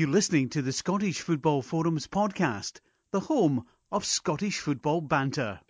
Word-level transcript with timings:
You're 0.00 0.08
listening 0.08 0.48
to 0.56 0.62
the 0.62 0.72
Scottish 0.72 1.20
Football 1.20 1.60
Forums 1.60 2.06
podcast, 2.06 2.80
the 3.10 3.20
home 3.20 3.66
of 3.92 4.06
Scottish 4.06 4.58
football 4.60 5.02
banter. 5.02 5.60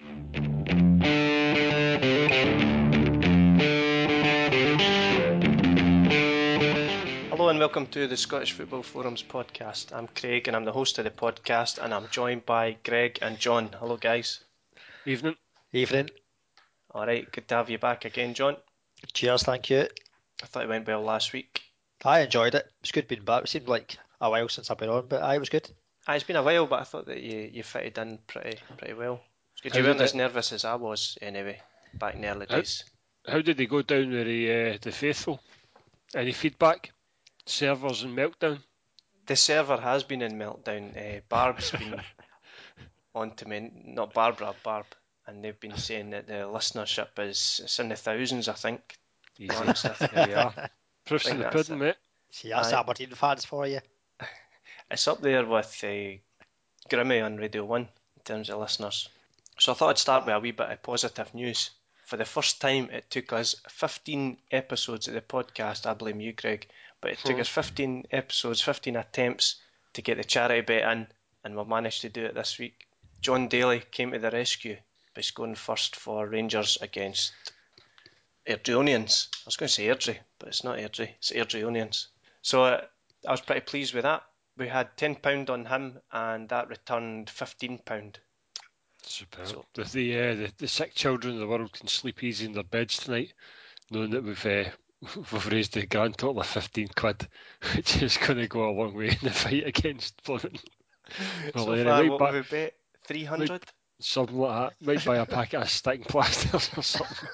Hello 7.28 7.48
and 7.48 7.58
welcome 7.58 7.88
to 7.88 8.06
the 8.06 8.16
Scottish 8.16 8.52
Football 8.52 8.84
Forums 8.84 9.24
podcast. 9.24 9.92
I'm 9.92 10.06
Craig 10.06 10.46
and 10.46 10.56
I'm 10.56 10.64
the 10.64 10.70
host 10.70 10.98
of 10.98 11.04
the 11.04 11.10
podcast, 11.10 11.82
and 11.82 11.92
I'm 11.92 12.06
joined 12.12 12.46
by 12.46 12.76
Greg 12.84 13.18
and 13.20 13.36
John. 13.36 13.70
Hello, 13.80 13.96
guys. 13.96 14.44
Evening. 15.06 15.34
Evening. 15.72 16.08
All 16.92 17.04
right, 17.04 17.28
good 17.32 17.48
to 17.48 17.56
have 17.56 17.68
you 17.68 17.78
back 17.78 18.04
again, 18.04 18.34
John. 18.34 18.56
Cheers, 19.12 19.42
thank 19.42 19.70
you. 19.70 19.88
I 20.40 20.46
thought 20.46 20.62
it 20.62 20.68
went 20.68 20.86
well 20.86 21.02
last 21.02 21.32
week. 21.32 21.62
I 22.04 22.20
enjoyed 22.20 22.54
it. 22.54 22.66
It 22.66 22.72
was 22.80 22.92
good 22.92 23.08
being 23.08 23.24
back. 23.24 23.42
It 23.42 23.48
seemed 23.48 23.66
like 23.66 23.98
a 24.20 24.30
while 24.30 24.48
since 24.48 24.70
I've 24.70 24.78
been 24.78 24.88
on, 24.90 25.06
but 25.08 25.22
I 25.22 25.38
was 25.38 25.48
good. 25.48 25.70
Ah, 26.06 26.14
it's 26.14 26.24
been 26.24 26.36
a 26.36 26.42
while, 26.42 26.66
but 26.66 26.80
I 26.80 26.84
thought 26.84 27.06
that 27.06 27.22
you, 27.22 27.50
you 27.52 27.62
fitted 27.62 27.98
in 27.98 28.18
pretty 28.26 28.58
pretty 28.78 28.94
well. 28.94 29.20
Good. 29.62 29.74
You 29.74 29.82
How 29.82 29.88
weren't 29.88 29.98
did 29.98 30.04
as 30.04 30.14
nervous 30.14 30.52
as 30.52 30.64
I 30.64 30.74
was 30.76 31.18
anyway 31.20 31.60
back 31.94 32.14
in 32.14 32.22
the 32.22 32.28
early 32.28 32.46
How- 32.48 32.56
days. 32.56 32.84
How 33.28 33.40
did 33.42 33.58
they 33.58 33.66
go 33.66 33.82
down 33.82 34.10
with 34.10 34.26
the, 34.26 34.72
uh, 34.74 34.78
the 34.80 34.90
faithful? 34.92 35.40
Any 36.14 36.32
feedback? 36.32 36.90
Servers 37.44 38.02
in 38.02 38.14
meltdown? 38.16 38.60
The 39.26 39.36
server 39.36 39.76
has 39.76 40.04
been 40.04 40.22
in 40.22 40.38
meltdown. 40.38 40.96
Uh, 40.96 41.20
Barb's 41.28 41.70
been 41.78 42.00
on 43.14 43.32
to 43.36 43.46
me, 43.46 43.70
not 43.84 44.14
Barbara, 44.14 44.54
Barb, 44.64 44.86
and 45.26 45.44
they've 45.44 45.60
been 45.60 45.76
saying 45.76 46.10
that 46.10 46.26
the 46.26 46.32
listenership 46.48 47.08
is 47.18 47.60
it's 47.62 47.78
in 47.78 47.90
the 47.90 47.96
thousands. 47.96 48.48
I 48.48 48.54
think. 48.54 48.80
to 49.34 49.40
be 49.40 49.44
Easy. 49.44 49.54
honest 49.56 49.84
with 49.84 50.00
you. 50.28 50.34
Are. 50.34 50.70
Proofs 51.04 51.28
in 51.28 51.38
the 51.40 51.48
pudding, 51.50 51.76
it. 51.76 51.78
mate. 51.78 51.96
See, 52.30 52.48
that's 52.48 52.72
Aye. 52.72 52.80
Aberdeen 52.80 53.10
fans 53.10 53.44
for 53.44 53.66
you. 53.66 53.80
It's 54.90 55.06
up 55.08 55.20
there 55.20 55.44
with 55.46 55.84
uh, 55.84 56.18
Grimmy 56.88 57.24
on 57.24 57.36
Radio 57.36 57.64
1 57.64 57.80
in 57.82 57.88
terms 58.24 58.50
of 58.50 58.58
listeners. 58.60 59.08
So 59.58 59.72
I 59.72 59.74
thought 59.74 59.90
I'd 59.90 59.98
start 59.98 60.26
with 60.26 60.34
a 60.34 60.40
wee 60.40 60.50
bit 60.50 60.70
of 60.70 60.82
positive 60.82 61.32
news. 61.34 61.70
For 62.06 62.16
the 62.16 62.24
first 62.24 62.60
time, 62.60 62.90
it 62.90 63.08
took 63.10 63.32
us 63.32 63.54
15 63.68 64.36
episodes 64.50 65.06
of 65.06 65.14
the 65.14 65.20
podcast. 65.20 65.86
I 65.86 65.94
blame 65.94 66.20
you, 66.20 66.32
Greg, 66.32 66.66
but 67.00 67.12
it 67.12 67.18
took 67.18 67.36
Hmm. 67.36 67.40
us 67.42 67.48
15 67.48 68.06
episodes, 68.10 68.60
15 68.60 68.96
attempts 68.96 69.56
to 69.92 70.02
get 70.02 70.16
the 70.16 70.24
charity 70.24 70.60
bet 70.62 70.90
in, 70.90 71.06
and 71.44 71.56
we've 71.56 71.66
managed 71.66 72.00
to 72.00 72.08
do 72.08 72.24
it 72.24 72.34
this 72.34 72.58
week. 72.58 72.88
Jon 73.20 73.48
Daly 73.48 73.80
came 73.92 74.10
to 74.12 74.18
the 74.18 74.30
rescue 74.30 74.76
by 75.14 75.20
scoring 75.20 75.54
first 75.54 75.94
for 75.94 76.26
Rangers 76.26 76.78
against 76.80 77.32
Airdrieonians. 78.46 79.28
I 79.30 79.42
was 79.46 79.56
going 79.56 79.68
to 79.68 79.72
say 79.72 79.86
Airdrie, 79.86 80.18
but 80.38 80.48
it's 80.48 80.64
not 80.64 80.78
Airdrie, 80.78 81.14
it's 81.18 81.30
Airdrieonians. 81.30 82.06
So 82.42 82.64
uh, 82.64 82.84
I 83.28 83.30
was 83.30 83.40
pretty 83.40 83.60
pleased 83.60 83.94
with 83.94 84.02
that. 84.04 84.24
We 84.60 84.68
had 84.68 84.94
£10 84.98 85.48
on 85.48 85.64
him, 85.64 86.00
and 86.12 86.46
that 86.50 86.68
returned 86.68 87.28
£15. 87.28 88.16
Superb. 89.02 89.46
So- 89.46 89.64
the, 89.72 89.84
the, 89.84 90.18
uh, 90.20 90.34
the, 90.34 90.52
the 90.58 90.68
sick 90.68 90.94
children 90.94 91.32
of 91.32 91.40
the 91.40 91.46
world 91.46 91.72
can 91.72 91.88
sleep 91.88 92.22
easy 92.22 92.44
in 92.44 92.52
their 92.52 92.62
beds 92.62 92.98
tonight, 92.98 93.32
knowing 93.90 94.10
that 94.10 94.22
we've 94.22 94.44
uh, 94.44 94.64
we've 95.16 95.46
raised 95.50 95.72
the 95.72 95.86
grand 95.86 96.18
total 96.18 96.40
of 96.42 96.46
15 96.46 96.88
quid, 96.94 97.26
which 97.74 98.02
is 98.02 98.18
going 98.18 98.38
to 98.38 98.48
go 98.48 98.68
a 98.68 98.76
long 98.78 98.92
way 98.94 99.08
in 99.08 99.16
the 99.22 99.30
fight 99.30 99.66
against 99.66 100.22
Blunt. 100.24 100.44
Well, 101.54 101.64
so 101.64 101.84
far, 101.84 102.02
right 102.02 102.10
what 102.10 102.18
back- 102.20 102.32
we 102.34 102.42
bet? 102.42 102.74
300 103.06 103.64
Something 103.98 104.38
like 104.38 104.72
that. 104.78 104.86
Might 104.86 105.04
buy 105.06 105.16
a 105.16 105.26
packet 105.26 105.62
of 105.62 105.70
sticking 105.70 106.04
plasters 106.04 106.70
or 106.76 106.82
something. 106.82 107.28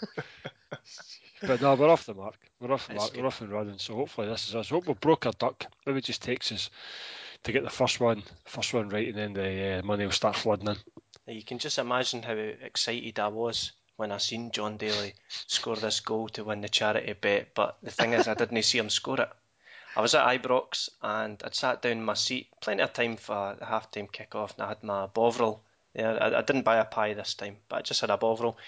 but 1.43 1.61
no, 1.61 1.75
we're 1.75 1.89
off 1.91 2.07
the 2.07 2.15
mark. 2.15 2.37
We're 2.61 2.73
off 2.73 2.87
the 2.87 2.95
That's 2.95 3.03
mark. 3.03 3.13
good. 3.13 3.21
We're 3.21 3.27
off 3.27 3.41
and 3.41 3.51
running. 3.51 3.79
So 3.79 3.95
hopefully 3.97 4.29
this 4.29 4.49
is 4.49 4.55
us. 4.57 4.71
Hope 4.71 4.87
we 4.87 4.95
broke 4.95 5.27
our 5.27 5.33
duck. 5.33 5.67
Maybe 5.85 5.99
it 5.99 6.05
just 6.05 6.23
takes 6.23 6.51
us 6.53 6.71
to 7.47 7.53
get 7.53 7.63
the 7.63 7.71
first 7.71 8.01
one, 8.01 8.25
first 8.45 8.75
one 8.75 8.89
right, 8.89 9.09
and 9.09 9.17
then 9.17 9.33
the 9.33 9.79
uh, 9.79 9.83
money 9.83 10.05
will 10.05 10.13
start 10.13 10.37
flooding 10.37 10.69
in. 10.69 11.35
You 11.35 11.45
can 11.45 11.59
just 11.59 11.79
imagine 11.79 12.23
how 12.23 12.35
excited 12.35 13.19
I 13.21 13.29
was 13.29 13.73
when 13.97 14.11
I 14.13 14.19
seen 14.19 14.51
Jon 14.51 14.77
Daly 14.77 15.15
score 15.47 15.77
this 15.77 16.01
goal 16.01 16.29
to 16.31 16.45
win 16.45 16.61
the 16.61 16.69
charity 16.69 17.13
bet. 17.13 17.55
But 17.55 17.79
the 17.83 17.91
thing 17.91 18.13
is, 18.13 18.27
I 18.27 18.35
didn't 18.35 18.63
see 18.65 18.79
him 18.79 18.91
score 18.91 19.21
it. 19.21 19.31
I 19.97 20.01
was 20.01 20.15
at 20.15 20.27
Ibrox 20.27 20.89
and 21.03 21.41
I'd 21.45 21.55
sat 21.55 21.83
down 21.83 21.93
in 21.93 22.05
my 22.05 22.15
seat, 22.15 22.49
plenty 22.61 22.83
of 22.83 22.93
time 22.93 23.17
for 23.17 23.57
the 23.59 23.65
half 23.65 23.91
time 23.91 24.09
kick 24.09 24.35
off, 24.35 24.55
and 24.55 24.65
I 24.65 24.69
had 24.69 24.83
my 24.83 25.07
Bovril. 25.07 25.63
Yeah, 25.95 26.13
I, 26.13 26.39
I 26.39 26.43
didn't 26.43 26.65
buy 26.65 26.77
a 26.77 26.85
pie 26.85 27.15
this 27.15 27.35
time, 27.35 27.59
but 27.69 27.77
I 27.77 27.83
just 27.83 28.01
had 28.01 28.11
a 28.11 28.19
Bovril. 28.19 28.59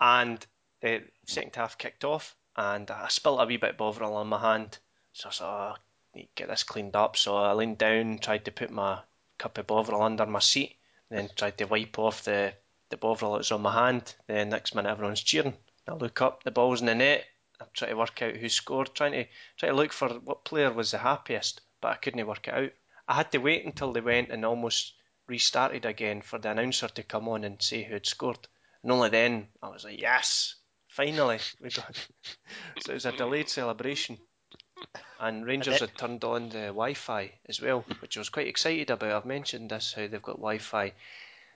And 0.00 0.44
the 0.80 1.02
second 1.26 1.54
half 1.54 1.78
kicked 1.78 2.04
off, 2.04 2.34
and 2.56 2.90
I 2.90 3.08
spilt 3.08 3.40
a 3.40 3.46
wee 3.46 3.58
bit 3.58 3.76
Bovril 3.76 4.16
on 4.16 4.26
my 4.26 4.40
hand. 4.40 4.78
So 5.12 5.28
I 5.28 5.44
oh, 5.44 5.46
I 5.48 5.74
need 5.74 5.80
to 5.80 5.85
get 6.34 6.48
this 6.48 6.62
cleaned 6.62 6.96
up. 6.96 7.16
So 7.16 7.36
I 7.36 7.52
leaned 7.52 7.78
down, 7.78 8.18
tried 8.18 8.44
to 8.46 8.50
put 8.50 8.70
my 8.70 9.00
cup 9.38 9.58
of 9.58 9.66
Bovril 9.66 10.02
under 10.02 10.26
my 10.26 10.38
seat, 10.38 10.76
then 11.10 11.28
tried 11.34 11.58
to 11.58 11.66
wipe 11.66 11.98
off 11.98 12.24
the, 12.24 12.54
the 12.90 12.96
Bovril 12.96 13.32
that 13.32 13.38
was 13.38 13.52
on 13.52 13.62
my 13.62 13.72
hand. 13.72 14.14
Then 14.26 14.48
next 14.48 14.74
minute 14.74 14.90
everyone's 14.90 15.22
cheering. 15.22 15.54
I 15.88 15.94
look 15.94 16.20
up, 16.20 16.42
the 16.42 16.50
ball's 16.50 16.80
in 16.80 16.86
the 16.86 16.94
net. 16.94 17.24
I'm 17.60 17.68
trying 17.72 17.92
to 17.92 17.96
work 17.96 18.20
out 18.22 18.36
who 18.36 18.48
scored, 18.48 18.94
trying 18.94 19.12
to 19.12 19.26
try 19.56 19.68
to 19.68 19.74
look 19.74 19.92
for 19.92 20.08
what 20.08 20.44
player 20.44 20.72
was 20.72 20.90
the 20.90 20.98
happiest, 20.98 21.60
but 21.80 21.92
I 21.92 21.94
couldn't 21.96 22.26
work 22.26 22.48
it 22.48 22.54
out. 22.54 22.72
I 23.08 23.14
had 23.14 23.32
to 23.32 23.38
wait 23.38 23.64
until 23.64 23.92
they 23.92 24.00
went 24.00 24.30
and 24.30 24.44
almost 24.44 24.94
restarted 25.26 25.84
again 25.84 26.22
for 26.22 26.38
the 26.38 26.50
announcer 26.50 26.88
to 26.88 27.02
come 27.02 27.28
on 27.28 27.44
and 27.44 27.62
say 27.62 27.82
who 27.82 27.94
had 27.94 28.06
scored. 28.06 28.46
And 28.82 28.92
only 28.92 29.08
then 29.08 29.48
I 29.62 29.68
was 29.68 29.84
like, 29.84 30.00
yes, 30.00 30.56
finally 30.88 31.38
we 31.60 31.70
got. 31.70 31.96
so 32.80 32.90
it 32.90 32.94
was 32.94 33.06
a 33.06 33.12
delayed 33.12 33.48
celebration. 33.48 34.18
And 35.18 35.46
Rangers 35.46 35.80
had 35.80 35.96
turned 35.96 36.22
on 36.24 36.50
the 36.50 36.66
Wi-Fi 36.66 37.32
as 37.48 37.60
well, 37.60 37.84
which 38.00 38.16
I 38.16 38.20
was 38.20 38.28
quite 38.28 38.48
excited 38.48 38.90
about. 38.90 39.12
I've 39.12 39.24
mentioned 39.24 39.70
this 39.70 39.94
how 39.94 40.06
they've 40.06 40.20
got 40.20 40.36
Wi-Fi, 40.36 40.92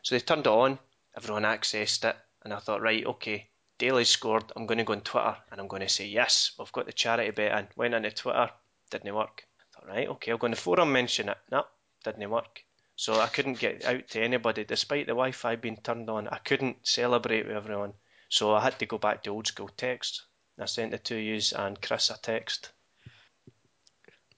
so 0.02 0.14
they 0.14 0.20
turned 0.20 0.46
it 0.46 0.50
on. 0.50 0.78
Everyone 1.16 1.42
accessed 1.42 2.08
it, 2.08 2.16
and 2.42 2.54
I 2.54 2.58
thought, 2.58 2.80
right, 2.80 3.04
okay, 3.04 3.48
Daly 3.76 4.04
scored. 4.04 4.44
I'm 4.56 4.66
going 4.66 4.78
to 4.78 4.84
go 4.84 4.92
on 4.94 5.00
Twitter 5.00 5.36
and 5.50 5.60
I'm 5.60 5.68
going 5.68 5.82
to 5.82 5.88
say 5.88 6.06
yes. 6.06 6.52
We've 6.58 6.72
got 6.72 6.86
the 6.86 6.92
charity 6.92 7.30
bet 7.30 7.58
in. 7.58 7.68
Went 7.76 7.94
into 7.94 8.10
Twitter, 8.10 8.50
didn't 8.90 9.14
work. 9.14 9.46
Thought, 9.74 9.88
right, 9.88 10.08
okay, 10.08 10.32
I'll 10.32 10.38
go 10.38 10.46
on 10.46 10.52
the 10.52 10.56
forum, 10.56 10.92
mention 10.92 11.28
it. 11.28 11.38
No, 11.50 11.64
didn't 12.04 12.30
work. 12.30 12.62
So 12.96 13.20
I 13.20 13.26
couldn't 13.26 13.58
get 13.58 13.84
out 13.84 14.08
to 14.08 14.22
anybody, 14.22 14.64
despite 14.64 15.06
the 15.06 15.12
Wi-Fi 15.12 15.56
being 15.56 15.78
turned 15.78 16.08
on. 16.10 16.28
I 16.28 16.38
couldn't 16.38 16.86
celebrate 16.86 17.46
with 17.46 17.56
everyone, 17.56 17.92
so 18.28 18.54
I 18.54 18.62
had 18.62 18.78
to 18.78 18.86
go 18.86 18.98
back 18.98 19.22
to 19.22 19.30
old 19.30 19.46
school 19.46 19.70
text. 19.76 20.22
I 20.58 20.66
sent 20.66 20.90
the 20.90 20.98
two 20.98 21.16
yous 21.16 21.52
and 21.52 21.80
Chris 21.80 22.10
a 22.10 22.18
text. 22.20 22.70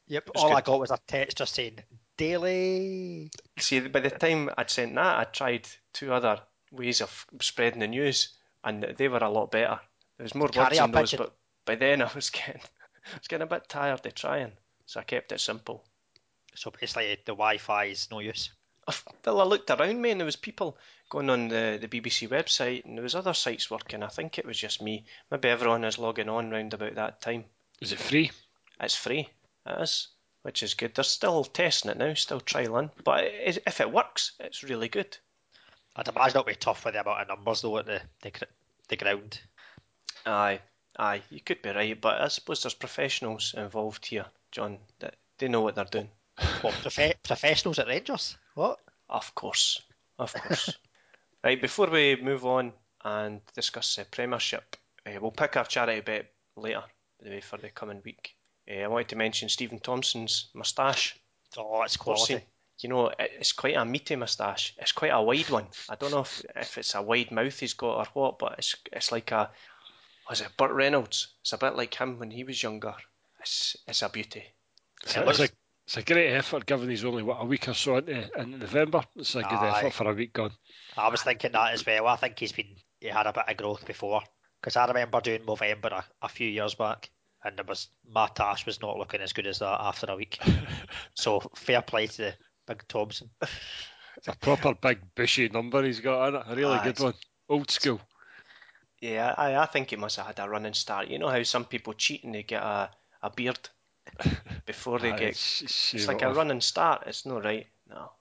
Yep, 0.09 0.31
It's 0.35 0.43
all 0.43 0.55
I 0.55 0.61
got 0.61 0.81
was 0.81 0.91
a 0.91 0.99
text 1.07 1.39
just 1.39 1.55
saying, 1.55 1.79
Daily. 2.17 3.31
See, 3.59 3.81
by 3.81 4.01
the 4.01 4.11
time 4.11 4.51
I'd 4.57 4.71
sent 4.71 4.95
that, 4.95 5.19
I 5.19 5.25
tried 5.25 5.69
two 5.93 6.13
other 6.13 6.41
ways 6.71 7.01
of 7.01 7.27
spreading 7.41 7.81
the 7.81 7.89
news, 7.89 8.37
and 8.65 8.83
they 8.83 9.09
were 9.09 9.19
a 9.19 9.31
lot 9.31 9.51
better. 9.51 9.81
There 10.19 10.25
was 10.25 10.35
more 10.35 10.51
words 10.55 10.79
in 10.79 10.91
those, 10.91 11.11
pigeon. 11.11 11.25
but 11.25 11.37
by 11.65 11.75
then 11.77 12.03
I 12.03 12.11
was 12.15 12.31
getting, 12.31 12.61
I 12.61 13.19
was 13.19 13.29
getting 13.29 13.47
a 13.47 13.51
bit 13.51 13.69
tired 13.69 14.05
of 14.05 14.15
trying, 14.15 14.53
so 14.87 15.01
I 15.01 15.05
kept 15.05 15.33
it 15.33 15.41
simple. 15.41 15.85
So 16.55 16.71
basically, 16.71 17.19
the 17.25 17.33
Wi 17.33 17.59
Fi 17.59 17.85
is 17.87 18.09
no 18.11 18.19
use. 18.21 18.51
Well, 19.25 19.41
I 19.41 19.45
looked 19.45 19.71
around 19.71 20.01
me, 20.03 20.11
and 20.11 20.21
there 20.21 20.27
was 20.27 20.37
people 20.37 20.77
going 21.09 21.31
on 21.31 21.49
the, 21.49 21.79
the 21.81 21.89
BBC 21.89 22.29
website, 22.29 22.85
and 22.85 22.97
there 22.97 23.03
was 23.03 23.15
other 23.15 23.33
sites 23.33 23.71
working. 23.71 24.03
I 24.03 24.09
think 24.09 24.39
it 24.39 24.45
was 24.45 24.59
just 24.59 24.83
me. 24.83 25.05
Maybe 25.31 25.49
everyone 25.49 25.85
is 25.85 25.99
logging 25.99 26.29
on 26.29 26.51
round 26.51 26.75
about 26.75 26.97
that 26.97 27.21
time. 27.23 27.45
Is 27.81 27.93
it 27.93 28.01
free? 28.01 28.33
It's 28.81 28.97
free. 28.97 29.29
It 29.67 29.81
is, 29.81 30.09
which 30.43 30.63
is 30.63 30.75
good. 30.75 30.95
They're 30.95 31.05
still 31.05 31.45
testing 31.45 31.91
it 31.91 31.99
now, 31.99 32.15
still 32.15 32.41
trialing, 32.41 32.91
but 33.05 33.25
it, 33.25 33.63
if 33.67 33.81
it 33.81 33.93
works, 33.93 34.33
it's 34.41 34.63
really 34.63 34.89
good. 34.89 35.17
I'd 35.95 36.09
imagine 36.09 36.39
it'll 36.39 36.45
be 36.45 36.55
tough 36.55 36.85
with 36.85 36.95
the 36.95 37.01
amount 37.01 37.23
of 37.23 37.29
numbers, 37.29 37.63
though, 37.63 37.79
at 37.79 37.87
the, 37.87 38.01
the, 38.23 38.33
the 38.89 38.97
ground. 38.97 39.41
Aye, 40.25 40.61
aye, 40.99 41.23
you 41.31 41.41
could 41.41 41.63
be 41.63 41.71
right, 41.71 42.01
but 42.01 42.21
I 42.21 42.29
suppose 42.29 42.63
there's 42.63 42.75
professionals 42.75 43.55
involved 43.57 44.07
here, 44.07 44.27
John, 44.51 44.79
that 45.01 45.17
they 45.39 45.49
know 45.49 45.61
what 45.61 45.75
they're 45.75 45.85
doing. 45.85 46.11
What, 46.63 46.75
profe- 46.75 47.23
professionals 47.23 47.79
at 47.79 47.89
Rangers? 47.89 48.37
What? 48.55 48.81
Of 49.09 49.35
course, 49.35 49.83
of 50.19 50.33
course. 50.33 50.77
right, 51.45 51.61
before 51.61 51.89
we 51.89 52.17
move 52.17 52.47
on 52.47 52.73
and 53.05 53.41
discuss 53.55 53.97
the 53.97 54.05
Premiership, 54.07 54.77
uh, 55.07 55.13
we'll 55.21 55.31
pick 55.31 55.57
our 55.57 55.65
charity 55.65 56.01
bet 56.01 56.33
later, 56.57 56.85
by 57.21 57.29
the 57.29 57.31
way, 57.31 57.41
for 57.41 57.59
the 57.59 57.69
coming 57.69 58.01
week. 58.05 58.35
Uh, 58.71 58.81
I 58.81 58.87
wanted 58.89 59.09
to 59.09 59.17
mention 59.17 59.49
Stephen 59.49 59.79
Thompson's 59.79 60.51
moustache. 60.55 61.19
Oh, 61.57 61.83
it's 61.83 61.97
quality. 61.97 62.35
Horsey. 62.35 62.47
You 62.79 62.89
know, 62.89 63.13
it's 63.19 63.53
quite 63.53 63.77
a 63.77 63.85
meaty 63.85 64.17
moustache. 64.17 64.75
It's 64.79 64.93
quite 64.93 65.13
a 65.13 65.23
wide 65.23 65.51
one. 65.51 65.67
I 65.89 65.95
don't 65.95 66.11
know 66.11 66.21
if, 66.21 66.45
if 66.57 66.79
it's 66.79 66.95
a 66.95 67.03
wide 67.03 67.31
mouth 67.31 67.59
he's 67.59 67.75
got 67.75 67.99
or 67.99 68.07
what, 68.15 68.39
but 68.39 68.57
it's 68.59 68.75
it's 68.93 69.13
like 69.13 69.31
a 69.31 69.51
was 70.29 70.41
it 70.41 70.49
Burt 70.57 70.73
Reynolds? 70.73 71.29
It's 71.43 71.53
a 71.53 71.59
bit 71.59 71.77
like 71.77 71.95
him 71.95 72.19
when 72.19 72.31
he 72.31 72.45
was 72.45 72.63
younger. 72.63 72.95
It's 73.41 73.77
it's 73.87 74.03
a 74.03 74.09
beauty. 74.09 74.45
It's, 75.05 75.17
It 75.17 75.23
a, 75.23 75.25
looks- 75.27 75.41
it's, 75.41 75.53
a, 75.53 75.55
it's 75.87 75.97
a 75.99 76.03
great 76.03 76.33
effort 76.33 76.67
given 76.67 76.89
he's 76.89 77.05
only 77.05 77.23
what, 77.23 77.41
a 77.41 77.45
week 77.45 77.69
or 77.69 77.75
so 77.75 77.99
into, 77.99 78.29
in 78.41 78.59
November. 78.59 79.03
It's 79.17 79.35
a 79.35 79.43
good 79.43 79.53
Aye. 79.53 79.79
effort 79.79 79.93
for 79.93 80.11
a 80.11 80.15
week 80.15 80.33
gone. 80.33 80.53
I 80.97 81.09
was 81.09 81.23
thinking 81.23 81.53
that 81.53 81.75
as 81.75 81.85
well. 81.87 82.07
I 82.09 82.17
think 82.17 82.39
he's 82.39 82.53
been 82.53 82.77
he 83.01 83.09
had 83.09 83.27
a 83.27 83.33
bit 83.33 83.45
of 83.49 83.57
growth 83.57 83.85
before 83.87 84.23
because 84.61 84.77
I 84.77 84.87
remember 84.87 85.21
doing 85.21 85.43
Movember 85.43 85.93
a, 85.93 86.05
a 86.23 86.29
few 86.29 86.49
years 86.49 86.75
back. 86.75 87.11
And 87.45 87.57
there 87.57 87.65
was 87.67 87.89
Matt 88.13 88.39
Ash 88.41 88.65
was 88.67 88.81
not 88.81 88.97
looking 88.99 89.21
as 89.21 89.33
good 89.33 89.47
as 89.47 89.59
that 89.61 89.81
after 89.81 90.07
a 90.11 90.17
week. 90.17 90.39
so 91.15 91.41
fair 91.57 91.83
play 91.83 92.07
to 92.07 92.17
the 92.17 92.35
Big 92.67 92.87
Thompson. 92.89 93.31
It's 94.17 94.29
a 94.29 94.37
proper 94.37 94.75
big 94.75 95.01
bushy 95.15 95.49
number 95.49 95.83
he's 95.83 96.01
got 96.01 96.29
in 96.29 96.35
it. 96.37 96.43
A 96.47 96.55
really 96.55 96.77
Ah, 96.79 96.85
good 96.85 97.01
one. 97.01 97.15
Old 97.49 97.71
school. 97.71 98.01
Yeah, 99.01 99.35
I, 99.37 99.57
I 99.57 99.67
think 99.67 99.91
he 99.91 99.97
must 99.97 100.17
have 100.17 100.27
had 100.27 100.39
a 100.39 100.49
running 100.49 100.75
start. 100.75 101.09
You 101.09 101.19
know 101.19 101.29
how 101.29 101.43
some 101.43 101.65
people 101.65 101.93
cheat 101.95 102.23
and 102.25 102.35
they 102.35 102.45
get 102.45 102.63
a, 102.63 102.91
a 103.23 103.31
beard 103.31 103.59
before 104.67 104.99
they 105.01 105.11
get. 105.11 105.23
it's- 105.23 105.63
It's 105.63 105.75
shave 105.75 106.07
like 106.09 106.23
a 106.23 106.27
off. 106.29 106.37
running 106.37 106.61
start. 106.61 107.05
It's 107.07 107.27
no 107.27 107.41
right. 107.41 107.67
No. 107.89 108.13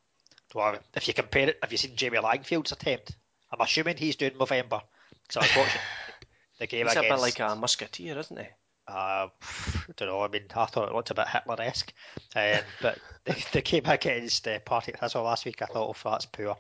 Well, 0.55 0.77
if 0.95 1.07
you 1.07 1.13
compare 1.13 1.49
it, 1.49 1.59
have 1.61 1.71
you 1.71 1.77
seen 1.77 1.95
Jamie 1.95 2.17
Langfield's 2.19 2.71
attempt? 2.71 3.15
I'm 3.51 3.61
assuming 3.61 3.97
he's 3.97 4.15
doing 4.15 4.37
November. 4.39 4.81
So 5.29 5.39
I 5.39 5.43
was 5.43 5.55
watching 5.55 5.81
the 6.59 6.67
game 6.67 6.87
He's 6.87 6.95
a 6.95 7.01
bit 7.01 7.19
like 7.19 7.39
a 7.39 7.55
musketeer, 7.55 8.17
isn't 8.17 8.39
he? 8.39 8.47
Uh, 8.91 9.27
I 9.29 9.93
don't 9.95 10.09
know. 10.09 10.21
I 10.21 10.27
mean, 10.27 10.43
I 10.53 10.65
thought 10.65 10.89
it 10.89 10.93
looked 10.95 11.11
a 11.11 11.13
bit 11.15 11.27
Hitler-esque, 11.27 11.93
um, 12.35 12.59
but 12.81 12.99
the, 13.25 13.45
the 13.53 13.61
game 13.61 13.85
against 13.85 14.47
uh, 14.47 14.59
Partick 14.59 14.99
Thistle 14.99 15.23
last 15.23 15.45
week, 15.45 15.61
I 15.61 15.65
thought, 15.65 15.95
oh, 15.95 16.09
that's 16.09 16.25
poor. 16.25 16.57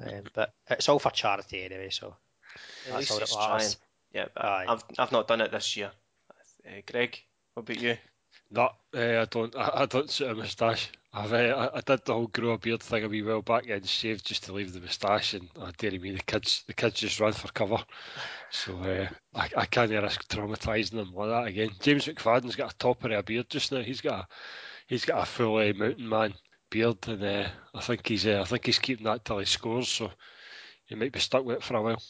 Um, 0.00 0.22
but 0.34 0.52
it's 0.70 0.88
all 0.88 0.98
for 0.98 1.10
charity 1.10 1.64
anyway, 1.64 1.90
so 1.90 2.14
At 2.86 2.92
that's 2.92 2.98
least 2.98 3.10
all 3.10 3.18
that 3.18 3.28
he's 3.28 3.36
matters. 3.36 3.76
trying. 4.12 4.26
Yeah. 4.36 4.72
I've 4.72 4.84
I've 4.98 5.12
not 5.12 5.26
done 5.28 5.40
it 5.40 5.50
this 5.50 5.76
year. 5.76 5.90
Uh, 6.66 6.80
Greg, 6.90 7.18
what 7.54 7.62
about 7.62 7.80
you? 7.82 7.96
No, 8.50 8.70
eh, 8.94 9.20
I 9.20 9.24
don't. 9.24 9.54
I, 9.56 9.70
I 9.74 9.86
don't 9.86 10.10
suit 10.10 10.30
a 10.30 10.34
moustache. 10.34 10.90
I've, 11.16 11.32
uh, 11.32 11.70
I, 11.72 11.78
I 11.78 11.80
did 11.80 12.04
the 12.04 12.12
whole 12.12 12.26
grow 12.26 12.50
a 12.50 12.58
beard 12.58 12.82
thing 12.82 13.02
a 13.02 13.08
wee 13.08 13.22
while 13.22 13.40
back 13.40 13.66
and 13.70 13.88
shaved 13.88 14.26
just 14.26 14.44
to 14.44 14.52
leave 14.52 14.74
the 14.74 14.82
moustache, 14.82 15.32
and 15.32 15.48
I 15.58 15.68
oh, 15.68 15.70
dearie 15.78 15.98
me, 15.98 16.10
the 16.10 16.22
kids, 16.22 16.62
the 16.66 16.74
kids 16.74 17.00
just 17.00 17.20
ran 17.20 17.32
for 17.32 17.48
cover. 17.52 17.78
So 18.50 18.76
uh, 18.76 19.08
I, 19.34 19.48
I 19.56 19.64
can't 19.64 19.90
risk 19.90 20.28
traumatising 20.28 20.90
them 20.90 21.14
like 21.14 21.30
that 21.30 21.46
again. 21.46 21.70
James 21.80 22.04
McFadden's 22.04 22.54
got 22.54 22.74
a 22.74 22.76
topper 22.76 23.06
of 23.06 23.20
a 23.20 23.22
beard 23.22 23.48
just 23.48 23.72
now. 23.72 23.80
He's 23.80 24.02
got 24.02 24.20
a, 24.20 24.28
he's 24.88 25.06
got 25.06 25.22
a 25.22 25.26
full 25.26 25.56
uh, 25.56 25.72
mountain 25.72 26.06
man 26.06 26.34
beard, 26.68 26.98
and 27.08 27.24
uh, 27.24 27.48
I 27.74 27.80
think 27.80 28.06
he's, 28.06 28.26
uh, 28.26 28.42
I 28.42 28.44
think 28.44 28.66
he's 28.66 28.78
keeping 28.78 29.06
that 29.06 29.24
till 29.24 29.38
he 29.38 29.46
scores. 29.46 29.88
So 29.88 30.10
he 30.84 30.96
might 30.96 31.12
be 31.12 31.20
stuck 31.20 31.46
with 31.46 31.56
it 31.56 31.62
for 31.62 31.76
a 31.76 31.82
while. 31.82 32.02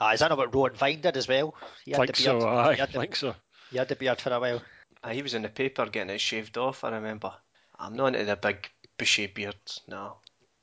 uh, 0.00 0.10
is 0.14 0.20
that 0.20 0.30
not 0.30 0.38
what 0.38 0.54
Rowan 0.54 0.72
Vine 0.76 1.02
did 1.02 1.18
as 1.18 1.28
well? 1.28 1.54
He 1.84 1.90
had 1.90 1.98
think 2.00 2.16
the 2.16 2.22
beard. 2.22 2.40
so. 2.40 2.48
Aye, 2.48 2.72
he, 2.72 2.80
had 2.80 2.92
the, 2.92 3.00
think 3.00 3.16
so. 3.16 3.34
he 3.70 3.76
had 3.76 3.88
the 3.88 3.96
beard 3.96 4.18
for 4.18 4.32
a 4.32 4.40
while. 4.40 4.62
Uh, 5.04 5.10
he 5.10 5.20
was 5.20 5.34
in 5.34 5.42
the 5.42 5.50
paper 5.50 5.84
getting 5.84 6.14
it 6.14 6.22
shaved 6.22 6.56
off. 6.56 6.84
I 6.84 6.90
remember. 6.92 7.34
I'm 7.82 7.94
not 7.94 8.14
into 8.14 8.24
the 8.24 8.36
big 8.36 8.70
bushy 8.96 9.26
beard, 9.26 9.56
No. 9.88 10.18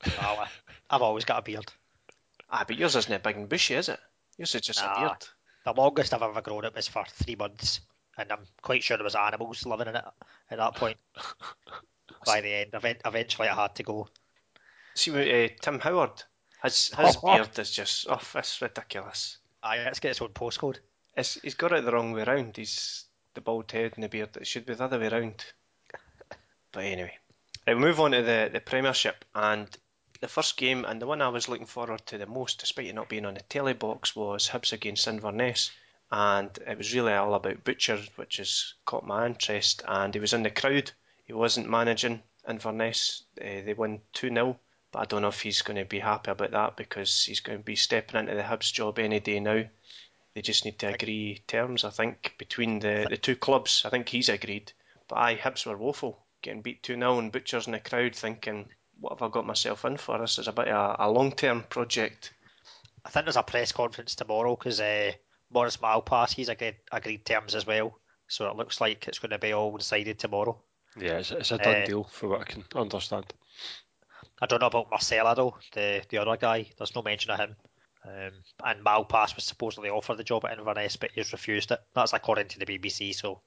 Well, 0.06 0.48
I've 0.89 1.01
always 1.01 1.25
got 1.25 1.39
a 1.39 1.42
beard. 1.42 1.66
Ah, 2.50 2.63
but 2.66 2.77
yours 2.77 2.95
isn't 2.95 3.13
a 3.13 3.19
big 3.19 3.36
and 3.36 3.50
bushy, 3.50 3.74
is 3.74 3.89
it? 3.89 4.00
Yours 4.38 4.56
is 4.56 4.62
just 4.62 4.81
Nah. 4.81 4.94
a 4.94 5.00
beard. 5.00 5.27
The 5.66 5.74
longest 5.74 6.13
I've 6.13 6.21
ever 6.21 6.42
grown 6.42 6.63
it 6.63 6.74
was 6.74 6.88
for 6.88 7.04
three 7.06 7.36
months, 7.36 7.81
and 8.18 8.31
I'm 8.31 8.48
quite 8.62 8.83
sure 8.83 8.95
there 8.95 9.04
was 9.04 9.16
animals 9.16 9.66
living 9.66 9.88
in 9.88 9.98
it 9.98 10.06
at 10.50 10.57
that 10.57 10.75
point. 10.75 10.98
By 12.25 12.39
the 12.39 12.54
end, 12.54 12.71
eventually 12.74 13.50
I 13.50 13.56
had 13.56 13.75
to 13.75 13.83
go. 13.83 14.07
See, 14.95 15.12
uh, 15.12 15.50
Tim 15.62 15.80
Howard, 15.80 16.24
his 16.63 16.94
his 16.98 17.18
beard 17.24 17.60
is 17.60 17.71
just 17.71 18.07
oh, 18.10 18.21
it's 18.36 18.62
ridiculous. 18.62 19.38
Aye, 19.62 19.83
let's 19.83 20.00
get 20.00 20.10
his 20.10 20.21
own 20.21 20.30
postcode. 20.30 20.80
It's, 21.18 21.33
he's 21.42 21.56
got 21.56 21.74
it 21.74 21.83
the 21.83 21.92
wrong 21.92 22.13
way 22.13 22.24
round. 22.24 22.56
He's 22.56 23.06
the 23.33 23.42
bald 23.42 23.69
head 23.71 23.94
and 23.95 24.04
the 24.06 24.10
beard. 24.10 24.38
It 24.38 24.48
should 24.48 24.66
be 24.66 24.74
the 24.74 24.86
other 24.86 25.00
way 25.00 25.10
round. 25.10 25.44
But 26.71 26.83
anyway, 26.83 27.18
right, 27.66 27.75
we 27.75 27.81
move 27.81 28.00
on 28.00 28.12
to 28.12 28.21
the, 28.21 28.50
the 28.51 28.60
Premiership 28.60 29.25
and 29.33 29.68
the 30.21 30.27
first 30.27 30.57
game 30.57 30.86
and 30.86 31.01
the 31.01 31.07
one 31.07 31.21
I 31.21 31.30
was 31.30 31.48
looking 31.48 31.66
forward 31.66 32.06
to 32.07 32.18
the 32.18 32.25
most, 32.25 32.60
despite 32.60 32.88
it 32.88 32.95
not 32.95 33.10
being 33.10 33.25
on 33.25 33.36
the 33.36 33.42
telly 33.42 33.74
box, 33.74 34.16
was 34.16 34.50
Hibs 34.50 34.74
against 34.74 35.07
Inverness. 35.07 35.71
And 36.12 36.50
it 36.68 36.77
was 36.77 36.94
really 36.94 37.13
all 37.13 37.33
about 37.36 37.63
Butcher, 37.63 38.00
which 38.16 38.38
has 38.38 38.74
caught 38.86 39.06
my 39.06 39.25
interest. 39.25 39.83
And 39.88 40.13
he 40.13 40.19
was 40.19 40.33
in 40.33 40.44
the 40.44 40.50
crowd. 40.50 40.92
He 41.25 41.33
wasn't 41.33 41.69
managing 41.69 42.21
Inverness. 42.48 43.24
Uh, 43.39 43.62
they 43.66 43.74
won 43.74 44.01
2 44.13 44.30
0. 44.30 44.60
But 44.92 45.00
I 45.00 45.06
don't 45.06 45.21
know 45.21 45.27
if 45.27 45.42
he's 45.42 45.62
going 45.62 45.77
to 45.77 45.86
be 45.86 46.00
happy 46.00 46.31
about 46.31 46.51
that 46.51 46.75
because 46.75 47.24
he's 47.24 47.42
going 47.42 47.60
to 47.60 47.63
be 47.63 47.75
stepping 47.75 48.19
into 48.19 48.36
the 48.36 48.42
Hibs 48.42 48.74
job 48.74 48.98
any 48.98 49.19
day 49.19 49.39
now. 49.39 49.63
They 50.33 50.42
just 50.42 50.66
need 50.66 50.80
to 50.80 50.94
agree 50.94 51.44
terms, 51.48 51.83
I 51.83 51.92
think, 51.92 52.36
between 52.38 52.80
the, 52.80 53.07
the 53.10 53.18
two 53.18 53.36
clubs. 53.36 53.83
I 53.86 53.89
think 53.89 54.10
he's 54.10 54.30
agreed. 54.30 54.71
But 55.07 55.18
aye, 55.18 55.36
Hibs 55.36 55.66
were 55.66 55.77
woeful, 55.77 56.19
getting 56.41 56.62
beat 56.62 56.83
2 56.83 56.95
0 56.95 57.19
and 57.19 57.31
Butcher's 57.31 57.68
in 57.68 57.74
the 57.74 57.80
crowd 57.80 58.15
thinking, 58.15 58.68
what 59.00 59.13
have 59.13 59.21
I 59.21 59.31
got 59.31 59.45
myself 59.45 59.86
in 59.86 59.97
for? 59.97 60.18
This 60.19 60.39
is 60.39 60.47
a 60.47 60.51
bit 60.51 60.68
of 60.68 61.00
a, 61.00 61.03
a 61.06 61.12
long 61.12 61.31
term 61.31 61.63
project. 61.69 62.33
I 63.06 63.09
think 63.09 63.25
there's 63.25 63.38
a 63.38 63.44
press 63.44 63.71
conference 63.71 64.15
tomorrow 64.15 64.56
because 64.56 64.80
uh, 64.81 65.12
Maurice 65.51 65.77
Malpas, 65.77 66.33
he's 66.33 66.50
agreed, 66.50 66.75
agreed 66.91 67.25
terms 67.25 67.56
as 67.56 67.65
well. 67.65 67.97
So 68.27 68.50
it 68.50 68.56
looks 68.56 68.80
like 68.81 69.07
it's 69.07 69.19
going 69.19 69.31
to 69.31 69.39
be 69.39 69.53
all 69.53 69.75
decided 69.75 70.19
tomorrow. 70.19 70.62
Yeah, 71.00 71.19
it's, 71.19 71.31
it's 71.31 71.51
a 71.51 71.57
done 71.57 71.83
Uh, 71.83 71.86
deal 71.86 72.03
for 72.03 72.30
what 72.30 72.42
I 72.42 72.44
can 72.44 72.63
understand. 72.75 73.33
I 74.42 74.45
don't 74.45 74.62
know 74.62 74.68
about 74.68 74.89
Marcella 74.89 75.35
though, 75.35 75.57
the 75.74 76.01
the 76.09 76.18
other 76.18 76.38
guy. 76.38 76.68
There's 76.77 76.95
no 76.95 77.01
mention 77.01 77.31
of 77.31 77.39
him. 77.39 77.56
Um, 78.06 78.31
and 78.65 78.85
Malpas 78.85 79.35
was 79.35 79.44
supposedly 79.44 79.89
offered 79.89 80.18
the 80.18 80.24
job 80.24 80.45
at 80.45 80.57
Inverness, 80.57 80.95
but 80.95 81.12
he's 81.13 81.33
refused 81.33 81.71
it. 81.71 81.80
That's 81.94 82.13
according 82.13 82.47
to 82.50 82.59
the 82.59 82.65
BBC. 82.65 83.13
So 83.13 83.42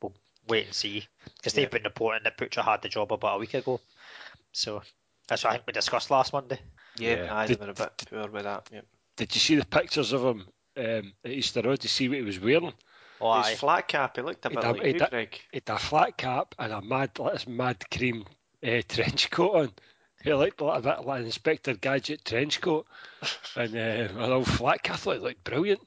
we'll 0.00 0.14
wait 0.48 0.66
and 0.66 0.74
see 0.74 1.06
because 1.36 1.52
they've 1.54 1.70
been 1.70 1.82
reporting 1.84 2.22
that 2.24 2.36
Butcher 2.36 2.62
had 2.62 2.82
the 2.82 2.88
job 2.88 3.12
about 3.12 3.36
a 3.36 3.38
week 3.38 3.54
ago. 3.54 3.80
So 4.52 4.82
that's 5.28 5.44
what 5.44 5.50
I 5.50 5.52
think 5.54 5.66
we 5.66 5.72
discussed 5.72 6.10
last 6.10 6.32
Monday. 6.32 6.58
Yeah, 6.98 7.24
Yeah. 7.24 7.34
aye, 7.36 7.46
Did- 7.46 7.58
they 7.60 7.64
were 7.66 7.70
a 7.72 7.74
bit 7.74 8.04
poor 8.10 8.28
with 8.28 8.42
that. 8.44 8.68
Yep. 8.72 8.86
Did 9.16 9.34
you 9.34 9.40
see 9.40 9.54
the 9.56 9.64
pictures 9.66 10.12
of 10.12 10.22
him 10.24 10.46
um, 10.76 11.12
at 11.24 11.30
Easter 11.30 11.62
Road? 11.62 11.78
Did 11.78 11.84
you 11.84 11.88
see 11.90 12.08
what 12.08 12.18
he 12.18 12.22
was 12.24 12.40
wearing? 12.40 12.72
Oh, 13.20 13.38
His 13.38 13.46
aye. 13.46 13.54
flat 13.54 13.88
cap, 13.88 14.16
he 14.16 14.22
looked 14.22 14.44
a 14.46 14.48
He 14.48 14.54
bit 14.56 14.64
like 14.64 14.82
he 14.82 14.88
you, 14.94 14.98
Greg. 15.08 15.40
He 15.52 15.62
had 15.66 15.76
a 15.76 15.78
flat 15.78 16.16
cap 16.16 16.54
and 16.58 16.72
a 16.72 16.80
mad, 16.82 17.18
like 17.18 17.34
this 17.34 17.46
mad 17.46 17.82
cream 17.90 18.24
uh, 18.66 18.80
trench 18.88 19.30
coat 19.30 19.54
on. 19.54 19.72
He 20.24 20.32
looked 20.34 20.60
like 20.60 20.78
a 20.78 20.82
bit 20.82 21.06
like 21.06 21.20
an 21.20 21.26
Inspector 21.26 21.74
Gadget 21.74 22.24
trench 22.24 22.60
coat 22.60 22.86
and 23.56 23.74
uh, 23.76 23.78
an 24.22 24.32
old 24.32 24.46
flat 24.48 24.82
cap. 24.82 24.94
I 24.94 24.98
thought 24.98 25.14
he 25.16 25.20
looked 25.20 25.44
brilliant. 25.44 25.80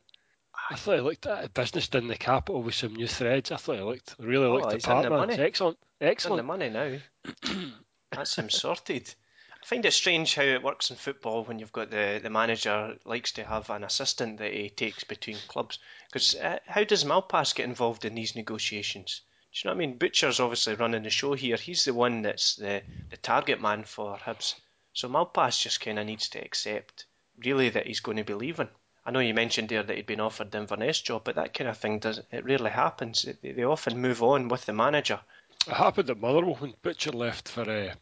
I 0.69 0.75
thought 0.75 0.95
he 0.95 1.01
looked 1.01 1.27
at 1.27 1.45
a 1.45 1.49
business 1.49 1.87
down 1.87 2.07
the 2.07 2.15
capital 2.15 2.63
with 2.63 2.75
some 2.75 2.95
new 2.95 3.07
threads. 3.07 3.51
I 3.51 3.57
thought 3.57 3.75
he 3.77 3.83
looked 3.83 4.15
really 4.17 4.47
Oh, 4.47 4.53
looked 4.53 4.73
he's 4.73 4.83
the 4.83 4.87
part, 4.87 5.09
man. 5.09 5.29
It's 5.29 5.39
excellent, 5.39 5.77
He's 5.99 6.23
the 6.23 6.43
money 6.43 6.69
now. 6.69 6.97
That's 8.11 8.35
him 8.35 8.49
sorted. 8.49 9.13
I 9.61 9.65
find 9.65 9.85
it 9.85 9.91
strange 9.91 10.35
how 10.35 10.43
it 10.43 10.63
works 10.63 10.89
in 10.89 10.95
football 10.95 11.43
when 11.43 11.59
you've 11.59 11.71
got 11.71 11.91
the, 11.91 12.19
the 12.21 12.29
manager 12.29 12.97
likes 13.05 13.31
to 13.33 13.43
have 13.43 13.69
an 13.69 13.83
assistant 13.83 14.37
that 14.39 14.53
he 14.53 14.69
takes 14.69 15.03
between 15.03 15.37
clubs. 15.47 15.79
Because 16.07 16.35
uh, 16.35 16.59
how 16.65 16.83
does 16.83 17.03
Malpas 17.03 17.53
get 17.53 17.65
involved 17.65 18.05
in 18.05 18.15
these 18.15 18.35
negotiations? 18.35 19.21
Do 19.53 19.59
you 19.59 19.69
know 19.69 19.75
what 19.75 19.83
I 19.83 19.87
mean? 19.87 19.97
Butcher's 19.97 20.39
obviously 20.39 20.75
running 20.75 21.03
the 21.03 21.09
show 21.09 21.33
here. 21.33 21.57
He's 21.57 21.85
the 21.85 21.93
one 21.93 22.23
that's 22.23 22.55
the, 22.55 22.81
the 23.09 23.17
target 23.17 23.61
man 23.61 23.83
for 23.83 24.17
Hibs. 24.17 24.55
So 24.93 25.09
Malpas 25.09 25.61
just 25.61 25.81
kind 25.81 25.99
of 25.99 26.05
needs 26.05 26.29
to 26.29 26.39
accept, 26.39 27.05
really, 27.43 27.69
that 27.69 27.87
he's 27.87 27.99
going 27.99 28.17
to 28.17 28.23
be 28.23 28.33
leaving. 28.33 28.69
I 29.05 29.11
know 29.11 29.19
you 29.19 29.35
mentioned 29.35 29.69
there 29.69 29.83
that 29.83 29.95
he'd 29.95 30.07
been 30.07 30.19
offered 30.19 30.49
the 30.51 30.57
Inverness 30.57 30.99
job, 30.99 31.23
but 31.25 31.35
that 31.35 31.53
kind 31.53 31.69
of 31.69 31.77
thing 31.77 31.99
does 31.99 32.21
it 32.31 32.43
rarely 32.43 32.71
happens. 32.71 33.25
They, 33.41 33.51
they 33.51 33.63
often 33.63 34.01
move 34.01 34.23
on 34.23 34.47
with 34.47 34.65
the 34.65 34.73
manager. 34.73 35.19
It 35.67 35.73
happened 35.73 36.09
at 36.09 36.19
Motherwell 36.19 36.55
when 36.55 36.73
Butcher 36.81 37.11
left 37.11 37.49
for 37.49 37.69
uh, 37.69 37.93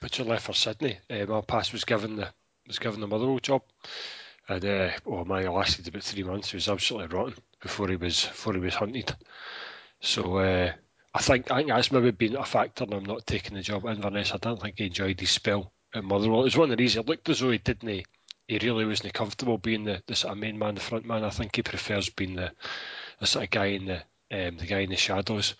Butcher 0.00 0.24
left 0.24 0.46
for 0.46 0.54
Sydney. 0.54 0.98
Uh, 1.10 1.26
Malpas 1.26 1.72
was 1.72 1.84
given 1.84 2.16
the 2.16 2.28
was 2.66 2.78
given 2.78 3.00
the 3.00 3.06
Motherwell 3.06 3.38
job, 3.38 3.62
and 4.48 4.64
uh, 4.64 4.90
oh 5.04 5.24
my, 5.24 5.42
it 5.42 5.50
lasted 5.50 5.88
about 5.88 6.02
three 6.02 6.22
months. 6.22 6.50
He 6.50 6.56
was 6.56 6.68
absolutely 6.68 7.14
rotten 7.14 7.34
before 7.60 7.88
he 7.88 7.96
was 7.96 8.24
before 8.24 8.54
he 8.54 8.60
was 8.60 8.74
hunted. 8.74 9.14
So 10.00 10.38
uh, 10.38 10.72
I 11.14 11.20
think 11.20 11.50
I 11.50 11.58
think 11.58 11.68
that's 11.68 11.92
maybe 11.92 12.10
been 12.12 12.36
a 12.36 12.44
factor 12.44 12.84
in 12.84 12.92
him 12.92 13.04
not 13.04 13.26
taking 13.26 13.56
the 13.56 13.62
job 13.62 13.86
at 13.86 13.96
Inverness. 13.96 14.32
I 14.32 14.38
don't 14.38 14.60
think 14.60 14.76
he 14.78 14.86
enjoyed 14.86 15.20
his 15.20 15.30
spell 15.30 15.72
at 15.94 16.04
Motherwell. 16.04 16.40
It 16.40 16.44
was 16.44 16.56
one 16.56 16.70
of 16.70 16.76
the 16.76 16.82
reasons 16.82 17.04
it 17.04 17.08
looked 17.08 17.28
as 17.28 17.40
though 17.40 17.50
he 17.50 17.58
didn't. 17.58 18.06
He 18.48 18.58
really 18.58 18.84
wasn't 18.84 19.12
comfortable 19.12 19.58
being 19.58 19.84
the, 19.84 20.02
the 20.06 20.14
sort 20.14 20.32
of 20.32 20.38
main 20.38 20.58
man, 20.58 20.74
the 20.76 20.80
front 20.80 21.04
man. 21.04 21.24
I 21.24 21.30
think 21.30 21.56
he 21.56 21.62
prefers 21.62 22.08
being 22.10 22.36
the, 22.36 22.52
the 23.18 23.26
sort 23.26 23.44
of 23.44 23.50
guy 23.50 23.66
in 23.66 23.86
the 23.86 23.96
um, 24.30 24.56
the 24.58 24.66
guy 24.66 24.80
in 24.80 24.90
the 24.90 24.96
shadows 24.96 25.54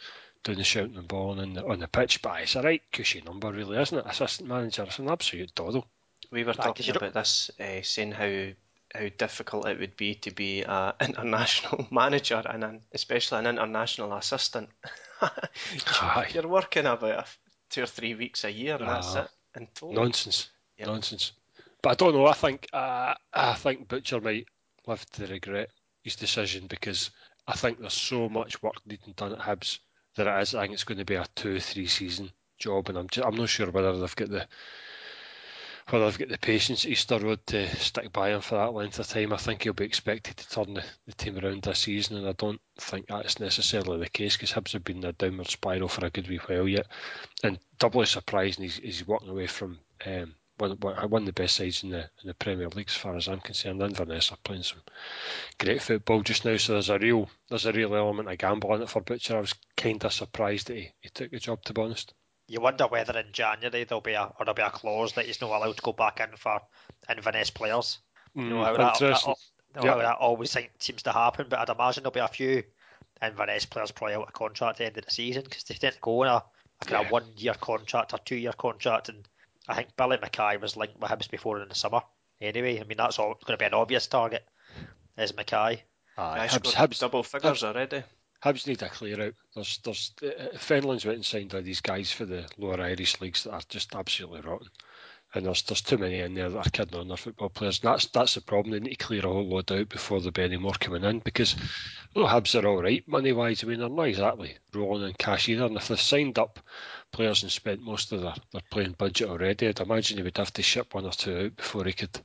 doing 0.44 0.58
the 0.58 0.64
shouting 0.64 0.96
and 0.96 1.08
balling 1.08 1.40
on 1.40 1.52
the, 1.54 1.66
on 1.66 1.78
the 1.80 1.88
pitch. 1.88 2.22
But 2.22 2.42
it's 2.42 2.54
a 2.56 2.62
right 2.62 2.82
cushy 2.92 3.20
number, 3.22 3.50
really, 3.52 3.76
isn't 3.80 3.98
it? 3.98 4.06
Assistant 4.06 4.48
manager, 4.48 4.84
it's 4.84 4.98
an 5.00 5.08
absolute 5.10 5.54
doddle. 5.54 5.86
We 6.30 6.44
were 6.44 6.54
talking 6.54 6.86
you 6.86 6.92
don't- 6.92 7.02
about 7.02 7.14
this, 7.14 7.50
uh, 7.60 7.82
saying 7.82 8.12
how 8.12 8.48
how 8.94 9.08
difficult 9.18 9.66
it 9.66 9.80
would 9.80 9.96
be 9.96 10.14
to 10.14 10.30
be 10.30 10.62
an 10.62 10.92
international 11.00 11.88
manager 11.90 12.40
and 12.48 12.62
an, 12.64 12.80
especially 12.94 13.38
an 13.40 13.46
international 13.46 14.12
assistant. 14.14 14.68
You're 16.34 16.46
working 16.48 16.86
about 16.86 17.26
two 17.70 17.82
or 17.82 17.86
three 17.86 18.14
weeks 18.14 18.44
a 18.44 18.50
year, 18.50 18.76
and 18.76 18.88
that's 18.88 19.14
Ah. 19.16 19.22
it. 19.24 19.30
In 19.56 19.66
total. 19.74 19.92
Nonsense, 20.04 20.50
Yep. 20.78 20.86
nonsense. 20.88 21.32
But 21.86 22.02
I 22.02 22.04
don't 22.04 22.14
know. 22.16 22.26
I 22.26 22.32
think 22.32 22.66
uh, 22.72 23.14
I 23.32 23.54
think 23.54 23.86
Butcher 23.86 24.20
might 24.20 24.48
live 24.88 25.08
to 25.12 25.26
regret 25.28 25.70
his 26.02 26.16
decision 26.16 26.66
because 26.66 27.12
I 27.46 27.52
think 27.52 27.78
there's 27.78 27.92
so 27.92 28.28
much 28.28 28.60
work 28.60 28.84
needing 28.86 29.14
done 29.14 29.34
at 29.34 29.38
Hibs 29.38 29.78
that 30.16 30.26
it 30.26 30.42
is. 30.42 30.56
I 30.56 30.62
think 30.62 30.74
it's 30.74 30.82
going 30.82 30.98
to 30.98 31.04
be 31.04 31.14
a 31.14 31.24
two, 31.36 31.60
three 31.60 31.86
season 31.86 32.32
job, 32.58 32.88
and 32.88 32.98
I'm 32.98 33.08
just, 33.08 33.24
I'm 33.24 33.36
not 33.36 33.48
sure 33.50 33.70
whether 33.70 33.96
they've 33.96 34.16
got 34.16 34.30
the 34.30 34.48
whether 35.88 36.06
I've 36.06 36.18
got 36.18 36.28
the 36.28 36.38
patience 36.38 36.84
at 36.84 36.90
Easter 36.90 37.20
Road 37.20 37.46
to 37.46 37.68
stick 37.76 38.12
by 38.12 38.30
him 38.30 38.40
for 38.40 38.56
that 38.56 38.74
length 38.74 38.98
of 38.98 39.06
time. 39.06 39.32
I 39.32 39.36
think 39.36 39.62
he'll 39.62 39.72
be 39.72 39.84
expected 39.84 40.38
to 40.38 40.48
turn 40.48 40.74
the, 40.74 40.84
the 41.06 41.12
team 41.12 41.38
around 41.38 41.62
this 41.62 41.78
season, 41.78 42.16
and 42.16 42.26
I 42.26 42.32
don't 42.32 42.60
think 42.80 43.06
that's 43.06 43.38
necessarily 43.38 44.00
the 44.00 44.08
case 44.08 44.36
because 44.36 44.50
Hibs 44.50 44.72
have 44.72 44.82
been 44.82 44.96
in 44.96 45.04
a 45.04 45.12
downward 45.12 45.46
spiral 45.46 45.86
for 45.86 46.04
a 46.04 46.10
good 46.10 46.28
wee 46.28 46.40
while 46.48 46.66
yet. 46.66 46.88
And 47.44 47.60
doubly 47.78 48.06
surprising 48.06 48.64
he's, 48.64 48.78
he's 48.78 49.06
walking 49.06 49.28
away 49.28 49.46
from 49.46 49.78
um, 50.04 50.34
one, 50.58 50.72
one 50.72 51.22
of 51.22 51.26
the 51.26 51.32
best 51.32 51.56
sides 51.56 51.82
in 51.82 51.90
the 51.90 52.08
in 52.22 52.26
the 52.26 52.34
Premier 52.34 52.68
League 52.68 52.88
as 52.88 52.94
far 52.94 53.16
as 53.16 53.28
I'm 53.28 53.40
concerned. 53.40 53.82
Inverness 53.82 54.32
are 54.32 54.38
playing 54.42 54.62
some 54.62 54.82
great 55.58 55.82
football 55.82 56.22
just 56.22 56.44
now, 56.44 56.56
so 56.56 56.72
there's 56.72 56.90
a 56.90 56.98
real 56.98 57.28
there's 57.48 57.66
a 57.66 57.72
real 57.72 57.94
element 57.94 58.30
of 58.30 58.38
gamble 58.38 58.75
in 58.75 58.82
it 58.82 58.90
for 58.90 59.00
Butcher. 59.00 59.36
I 59.36 59.40
was 59.40 59.54
kind 59.76 60.02
of 60.04 60.12
surprised 60.12 60.68
that 60.68 60.76
he, 60.76 60.92
he 61.00 61.08
took 61.10 61.30
the 61.30 61.38
job, 61.38 61.62
to 61.64 61.75
be 61.75 61.82
honest. 61.82 62.14
You 62.48 62.60
wonder 62.60 62.86
whether 62.86 63.18
in 63.18 63.32
January 63.32 63.84
there'll 63.84 64.00
be 64.00 64.12
a 64.12 64.25
or 64.25 64.44
there'll 64.44 64.54
be 64.54 64.62
a 64.62 64.70
clause 64.70 65.12
that 65.14 65.26
he's 65.26 65.40
not 65.40 65.50
allowed 65.50 65.76
to 65.76 65.82
go 65.82 65.92
back 65.92 66.20
in 66.20 66.36
for 66.36 66.60
Inverness 67.08 67.50
players. 67.50 67.98
Mm, 68.36 68.44
you 68.44 68.50
know 68.50 68.64
how 68.64 68.76
that, 68.76 68.98
that, 68.98 69.36
that, 69.75 69.84
yep. 69.84 69.98
that 69.98 70.16
always 70.18 70.56
seems 70.78 71.02
to 71.02 71.12
happen, 71.12 71.46
but 71.48 71.58
I'd 71.58 71.75
imagine 71.75 72.02
there'll 72.02 72.12
be 72.12 72.20
a 72.20 72.28
few 72.28 72.62
Inverness 73.22 73.66
players 73.66 73.90
probably 73.90 74.14
out 74.14 74.28
of 74.28 74.32
contract 74.32 74.72
at 74.72 74.78
the 74.78 74.86
end 74.86 74.98
of 74.98 75.04
the 75.04 75.10
season 75.10 75.42
because 75.42 75.64
they 75.64 75.75
didn't 75.75 76.00
go 76.00 76.22
on 76.22 76.28
a, 76.28 76.44
kind 76.84 77.02
yeah. 77.02 77.06
of 77.06 77.10
one 77.10 77.25
year 77.36 77.54
contract 77.54 78.12
or 78.12 78.18
two 78.18 78.36
year 78.36 78.52
contract 78.52 79.08
and 79.08 79.26
I 79.68 79.75
think 79.75 79.96
Billy 79.96 80.16
McKay 80.18 80.61
was 80.61 80.76
linked 80.76 80.99
with 81.00 81.11
Hibs 81.11 81.30
before 81.30 81.61
in 81.61 81.68
the 81.68 81.75
summer. 81.75 82.00
Anyway, 82.40 82.80
I 82.80 82.85
mean 82.85 82.99
that's 82.99 83.18
all 83.18 83.35
going 83.44 83.56
to 83.56 83.56
be 83.56 83.64
an 83.64 83.75
obvious 83.75 84.06
target. 84.06 84.46
Is 85.16 85.32
McKay? 85.32 85.80
Aye, 86.18 86.49
Hibs, 86.50 86.73
Hibs, 86.73 87.00
double 87.00 87.23
figures 87.23 87.62
Hibs, 87.62 87.64
already. 87.64 88.02
Hibs 88.44 88.66
need 88.66 88.82
a 88.82 88.88
clear 88.88 89.20
out. 89.20 89.35
There's, 89.54 89.78
there's 89.78 90.12
uh, 90.23 90.56
Fenlon's 90.58 91.04
went 91.04 91.16
and 91.16 91.26
signed 91.26 91.54
all 91.54 91.62
these 91.62 91.80
guys 91.80 92.12
for 92.12 92.25
the 92.26 92.46
lower 92.58 92.80
Irish 92.80 93.20
leagues 93.20 93.44
that 93.44 93.52
are 93.52 93.62
just 93.68 93.94
absolutely 93.94 94.40
rotten 94.40 94.68
and 95.36 95.46
there's 95.46 95.62
there's 95.62 95.82
too 95.82 95.98
many 95.98 96.20
in 96.20 96.34
there 96.34 96.48
that 96.48 96.66
are 96.66 96.70
kidding 96.70 96.98
on 96.98 97.08
their 97.08 97.16
football 97.16 97.48
players. 97.48 97.80
And 97.82 97.92
that's 97.92 98.06
that's 98.06 98.34
the 98.34 98.40
problem. 98.40 98.72
They 98.72 98.80
need 98.80 98.98
to 98.98 99.04
clear 99.04 99.20
a 99.20 99.28
whole 99.28 99.48
load 99.48 99.70
out 99.70 99.88
before 99.88 100.18
there'll 100.18 100.32
be 100.32 100.42
any 100.42 100.56
more 100.56 100.72
coming 100.72 101.04
in 101.04 101.20
because 101.20 101.54
well, 102.14 102.26
Hibs 102.26 102.60
are 102.60 102.66
all 102.66 102.82
right 102.82 103.06
money 103.06 103.32
wise. 103.32 103.62
I 103.62 103.66
mean 103.66 103.80
they're 103.80 103.88
not 103.88 104.08
exactly 104.08 104.56
rolling 104.74 105.08
in 105.08 105.14
cash 105.14 105.48
either. 105.48 105.66
And 105.66 105.76
if 105.76 105.88
they've 105.88 106.00
signed 106.00 106.38
up 106.38 106.58
players 107.12 107.42
and 107.42 107.52
spent 107.52 107.82
most 107.82 108.12
of 108.12 108.22
their, 108.22 108.34
their 108.52 108.62
playing 108.70 108.96
budget 108.98 109.28
already, 109.28 109.68
I'd 109.68 109.80
imagine 109.80 110.16
they 110.16 110.22
would 110.22 110.36
have 110.38 110.52
to 110.54 110.62
ship 110.62 110.94
one 110.94 111.06
or 111.06 111.12
two 111.12 111.38
out 111.38 111.56
before 111.56 111.84
he 111.84 111.92
could 111.92 112.18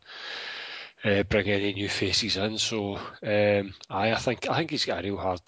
uh, 1.03 1.23
bring 1.23 1.47
any 1.47 1.73
new 1.73 1.89
faces 1.89 2.37
in. 2.37 2.57
So 2.57 2.95
um, 3.23 3.73
I 3.89 4.13
I 4.13 4.15
think 4.15 4.49
I 4.49 4.57
think 4.57 4.71
he's 4.71 4.85
got 4.85 5.03
a 5.03 5.07
real 5.07 5.17
hard 5.17 5.41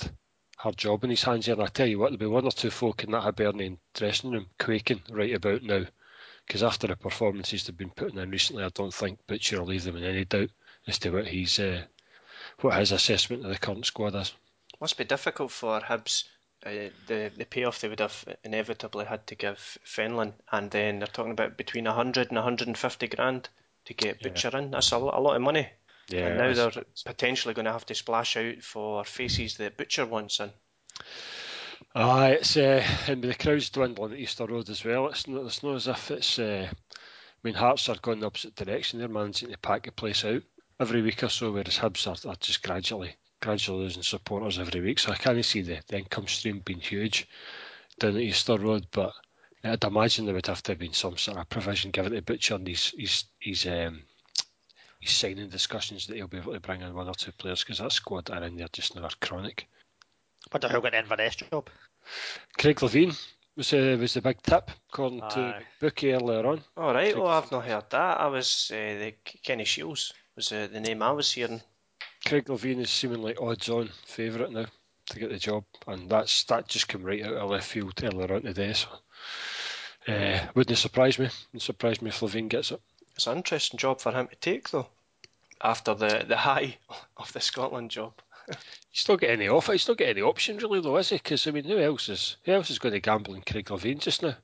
hard 0.57 0.77
job 0.77 1.03
in 1.03 1.09
his 1.09 1.23
hands 1.23 1.45
here. 1.45 1.55
And 1.55 1.63
I 1.63 1.67
tell 1.67 1.87
you 1.87 1.99
what, 1.99 2.07
there'll 2.07 2.17
be 2.17 2.25
one 2.25 2.45
or 2.45 2.51
two 2.51 2.69
folk 2.69 3.03
in 3.03 3.11
that 3.11 3.23
Hibernian 3.23 3.79
dressing 3.93 4.31
room 4.31 4.47
quaking 4.59 5.01
right 5.09 5.33
about 5.33 5.63
now 5.63 5.85
because 6.45 6.63
after 6.63 6.87
the 6.87 6.95
performances 6.95 7.65
they've 7.65 7.77
been 7.77 7.89
putting 7.89 8.19
in 8.19 8.29
recently, 8.29 8.63
I 8.63 8.69
don't 8.69 8.93
think 8.93 9.25
Butcher 9.27 9.59
will 9.59 9.67
leave 9.67 9.83
them 9.83 9.97
in 9.97 10.03
any 10.03 10.25
doubt 10.25 10.49
as 10.87 10.99
to 10.99 11.11
what 11.11 11.27
he's 11.27 11.59
uh, 11.59 11.83
what 12.59 12.77
his 12.77 12.91
assessment 12.91 13.43
of 13.43 13.49
the 13.49 13.57
current 13.57 13.85
squad 13.85 14.15
is. 14.15 14.33
Must 14.79 14.97
be 14.97 15.03
difficult 15.03 15.51
for 15.51 15.79
Hibs. 15.79 16.25
Uh, 16.65 16.89
the 17.07 17.31
the 17.37 17.45
payoff 17.45 17.81
they 17.81 17.89
would 17.89 17.99
have 17.99 18.25
inevitably 18.43 19.05
had 19.05 19.25
to 19.27 19.35
give 19.35 19.77
Fenlon, 19.85 20.33
and 20.51 20.71
then 20.71 20.99
they're 20.99 21.07
talking 21.07 21.31
about 21.31 21.57
between 21.57 21.85
100 21.85 22.27
and 22.27 22.37
150 22.37 23.07
grand 23.07 23.49
to 23.85 23.93
get 23.93 24.21
Butcher 24.21 24.51
yeah. 24.53 24.59
in. 24.59 24.71
That's 24.71 24.91
a 24.91 24.97
lot, 24.97 25.17
a 25.17 25.19
lot 25.19 25.35
of 25.35 25.41
money. 25.41 25.69
Yeah, 26.09 26.27
and 26.27 26.37
now 26.37 26.53
they're 26.53 26.83
potentially 27.05 27.53
going 27.53 27.65
to 27.65 27.71
have 27.71 27.85
to 27.87 27.95
splash 27.95 28.37
out 28.37 28.61
for 28.61 29.03
faces 29.03 29.57
that 29.57 29.77
Butcher 29.77 30.05
wants 30.05 30.39
in. 30.39 30.51
Aye, 31.95 32.37
it's 32.39 32.57
uh, 32.57 32.83
and 33.07 33.23
with 33.23 33.37
the 33.37 33.43
crowds 33.43 33.69
dwindling 33.69 34.13
at 34.13 34.19
Easter 34.19 34.47
Road 34.47 34.67
as 34.69 34.83
well. 34.83 35.09
It's 35.09 35.27
not, 35.27 35.45
it's 35.45 35.61
not 35.61 35.75
as 35.75 35.87
if 35.87 36.09
it's. 36.09 36.39
Uh, 36.39 36.67
I 36.67 37.37
mean, 37.43 37.53
Hearts 37.53 37.87
are 37.87 37.97
going 38.01 38.19
the 38.19 38.25
opposite 38.25 38.55
direction. 38.55 38.97
They're 38.97 39.07
managing 39.07 39.51
to 39.51 39.57
pack 39.59 39.85
the 39.85 39.91
place 39.91 40.25
out 40.25 40.41
every 40.79 41.03
week 41.03 41.21
or 41.21 41.29
so, 41.29 41.51
whereas 41.51 41.77
Hibs 41.77 42.07
are, 42.07 42.31
are 42.31 42.35
just 42.37 42.63
gradually, 42.63 43.15
gradually 43.41 43.83
losing 43.83 44.01
supporters 44.01 44.57
every 44.57 44.81
week. 44.81 44.97
So 44.97 45.11
I 45.11 45.17
can't 45.17 45.45
see 45.45 45.61
the, 45.61 45.81
the 45.87 45.99
income 45.99 46.25
stream 46.25 46.63
being 46.65 46.79
huge 46.79 47.27
down 47.99 48.15
at 48.15 48.23
Easter 48.23 48.57
Road, 48.57 48.87
but 48.91 49.13
I'd 49.63 49.83
imagine 49.83 50.25
there 50.25 50.33
would 50.33 50.47
have 50.47 50.63
to 50.63 50.71
have 50.71 50.79
been 50.79 50.93
some 50.93 51.17
sort 51.17 51.37
of 51.37 51.47
provision 51.49 51.91
given 51.91 52.13
to 52.13 52.23
Butcher 52.23 52.55
and 52.55 52.67
his 52.67 52.91
his 52.97 53.25
his, 53.39 53.67
um, 53.67 54.01
his 54.99 55.11
signing 55.11 55.49
discussions 55.49 56.07
that 56.07 56.15
he'll 56.15 56.27
be 56.27 56.37
able 56.37 56.53
to 56.53 56.59
bring 56.59 56.81
in 56.81 56.95
one 56.95 57.07
or 57.07 57.13
two 57.13 57.33
players 57.33 57.63
because 57.63 57.77
that 57.77 57.91
squad 57.91 58.31
are 58.31 58.43
in 58.43 58.55
there 58.55 58.67
just 58.73 58.95
now 58.95 59.03
are 59.03 59.11
chronic. 59.21 59.67
I 60.53 60.57
wonder 60.57 60.67
who 60.67 60.81
got 60.81 60.91
the 60.91 60.99
Inverness 60.99 61.35
job. 61.35 61.67
Craig 62.59 62.77
Levein 62.77 63.17
was 63.57 63.73
uh, 63.73 63.97
was 63.99 64.13
the 64.13 64.21
big 64.21 64.39
tip 64.43 64.69
according 64.89 65.23
Aye. 65.23 65.29
to 65.29 65.59
Bookie 65.79 66.13
earlier 66.13 66.45
on. 66.45 66.61
All 66.77 66.93
right, 66.93 67.17
well 67.17 67.27
I've 67.27 67.51
not 67.51 67.65
heard 67.65 67.89
that. 67.89 68.19
I 68.21 68.27
was 68.27 68.69
uh, 68.71 68.75
the 68.75 69.15
Kenny 69.41 69.63
Shiels 69.63 70.13
was 70.35 70.51
uh, 70.51 70.67
the 70.71 70.79
name 70.79 71.01
I 71.01 71.11
was 71.11 71.31
hearing. 71.31 71.61
Craig 72.25 72.45
Levein 72.45 72.81
is 72.81 72.91
seemingly 72.91 73.35
odds-on 73.35 73.89
favourite 74.05 74.51
now 74.51 74.65
to 75.09 75.19
get 75.19 75.31
the 75.31 75.39
job, 75.39 75.63
and 75.87 76.07
that's 76.07 76.43
that 76.43 76.67
just 76.67 76.87
came 76.87 77.01
right 77.01 77.23
out 77.23 77.33
of 77.33 77.49
left 77.49 77.67
field 77.67 77.99
earlier 78.03 78.35
on 78.35 78.43
today. 78.43 78.73
So 78.73 78.89
uh, 80.07 80.39
wouldn't 80.53 80.77
surprise 80.77 81.17
me. 81.17 81.29
Wouldn't 81.47 81.63
surprise 81.63 81.99
me 81.99 82.09
if 82.09 82.19
Levein 82.19 82.47
gets 82.47 82.71
it. 82.71 82.81
It's 83.15 83.25
an 83.25 83.37
interesting 83.37 83.79
job 83.79 84.01
for 84.01 84.11
him 84.11 84.27
to 84.27 84.35
take 84.35 84.69
though. 84.69 84.87
After 85.59 85.95
the 85.95 86.25
the 86.27 86.37
high 86.37 86.77
of 87.17 87.33
the 87.33 87.41
Scotland 87.41 87.89
job. 87.89 88.13
He's 88.91 89.07
not 89.07 89.19
get 89.19 89.31
any 89.31 89.47
offer. 89.47 89.71
He's 89.71 89.87
not 89.87 89.97
get 89.97 90.09
any 90.09 90.21
option 90.21 90.57
really, 90.57 90.81
though, 90.81 90.97
is 90.97 91.09
he? 91.09 91.15
Because 91.15 91.47
I 91.47 91.51
mean, 91.51 91.63
who 91.63 91.79
else 91.79 92.09
is 92.09 92.37
who 92.43 92.51
else 92.51 92.69
is 92.69 92.79
going 92.79 92.93
to 92.93 92.99
gamble 92.99 93.35
in 93.35 93.41
Craig 93.41 93.65
Levein 93.65 93.99
just 93.99 94.21
now? 94.21 94.35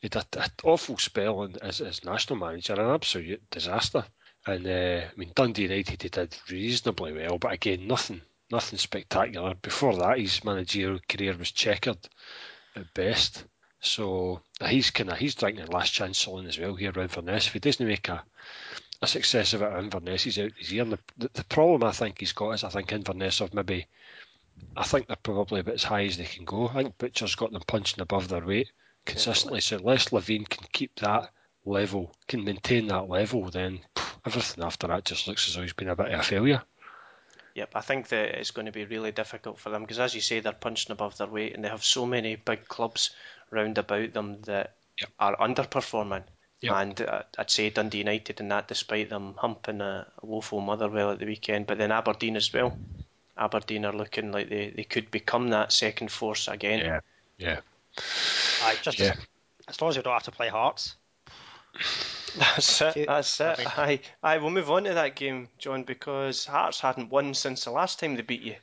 He 0.00 0.08
had 0.12 0.26
an 0.36 0.50
awful 0.64 0.98
spell 0.98 1.48
as, 1.62 1.80
as 1.80 2.04
national 2.04 2.38
manager, 2.38 2.74
an 2.74 2.94
absolute 2.94 3.48
disaster. 3.50 4.04
And 4.46 4.66
uh, 4.66 5.06
I 5.06 5.16
mean, 5.16 5.30
Dundee 5.34 5.62
United 5.62 6.02
he 6.02 6.08
did 6.08 6.36
reasonably 6.50 7.12
well, 7.12 7.38
but 7.38 7.52
again, 7.52 7.86
nothing 7.86 8.22
nothing 8.50 8.78
spectacular. 8.78 9.54
Before 9.54 9.96
that, 9.96 10.18
his 10.18 10.44
managerial 10.44 11.00
career 11.08 11.36
was 11.36 11.52
checkered 11.52 11.98
at 12.74 12.92
best. 12.94 13.44
So 13.80 14.42
he's 14.64 14.90
kind 14.90 15.10
of 15.10 15.18
he's 15.18 15.34
drinking 15.34 15.66
last 15.66 15.92
chance 15.92 16.18
selling 16.18 16.46
as 16.46 16.58
well 16.58 16.74
here 16.74 16.92
around 16.92 17.10
Inverness. 17.10 17.46
If 17.46 17.52
he 17.52 17.58
doesn't 17.58 17.86
make 17.86 18.08
a 18.08 18.24
a 19.02 19.06
success 19.06 19.52
of 19.52 19.62
Inverness. 19.62 20.22
He's 20.22 20.38
out 20.38 20.52
this 20.56 20.70
year. 20.70 20.84
The, 20.84 20.98
the, 21.18 21.30
the, 21.34 21.44
problem 21.44 21.82
I 21.82 21.92
think 21.92 22.20
he's 22.20 22.32
got 22.32 22.52
is 22.52 22.64
I 22.64 22.68
think 22.68 22.92
Inverness 22.92 23.40
have 23.40 23.52
maybe, 23.52 23.86
I 24.76 24.84
think 24.84 25.08
they're 25.08 25.16
probably 25.16 25.60
about 25.60 25.74
as 25.74 25.84
high 25.84 26.04
as 26.04 26.16
they 26.16 26.24
can 26.24 26.44
go. 26.44 26.68
I 26.68 26.74
think 26.74 26.98
Butcher's 26.98 27.34
got 27.34 27.52
them 27.52 27.62
punching 27.66 28.00
above 28.00 28.28
their 28.28 28.44
weight 28.44 28.70
consistently. 29.04 29.60
So 29.60 29.78
unless 29.78 30.10
Levein 30.10 30.48
can 30.48 30.66
keep 30.72 30.94
that 31.00 31.30
level, 31.64 32.14
can 32.28 32.44
maintain 32.44 32.86
that 32.88 33.08
level, 33.08 33.50
then 33.50 33.80
everything 34.24 34.64
after 34.64 34.86
that 34.86 35.04
just 35.04 35.26
looks 35.26 35.48
as 35.48 35.54
though 35.54 35.62
he's 35.62 35.72
been 35.72 35.88
a 35.88 35.96
bit 35.96 36.12
of 36.12 36.20
a 36.20 36.22
failure. 36.22 36.62
Yep, 37.54 37.72
I 37.74 37.80
think 37.80 38.08
that 38.08 38.38
it's 38.38 38.52
going 38.52 38.66
to 38.66 38.72
be 38.72 38.84
really 38.84 39.12
difficult 39.12 39.58
for 39.58 39.68
them 39.68 39.82
because, 39.82 39.98
as 39.98 40.14
you 40.14 40.22
say, 40.22 40.40
they're 40.40 40.52
punching 40.52 40.92
above 40.92 41.18
their 41.18 41.26
weight 41.26 41.54
and 41.54 41.62
they 41.62 41.68
have 41.68 41.84
so 41.84 42.06
many 42.06 42.36
big 42.36 42.66
clubs 42.66 43.10
round 43.50 43.76
about 43.76 44.14
them 44.14 44.40
that 44.42 44.76
yep. 44.98 45.10
are 45.18 45.36
underperforming. 45.36 46.22
Yep. 46.62 46.74
And 46.74 47.00
uh, 47.00 47.22
I'd 47.38 47.50
say 47.50 47.70
Dundee 47.70 47.98
United 47.98 48.38
in 48.38 48.48
that, 48.48 48.68
despite 48.68 49.10
them 49.10 49.34
humping 49.36 49.80
a, 49.80 50.06
a 50.22 50.26
woeful 50.26 50.60
Motherwell 50.60 51.10
at 51.10 51.18
the 51.18 51.26
weekend, 51.26 51.66
but 51.66 51.76
then 51.76 51.90
Aberdeen 51.90 52.36
as 52.36 52.52
well. 52.52 52.78
Aberdeen 53.36 53.84
are 53.84 53.92
looking 53.92 54.30
like 54.30 54.48
they, 54.48 54.70
they 54.70 54.84
could 54.84 55.10
become 55.10 55.48
that 55.48 55.72
second 55.72 56.12
force 56.12 56.46
again. 56.46 56.78
Yeah, 56.78 57.00
yeah. 57.38 57.60
I 58.62 58.76
just 58.80 58.98
yeah. 58.98 59.14
as 59.68 59.80
long 59.80 59.90
as 59.90 59.96
you 59.96 60.02
don't 60.02 60.12
have 60.12 60.22
to 60.22 60.30
play 60.30 60.48
Hearts. 60.48 60.94
That's 62.38 62.80
it. 62.80 63.06
That's 63.06 63.40
it. 63.40 63.44
I 63.44 63.56
mean, 63.58 63.68
aye, 63.76 64.00
aye. 64.22 64.38
We'll 64.38 64.50
move 64.50 64.70
on 64.70 64.84
to 64.84 64.94
that 64.94 65.16
game, 65.16 65.48
John, 65.58 65.82
because 65.82 66.44
Hearts 66.44 66.80
hadn't 66.80 67.10
won 67.10 67.34
since 67.34 67.64
the 67.64 67.70
last 67.72 67.98
time 67.98 68.14
they 68.14 68.22
beat 68.22 68.42
you. 68.42 68.56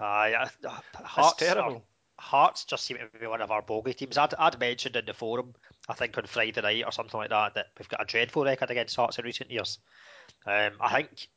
Aye, 0.00 0.34
uh, 0.64 0.80
Hearts 0.94 1.36
terrible. 1.38 1.76
Are, 1.76 1.82
Hearts 2.18 2.64
just 2.64 2.84
seem 2.84 2.96
to 2.96 3.18
be 3.18 3.26
one 3.26 3.40
of 3.40 3.52
our 3.52 3.62
bogey 3.62 3.94
teams. 3.94 4.18
I'd, 4.18 4.34
I'd 4.34 4.58
mentioned 4.58 4.96
in 4.96 5.04
the 5.04 5.14
forum 5.14 5.54
I 5.88 5.94
think 5.94 6.18
on 6.18 6.26
Friday 6.26 6.60
night 6.60 6.84
or 6.84 6.92
something 6.92 7.18
like 7.18 7.30
that, 7.30 7.54
that 7.54 7.66
we've 7.78 7.88
got 7.88 8.02
a 8.02 8.04
dreadful 8.04 8.44
record 8.44 8.70
against 8.70 8.96
Hearts 8.96 9.18
in 9.18 9.24
recent 9.24 9.50
years. 9.50 9.78
Um, 10.46 10.72
I 10.80 10.92
think 10.92 11.28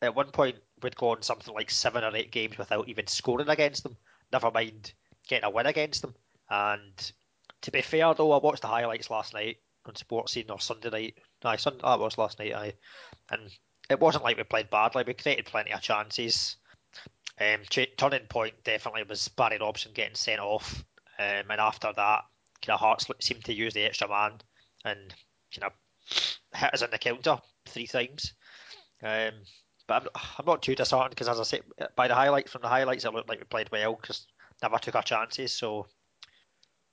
at 0.00 0.14
one 0.14 0.30
point 0.30 0.56
we'd 0.82 0.96
gone 0.96 1.22
something 1.22 1.52
like 1.52 1.70
seven 1.70 2.04
or 2.04 2.16
eight 2.16 2.30
games 2.30 2.56
without 2.56 2.88
even 2.88 3.06
scoring 3.06 3.48
against 3.48 3.82
them. 3.82 3.96
Never 4.32 4.50
mind 4.50 4.92
getting 5.26 5.44
a 5.44 5.50
win 5.50 5.66
against 5.66 6.02
them. 6.02 6.14
And 6.48 7.12
to 7.62 7.70
be 7.70 7.82
fair, 7.82 8.14
though, 8.14 8.32
I 8.32 8.38
watched 8.38 8.62
the 8.62 8.68
highlights 8.68 9.10
last 9.10 9.34
night 9.34 9.58
on 9.84 9.94
Sportscene 9.94 10.50
or 10.50 10.60
Sunday 10.60 10.90
night. 10.90 11.18
No, 11.44 11.56
Sunday, 11.56 11.80
that 11.82 11.98
was 11.98 12.18
last 12.18 12.38
night. 12.38 12.54
I 12.54 12.72
and 13.30 13.42
it 13.90 14.00
wasn't 14.00 14.24
like 14.24 14.36
we 14.36 14.44
played 14.44 14.70
badly. 14.70 15.04
We 15.06 15.14
created 15.14 15.46
plenty 15.46 15.72
of 15.72 15.80
chances. 15.80 16.56
Um, 17.40 17.60
turning 17.96 18.26
point 18.28 18.64
definitely 18.64 19.04
was 19.04 19.28
Barry 19.28 19.58
Robson 19.58 19.92
getting 19.94 20.16
sent 20.16 20.40
off, 20.40 20.84
um, 21.18 21.44
and 21.50 21.60
after 21.60 21.92
that, 21.94 22.24
kind 22.64 22.74
of 22.74 22.80
Hearts 22.80 23.06
seemed 23.20 23.44
to 23.44 23.54
use 23.54 23.74
the 23.74 23.84
extra 23.84 24.08
man 24.08 24.32
and 24.84 25.14
kind 25.54 25.64
of 25.64 25.72
hit 26.54 26.74
us 26.74 26.82
in 26.82 26.90
the 26.90 26.98
counter 26.98 27.38
three 27.66 27.86
times. 27.86 28.34
Um, 29.02 29.32
but 29.86 30.02
I'm, 30.02 30.08
I'm 30.38 30.46
not 30.46 30.62
too 30.62 30.74
disheartened 30.74 31.10
because, 31.10 31.28
as 31.28 31.40
I 31.40 31.44
said, 31.44 31.62
by 31.96 32.08
the 32.08 32.14
highlights 32.14 32.52
from 32.52 32.62
the 32.62 32.68
highlights, 32.68 33.04
it 33.04 33.12
looked 33.12 33.28
like 33.28 33.38
we 33.38 33.44
played 33.44 33.70
well 33.70 33.94
because 33.94 34.26
never 34.62 34.78
took 34.78 34.96
our 34.96 35.02
chances. 35.02 35.52
So, 35.52 35.86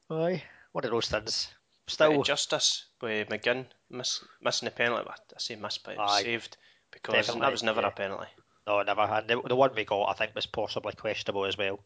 aye, 0.10 0.44
one 0.72 0.86
of 0.86 0.92
those 0.92 1.10
things. 1.10 1.50
still, 1.88 2.24
justice 2.24 2.86
with 3.02 3.30
McGinn 3.30 3.66
miss, 3.90 4.24
missing 4.42 4.68
a 4.68 4.72
penalty. 4.72 5.10
I 5.10 5.16
say 5.38 5.56
missed, 5.56 5.84
but 5.84 6.00
Aye. 6.00 6.22
saved 6.24 6.58
because 6.92 7.28
that 7.28 7.52
was 7.52 7.64
never 7.64 7.82
yeah. 7.82 7.88
a 7.88 7.92
penalty. 7.92 8.30
no, 8.68 8.82
never. 8.82 9.02
And 9.02 9.28
the, 9.28 9.42
the 9.48 9.56
one 9.56 9.72
we 9.76 9.86
got, 9.86 10.10
I 10.10 10.14
think, 10.14 10.34
was 10.36 10.46
possibly 10.46 10.94
questionable 10.94 11.46
as 11.46 11.58
well. 11.58 11.80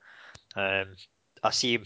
Um, 0.55 0.95
I 1.43 1.51
see 1.51 1.79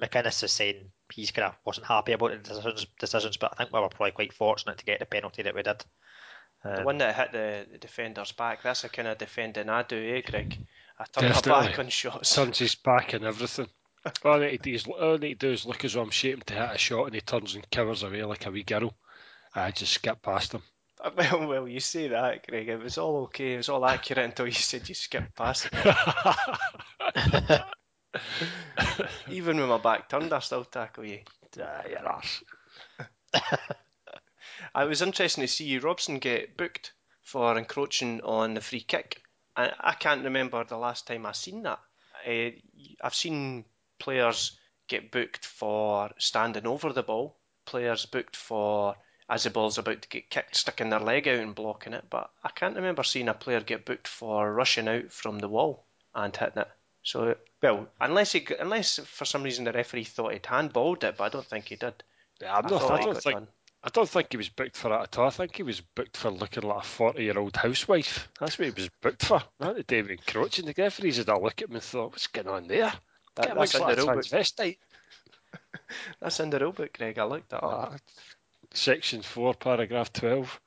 McInnes 0.00 0.42
is 0.42 0.52
saying 0.52 0.90
he's 1.12 1.30
kind 1.30 1.48
of 1.48 1.54
wasn't 1.64 1.86
happy 1.86 2.12
about 2.12 2.30
the 2.30 2.36
decisions, 2.38 2.86
decisions, 2.98 3.36
but 3.36 3.52
I 3.52 3.56
think 3.56 3.72
we 3.72 3.80
were 3.80 3.88
probably 3.88 4.12
quite 4.12 4.32
fortunate 4.32 4.78
to 4.78 4.84
get 4.84 4.98
the 5.00 5.06
penalty 5.06 5.42
that 5.42 5.54
we 5.54 5.62
did. 5.62 5.84
The 6.62 6.80
Um, 6.80 6.84
one 6.84 6.98
that 6.98 7.16
hit 7.16 7.32
the, 7.32 7.66
the 7.72 7.78
defender's 7.78 8.32
back, 8.32 8.62
that's 8.62 8.82
the 8.82 8.88
kind 8.88 9.08
of 9.08 9.18
defending 9.18 9.68
I 9.70 9.82
do, 9.82 9.96
eh, 9.96 10.20
Greg? 10.20 10.58
I 10.98 11.04
turn 11.04 11.24
my 11.24 11.30
Definitely. 11.30 11.68
back 11.68 11.78
on 11.78 11.88
shots. 11.88 12.34
Turns 12.34 12.58
his 12.58 12.74
back 12.74 13.14
and 13.14 13.24
everything. 13.24 13.68
All 14.24 14.34
I 14.42 14.50
need 14.50 14.62
to 14.62 14.70
do 14.70 14.74
is, 14.74 14.86
all 14.86 15.14
I 15.14 15.16
need 15.16 15.40
to 15.40 15.46
do 15.48 15.52
is 15.52 15.66
look 15.66 15.84
as 15.84 15.94
though 15.94 16.02
I'm 16.02 16.10
shaping 16.10 16.42
to 16.46 16.54
hit 16.54 16.74
a 16.74 16.78
shot 16.78 17.06
and 17.06 17.14
he 17.14 17.20
turns 17.20 17.54
and 17.54 17.70
covers 17.70 18.02
away 18.02 18.22
like 18.24 18.46
a 18.46 18.50
wee 18.50 18.62
girl. 18.62 18.94
I 19.54 19.70
just 19.72 19.92
skip 19.92 20.22
past 20.22 20.52
him. 20.52 20.62
Well, 21.16 21.46
well, 21.48 21.66
you 21.68 21.80
say 21.80 22.08
that, 22.08 22.46
Greg. 22.46 22.68
It 22.68 22.76
was 22.78 22.98
all 22.98 23.22
okay. 23.22 23.54
It 23.54 23.56
was 23.56 23.70
all 23.70 23.86
accurate 23.86 24.22
until 24.22 24.46
you 24.46 24.52
said 24.52 24.86
you 24.86 24.94
skipped 24.94 25.34
past 25.34 25.70
it. 25.72 27.60
Even 29.30 29.58
with 29.58 29.68
my 29.68 29.78
back 29.78 30.08
turned, 30.08 30.32
I 30.32 30.40
still 30.40 30.64
tackle 30.64 31.04
you. 31.04 31.20
Ah, 31.60 31.86
your 31.88 32.08
arse. 32.08 32.42
I 34.74 34.84
was 34.84 35.02
interesting 35.02 35.42
to 35.42 35.48
see 35.48 35.78
Robson 35.78 36.18
get 36.18 36.56
booked 36.56 36.92
for 37.22 37.56
encroaching 37.56 38.20
on 38.22 38.54
the 38.54 38.60
free 38.60 38.80
kick. 38.80 39.22
I, 39.56 39.72
I 39.78 39.92
can't 39.94 40.24
remember 40.24 40.64
the 40.64 40.76
last 40.76 41.06
time 41.06 41.26
I 41.26 41.32
seen 41.32 41.62
that. 41.62 41.80
Uh, 42.26 42.50
I've 43.02 43.14
seen 43.14 43.64
players 43.98 44.58
get 44.88 45.10
booked 45.10 45.44
for 45.44 46.10
standing 46.18 46.66
over 46.66 46.92
the 46.92 47.02
ball, 47.02 47.36
players 47.64 48.06
booked 48.06 48.36
for 48.36 48.96
as 49.28 49.44
the 49.44 49.50
ball's 49.50 49.78
about 49.78 50.02
to 50.02 50.08
get 50.08 50.28
kicked, 50.28 50.56
sticking 50.56 50.90
their 50.90 50.98
leg 50.98 51.28
out 51.28 51.38
and 51.38 51.54
blocking 51.54 51.92
it. 51.92 52.04
But 52.10 52.30
I 52.42 52.50
can't 52.50 52.74
remember 52.74 53.04
seeing 53.04 53.28
a 53.28 53.34
player 53.34 53.60
get 53.60 53.84
booked 53.84 54.08
for 54.08 54.52
rushing 54.52 54.88
out 54.88 55.12
from 55.12 55.38
the 55.38 55.48
wall 55.48 55.86
and 56.12 56.36
hitting 56.36 56.62
it. 56.62 56.68
So, 57.02 57.34
well, 57.62 57.88
unless 58.00 58.32
he, 58.32 58.46
unless 58.58 58.98
for 58.98 59.24
some 59.24 59.42
reason 59.42 59.64
the 59.64 59.72
referee 59.72 60.04
thought 60.04 60.32
he'd 60.32 60.42
handballed 60.42 61.02
it, 61.04 61.16
but 61.16 61.24
I 61.24 61.28
don't 61.30 61.46
think 61.46 61.66
he 61.68 61.76
did. 61.76 61.94
Yeah, 62.40 62.56
I'm 62.56 62.66
not, 62.66 62.80
thought 62.82 63.00
I 63.00 63.02
don't 63.04 63.22
think 63.22 63.36
done. 63.36 63.48
I 63.82 63.88
don't 63.88 64.08
think 64.08 64.26
he 64.30 64.36
was 64.36 64.50
booked 64.50 64.76
for 64.76 64.90
that 64.90 65.02
at 65.02 65.18
all. 65.18 65.26
I 65.26 65.30
think 65.30 65.56
he 65.56 65.62
was 65.62 65.80
booked 65.80 66.16
for 66.18 66.30
looking 66.30 66.64
like 66.64 66.82
a 66.82 66.86
40 66.86 67.22
year 67.22 67.38
old 67.38 67.56
housewife. 67.56 68.28
That's 68.38 68.58
what 68.58 68.66
he 68.66 68.70
was 68.72 68.90
booked 69.00 69.24
for. 69.24 69.42
Not 69.58 69.76
the 69.76 69.82
David 69.82 70.10
encroaching. 70.12 70.66
The 70.66 70.74
referees 70.76 71.16
had 71.16 71.28
a 71.30 71.38
look 71.38 71.62
at 71.62 71.68
him 71.70 71.76
and 71.76 71.82
thought, 71.82 72.10
what's 72.10 72.26
going 72.26 72.48
on 72.48 72.68
there? 72.68 72.92
That- 73.36 73.46
Get 73.46 73.54
that's 73.56 73.58
looks 73.58 73.74
in 73.74 73.80
like 73.80 73.96
the 73.96 74.02
a 74.02 74.06
rule 74.06 74.14
book. 74.16 74.76
That's 76.20 76.40
in 76.40 76.50
the 76.50 76.58
rule 76.58 76.72
book, 76.72 76.96
Greg. 76.96 77.18
I 77.18 77.24
looked 77.24 77.50
that 77.50 77.64
up. 77.64 77.92
Ah, 77.92 77.96
section 78.72 79.22
4, 79.22 79.54
paragraph 79.54 80.12
12. 80.12 80.60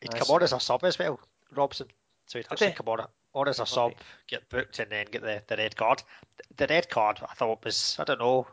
He'd 0.00 0.12
Nice. 0.12 0.22
come 0.22 0.34
on 0.36 0.42
as 0.42 0.52
a 0.52 0.60
sub 0.60 0.84
as 0.84 0.98
well, 0.98 1.18
Robson. 1.54 1.88
So 2.26 2.38
he'd 2.38 2.44
Did 2.44 2.52
actually 2.52 2.66
he? 2.68 2.72
come 2.74 2.88
on, 2.88 3.06
on 3.34 3.48
as 3.48 3.60
a 3.60 3.66
sub, 3.66 3.92
get 4.26 4.48
booked, 4.48 4.78
and 4.78 4.90
then 4.90 5.06
get 5.10 5.22
the, 5.22 5.42
the 5.46 5.56
red 5.56 5.76
card. 5.76 6.02
The 6.56 6.66
red 6.66 6.88
card, 6.90 7.18
I 7.22 7.34
thought 7.34 7.64
was, 7.64 7.96
I 7.98 8.04
don't 8.04 8.18
know, 8.20 8.46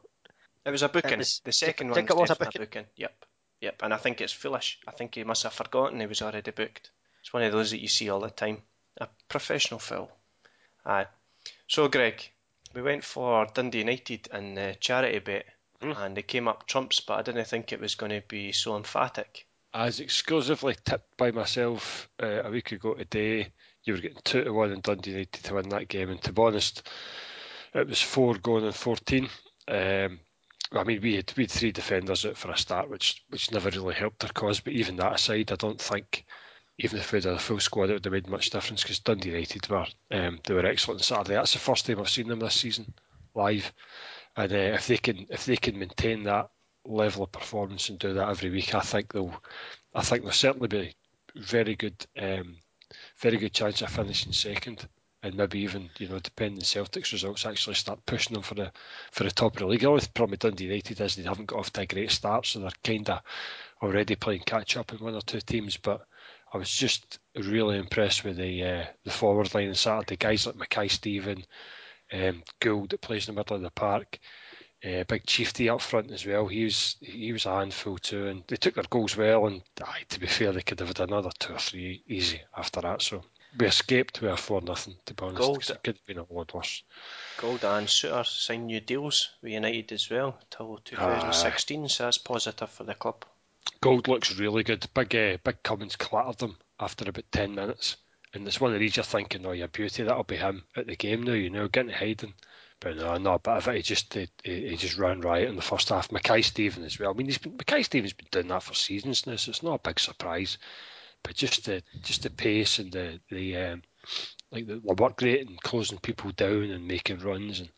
It 0.65 0.71
was 0.71 0.83
a 0.83 0.89
booking. 0.89 1.17
was- 1.19 1.41
the 1.43 1.51
second 1.51 1.87
I 1.87 1.89
one 1.91 1.95
think 1.95 2.09
it 2.11 2.17
was 2.17 2.29
a 2.29 2.35
definitely 2.35 2.65
booking. 2.65 2.85
Yep, 2.95 3.25
yep. 3.61 3.81
And 3.81 3.93
I 3.93 3.97
think 3.97 4.21
it's 4.21 4.33
foolish. 4.33 4.79
I 4.87 4.91
think 4.91 5.15
he 5.15 5.23
must 5.23 5.43
have 5.43 5.53
forgotten 5.53 5.99
he 5.99 6.05
was 6.07 6.21
already 6.21 6.51
booked. 6.51 6.91
It's 7.21 7.33
one 7.33 7.43
of 7.43 7.51
those 7.51 7.71
that 7.71 7.81
you 7.81 7.87
see 7.87 8.09
all 8.09 8.19
the 8.19 8.29
time. 8.29 8.61
A 8.99 9.07
professional 9.29 9.79
foul. 9.79 10.11
Aye. 10.85 11.07
So, 11.67 11.87
Greg, 11.87 12.21
we 12.73 12.81
went 12.81 13.03
for 13.03 13.45
Dundee 13.53 13.79
United 13.79 14.27
in 14.33 14.55
the 14.55 14.75
charity 14.79 15.19
bet, 15.19 15.45
Hmm. 15.81 15.91
and 15.91 16.17
they 16.17 16.23
came 16.23 16.47
up 16.47 16.65
trumps, 16.65 16.99
but 17.01 17.19
I 17.19 17.21
didn't 17.21 17.45
think 17.45 17.71
it 17.71 17.79
was 17.79 17.93
going 17.95 18.11
to 18.11 18.21
be 18.27 18.51
so 18.51 18.75
emphatic. 18.75 19.45
As 19.73 19.99
exclusively 19.99 20.75
tipped 20.83 21.15
by 21.17 21.29
myself 21.31 22.09
uh, 22.21 22.43
a 22.43 22.49
week 22.49 22.71
ago 22.71 22.95
today, 22.95 23.51
you 23.87 23.93
were 23.93 23.99
getting 23.99 24.21
2 24.23 24.43
to 24.43 24.51
1 24.51 24.71
in 24.71 24.81
Dundee 24.81 25.11
United 25.11 25.43
to 25.43 25.55
win 25.55 25.69
that 25.69 25.87
game. 25.87 26.09
And 26.09 26.21
to 26.23 26.33
be 26.33 26.41
honest, 26.41 26.87
it 27.73 27.87
was 27.87 28.01
4 28.01 28.35
going 28.35 28.65
and 28.65 28.75
14. 28.75 29.29
Um, 29.69 30.19
I 30.73 30.83
mean, 30.83 31.01
we 31.01 31.15
had, 31.15 31.31
we 31.37 31.43
had 31.43 31.51
three 31.51 31.71
defenders 31.71 32.25
out 32.25 32.35
for 32.35 32.51
a 32.51 32.57
start, 32.57 32.89
which 32.89 33.23
which 33.29 33.51
never 33.51 33.69
really 33.69 33.95
helped 33.95 34.23
our 34.25 34.31
cause. 34.31 34.59
But 34.59 34.73
even 34.73 34.97
that 34.97 35.13
aside, 35.13 35.51
I 35.51 35.55
don't 35.55 35.79
think, 35.79 36.25
even 36.77 36.99
if 36.99 37.11
we 37.11 37.17
had 37.17 37.25
a 37.25 37.39
full 37.39 37.59
squad, 37.61 37.89
it 37.89 37.93
would 37.93 38.05
have 38.05 38.13
made 38.13 38.27
much 38.27 38.49
difference 38.49 38.83
because 38.83 38.99
Dundee 38.99 39.29
United 39.29 39.69
were 39.69 39.85
um, 40.11 40.39
they 40.43 40.53
were 40.53 40.65
excellent 40.65 40.99
on 40.99 41.03
Saturday. 41.03 41.35
That's 41.35 41.53
the 41.53 41.59
first 41.59 41.85
time 41.85 41.99
I've 41.99 42.09
seen 42.09 42.27
them 42.27 42.39
this 42.39 42.55
season 42.55 42.93
live, 43.33 43.71
and 44.35 44.51
uh, 44.51 44.55
if 44.55 44.87
they 44.87 44.97
can 44.97 45.27
if 45.29 45.45
they 45.45 45.55
can 45.55 45.79
maintain 45.79 46.23
that 46.23 46.49
level 46.83 47.23
of 47.23 47.31
performance 47.31 47.87
and 47.87 47.99
do 47.99 48.13
that 48.15 48.29
every 48.29 48.49
week, 48.49 48.75
I 48.75 48.81
think 48.81 49.13
they'll 49.13 49.41
I 49.95 50.01
think 50.01 50.23
they'll 50.23 50.33
certainly 50.33 50.67
be 50.67 50.95
very 51.35 51.75
good 51.75 52.05
um, 52.19 52.57
very 53.19 53.37
good 53.37 53.53
chance 53.53 53.81
of 53.81 53.89
finishing 53.89 54.33
second. 54.33 54.87
And 55.23 55.35
maybe 55.35 55.59
even, 55.61 55.89
you 55.97 56.07
know, 56.07 56.19
depending 56.19 56.59
on 56.59 56.63
Celtic's 56.63 57.11
results, 57.11 57.45
actually 57.45 57.73
start 57.73 58.05
pushing 58.05 58.35
them 58.35 58.43
for 58.43 58.53
the 58.53 58.71
for 59.11 59.23
the 59.23 59.31
top 59.31 59.53
of 59.53 59.59
the 59.59 59.65
league. 59.65 59.81
The 59.81 59.89
only 59.89 60.05
problem 60.13 60.31
with 60.31 60.41
Dundee 60.41 60.65
United 60.65 61.01
is 61.01 61.15
they 61.15 61.23
haven't 61.23 61.47
got 61.47 61.59
off 61.59 61.73
to 61.73 61.81
a 61.81 61.85
great 61.87 62.11
start, 62.11 62.45
so 62.45 62.59
they're 62.59 62.69
kind 62.83 63.09
of 63.09 63.21
already 63.81 64.15
playing 64.15 64.43
catch 64.45 64.77
up 64.77 64.93
in 64.93 64.99
one 64.99 65.15
or 65.15 65.21
two 65.21 65.41
teams. 65.41 65.75
But 65.75 66.05
I 66.53 66.57
was 66.57 66.69
just 66.69 67.19
really 67.35 67.77
impressed 67.77 68.23
with 68.23 68.37
the 68.37 68.63
uh, 68.63 68.85
the 69.03 69.11
forward 69.11 69.53
line 69.55 69.69
on 69.69 69.75
Saturday. 69.75 70.17
Guys 70.17 70.45
like 70.45 70.55
Mackay-Steven, 70.55 71.43
um, 72.13 72.43
Gauld 72.59 72.91
that 72.91 73.01
plays 73.01 73.27
in 73.27 73.33
the 73.33 73.39
middle 73.39 73.55
of 73.55 73.63
the 73.63 73.71
park, 73.71 74.19
uh, 74.83 75.03
Big 75.07 75.25
Ciftci 75.25 75.73
up 75.73 75.81
front 75.81 76.11
as 76.11 76.25
well. 76.25 76.47
He 76.47 76.63
was 76.65 76.97
he 77.01 77.31
was 77.31 77.45
a 77.45 77.55
handful 77.55 77.97
too, 77.97 78.27
and 78.27 78.43
they 78.47 78.57
took 78.57 78.75
their 78.75 78.83
goals 78.89 79.17
well. 79.17 79.47
And 79.47 79.61
aye, 79.83 80.03
to 80.09 80.19
be 80.19 80.27
fair, 80.27 80.51
they 80.51 80.61
could 80.61 80.79
have 80.79 80.89
had 80.89 80.99
another 80.99 81.31
two 81.39 81.53
or 81.53 81.59
three 81.59 82.03
easy 82.07 82.41
after 82.55 82.81
that. 82.81 83.01
So 83.01 83.23
we 83.57 83.65
escaped 83.65 84.21
with 84.21 84.31
a 84.31 84.37
four 84.37 84.61
nothing. 84.61 84.95
To 85.05 85.13
be 85.13 85.23
honest, 85.23 85.41
Gauld. 85.41 85.69
it 85.69 85.83
could 85.83 85.95
have 85.95 86.05
been 86.05 86.19
a 86.19 86.33
lot 86.33 86.53
worse. 86.53 86.83
Gauld 87.39 87.63
and 87.63 87.87
Souttar 87.87 88.25
signed 88.25 88.67
new 88.67 88.79
deals 88.79 89.31
with 89.41 89.51
United 89.51 89.91
as 89.93 90.09
well 90.09 90.37
till 90.51 90.77
2016, 90.83 91.89
so 91.89 92.03
that's 92.03 92.17
positive 92.19 92.69
for 92.69 92.83
the 92.83 92.93
club. 92.93 93.25
Gauld 93.81 94.07
looks 94.07 94.37
really 94.37 94.63
good. 94.63 94.87
Big 94.93 95.15
uh, 95.15 95.37
Big 95.43 95.63
Cummins 95.63 95.95
clattered 95.95 96.37
them 96.37 96.57
after 96.79 97.09
about 97.09 97.31
ten 97.31 97.55
minutes, 97.55 97.97
and 98.33 98.45
it's 98.45 98.61
one 98.61 98.73
of 98.73 98.79
these 98.79 98.95
you're 98.95 99.03
thinking, 99.03 99.45
"Oh, 99.45 99.53
your 99.53 99.67
beauty, 99.69 100.03
that'll 100.03 100.23
be 100.23 100.37
him 100.37 100.65
at 100.75 100.85
the 100.85 100.95
game 100.95 101.23
now." 101.23 101.33
You 101.33 101.49
know, 101.49 101.67
getting 101.67 101.91
hiding. 101.91 102.35
But 102.79 102.97
no, 102.97 103.17
no, 103.17 103.39
but 103.39 103.57
if 103.57 103.67
it, 103.67 103.75
he 103.77 103.81
just 103.81 104.13
he, 104.13 104.27
he 104.43 104.75
just 104.77 104.97
ran 104.97 105.21
riot 105.21 105.49
in 105.49 105.55
the 105.55 105.61
first 105.61 105.89
half. 105.89 106.11
Mackay-Steven 106.11 106.83
as 106.83 106.99
well. 106.99 107.09
I 107.09 107.13
mean, 107.13 107.25
he's 107.25 107.39
been, 107.39 107.57
Mackay-Steven's 107.57 108.13
been 108.13 108.27
doing 108.31 108.47
that 108.49 108.61
for 108.63 108.75
seasons 108.75 109.25
now, 109.25 109.35
so 109.35 109.49
it's 109.49 109.63
not 109.63 109.79
a 109.79 109.87
big 109.89 109.99
surprise. 109.99 110.57
But 111.23 111.35
just 111.35 111.65
the 111.65 111.81
just 112.03 112.23
the 112.23 112.29
pace 112.29 112.77
and 112.79 112.91
the 112.91 113.19
the 113.29 113.57
um, 113.57 113.83
like 114.51 114.67
the, 114.67 114.75
the 114.75 114.93
work 114.93 115.21
rate 115.21 115.47
and 115.47 115.61
closing 115.61 115.97
people 115.97 116.31
down 116.31 116.63
and 116.69 116.87
making 116.87 117.19
runs, 117.19 117.59
and 117.59 117.69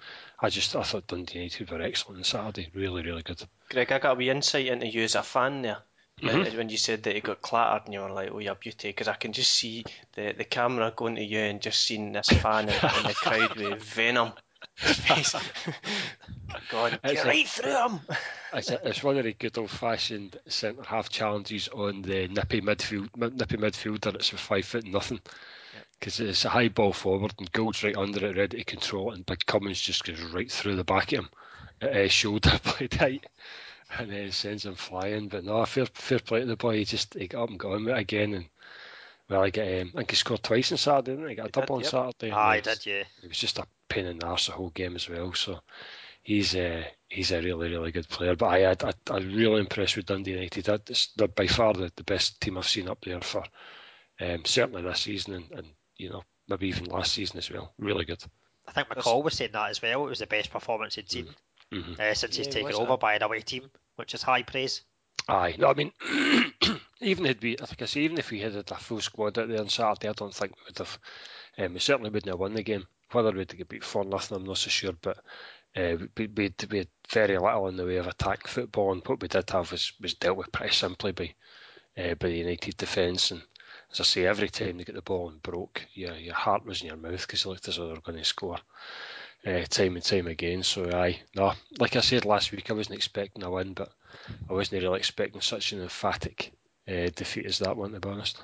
I 0.42 0.50
just 0.50 0.76
I 0.76 0.84
thought 0.84 1.08
Dundee 1.08 1.40
United 1.40 1.72
were 1.72 1.82
excellent 1.82 2.20
on 2.20 2.24
Saturday. 2.26 2.70
Really, 2.74 3.02
really 3.02 3.24
good. 3.24 3.42
Greg, 3.70 3.92
I 3.94 4.00
got 4.00 4.12
a 4.12 4.16
wee 4.16 4.30
insight 4.30 4.68
into 4.68 4.88
you 4.88 5.04
as 5.04 5.16
a 5.16 5.24
fan 5.24 5.62
there. 5.62 5.78
Mhm. 6.22 6.54
Uh, 6.54 6.58
When 6.58 6.68
you 6.68 6.78
said 6.78 7.04
that 7.04 7.16
he 7.16 7.22
got 7.22 7.42
clattered 7.42 7.86
and 7.86 7.94
you 7.94 8.02
were 8.02 8.12
like, 8.12 8.30
oh, 8.34 8.40
your 8.40 8.56
beauty, 8.56 8.90
because 8.90 9.08
I 9.08 9.14
can 9.14 9.32
just 9.32 9.54
see 9.54 9.86
the, 10.14 10.34
the 10.38 10.44
camera 10.44 10.92
going 10.94 11.16
to 11.16 11.24
you 11.24 11.40
and 11.40 11.62
just 11.62 11.82
seeing 11.84 12.12
this 12.12 12.28
fan 12.28 12.68
in, 12.68 12.76
in 12.76 13.04
the 13.04 13.16
crowd 13.16 13.56
with 13.56 13.82
venom. 13.82 14.34
Going, 16.72 16.94
It's 17.04 17.14
get 17.14 17.26
a- 17.26 17.28
right 17.28 17.48
through 17.48 17.72
him. 17.88 18.00
It's, 18.54 18.70
a, 18.72 18.88
it's 18.88 19.04
one 19.04 19.18
of 19.18 19.24
the 19.26 19.34
good 19.34 19.58
old 19.58 19.70
fashioned 19.70 20.38
centre 20.48 20.84
half 20.84 21.10
challenges 21.10 21.68
on 21.70 22.02
the 22.02 22.28
nippy 22.28 22.62
midfield 22.62 23.10
mi- 23.16 23.30
nippy 23.36 23.58
midfielder. 23.58 24.16
It's 24.16 24.32
with 24.32 24.42
five 24.42 24.66
foot 24.66 24.86
nothing 24.86 25.20
because 26.00 26.20
it's 26.20 26.46
a 26.46 26.50
high 26.50 26.70
ball 26.70 26.94
forward 26.94 27.34
and 27.40 27.52
goes 27.52 27.84
right 27.84 27.98
under 27.98 28.26
it, 28.26 28.38
ready 28.38 28.58
to 28.60 28.64
control, 28.64 29.12
it, 29.12 29.16
and 29.16 29.26
Big 29.26 29.46
Cummins 29.46 29.82
just 29.82 30.06
goes 30.06 30.22
right 30.22 30.50
through 30.50 30.78
the 30.78 30.84
back 30.84 31.12
of 31.12 31.20
him, 31.20 31.30
at 31.82 31.94
his 31.96 32.12
shoulder 32.14 32.52
played 32.64 32.92
tight, 32.92 33.26
and 33.98 34.10
then 34.12 34.32
sends 34.32 34.66
him 34.66 34.76
flying. 34.76 35.28
But 35.28 35.44
no, 35.44 35.64
fair 35.66 35.86
fair 35.88 36.20
play 36.20 36.40
to 36.42 36.46
the 36.46 36.56
boy. 36.56 36.78
He 36.78 36.86
just 36.86 37.14
he 37.16 37.28
got 37.28 37.44
up 37.44 37.50
and 37.50 37.60
got 37.60 37.74
on 37.74 37.86
with 37.86 37.96
it 37.96 38.00
again, 38.00 38.34
and 38.34 38.46
well, 39.30 39.44
I 39.44 39.50
get 39.50 39.82
um, 39.82 39.92
I 39.96 39.98
think 40.00 40.12
he 40.12 40.16
scored 40.16 40.44
twice 40.44 40.72
on 40.72 40.78
Saturday, 40.78 41.12
didn't 41.12 41.26
he? 41.26 41.30
He 41.32 41.36
got 41.36 41.46
a 41.46 41.48
He 41.48 41.52
double 41.52 41.76
did, 41.76 41.78
on 41.78 41.84
yep. 41.84 41.86
Saturday. 41.86 42.40
and 42.40 42.40
I 42.40 42.56
he 42.56 42.62
did, 42.62 42.86
yeah. 42.86 43.04
he 43.22 43.28
was 43.28 43.38
just 43.38 43.60
a 43.60 43.68
pain 43.88 44.06
in 44.06 44.20
the 44.20 44.28
arse 44.28 44.48
the 44.48 44.54
whole 44.54 44.70
game 44.72 44.96
as 44.96 45.10
well. 45.10 45.34
So 45.34 45.60
he's 46.24 46.56
uh, 46.56 46.84
he's 47.10 47.32
a 47.32 47.42
really 47.42 47.70
really 47.70 47.92
good 47.92 48.10
player. 48.10 48.36
But 48.36 48.48
I 48.48 48.72
I 48.72 48.76
I 48.84 48.94
I'm 49.12 49.34
really 49.36 49.62
impressed 49.62 49.96
with 49.98 50.08
Dundee 50.08 50.32
United. 50.32 50.66
That- 50.66 51.08
They're 51.18 51.28
by 51.28 51.48
far 51.48 51.74
the, 51.74 51.92
the 51.96 52.04
best 52.04 52.42
team 52.42 52.58
I've 52.58 52.68
seen 52.68 52.90
up 52.90 53.00
there 53.02 53.22
for 53.22 53.44
um, 54.22 54.46
certainly 54.46 54.82
this 54.82 55.02
season 55.02 55.36
and, 55.36 55.52
and 55.52 55.68
you 55.98 56.10
know 56.10 56.24
maybe 56.48 56.68
even 56.68 56.86
last 56.86 57.14
season 57.14 57.38
as 57.38 57.52
well. 57.52 57.74
Really 57.78 58.06
good. 58.06 58.24
I 58.68 58.72
think 58.72 58.88
McCall 58.90 59.24
was 59.24 59.36
saying 59.36 59.52
that 59.54 59.70
as 59.70 59.82
well. 59.82 60.06
It 60.06 60.10
was 60.10 60.20
the 60.20 60.28
best 60.28 60.52
performance 60.52 60.96
he'd 60.96 61.10
seen 61.12 61.28
hmm 61.72 61.94
uh, 62.00 62.14
since 62.14 62.36
he's 62.36 62.48
Yeah, 62.48 62.54
he 62.54 62.64
taken 62.64 62.76
over 62.76 62.94
uh, 62.94 62.98
by 62.98 63.16
an 63.16 63.24
away 63.24 63.42
team, 63.42 63.70
which 63.96 64.14
is 64.14 64.24
high 64.24 64.44
praise. 64.44 64.82
Aye, 65.30 65.56
no, 65.60 65.68
I 65.68 65.74
mean, 65.76 65.92
even 67.02 67.26
had 67.26 67.42
we, 67.42 67.56
like 67.58 67.82
I 67.82 67.86
say, 67.86 68.02
even 68.02 68.18
if 68.18 68.32
we 68.32 68.40
had 68.40 68.56
a 68.56 68.76
full 68.76 69.00
squad 69.00 69.38
out 69.38 69.48
there 69.48 69.60
on 69.60 69.70
Saturday, 69.70 70.10
I 70.10 70.14
don't 70.14 70.34
think 70.34 70.56
we 70.56 70.64
would 70.68 70.78
have. 70.80 71.00
Um, 71.58 71.74
we 71.74 71.80
certainly 71.80 72.10
wouldn't 72.10 72.32
have 72.32 72.40
won 72.40 72.56
the 72.56 72.64
game. 72.64 72.88
Whether 73.12 73.32
we'd 73.32 73.56
get 73.56 73.70
beat 73.70 73.84
four 73.84 74.06
nothing, 74.06 74.38
I'm 74.38 74.44
not 74.46 74.58
so 74.58 74.70
sure. 74.70 74.94
But 74.94 75.18
Uh, 75.76 75.98
we, 76.18 76.28
we, 76.28 76.44
had 76.46 76.88
very 77.10 77.38
little 77.38 77.68
in 77.68 77.78
the 77.78 77.86
way 77.86 77.98
of 77.98 78.08
attacking 78.08 78.50
football, 78.50 78.92
and 78.92 79.06
what 79.06 79.22
we 79.22 79.28
did 79.28 79.50
have 79.52 79.72
was, 79.72 79.94
was 80.02 80.16
dealt 80.16 80.38
with 80.38 80.52
pretty 80.52 80.74
simply 80.74 81.12
by 81.12 81.36
uh, 81.96 82.16
by 82.16 82.28
the 82.28 82.38
United 82.38 82.76
defence. 82.76 83.30
And 83.32 83.44
as 83.92 84.00
I 84.00 84.04
say, 84.04 84.26
every 84.26 84.50
time 84.50 84.78
they 84.78 84.84
get 84.84 84.96
the 84.96 85.04
ball 85.04 85.30
and 85.30 85.42
broke, 85.44 85.86
your 85.94 86.16
your 86.16 86.34
heart 86.34 86.66
was 86.66 86.82
in 86.82 86.88
your 86.88 86.98
mouth 86.98 87.22
because 87.22 87.46
it 87.46 87.50
looked 87.50 87.68
as 87.68 87.78
though 87.78 87.88
they 87.88 87.94
were 87.94 88.02
going 88.02 88.18
to 88.18 88.24
score 88.24 88.58
uh, 89.46 89.64
time 89.70 89.96
and 89.96 90.04
time 90.04 90.26
again. 90.28 90.64
So 90.64 90.90
aye, 90.92 91.22
no, 91.36 91.54
like 91.78 91.96
I 91.96 92.02
said 92.02 92.26
last 92.26 92.52
week, 92.52 92.72
I 92.72 92.74
wasn't 92.74 92.98
expecting 92.98 93.44
a 93.44 93.52
win, 93.52 93.74
but 93.74 93.92
I 94.50 94.54
wasn't 94.54 94.84
really 94.84 95.00
expecting 95.00 95.42
such 95.42 95.72
an 95.72 95.82
emphatic 95.82 96.54
uh, 96.88 97.10
defeat 97.16 97.46
as 97.46 97.60
that 97.60 97.78
one, 97.78 97.92
to 97.92 98.00
be 98.00 98.10
honest. 98.10 98.42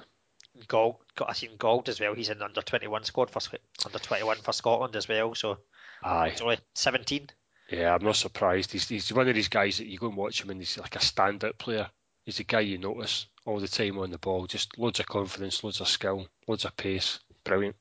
Gauld, 0.67 0.95
got 1.15 1.29
I 1.29 1.33
seen 1.33 1.57
Gauld 1.57 1.89
as 1.89 1.99
well. 1.99 2.13
He's 2.13 2.29
in 2.29 2.39
the 2.39 2.45
under 2.45 2.61
twenty 2.61 2.87
one 2.87 3.03
squad 3.03 3.29
for 3.29 3.39
under 3.85 3.99
twenty 3.99 4.23
one 4.23 4.37
for 4.37 4.53
Scotland 4.53 4.95
as 4.95 5.07
well. 5.07 5.35
So 5.35 5.57
aye, 6.03 6.29
he's 6.29 6.41
only 6.41 6.59
seventeen. 6.73 7.29
Yeah, 7.69 7.93
I'm 7.93 8.05
not 8.05 8.15
surprised. 8.15 8.71
He's 8.71 8.87
he's 8.87 9.11
one 9.11 9.27
of 9.27 9.35
these 9.35 9.49
guys 9.49 9.77
that 9.77 9.87
you 9.87 9.97
go 9.97 10.07
and 10.07 10.15
watch 10.15 10.41
him 10.41 10.49
and 10.49 10.61
he's 10.61 10.77
like 10.77 10.95
a 10.95 10.99
standout 10.99 11.57
player. 11.57 11.89
He's 12.23 12.39
a 12.39 12.43
guy 12.43 12.61
you 12.61 12.77
notice 12.77 13.27
all 13.45 13.59
the 13.59 13.67
time 13.67 13.99
on 13.99 14.11
the 14.11 14.17
ball. 14.17 14.47
Just 14.47 14.77
loads 14.77 14.99
of 14.99 15.07
confidence, 15.07 15.63
loads 15.63 15.81
of 15.81 15.87
skill, 15.87 16.27
loads 16.47 16.65
of 16.65 16.75
pace. 16.77 17.19
Brilliant. 17.43 17.75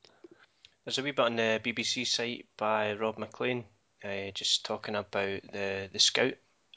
There's 0.85 0.99
a 0.99 1.03
wee 1.03 1.13
bit 1.13 1.25
on 1.25 1.37
the 1.37 1.61
BBC 1.63 2.07
site 2.07 2.47
by 2.59 2.93
Rob 2.95 3.19
McLean, 3.19 3.65
uh, 4.05 4.31
just 4.35 4.65
talking 4.67 4.97
about 4.97 5.41
the 5.53 5.89
the 5.93 5.99
scout 5.99 6.35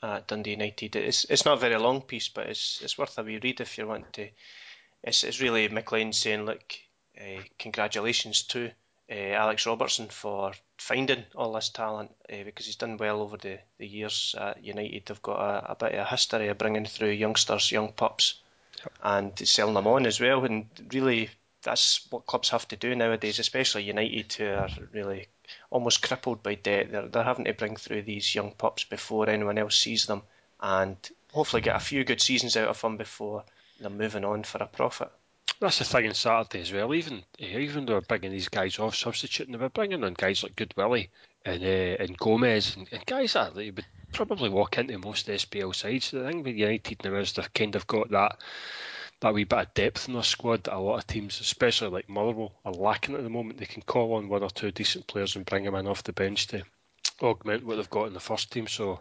at 0.07 0.27
Dundee 0.27 0.51
United. 0.51 0.95
It's 0.95 1.25
it's 1.25 1.45
not 1.45 1.57
a 1.57 1.61
very 1.61 1.77
long 1.77 2.01
piece, 2.01 2.29
but 2.29 2.47
it's 2.47 2.81
it's 2.81 2.97
worth 2.97 3.17
a 3.17 3.23
wee 3.23 3.39
read 3.41 3.61
if 3.61 3.77
you 3.77 3.87
want 3.87 4.13
to 4.13 4.29
it's, 5.03 5.23
it's 5.23 5.41
really 5.41 5.67
McLean 5.69 6.13
saying, 6.13 6.45
look, 6.45 6.75
uh, 7.19 7.41
congratulations 7.59 8.43
to 8.43 8.71
uh, 9.09 9.13
Alex 9.13 9.65
Robertson 9.65 10.07
for 10.07 10.51
finding 10.77 11.23
all 11.35 11.53
this 11.53 11.69
talent 11.69 12.13
uh, 12.31 12.43
because 12.43 12.65
he's 12.65 12.75
done 12.75 12.97
well 12.97 13.21
over 13.21 13.37
the, 13.37 13.59
the 13.77 13.87
years 13.87 14.35
at 14.37 14.63
United. 14.63 15.05
They've 15.05 15.21
got 15.21 15.39
a, 15.39 15.71
a 15.71 15.75
bit 15.75 15.93
of 15.93 15.99
a 15.99 16.09
history 16.09 16.49
of 16.49 16.57
bringing 16.57 16.85
through 16.85 17.11
youngsters, 17.11 17.71
young 17.71 17.93
pups, 17.93 18.41
and 19.01 19.37
selling 19.47 19.75
them 19.75 19.87
on 19.87 20.05
as 20.05 20.19
well. 20.19 20.43
And 20.43 20.67
really, 20.91 21.29
that's 21.63 22.05
what 22.09 22.25
clubs 22.25 22.49
have 22.49 22.67
to 22.69 22.75
do 22.75 22.95
nowadays, 22.95 23.39
especially 23.39 23.83
United, 23.83 24.33
who 24.33 24.45
are 24.45 24.69
really 24.91 25.27
almost 25.69 26.01
crippled 26.01 26.43
by 26.43 26.55
debt. 26.55 26.91
They're, 26.91 27.07
they're 27.07 27.23
having 27.23 27.45
to 27.45 27.53
bring 27.53 27.75
through 27.75 28.03
these 28.03 28.33
young 28.33 28.51
pups 28.51 28.83
before 28.83 29.29
anyone 29.29 29.57
else 29.57 29.77
sees 29.77 30.05
them 30.05 30.23
and 30.59 30.97
hopefully 31.31 31.61
get 31.61 31.75
a 31.75 31.79
few 31.79 32.03
good 32.03 32.21
seasons 32.21 32.57
out 32.57 32.69
of 32.69 32.81
them 32.81 32.97
before 32.97 33.43
they're 33.79 33.89
moving 33.89 34.25
on 34.25 34.43
for 34.43 34.57
a 34.59 34.67
profit. 34.67 35.11
That's 35.59 35.79
the 35.79 35.85
thing 35.85 36.07
on 36.07 36.13
Saturday 36.13 36.61
as 36.61 36.71
well. 36.71 36.93
Even 36.93 37.23
even 37.39 37.85
though 37.85 37.93
they're 37.93 38.01
bringing 38.01 38.31
these 38.31 38.49
guys 38.49 38.77
off, 38.77 38.95
substituting, 38.95 39.53
they 39.53 39.57
were 39.57 39.69
bringing 39.69 40.03
on 40.03 40.13
guys 40.13 40.43
like 40.43 40.55
Goodwillie 40.55 41.09
and 41.45 41.63
uh, 41.63 42.03
and 42.03 42.17
Gomis 42.17 42.75
and, 42.77 42.87
and 42.91 43.05
guys 43.05 43.33
that 43.33 43.55
they 43.55 43.71
would 43.71 43.85
probably 44.13 44.49
walk 44.49 44.77
into 44.77 44.97
most 44.99 45.27
SPL 45.27 45.73
sides. 45.73 46.11
The 46.11 46.25
thing 46.25 46.43
with 46.43 46.55
United 46.55 47.03
now 47.03 47.15
is 47.15 47.33
they've 47.33 47.53
kind 47.53 47.75
of 47.75 47.87
got 47.87 48.11
that 48.11 48.37
that 49.19 49.33
wee 49.33 49.43
bit 49.43 49.59
of 49.59 49.73
depth 49.73 50.07
in 50.07 50.13
their 50.13 50.23
squad 50.23 50.63
that 50.63 50.75
a 50.75 50.79
lot 50.79 50.99
of 50.99 51.07
teams, 51.07 51.39
especially 51.39 51.89
like 51.89 52.09
Motherwell, 52.09 52.53
are 52.63 52.73
lacking 52.73 53.15
at 53.15 53.23
the 53.23 53.29
moment. 53.29 53.59
They 53.59 53.65
can 53.65 53.81
call 53.81 54.13
on 54.13 54.29
one 54.29 54.43
or 54.43 54.49
two 54.49 54.71
decent 54.71 55.07
players 55.07 55.35
and 55.35 55.45
bring 55.45 55.63
them 55.63 55.75
in 55.75 55.87
off 55.87 56.03
the 56.03 56.13
bench 56.13 56.47
to 56.47 56.63
augment 57.21 57.65
what 57.65 57.77
they've 57.77 57.89
got 57.89 58.05
in 58.05 58.13
the 58.13 58.19
first 58.19 58.51
team. 58.51 58.67
So, 58.67 58.99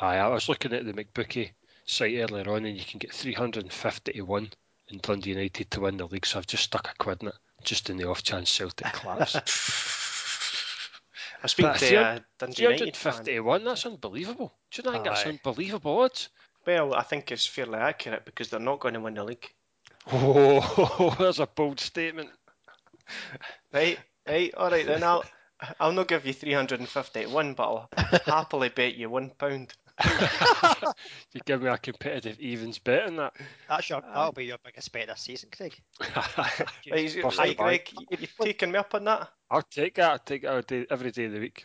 aye, 0.00 0.16
I 0.16 0.28
was 0.28 0.48
looking 0.48 0.72
at 0.72 0.86
the 0.86 0.92
McBookie 0.92 1.50
site 1.84 2.16
earlier 2.16 2.48
on, 2.50 2.64
and 2.64 2.76
you 2.76 2.84
can 2.84 2.98
get 2.98 3.12
350 3.12 4.12
to 4.12 4.22
1 4.22 4.50
in 4.88 4.98
Dundee 5.02 5.30
United 5.30 5.70
to 5.72 5.80
win 5.80 5.98
the 5.98 6.06
league. 6.06 6.26
So 6.26 6.38
I've 6.38 6.46
just 6.46 6.64
stuck 6.64 6.88
a 6.90 6.94
quid 6.96 7.22
in 7.22 7.28
it, 7.28 7.34
just 7.62 7.90
in 7.90 7.96
the 7.96 8.08
off 8.08 8.22
chance 8.22 8.50
Celtic 8.50 8.86
collapse. 8.92 9.36
I 11.42 11.46
speak 11.46 11.72
to 11.74 11.96
uh, 11.96 12.18
Dundee 12.38 12.62
United. 12.62 12.96
350 12.96 13.32
to 13.32 13.40
1, 13.40 13.64
that's 13.64 13.86
unbelievable. 13.86 14.52
Do 14.70 14.82
you 14.82 14.90
think 14.90 15.04
that's 15.04 15.26
unbelievable 15.26 16.00
odds? 16.00 16.28
Well, 16.66 16.94
I 16.94 17.02
think 17.02 17.32
it's 17.32 17.46
fairly 17.46 17.78
accurate 17.78 18.24
because 18.24 18.50
they're 18.50 18.60
not 18.60 18.80
going 18.80 18.94
to 18.94 19.00
win 19.00 19.14
the 19.14 19.24
league. 19.24 19.48
Oh, 20.12 21.14
that's 21.18 21.38
a 21.38 21.46
bold 21.46 21.80
statement. 21.80 22.30
right, 23.72 23.98
right, 24.28 24.54
all 24.54 24.70
right 24.70 24.86
then. 24.86 25.02
I'll 25.02 25.24
I'll 25.78 25.92
not 25.92 26.08
give 26.08 26.26
you 26.26 26.32
350 26.32 27.22
to 27.24 27.28
1, 27.28 27.54
but 27.54 27.62
I'll 27.62 27.88
happily 28.24 28.70
bet 28.70 28.94
you 28.94 29.10
one 29.10 29.30
pound. 29.30 29.74
you 31.34 31.40
give 31.44 31.62
me 31.62 31.68
a 31.68 31.76
competitive 31.76 32.38
evens 32.40 32.78
bet 32.78 33.06
on 33.06 33.16
that. 33.16 33.34
That's 33.68 33.90
your, 33.90 34.00
that'll 34.00 34.32
be 34.32 34.46
your 34.46 34.58
biggest 34.64 34.90
bet 34.92 35.08
this 35.08 35.20
season, 35.20 35.50
Craig. 35.54 35.74
right, 36.00 37.36
right, 37.38 37.56
Greg, 37.56 37.90
you 37.92 38.26
taking 38.40 38.72
me 38.72 38.78
up 38.78 38.94
on 38.94 39.04
that? 39.04 39.28
I'll 39.50 39.62
take 39.62 39.96
that. 39.96 40.10
I'll 40.10 40.18
take 40.18 40.44
it 40.44 40.86
every 40.90 41.10
day 41.10 41.26
of 41.26 41.32
the 41.32 41.40
week. 41.40 41.64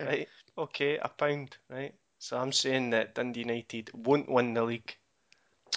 Right, 0.00 0.28
okay, 0.58 0.98
a 0.98 1.08
pound, 1.08 1.56
right? 1.70 1.94
So 2.24 2.38
I'm 2.38 2.52
saying 2.52 2.88
that 2.90 3.14
Dundee 3.14 3.40
United 3.40 3.90
won't 3.92 4.30
win 4.30 4.54
the 4.54 4.64
league. 4.64 4.96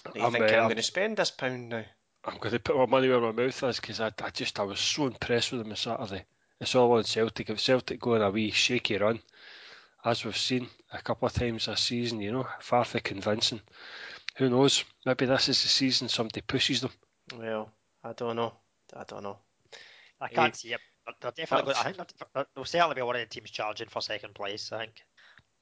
Do 0.05 0.17
you 0.17 0.25
I'm, 0.25 0.31
think 0.31 0.45
uh, 0.45 0.55
I'm, 0.55 0.63
going 0.63 0.77
to 0.77 0.81
spend 0.81 1.17
this 1.17 1.29
pound 1.29 1.67
now? 1.67 1.83
I'm 2.23 2.38
going 2.38 2.53
to 2.53 2.60
put 2.60 2.77
my 2.77 2.86
money 2.86 3.10
where 3.10 3.19
my 3.19 3.33
mouth 3.33 3.63
is 3.63 3.81
because 3.81 3.99
I, 3.99 4.13
I 4.23 4.29
just 4.29 4.57
I 4.57 4.63
was 4.63 4.79
so 4.79 5.07
impressed 5.07 5.51
with 5.51 5.60
them 5.60 5.71
on 5.71 5.75
Saturday. 5.75 6.23
It's 6.62 6.73
all 6.73 6.93
on 6.93 7.03
Celtic. 7.03 7.49
If 7.49 7.60
Celtic 7.60 7.99
go 7.99 8.15
on 8.15 8.21
a 8.21 8.31
wee 8.31 8.51
shaky 8.51 8.95
run, 8.95 9.19
as 10.05 10.23
we've 10.23 10.38
seen 10.38 10.69
a 10.93 11.01
couple 11.01 11.25
of 11.25 11.33
times 11.33 11.65
this 11.65 11.81
season, 11.81 12.21
you 12.21 12.31
know, 12.31 12.47
far 12.62 12.86
from 12.86 13.01
convincing. 13.01 13.60
Who 14.38 14.49
knows? 14.49 14.86
Maybe 15.05 15.25
this 15.25 15.49
is 15.49 15.62
the 15.62 15.67
season 15.67 16.07
somebody 16.07 16.39
pushes 16.39 16.79
them. 16.79 16.91
Well, 17.36 17.73
I 18.05 18.13
don't 18.13 18.38
know. 18.38 18.53
I 18.95 19.03
don't 19.03 19.23
know. 19.23 19.39
I 20.21 20.29
can't 20.29 20.55
see 20.55 20.69
it. 20.69 20.79
They're 21.19 21.31
definitely. 21.31 21.73
Going, 21.73 21.86
I 21.86 21.91
think 21.91 22.47
they'll 22.55 22.63
certainly 22.63 22.95
be 22.95 23.01
one 23.01 23.17
of 23.17 23.21
the 23.21 23.25
teams 23.25 23.51
challenging 23.51 23.89
for 23.89 24.01
second 24.01 24.33
place. 24.33 24.71
I 24.71 24.86
think 24.86 25.01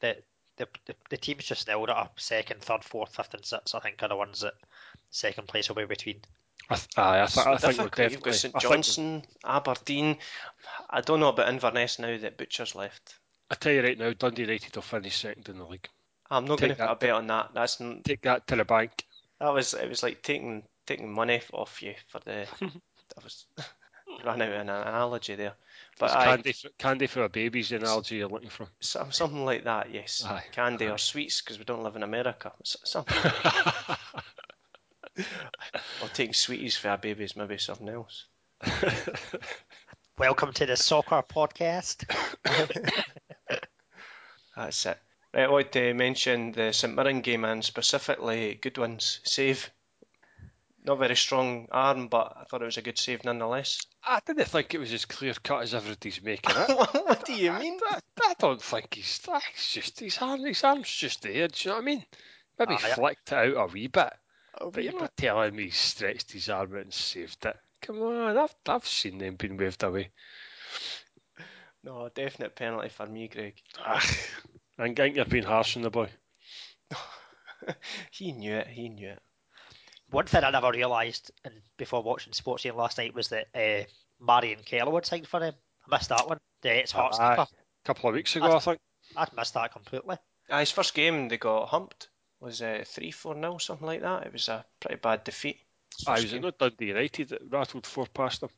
that 0.01 0.21
the, 0.57 0.67
the, 0.85 0.95
the 1.09 1.17
teams 1.17 1.45
just 1.45 1.67
now 1.67 1.85
that 1.85 1.93
are 1.93 2.09
second, 2.17 2.61
third, 2.61 2.83
fourth, 2.83 3.15
fifth, 3.15 3.33
and 3.33 3.45
sixth, 3.45 3.75
I 3.75 3.79
think, 3.79 4.01
are 4.01 4.09
the 4.09 4.15
ones 4.15 4.41
that 4.41 4.53
second 5.09 5.47
place 5.47 5.67
will 5.69 5.75
be 5.75 5.85
between. 5.85 6.21
I, 6.69 6.75
th- 6.75 6.87
I, 6.97 7.23
I, 7.23 7.25
th- 7.27 7.47
I 7.47 7.57
think 7.57 7.77
we're 7.77 7.85
definitely. 7.85 8.13
You've 8.13 8.23
got 8.23 8.33
St 8.35 8.59
Johnstone, 8.59 9.23
Aberdeen. 9.43 10.17
I 10.89 11.01
don't 11.01 11.19
know 11.19 11.29
about 11.29 11.49
Inverness 11.49 11.99
now 11.99 12.17
that 12.17 12.37
Butcher's 12.37 12.75
left. 12.75 13.15
I 13.51 13.55
tell 13.55 13.71
you 13.71 13.83
right 13.83 13.97
now, 13.97 14.13
Dundee 14.13 14.43
United 14.43 14.75
will 14.75 14.81
finish 14.81 15.17
second 15.17 15.49
in 15.49 15.59
the 15.59 15.65
league. 15.65 15.87
I'm 16.31 16.45
not 16.45 16.59
going 16.59 16.71
to 16.71 16.75
put 16.75 16.91
a 16.91 16.95
bet 16.95 17.11
on 17.11 17.27
that. 17.27 17.51
That's 17.53 17.79
n- 17.79 18.01
take 18.03 18.21
that 18.21 18.47
to 18.47 18.55
the 18.55 18.65
bank. 18.65 19.05
That 19.39 19.53
was 19.53 19.73
it. 19.75 19.87
Was 19.87 20.01
like 20.01 20.23
taking 20.23 20.63
taking 20.87 21.11
money 21.11 21.41
off 21.53 21.83
you 21.83 21.93
for 22.07 22.19
the. 22.19 22.47
I 22.61 23.23
was 23.23 23.45
ran 24.25 24.41
out 24.41 24.49
of 24.49 24.61
an 24.61 24.69
analogy 24.69 25.35
there. 25.35 25.53
But 25.97 26.11
candy, 26.11 26.51
for, 26.51 26.69
candy 26.77 27.07
for 27.07 27.23
a 27.23 27.29
baby's 27.29 27.69
the 27.69 27.77
analogy 27.77 28.17
you're 28.17 28.27
looking 28.27 28.49
for. 28.49 28.67
Something 28.81 29.45
like 29.45 29.63
that, 29.63 29.93
yes. 29.93 30.25
Aye. 30.25 30.43
Candy 30.51 30.87
Aye. 30.87 30.91
or 30.91 30.97
sweets 30.97 31.41
because 31.41 31.57
we 31.57 31.63
don't 31.63 31.83
live 31.83 31.95
in 31.95 32.03
America. 32.03 32.51
Something. 32.63 33.31
or 36.01 36.09
taking 36.13 36.33
sweeties 36.33 36.75
for 36.75 36.89
our 36.89 36.97
babies, 36.97 37.37
maybe 37.37 37.57
something 37.57 37.87
else. 37.87 38.25
Welcome 40.17 40.51
to 40.53 40.65
the 40.65 40.75
soccer 40.75 41.23
podcast. 41.23 42.03
That's 44.55 44.85
it. 44.85 44.97
Right, 45.33 45.43
I 45.43 45.49
want 45.49 45.71
to 45.73 45.93
mention 45.93 46.51
the 46.51 46.73
St 46.73 46.95
Mirren 46.95 47.21
game 47.21 47.45
and 47.45 47.63
specifically 47.63 48.55
Goodwin's 48.61 49.19
save. 49.23 49.69
Not 50.85 50.99
very 50.99 51.15
strong 51.15 51.67
arm, 51.71 52.09
but 52.09 52.37
I 52.39 52.43
thought 52.43 52.61
it 52.61 52.65
was 52.65 52.77
a 52.77 52.83
good 52.83 52.99
save 52.99 53.23
nonetheless. 53.23 53.87
I 54.03 54.19
didn't 54.23 54.47
think 54.47 54.73
it 54.73 54.77
was 54.77 54.93
as 54.93 55.05
clear 55.05 55.33
cut 55.33 55.63
as 55.63 55.73
everybody's 55.73 56.21
making 56.21 56.55
it. 56.55 56.69
what 56.93 57.25
do 57.25 57.33
you 57.33 57.51
mean? 57.53 57.79
I, 57.89 57.99
I, 58.21 58.33
don't 58.37 58.61
think 58.61 58.93
he's. 58.93 59.19
Just 59.57 59.99
his 59.99 60.19
arm. 60.19 60.45
His 60.45 60.63
arm's 60.63 60.89
just 60.89 61.23
there. 61.23 61.47
Do 61.47 61.53
you 61.57 61.69
know 61.71 61.75
what 61.77 61.81
I 61.81 61.85
mean? 61.85 62.05
Maybe 62.59 62.73
ah, 62.75 62.93
flicked 62.93 63.31
it 63.31 63.35
out 63.35 63.69
a 63.69 63.73
wee 63.73 63.87
bit. 63.87 64.13
A 64.53 64.69
but 64.69 64.83
you're 64.83 64.93
bit. 64.93 65.01
not 65.01 65.17
telling 65.17 65.55
me 65.55 65.63
he 65.63 65.69
stretched 65.71 66.31
his 66.31 66.49
arm 66.49 66.75
out 66.75 66.81
and 66.81 66.93
saved 66.93 67.43
it. 67.45 67.57
Come 67.81 68.03
on, 68.03 68.37
I've 68.37 68.55
I've 68.67 68.87
seen 68.87 69.17
them 69.17 69.35
being 69.35 69.57
waved 69.57 69.81
away. 69.81 70.11
No, 71.83 72.09
definite 72.13 72.55
penalty 72.55 72.89
for 72.89 73.07
me, 73.07 73.27
Greg. 73.27 73.55
I 73.83 73.99
think 74.77 75.15
you've 75.15 75.29
been 75.29 75.43
harsh 75.43 75.77
on 75.77 75.83
the 75.83 75.89
boy. 75.89 76.09
he 78.11 78.31
knew 78.31 78.55
it. 78.55 78.67
He 78.67 78.89
knew 78.89 79.09
it. 79.09 79.21
One 80.15 80.27
thing 80.27 80.45
I 80.45 80.49
never 80.49 80.71
realised 80.71 81.31
and 81.43 81.55
before 81.75 82.01
watching 82.01 82.31
Sportscene 82.31 82.77
last 82.77 82.97
night 82.97 83.13
was 83.13 83.27
that 83.27 83.47
uh, 83.53 83.83
Marion 84.17 84.59
Kellerwood 84.65 85.05
signed 85.05 85.27
for 85.27 85.41
him. 85.41 85.53
I 85.85 85.97
missed 85.97 86.07
that 86.07 86.25
one. 86.25 86.37
The 86.61 86.79
it's 86.79 86.93
Hearts 86.93 87.19
uh, 87.19 87.35
A 87.43 87.47
couple 87.83 88.07
of 88.07 88.15
weeks 88.15 88.33
ago, 88.33 88.45
I'd, 88.45 88.53
I 88.53 88.59
think. 88.59 88.79
I'd 89.17 89.35
missed 89.35 89.55
that 89.55 89.73
completely. 89.73 90.15
Uh, 90.49 90.59
his 90.59 90.71
first 90.71 90.93
game, 90.93 91.27
they 91.27 91.35
got 91.35 91.67
humped. 91.67 92.07
Was 92.39 92.61
uh, 92.61 92.85
three 92.87 93.11
four 93.11 93.35
nil 93.35 93.59
something 93.59 93.85
like 93.85 94.03
that. 94.03 94.25
It 94.25 94.31
was 94.31 94.47
a 94.47 94.63
pretty 94.79 95.01
bad 95.01 95.25
defeat. 95.25 95.59
I 96.07 96.13
was 96.13 96.33
not 96.33 96.59
Dundee 96.59 96.85
United 96.85 97.29
that 97.29 97.41
rattled 97.49 97.85
four 97.85 98.07
past 98.07 98.39
them. 98.39 98.51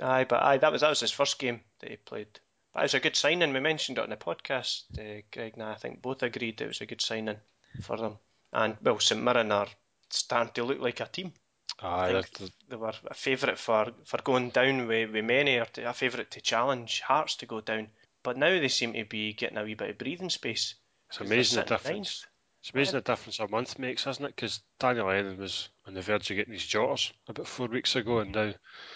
Aye, 0.00 0.24
but 0.24 0.42
aye, 0.42 0.56
that 0.56 0.72
was 0.72 0.80
that 0.80 0.88
was 0.88 1.00
his 1.00 1.10
first 1.10 1.38
game 1.38 1.60
that 1.80 1.90
he 1.90 1.96
played. 1.96 2.40
But 2.72 2.80
it 2.80 2.84
was 2.84 2.94
a 2.94 3.00
good 3.00 3.16
signing. 3.16 3.52
We 3.52 3.60
mentioned 3.60 3.98
it 3.98 4.04
on 4.04 4.08
the 4.08 4.16
podcast. 4.16 4.84
Uh, 4.98 5.20
Greg 5.30 5.52
and 5.52 5.64
I, 5.64 5.72
I 5.72 5.76
think 5.76 6.00
both 6.00 6.22
agreed 6.22 6.62
it 6.62 6.68
was 6.68 6.80
a 6.80 6.86
good 6.86 7.02
signing 7.02 7.36
for 7.82 7.98
them. 7.98 8.16
And 8.54 8.78
well, 8.82 8.98
St 9.00 9.22
Mirren 9.22 9.52
are 9.52 9.68
starting 10.12 10.52
to 10.54 10.64
look 10.64 10.80
like 10.80 11.00
a 11.00 11.06
team. 11.06 11.32
Aye, 11.80 12.16
I 12.16 12.22
think 12.22 12.52
they 12.68 12.76
were 12.76 12.92
a 13.06 13.14
favourite 13.14 13.58
for, 13.58 13.92
for 14.04 14.18
going 14.22 14.50
down 14.50 14.86
with, 14.86 15.10
with 15.10 15.24
many, 15.24 15.58
or 15.58 15.64
to, 15.64 15.88
a 15.88 15.92
favourite 15.92 16.30
to 16.30 16.40
challenge 16.40 17.00
Hearts 17.00 17.36
to 17.36 17.46
go 17.46 17.60
down. 17.60 17.88
But 18.22 18.36
now 18.36 18.50
they 18.50 18.68
seem 18.68 18.92
to 18.92 19.04
be 19.04 19.32
getting 19.32 19.58
a 19.58 19.64
wee 19.64 19.74
bit 19.74 19.90
of 19.90 19.98
breathing 19.98 20.30
space. 20.30 20.76
It's 21.08 21.20
amazing 21.20 21.60
the 21.60 21.66
difference. 21.66 22.26
It's 22.60 22.70
amazing 22.72 22.94
the 22.94 23.00
difference 23.00 23.40
a 23.40 23.48
month 23.48 23.78
makes, 23.78 24.06
isn't 24.06 24.24
it? 24.24 24.36
Because 24.36 24.60
Daniel 24.78 25.08
Lennon 25.08 25.38
was 25.38 25.68
on 25.86 25.94
the 25.94 26.02
verge 26.02 26.30
of 26.30 26.36
getting 26.36 26.52
his 26.52 26.64
jotters 26.64 27.12
about 27.26 27.48
four 27.48 27.66
weeks 27.66 27.96
ago, 27.96 28.20
and 28.20 28.32
now 28.32 28.52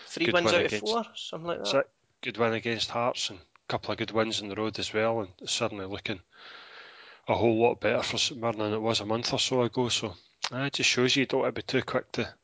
Three 0.06 0.30
wins 0.30 0.52
win 0.52 0.54
out 0.54 0.72
of 0.72 0.78
four, 0.80 1.04
something 1.16 1.48
like 1.48 1.64
that. 1.64 1.88
Good 2.22 2.38
win 2.38 2.52
against 2.52 2.90
Hearts 2.90 3.30
and 3.30 3.40
a 3.40 3.68
couple 3.68 3.90
of 3.90 3.98
good 3.98 4.12
wins 4.12 4.40
in 4.40 4.48
the 4.48 4.54
road 4.54 4.78
as 4.78 4.94
well, 4.94 5.20
and 5.20 5.28
it's 5.40 5.52
certainly 5.52 5.86
looking 5.86 6.20
a 7.26 7.34
whole 7.34 7.60
lot 7.60 7.80
better 7.80 8.02
for 8.02 8.18
St 8.18 8.40
Mirren 8.40 8.58
than 8.58 8.72
it 8.72 8.80
was 8.80 9.00
a 9.00 9.04
month 9.04 9.32
or 9.32 9.40
so 9.40 9.62
ago. 9.62 9.88
So 9.88 10.14
it 10.52 10.72
just 10.74 10.90
shows 10.90 11.16
you 11.16 11.20
you 11.20 11.26
don't 11.26 11.40
want 11.42 11.54
to 11.54 11.60
be 11.60 11.66
too 11.66 11.82
quick 11.82 12.10
to 12.12 12.34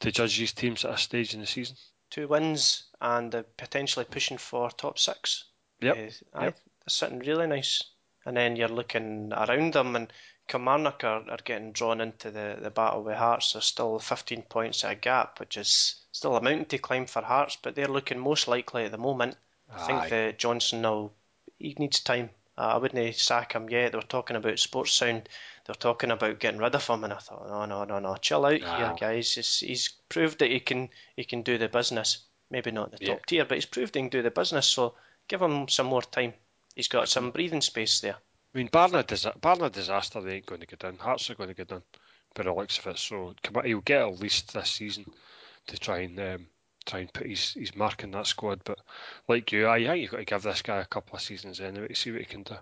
to 0.00 0.12
judge 0.12 0.38
these 0.38 0.52
teams 0.52 0.84
at 0.84 0.92
a 0.94 0.98
stage 0.98 1.34
in 1.34 1.40
the 1.40 1.46
season. 1.46 1.76
Two 2.10 2.28
wins 2.28 2.84
and 3.00 3.34
uh, 3.34 3.42
potentially 3.56 4.04
pushing 4.04 4.38
for 4.38 4.70
top 4.70 4.98
six. 4.98 5.44
Yep. 5.80 6.12
Uh, 6.34 6.42
Yep. 6.42 6.58
sitting 6.88 7.18
really 7.20 7.46
nice. 7.46 7.82
And 8.24 8.36
then 8.36 8.56
you're 8.56 8.68
looking 8.68 9.32
around 9.32 9.72
them, 9.72 9.94
and 9.96 10.12
Kilmarnock 10.48 11.04
are, 11.04 11.24
are 11.30 11.38
getting 11.44 11.72
drawn 11.72 12.00
into 12.00 12.30
the, 12.30 12.58
the 12.60 12.70
battle 12.70 13.04
with 13.04 13.16
Hearts. 13.16 13.52
They're 13.52 13.62
still 13.62 13.98
15 13.98 14.42
points 14.42 14.84
at 14.84 14.92
a 14.92 14.96
gap, 14.96 15.40
which 15.40 15.56
is 15.56 16.02
still 16.12 16.36
a 16.36 16.42
mountain 16.42 16.66
to 16.66 16.78
climb 16.78 17.06
for 17.06 17.22
Hearts, 17.22 17.56
but 17.62 17.74
they're 17.74 17.86
looking 17.86 18.18
most 18.18 18.48
likely 18.48 18.84
at 18.84 18.90
the 18.92 18.98
moment. 18.98 19.36
I 19.72 19.86
think 19.86 20.10
that 20.10 20.38
Johnston 20.38 20.82
will, 20.82 21.12
he 21.58 21.74
needs 21.78 22.00
time. 22.00 22.30
Uh, 22.58 22.62
I 22.62 22.76
wouldn't 22.78 23.14
sack 23.16 23.52
him 23.52 23.68
yet. 23.68 23.92
They 23.92 23.98
were 23.98 24.02
talking 24.02 24.36
about 24.36 24.54
Sportsound. 24.54 25.24
They 25.24 25.70
were 25.70 25.74
talking 25.74 26.10
about 26.10 26.38
getting 26.38 26.60
rid 26.60 26.74
of 26.74 26.86
him, 26.86 27.04
and 27.04 27.12
I 27.12 27.18
thought, 27.18 27.48
no, 27.48 27.64
no, 27.66 27.84
no, 27.84 27.98
no, 27.98 28.16
chill 28.16 28.46
out 28.46 28.60
here, 28.60 28.94
guys. 28.98 29.34
He's, 29.34 29.58
he's 29.60 29.88
proved 30.08 30.38
that 30.38 30.50
he 30.50 30.60
can 30.60 30.88
he 31.16 31.24
can 31.24 31.42
do 31.42 31.58
the 31.58 31.68
business. 31.68 32.18
Maybe 32.50 32.70
not 32.70 32.92
the 32.92 32.98
Yeah. 33.00 33.14
top 33.14 33.26
tier, 33.26 33.44
but 33.44 33.56
he's 33.56 33.66
proved 33.66 33.94
he 33.94 34.00
can 34.00 34.08
do 34.08 34.22
the 34.22 34.30
business. 34.30 34.66
So 34.66 34.94
give 35.28 35.42
him 35.42 35.68
some 35.68 35.86
more 35.86 36.02
time. 36.02 36.32
He's 36.74 36.88
got 36.88 37.08
some 37.08 37.30
breathing 37.30 37.60
space 37.60 38.00
there. 38.00 38.16
I 38.54 38.58
mean, 38.58 38.68
barring 38.68 38.94
a, 38.94 39.02
disa- 39.02 39.34
barring 39.40 39.62
a 39.62 39.70
disaster, 39.70 40.20
they 40.20 40.36
ain't 40.36 40.46
going 40.46 40.60
to 40.60 40.66
get 40.66 40.84
in. 40.84 40.96
Hearts 40.96 41.28
are 41.28 41.34
going 41.34 41.48
to 41.48 41.54
get 41.54 41.72
in, 41.72 41.82
by 42.34 42.44
the 42.44 42.52
looks 42.52 42.78
of 42.78 42.86
it. 42.86 42.98
So 42.98 43.34
he'll 43.64 43.80
get 43.80 44.02
at 44.02 44.20
least 44.20 44.54
this 44.54 44.70
season 44.70 45.04
to 45.66 45.78
try 45.78 45.98
and 46.00 46.18
um, 46.20 46.46
try 46.86 47.00
and 47.00 47.12
put 47.12 47.26
his, 47.26 47.52
his 47.52 47.76
mark 47.76 48.02
in 48.02 48.12
that 48.12 48.26
squad. 48.26 48.60
But 48.64 48.78
like 49.28 49.52
you, 49.52 49.68
I 49.68 49.84
think 49.84 50.02
you've 50.02 50.10
got 50.10 50.18
to 50.18 50.24
give 50.24 50.42
this 50.42 50.62
guy 50.62 50.78
a 50.78 50.86
couple 50.86 51.16
of 51.16 51.22
seasons 51.22 51.60
anyway 51.60 51.88
to 51.88 51.94
see 51.94 52.12
what 52.12 52.20
he 52.20 52.26
can 52.26 52.42
do. 52.42 52.56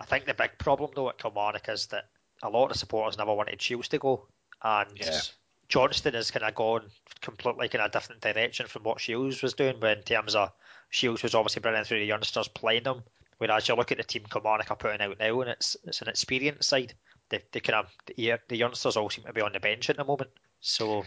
I 0.00 0.04
think 0.06 0.24
the 0.24 0.34
big 0.34 0.56
problem 0.58 0.90
though 0.94 1.10
at 1.10 1.18
Kilmarnock 1.18 1.68
is 1.68 1.86
that 1.88 2.08
a 2.42 2.48
lot 2.48 2.64
of 2.64 2.72
the 2.72 2.78
supporters 2.78 3.18
never 3.18 3.34
wanted 3.34 3.60
Shiels 3.60 3.88
to 3.88 3.98
go, 3.98 4.26
and 4.62 4.90
Yeah. 4.98 5.20
Johnston 5.68 6.14
has 6.14 6.30
kind 6.30 6.44
of 6.44 6.54
gone 6.54 6.88
completely 7.20 7.68
in 7.72 7.80
a 7.80 7.88
different 7.88 8.20
direction 8.20 8.66
from 8.66 8.84
what 8.84 8.98
Shiels 8.98 9.42
was 9.42 9.54
doing. 9.54 9.76
But 9.80 9.98
in 9.98 10.04
terms 10.04 10.34
of 10.34 10.52
Shiels 10.90 11.22
was 11.22 11.34
obviously 11.34 11.60
bringing 11.60 11.82
through 11.84 11.98
the 11.98 12.06
youngsters, 12.06 12.48
playing 12.48 12.84
them. 12.84 13.02
Whereas 13.38 13.68
you 13.68 13.74
look 13.74 13.92
at 13.92 13.98
the 13.98 14.04
team 14.04 14.24
Kilmarnock 14.30 14.70
are 14.70 14.76
putting 14.76 15.00
out 15.00 15.18
now, 15.18 15.40
and 15.40 15.50
it's 15.50 15.76
it's 15.84 16.00
an 16.00 16.08
experienced 16.08 16.68
side. 16.68 16.94
They, 17.28 17.42
they 17.52 17.60
kind 17.60 17.84
of 17.84 17.90
the, 18.06 18.38
the 18.48 18.56
youngsters 18.56 18.96
all 18.96 19.10
seem 19.10 19.24
to 19.24 19.32
be 19.32 19.40
on 19.40 19.52
the 19.52 19.60
bench 19.60 19.90
at 19.90 19.96
the 19.96 20.04
moment. 20.04 20.30
So 20.60 21.04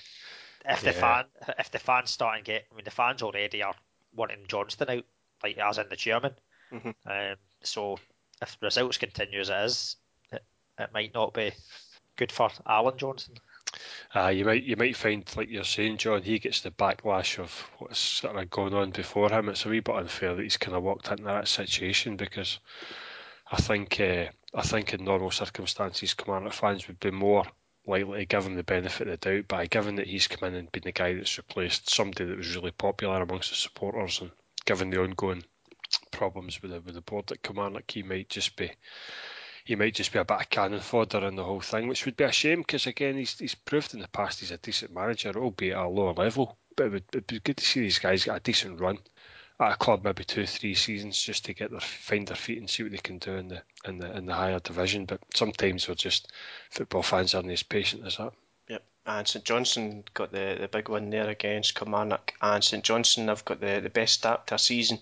if 0.65 0.81
the 0.81 0.91
Yeah. 0.91 1.23
fan 1.23 1.25
if 1.57 1.71
the 1.71 1.79
fans 1.79 2.11
start 2.11 2.37
and 2.37 2.45
get, 2.45 2.65
I 2.71 2.75
mean 2.75 2.85
the 2.85 2.91
fans 2.91 3.21
already 3.21 3.63
are 3.63 3.75
wanting 4.13 4.45
Johnston 4.47 4.89
out, 4.89 5.05
like 5.43 5.57
as 5.57 5.77
in 5.77 5.89
the 5.89 5.95
chairman. 5.95 6.35
Mhm. 6.71 6.95
Um, 7.05 7.37
so 7.63 7.99
if 8.41 8.57
results 8.61 8.97
continue 8.97 9.39
as 9.39 9.49
it 9.49 9.65
is, 9.65 9.95
it, 10.31 10.43
it 10.77 10.93
might 10.93 11.13
not 11.13 11.33
be 11.33 11.51
good 12.15 12.31
for 12.31 12.49
Allan 12.65 12.97
Johnston. 12.97 13.35
Uh, 14.15 14.27
you 14.29 14.43
might 14.45 14.63
you 14.63 14.75
might 14.75 14.95
find, 14.95 15.23
like 15.37 15.49
you're 15.49 15.63
saying, 15.63 15.97
John, 15.97 16.23
he 16.23 16.39
gets 16.39 16.61
the 16.61 16.71
backlash 16.71 17.37
of 17.37 17.51
what's 17.77 17.99
sort 17.99 18.35
of 18.35 18.49
gone 18.49 18.73
on 18.73 18.89
before 18.91 19.29
him. 19.29 19.49
It's 19.49 19.65
a 19.65 19.69
wee 19.69 19.79
bit 19.79 19.95
unfair 19.95 20.35
that 20.35 20.41
he's 20.41 20.57
kind 20.57 20.75
of 20.75 20.83
walked 20.83 21.09
into 21.11 21.23
that 21.23 21.47
situation 21.47 22.17
because 22.17 22.59
I 23.51 23.61
think 23.61 23.99
uh, 23.99 24.25
I 24.55 24.61
think 24.63 24.93
in 24.93 25.03
normal 25.05 25.31
circumstances, 25.31 26.15
Kilmarnock 26.15 26.53
fans 26.53 26.87
would 26.87 26.99
be 26.99 27.11
more 27.11 27.45
to 27.85 28.25
give 28.25 28.45
him 28.45 28.55
the 28.55 28.63
benefit 28.63 29.07
of 29.07 29.19
the 29.19 29.29
doubt. 29.29 29.45
But 29.47 29.69
given 29.69 29.95
that 29.95 30.07
he's 30.07 30.27
come 30.27 30.47
in 30.47 30.55
and 30.55 30.71
been 30.71 30.83
the 30.83 30.91
guy 30.91 31.13
that's 31.13 31.37
replaced 31.37 31.89
somebody 31.89 32.25
that 32.25 32.37
was 32.37 32.55
really 32.55 32.71
popular 32.71 33.21
amongst 33.21 33.49
the 33.49 33.55
supporters, 33.55 34.21
and 34.21 34.31
given 34.65 34.89
the 34.89 35.01
ongoing 35.01 35.43
problems 36.11 36.61
with 36.61 36.71
the 36.71 36.81
with 36.81 36.95
the 36.95 37.01
board 37.01 37.31
at 37.31 37.41
Kilmarnock, 37.41 37.89
he 37.89 38.03
might 38.03 38.29
just 38.29 38.55
be 38.55 38.71
he 39.65 39.75
might 39.75 39.95
just 39.95 40.11
be 40.11 40.19
a 40.19 40.25
bit 40.25 40.39
of 40.39 40.49
cannon 40.49 40.79
fodder 40.79 41.27
in 41.27 41.35
the 41.35 41.43
whole 41.43 41.61
thing, 41.61 41.87
which 41.87 42.05
would 42.05 42.17
be 42.17 42.23
a 42.23 42.31
shame 42.31 42.59
because 42.59 42.87
again 42.87 43.17
he's 43.17 43.37
he's 43.37 43.55
proved 43.55 43.93
in 43.93 43.99
the 44.01 44.07
past 44.07 44.39
he's 44.39 44.51
a 44.51 44.57
decent 44.57 44.93
manager, 44.93 45.31
albeit 45.35 45.75
at 45.75 45.85
a 45.85 45.87
lower 45.87 46.13
level. 46.13 46.57
But 46.75 46.85
it 46.87 46.91
would 46.91 47.03
it'd 47.13 47.27
be 47.27 47.39
good 47.39 47.57
to 47.57 47.65
see 47.65 47.81
these 47.81 47.99
guys 47.99 48.25
get 48.25 48.37
a 48.37 48.39
decent 48.39 48.79
run 48.79 48.99
at 49.59 49.73
a 49.73 49.75
club, 49.75 50.03
maybe 50.03 50.23
two 50.23 50.45
three 50.45 50.73
seasons, 50.73 51.21
just 51.21 51.45
to 51.45 51.53
get 51.53 51.71
their 51.71 51.79
find 51.79 52.27
their 52.27 52.35
feet 52.35 52.59
and 52.59 52.69
see 52.69 52.83
what 52.83 52.91
they 52.91 52.97
can 52.97 53.17
do 53.17 53.33
in 53.33 53.47
the 53.49 53.61
in 53.85 53.97
the 53.97 54.15
in 54.17 54.25
the 54.25 54.33
higher 54.33 54.59
division. 54.59 55.05
But 55.05 55.19
sometimes 55.33 55.87
we're 55.87 55.95
just 55.95 56.31
football 56.69 57.03
fans 57.03 57.35
aren't 57.35 57.51
as 57.51 57.63
patient 57.63 58.05
as 58.05 58.17
that. 58.17 58.33
Yep. 58.69 58.83
And 59.05 59.27
St 59.27 59.43
Johnstone 59.43 60.03
got 60.13 60.31
the, 60.31 60.57
the 60.59 60.67
big 60.67 60.89
win 60.89 61.09
there 61.09 61.29
against 61.29 61.75
Kilmarnock, 61.75 62.33
and 62.41 62.63
St 62.63 62.83
Johnstone 62.83 63.27
have 63.27 63.45
got 63.45 63.59
the, 63.59 63.79
the 63.81 63.89
best 63.89 64.13
start 64.13 64.47
to 64.47 64.55
a 64.55 64.59
season 64.59 64.99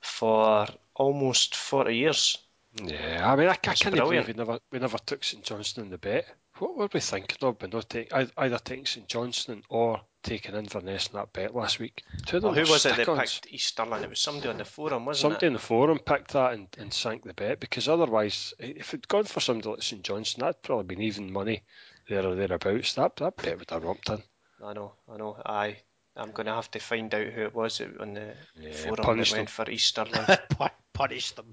for 0.00 0.66
almost 0.94 1.56
40 1.56 1.96
years. 1.96 2.38
Yeah, 2.82 3.30
I 3.30 3.36
mean, 3.36 3.48
I, 3.48 3.52
I 3.52 3.56
can't 3.56 3.94
believe 3.94 4.26
we 4.26 4.34
never 4.34 4.58
we 4.70 4.78
never 4.78 4.98
took 4.98 5.24
St 5.24 5.42
Johnstone 5.44 5.86
in 5.86 5.90
the 5.90 5.98
bet. 5.98 6.26
What 6.58 6.76
were 6.76 6.88
we 6.92 7.00
thinking 7.00 7.38
of 7.42 7.58
by 7.58 7.66
not 7.66 7.90
take, 7.90 8.12
either 8.12 8.58
taking 8.58 8.86
St 8.86 9.08
Johnstone 9.08 9.62
or 9.68 10.00
taking 10.22 10.54
Inverness 10.54 11.08
in 11.08 11.14
that 11.14 11.32
bet 11.32 11.54
last 11.54 11.80
week? 11.80 12.04
Two 12.26 12.36
of 12.36 12.42
them 12.42 12.54
Well, 12.54 12.64
who 12.64 12.72
was 12.72 12.86
it 12.86 12.90
that 12.90 12.94
stick-ons. 12.94 13.40
picked 13.40 13.52
East 13.52 13.68
Stirling? 13.68 14.04
It 14.04 14.10
was 14.10 14.20
somebody 14.20 14.48
on 14.48 14.58
the 14.58 14.64
forum, 14.64 15.04
wasn't 15.04 15.18
it? 15.18 15.20
Somebody 15.22 15.46
it? 15.46 15.48
in 15.48 15.52
the 15.54 15.58
forum 15.58 15.98
picked 15.98 16.32
that 16.32 16.52
and, 16.52 16.68
and 16.78 16.94
sank 16.94 17.24
the 17.24 17.34
bet 17.34 17.58
because 17.58 17.88
otherwise, 17.88 18.54
if 18.60 18.94
it'd 18.94 19.08
gone 19.08 19.24
for 19.24 19.40
somebody 19.40 19.68
like 19.68 19.82
St 19.82 20.02
Johnstone, 20.02 20.42
that'd 20.44 20.62
probably 20.62 20.84
been 20.94 21.02
even 21.02 21.32
money 21.32 21.62
there 22.08 22.24
or 22.24 22.36
thereabouts. 22.36 22.94
That 22.94 23.16
that 23.16 23.36
bet 23.36 23.58
would 23.58 23.70
have 23.70 23.82
romped 23.82 24.08
in. 24.10 24.22
I 24.62 24.72
know, 24.74 24.92
I 25.12 25.16
know. 25.16 25.36
Aye. 25.44 25.78
I'm 26.16 26.30
going 26.30 26.46
to 26.46 26.54
have 26.54 26.70
to 26.70 26.78
find 26.78 27.12
out 27.12 27.26
who 27.26 27.42
it 27.42 27.54
was 27.54 27.80
on 27.98 28.14
the 28.14 28.34
Yeah, 28.60 28.70
forum 28.70 28.96
that 28.96 29.02
punish 29.02 29.32
went 29.32 29.50
for 29.50 29.68
East 29.68 29.88
Stirling. 29.88 30.24
Punish 30.92 31.32
them. 31.32 31.52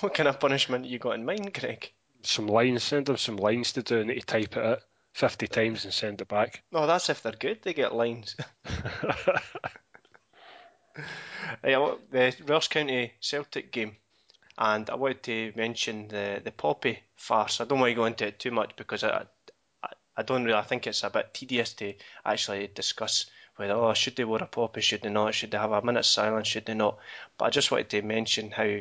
what 0.00 0.14
kind 0.14 0.28
of 0.28 0.40
punishment 0.40 0.86
you 0.86 0.98
got 0.98 1.16
in 1.16 1.26
mind, 1.26 1.52
Greg? 1.52 1.92
Some 2.24 2.46
lines, 2.46 2.82
send 2.82 3.06
them 3.06 3.16
some 3.16 3.36
lines 3.36 3.72
to 3.72 3.82
do, 3.82 4.00
and 4.00 4.10
they 4.10 4.18
type 4.18 4.56
it 4.56 4.64
out 4.64 4.82
fifty 5.12 5.46
times 5.46 5.84
and 5.84 5.94
send 5.94 6.20
it 6.20 6.28
back. 6.28 6.62
No, 6.72 6.86
that's 6.86 7.10
if 7.10 7.22
they're 7.22 7.32
good. 7.32 7.62
They 7.62 7.74
get 7.74 7.94
lines. 7.94 8.36
Yeah, 11.62 11.94
the 12.10 12.34
Ross 12.46 12.68
County 12.68 13.12
Celtic 13.20 13.72
game, 13.72 13.96
and 14.58 14.88
I 14.88 14.94
wanted 14.94 15.22
to 15.24 15.52
mention 15.56 16.08
the 16.08 16.40
the 16.42 16.52
Poppy 16.52 17.00
farce. 17.16 17.60
I 17.60 17.64
don't 17.64 17.80
want 17.80 17.90
to 17.90 17.94
go 17.94 18.04
into 18.04 18.26
it 18.26 18.38
too 18.38 18.50
much 18.50 18.76
because 18.76 19.02
I, 19.02 19.24
I, 19.82 19.88
I 20.16 20.22
don't 20.22 20.44
really. 20.44 20.56
I 20.56 20.62
think 20.62 20.86
it's 20.86 21.04
a 21.04 21.10
bit 21.10 21.34
tedious 21.34 21.72
to 21.74 21.94
actually 22.24 22.68
discuss 22.68 23.26
whether 23.56 23.74
oh 23.74 23.94
should 23.94 24.16
they 24.16 24.24
wear 24.24 24.42
a 24.42 24.46
poppy, 24.46 24.80
should 24.80 25.02
they 25.02 25.10
not, 25.10 25.34
should 25.34 25.50
they 25.50 25.58
have 25.58 25.72
a 25.72 25.82
minute's 25.82 26.08
silence, 26.08 26.48
should 26.48 26.66
they 26.66 26.74
not. 26.74 26.98
But 27.38 27.46
I 27.46 27.50
just 27.50 27.70
wanted 27.70 27.90
to 27.90 28.02
mention 28.02 28.50
how 28.50 28.78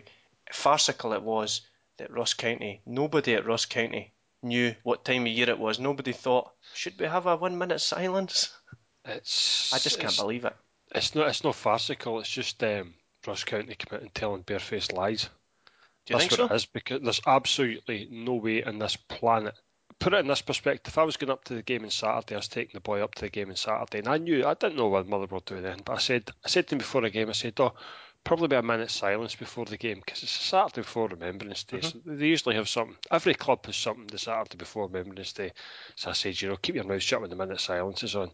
farcical 0.51 1.13
it 1.13 1.21
was 1.21 1.61
that 1.97 2.11
Ross 2.11 2.33
County, 2.33 2.81
nobody 2.85 3.35
at 3.35 3.45
Ross 3.45 3.65
County 3.65 4.13
knew 4.41 4.75
what 4.83 5.05
time 5.05 5.23
of 5.23 5.27
year 5.31 5.49
it 5.49 5.59
was. 5.59 5.79
Nobody 5.79 6.11
thought 6.11 6.51
should 6.73 6.99
we 6.99 7.05
have 7.05 7.25
a 7.25 7.35
one 7.35 7.57
minute 7.57 7.79
silence. 7.79 8.53
It's 9.05 9.73
I 9.73 9.79
just 9.79 9.99
can't 9.99 10.15
believe 10.15 10.45
it. 10.45 10.55
It's 10.95 11.13
not. 11.13 11.27
It's 11.27 11.43
not 11.43 11.55
farcical. 11.55 12.21
It's 12.21 12.29
just 12.29 12.63
um, 12.63 12.93
Ross 13.27 13.43
County 13.43 13.75
committing 13.75 14.11
telling 14.13 14.43
barefaced 14.43 14.93
lies. 14.93 15.23
Do 16.05 16.13
you 16.13 16.19
That's 16.19 16.27
think 16.27 16.39
what 16.39 16.49
so? 16.49 16.53
it 16.53 16.55
is 16.55 16.65
because 16.65 17.01
there's 17.01 17.21
absolutely 17.25 18.07
no 18.11 18.35
way 18.35 18.63
in 18.63 18.79
this 18.79 18.95
planet. 18.95 19.55
Put 19.99 20.13
it 20.13 20.19
in 20.19 20.27
this 20.27 20.41
perspective. 20.41 20.91
If 20.91 20.97
I 20.97 21.03
was 21.03 21.17
going 21.17 21.31
up 21.31 21.43
to 21.45 21.53
the 21.53 21.61
game 21.61 21.83
on 21.83 21.89
Saturday, 21.89 22.35
I 22.35 22.37
was 22.37 22.47
taking 22.47 22.73
the 22.73 22.81
boy 22.81 23.01
up 23.01 23.15
to 23.15 23.21
the 23.21 23.29
game 23.29 23.49
on 23.49 23.55
Saturday, 23.55 23.99
and 23.99 24.07
I 24.07 24.17
knew 24.17 24.45
I 24.45 24.53
didn't 24.53 24.75
know 24.77 24.87
what 24.87 25.07
Motherwell 25.07 25.39
were 25.39 25.45
doing 25.45 25.63
then. 25.63 25.81
But 25.83 25.93
I 25.93 25.99
said, 25.99 26.31
I 26.45 26.49
said 26.49 26.67
to 26.67 26.75
him 26.75 26.79
before 26.79 27.01
the 27.01 27.09
game, 27.09 27.29
I 27.29 27.33
said, 27.33 27.53
"Oh, 27.59 27.73
probably 28.23 28.47
be 28.47 28.55
a 28.55 28.61
minute's 28.61 28.93
silence 28.93 29.35
before 29.35 29.65
the 29.65 29.77
game 29.77 30.01
because 30.05 30.23
it's 30.23 30.35
a 30.35 30.43
Saturday 30.43 30.81
before 30.81 31.07
Remembrance 31.07 31.63
Day. 31.63 31.81
So 31.81 31.99
they 32.05 32.27
usually 32.27 32.55
have 32.55 32.69
something. 32.69 32.95
Every 33.11 33.33
club 33.33 33.65
has 33.65 33.75
something 33.75 34.07
the 34.07 34.17
Saturday 34.17 34.57
before 34.57 34.87
Remembrance 34.87 35.33
Day. 35.33 35.51
So 35.95 36.09
I 36.09 36.13
said, 36.13 36.41
you 36.41 36.49
know, 36.49 36.57
keep 36.57 36.75
your 36.75 36.85
mouth 36.85 37.01
shut 37.01 37.21
when 37.21 37.29
the 37.29 37.35
minute 37.35 37.59
silence 37.59 38.03
is 38.03 38.15
on. 38.15 38.31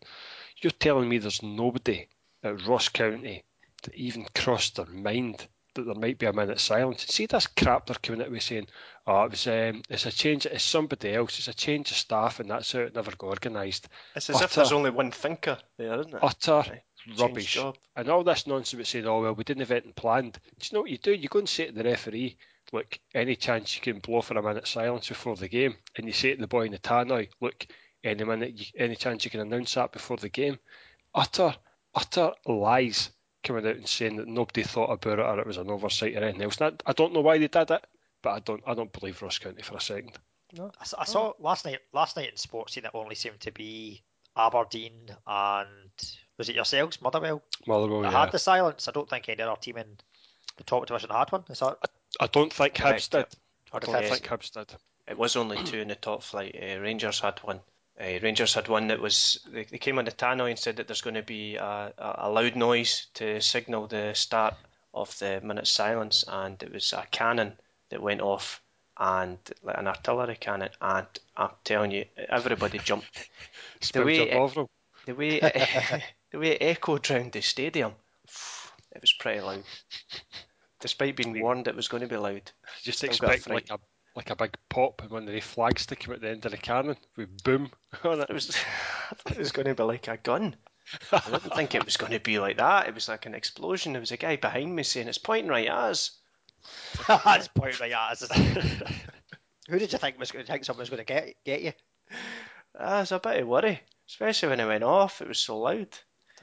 You're 0.61 0.71
telling 0.71 1.09
me 1.09 1.17
there's 1.17 1.43
nobody 1.43 2.07
at 2.43 2.67
Ross 2.67 2.89
County 2.89 3.43
that 3.83 3.95
even 3.95 4.25
crossed 4.35 4.75
their 4.75 4.85
mind 4.85 5.47
that 5.75 5.83
there 5.83 5.95
might 5.95 6.17
be 6.17 6.25
a 6.25 6.33
minute's 6.33 6.63
silence. 6.63 7.05
See 7.07 7.25
this 7.25 7.47
crap 7.47 7.85
they're 7.85 7.95
coming 8.01 8.21
out 8.21 8.31
with 8.31 8.43
saying, 8.43 8.67
oh, 9.07 9.23
it 9.23 9.31
was 9.31 9.47
um, 9.47 9.81
it's 9.89 10.05
a 10.05 10.11
change, 10.11 10.45
it's 10.45 10.63
somebody 10.63 11.13
else, 11.13 11.37
it's 11.37 11.47
a 11.47 11.53
change 11.53 11.91
of 11.91 11.97
staff, 11.97 12.39
and 12.39 12.49
that's 12.49 12.71
how 12.71 12.79
it 12.79 12.95
never 12.95 13.11
got 13.11 13.27
organised. 13.27 13.87
It's 14.15 14.29
as 14.29 14.41
if 14.41 14.55
there's 14.55 14.71
only 14.71 14.89
one 14.89 15.11
thinker 15.11 15.57
there, 15.77 15.99
isn't 15.99 16.13
it? 16.13 16.19
Utter 16.21 16.81
rubbish. 17.17 17.53
job. 17.53 17.77
And 17.95 18.09
all 18.09 18.23
this 18.23 18.47
nonsense 18.47 18.73
about 18.73 18.87
saying, 18.87 19.07
oh, 19.07 19.21
well, 19.21 19.33
we 19.33 19.43
didn't 19.43 19.61
have 19.61 19.71
it 19.71 19.95
planned. 19.95 20.33
Do 20.33 20.67
you 20.69 20.75
know 20.75 20.81
what 20.81 20.91
you 20.91 20.97
do? 20.97 21.13
You 21.13 21.29
go 21.29 21.39
and 21.39 21.49
say 21.49 21.67
to 21.67 21.71
the 21.71 21.83
referee, 21.83 22.37
look, 22.71 22.99
any 23.13 23.35
chance 23.35 23.75
you 23.75 23.81
can 23.81 23.99
blow 23.99 24.21
for 24.21 24.37
a 24.37 24.43
minute's 24.43 24.71
silence 24.71 25.07
before 25.07 25.35
the 25.35 25.47
game, 25.47 25.75
and 25.95 26.05
you 26.05 26.13
say 26.13 26.35
to 26.35 26.41
the 26.41 26.47
boy 26.47 26.65
in 26.65 26.71
the 26.71 26.79
tannoy, 26.79 27.29
look, 27.41 27.65
any 28.03 28.23
minute, 28.23 28.53
you, 28.59 28.65
any 28.77 28.95
chance 28.95 29.25
you 29.25 29.31
can 29.31 29.41
announce 29.41 29.73
that 29.73 29.91
before 29.91 30.17
the 30.17 30.29
game. 30.29 30.59
Utter, 31.13 31.55
utter 31.95 32.31
lies. 32.45 33.09
coming 33.43 33.65
out 33.65 33.75
and 33.75 33.87
saying 33.87 34.17
that 34.17 34.27
nobody 34.27 34.63
thought 34.63 34.91
about 34.91 35.19
it 35.19 35.25
or 35.25 35.39
it 35.39 35.47
was 35.47 35.57
an 35.57 35.69
oversight 35.69 36.15
or 36.15 36.23
anything 36.23 36.43
else. 36.43 36.61
I, 36.61 36.71
I 36.85 36.93
don't 36.93 37.13
know 37.13 37.21
why 37.21 37.37
they 37.37 37.47
did 37.47 37.71
it, 37.71 37.85
but 38.21 38.29
I 38.29 38.39
don't 38.39 38.61
I 38.65 38.73
don't 38.73 38.91
believe 38.91 39.21
Ross 39.21 39.39
County 39.39 39.61
for 39.61 39.77
a 39.77 39.81
second. 39.81 40.17
No. 40.53 40.71
I, 40.79 41.01
I 41.01 41.05
saw 41.05 41.33
last 41.39 41.65
night 41.65 41.79
last 41.93 42.17
night 42.17 42.29
in 42.29 42.35
Sportscene 42.35 42.85
it 42.85 42.91
only 42.93 43.15
seemed 43.15 43.39
to 43.41 43.51
be 43.51 44.03
Aberdeen 44.35 45.09
and 45.25 46.17
was 46.39 46.49
it 46.49 46.55
yourselves, 46.55 46.99
Motherwell? 47.01 47.43
Motherwell, 47.67 48.01
that 48.01 48.11
yeah. 48.13 48.21
had 48.21 48.31
the 48.31 48.39
silence. 48.39 48.87
I 48.87 48.91
don't 48.91 49.07
think 49.07 49.29
any 49.29 49.43
other 49.43 49.59
team 49.61 49.77
in 49.77 49.85
the 50.57 50.63
top 50.63 50.87
division 50.87 51.11
had 51.11 51.31
one. 51.31 51.43
Is 51.49 51.59
that? 51.59 51.77
I, 52.19 52.23
I 52.23 52.27
don't 52.27 52.51
think 52.51 52.73
Hibs 52.73 53.09
did. 53.09 53.25
I 53.71 53.79
don't 53.79 54.01
Yes. 54.01 54.09
think 54.09 54.25
Hibs 54.25 54.51
did. 54.51 54.73
It 55.07 55.17
was 55.17 55.35
only 55.35 55.63
two 55.63 55.79
in 55.79 55.89
the 55.89 55.95
top 55.95 56.23
flight. 56.23 56.55
Uh, 56.59 56.79
Rangers 56.79 57.19
had 57.19 57.37
one. 57.43 57.59
Uh, 57.99 58.19
Rangers 58.23 58.53
had 58.53 58.67
one 58.69 58.87
that 58.87 58.99
was 58.99 59.45
they, 59.51 59.65
they 59.65 59.77
came 59.77 59.99
on 59.99 60.05
the 60.05 60.11
tannoy 60.11 60.49
and 60.49 60.57
said 60.57 60.77
that 60.77 60.87
there's 60.87 61.01
going 61.01 61.15
to 61.15 61.21
be 61.23 61.55
a, 61.57 61.93
a, 61.97 62.15
a 62.19 62.29
loud 62.29 62.55
noise 62.55 63.07
to 63.15 63.41
signal 63.41 63.87
the 63.87 64.13
start 64.13 64.55
of 64.93 65.17
the 65.19 65.41
minute 65.41 65.67
silence, 65.67 66.23
and 66.27 66.61
it 66.63 66.71
was 66.73 66.93
a 66.93 67.05
cannon 67.11 67.53
that 67.89 68.01
went 68.01 68.21
off 68.21 68.61
and 68.97 69.37
like 69.63 69.77
an 69.77 69.87
artillery 69.87 70.35
cannon, 70.35 70.69
and 70.81 71.07
I'm 71.35 71.51
telling 71.63 71.91
you, 71.91 72.05
everybody 72.29 72.79
jumped. 72.79 73.29
Spilled 73.81 74.05
way 74.05 74.19
it- 74.29 74.67
The 75.05 75.15
way 75.15 75.39
it, 75.41 76.03
the 76.31 76.39
way 76.39 76.51
it 76.51 76.61
echoed 76.61 77.09
round 77.09 77.31
the 77.31 77.41
stadium, 77.41 77.93
it 78.91 79.01
was 79.01 79.13
pretty 79.13 79.41
loud. 79.41 79.63
Despite 80.79 81.17
being 81.17 81.39
warned 81.41 81.67
it 81.67 81.75
was 81.75 81.87
going 81.87 82.01
to 82.01 82.07
be 82.07 82.17
loud. 82.17 82.51
Just 82.83 83.01
got 83.01 83.07
a 83.07 83.33
expect 83.33 83.49
like 83.49 83.69
a 83.69 83.79
like 84.15 84.29
a 84.29 84.35
big 84.35 84.55
pop 84.69 85.01
and 85.01 85.11
one 85.11 85.27
of 85.27 85.33
the 85.33 85.39
flags 85.39 85.85
come 85.85 86.13
at 86.13 86.21
the 86.21 86.29
end 86.29 86.45
of 86.45 86.51
the 86.51 86.57
cannon 86.57 86.97
with 87.15 87.43
boom 87.43 87.71
on 88.03 88.19
It 88.19 88.29
it. 88.29 88.33
was, 88.33 88.49
I 89.11 89.15
thought 89.15 89.33
it 89.33 89.37
was 89.37 89.51
going 89.51 89.67
to 89.67 89.75
be 89.75 89.83
like 89.83 90.07
a 90.07 90.17
gun. 90.17 90.55
I 91.11 91.19
didn't 91.19 91.53
think 91.55 91.75
it 91.75 91.85
was 91.85 91.97
going 91.97 92.13
to 92.13 92.19
be 92.19 92.39
like 92.39 92.57
that. 92.57 92.87
It 92.87 92.95
was 92.95 93.07
like 93.07 93.25
an 93.25 93.35
explosion. 93.35 93.93
There 93.93 93.99
was 93.99 94.11
a 94.11 94.17
guy 94.17 94.37
behind 94.37 94.75
me 94.75 94.83
saying, 94.83 95.07
"It's 95.07 95.19
pointing 95.19 95.49
right 95.49 95.67
at 95.67 95.73
us." 95.73 96.11
That's 97.07 97.47
point 97.47 97.79
right 97.79 97.91
at 97.91 98.21
us. 98.21 98.27
Who 99.69 99.77
did 99.77 99.91
you 99.91 99.99
think 99.99 100.17
was 100.17 100.31
going 100.31 100.45
to 100.45 100.51
think 100.51 100.65
someone 100.65 100.81
was 100.81 100.89
going 100.89 101.05
to 101.05 101.05
get 101.05 101.35
get 101.45 101.61
you? 101.61 101.73
Ah, 102.77 103.01
it's 103.01 103.11
a 103.11 103.19
bit 103.19 103.41
of 103.41 103.47
worry, 103.47 103.81
especially 104.07 104.49
when 104.49 104.59
it 104.59 104.65
went 104.65 104.83
off. 104.83 105.21
It 105.21 105.27
was 105.27 105.39
so 105.39 105.59
loud. 105.59 105.95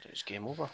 I 0.07 0.09
thought 0.09 0.09
it 0.09 0.11
was 0.11 0.23
game 0.23 0.47
over. 0.47 0.69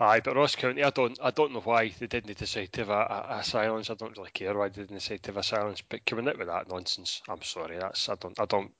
Aye, 0.00 0.20
but 0.20 0.34
Ross 0.34 0.56
County, 0.56 0.82
I 0.82 0.90
don't, 0.90 1.18
I 1.22 1.30
don't 1.30 1.52
know 1.52 1.60
why 1.60 1.92
they 1.98 2.06
didn't 2.06 2.36
decide 2.36 2.72
to 2.72 2.80
have 2.80 2.88
a, 2.88 2.92
a, 2.92 3.38
a 3.38 3.44
silence. 3.44 3.90
I 3.90 3.94
don't 3.94 4.16
really 4.16 4.30
care 4.30 4.56
why 4.56 4.68
they 4.68 4.82
didn't 4.82 4.96
decide 4.96 5.22
to 5.22 5.28
have 5.28 5.36
a 5.36 5.42
silence. 5.42 5.82
But 5.82 6.04
coming 6.04 6.28
out 6.28 6.38
with 6.38 6.48
that 6.48 6.68
nonsense, 6.68 7.22
I'm 7.28 7.42
sorry. 7.42 7.78
That's 7.78 8.08
I 8.08 8.14
don't, 8.16 8.40
I 8.40 8.46
don't, 8.46 8.72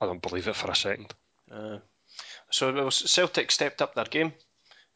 I 0.00 0.06
don't 0.06 0.22
believe 0.22 0.48
it 0.48 0.56
for 0.56 0.70
a 0.70 0.74
second. 0.74 1.14
Uh, 1.50 1.78
so 2.50 2.74
it 2.76 2.84
was 2.84 3.10
Celtic 3.10 3.50
stepped 3.50 3.82
up 3.82 3.94
their 3.94 4.06
game. 4.06 4.32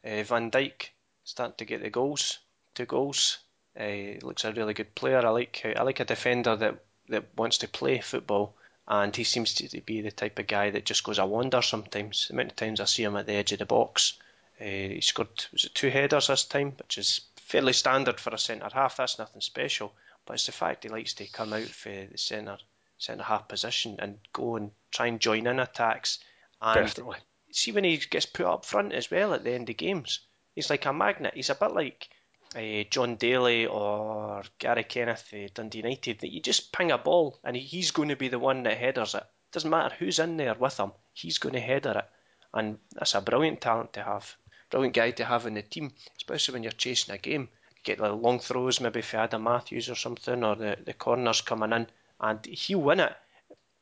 Uh, 0.04 0.22
Van 0.24 0.50
Dijk 0.50 0.88
starting 1.24 1.56
to 1.58 1.64
get 1.64 1.82
the 1.82 1.90
goals, 1.90 2.40
two 2.74 2.86
goals. 2.86 3.38
Uh, 3.78 4.18
looks 4.22 4.44
a 4.44 4.52
really 4.52 4.74
good 4.74 4.94
player. 4.94 5.24
I 5.24 5.30
like 5.30 5.62
I 5.64 5.82
like 5.82 6.00
a 6.00 6.04
defender 6.04 6.56
that 6.56 6.84
that 7.08 7.26
wants 7.36 7.58
to 7.58 7.68
play 7.68 8.00
football, 8.00 8.56
and 8.92 9.16
he 9.16 9.24
seems 9.24 9.54
to 9.54 9.80
be 9.80 10.02
the 10.02 10.12
type 10.12 10.38
of 10.38 10.46
guy 10.46 10.68
that 10.68 10.84
just 10.84 11.02
goes 11.02 11.18
a 11.18 11.24
wander 11.24 11.62
sometimes. 11.62 12.26
The 12.28 12.34
amount 12.34 12.50
of 12.50 12.56
times 12.56 12.78
I 12.78 12.84
see 12.84 13.04
him 13.04 13.16
at 13.16 13.24
the 13.24 13.32
edge 13.32 13.50
of 13.52 13.58
the 13.58 13.64
box, 13.64 14.18
uh, 14.60 14.64
he 14.64 15.00
scored 15.00 15.46
was 15.50 15.64
it 15.64 15.74
two 15.74 15.88
headers 15.88 16.26
this 16.26 16.44
time, 16.44 16.72
which 16.72 16.98
is 16.98 17.22
fairly 17.36 17.72
standard 17.72 18.20
for 18.20 18.34
a 18.34 18.38
centre 18.38 18.68
half. 18.70 18.98
That's 18.98 19.18
nothing 19.18 19.40
special, 19.40 19.94
but 20.26 20.34
it's 20.34 20.44
the 20.44 20.52
fact 20.52 20.82
he 20.82 20.90
likes 20.90 21.14
to 21.14 21.26
come 21.26 21.54
out 21.54 21.62
for 21.62 21.88
the 21.88 22.18
centre 22.18 22.58
centre 22.98 23.24
half 23.24 23.48
position 23.48 23.96
and 23.98 24.18
go 24.34 24.56
and 24.56 24.72
try 24.90 25.06
and 25.06 25.20
join 25.20 25.46
in 25.46 25.58
attacks. 25.58 26.18
And 26.60 26.86
Definitely. 26.86 27.16
see 27.50 27.72
when 27.72 27.84
he 27.84 27.96
gets 27.96 28.26
put 28.26 28.44
up 28.44 28.66
front 28.66 28.92
as 28.92 29.10
well 29.10 29.32
at 29.32 29.42
the 29.42 29.52
end 29.52 29.70
of 29.70 29.78
games, 29.78 30.20
he's 30.54 30.68
like 30.68 30.84
a 30.84 30.92
magnet. 30.92 31.32
He's 31.34 31.48
a 31.48 31.54
bit 31.54 31.72
like 31.72 32.10
uh, 32.56 32.84
Jon 32.90 33.16
Daly 33.16 33.66
or 33.66 34.42
Gary 34.58 34.84
Kenneth, 34.84 35.32
uh, 35.32 35.48
Dundee 35.54 35.78
United. 35.78 36.20
That 36.20 36.32
you 36.32 36.40
just 36.40 36.72
ping 36.72 36.92
a 36.92 36.98
ball 36.98 37.38
and 37.44 37.56
he's 37.56 37.90
going 37.90 38.10
to 38.10 38.16
be 38.16 38.28
the 38.28 38.38
one 38.38 38.62
that 38.64 38.78
headers 38.78 39.14
it. 39.14 39.24
Doesn't 39.52 39.70
matter 39.70 39.94
who's 39.98 40.18
in 40.18 40.38
there 40.38 40.54
with 40.54 40.78
him, 40.78 40.92
he's 41.12 41.38
going 41.38 41.52
to 41.52 41.60
header 41.60 41.98
it, 41.98 42.10
and 42.54 42.78
that's 42.92 43.14
a 43.14 43.20
brilliant 43.20 43.60
talent 43.60 43.92
to 43.92 44.02
have. 44.02 44.34
Brilliant 44.70 44.94
guy 44.94 45.10
to 45.10 45.26
have 45.26 45.46
in 45.46 45.54
the 45.54 45.62
team, 45.62 45.92
especially 46.16 46.54
when 46.54 46.62
you're 46.62 46.72
chasing 46.72 47.14
a 47.14 47.18
game. 47.18 47.50
Get 47.84 47.98
the 47.98 48.10
long 48.12 48.38
throws, 48.38 48.80
maybe 48.80 49.02
Adam 49.12 49.42
Matthews 49.42 49.90
or 49.90 49.94
something, 49.94 50.42
or 50.42 50.56
the, 50.56 50.78
the 50.82 50.94
corners 50.94 51.42
coming 51.42 51.72
in, 51.72 51.86
and 52.18 52.46
he'll 52.46 52.80
win 52.80 53.00
it. 53.00 53.14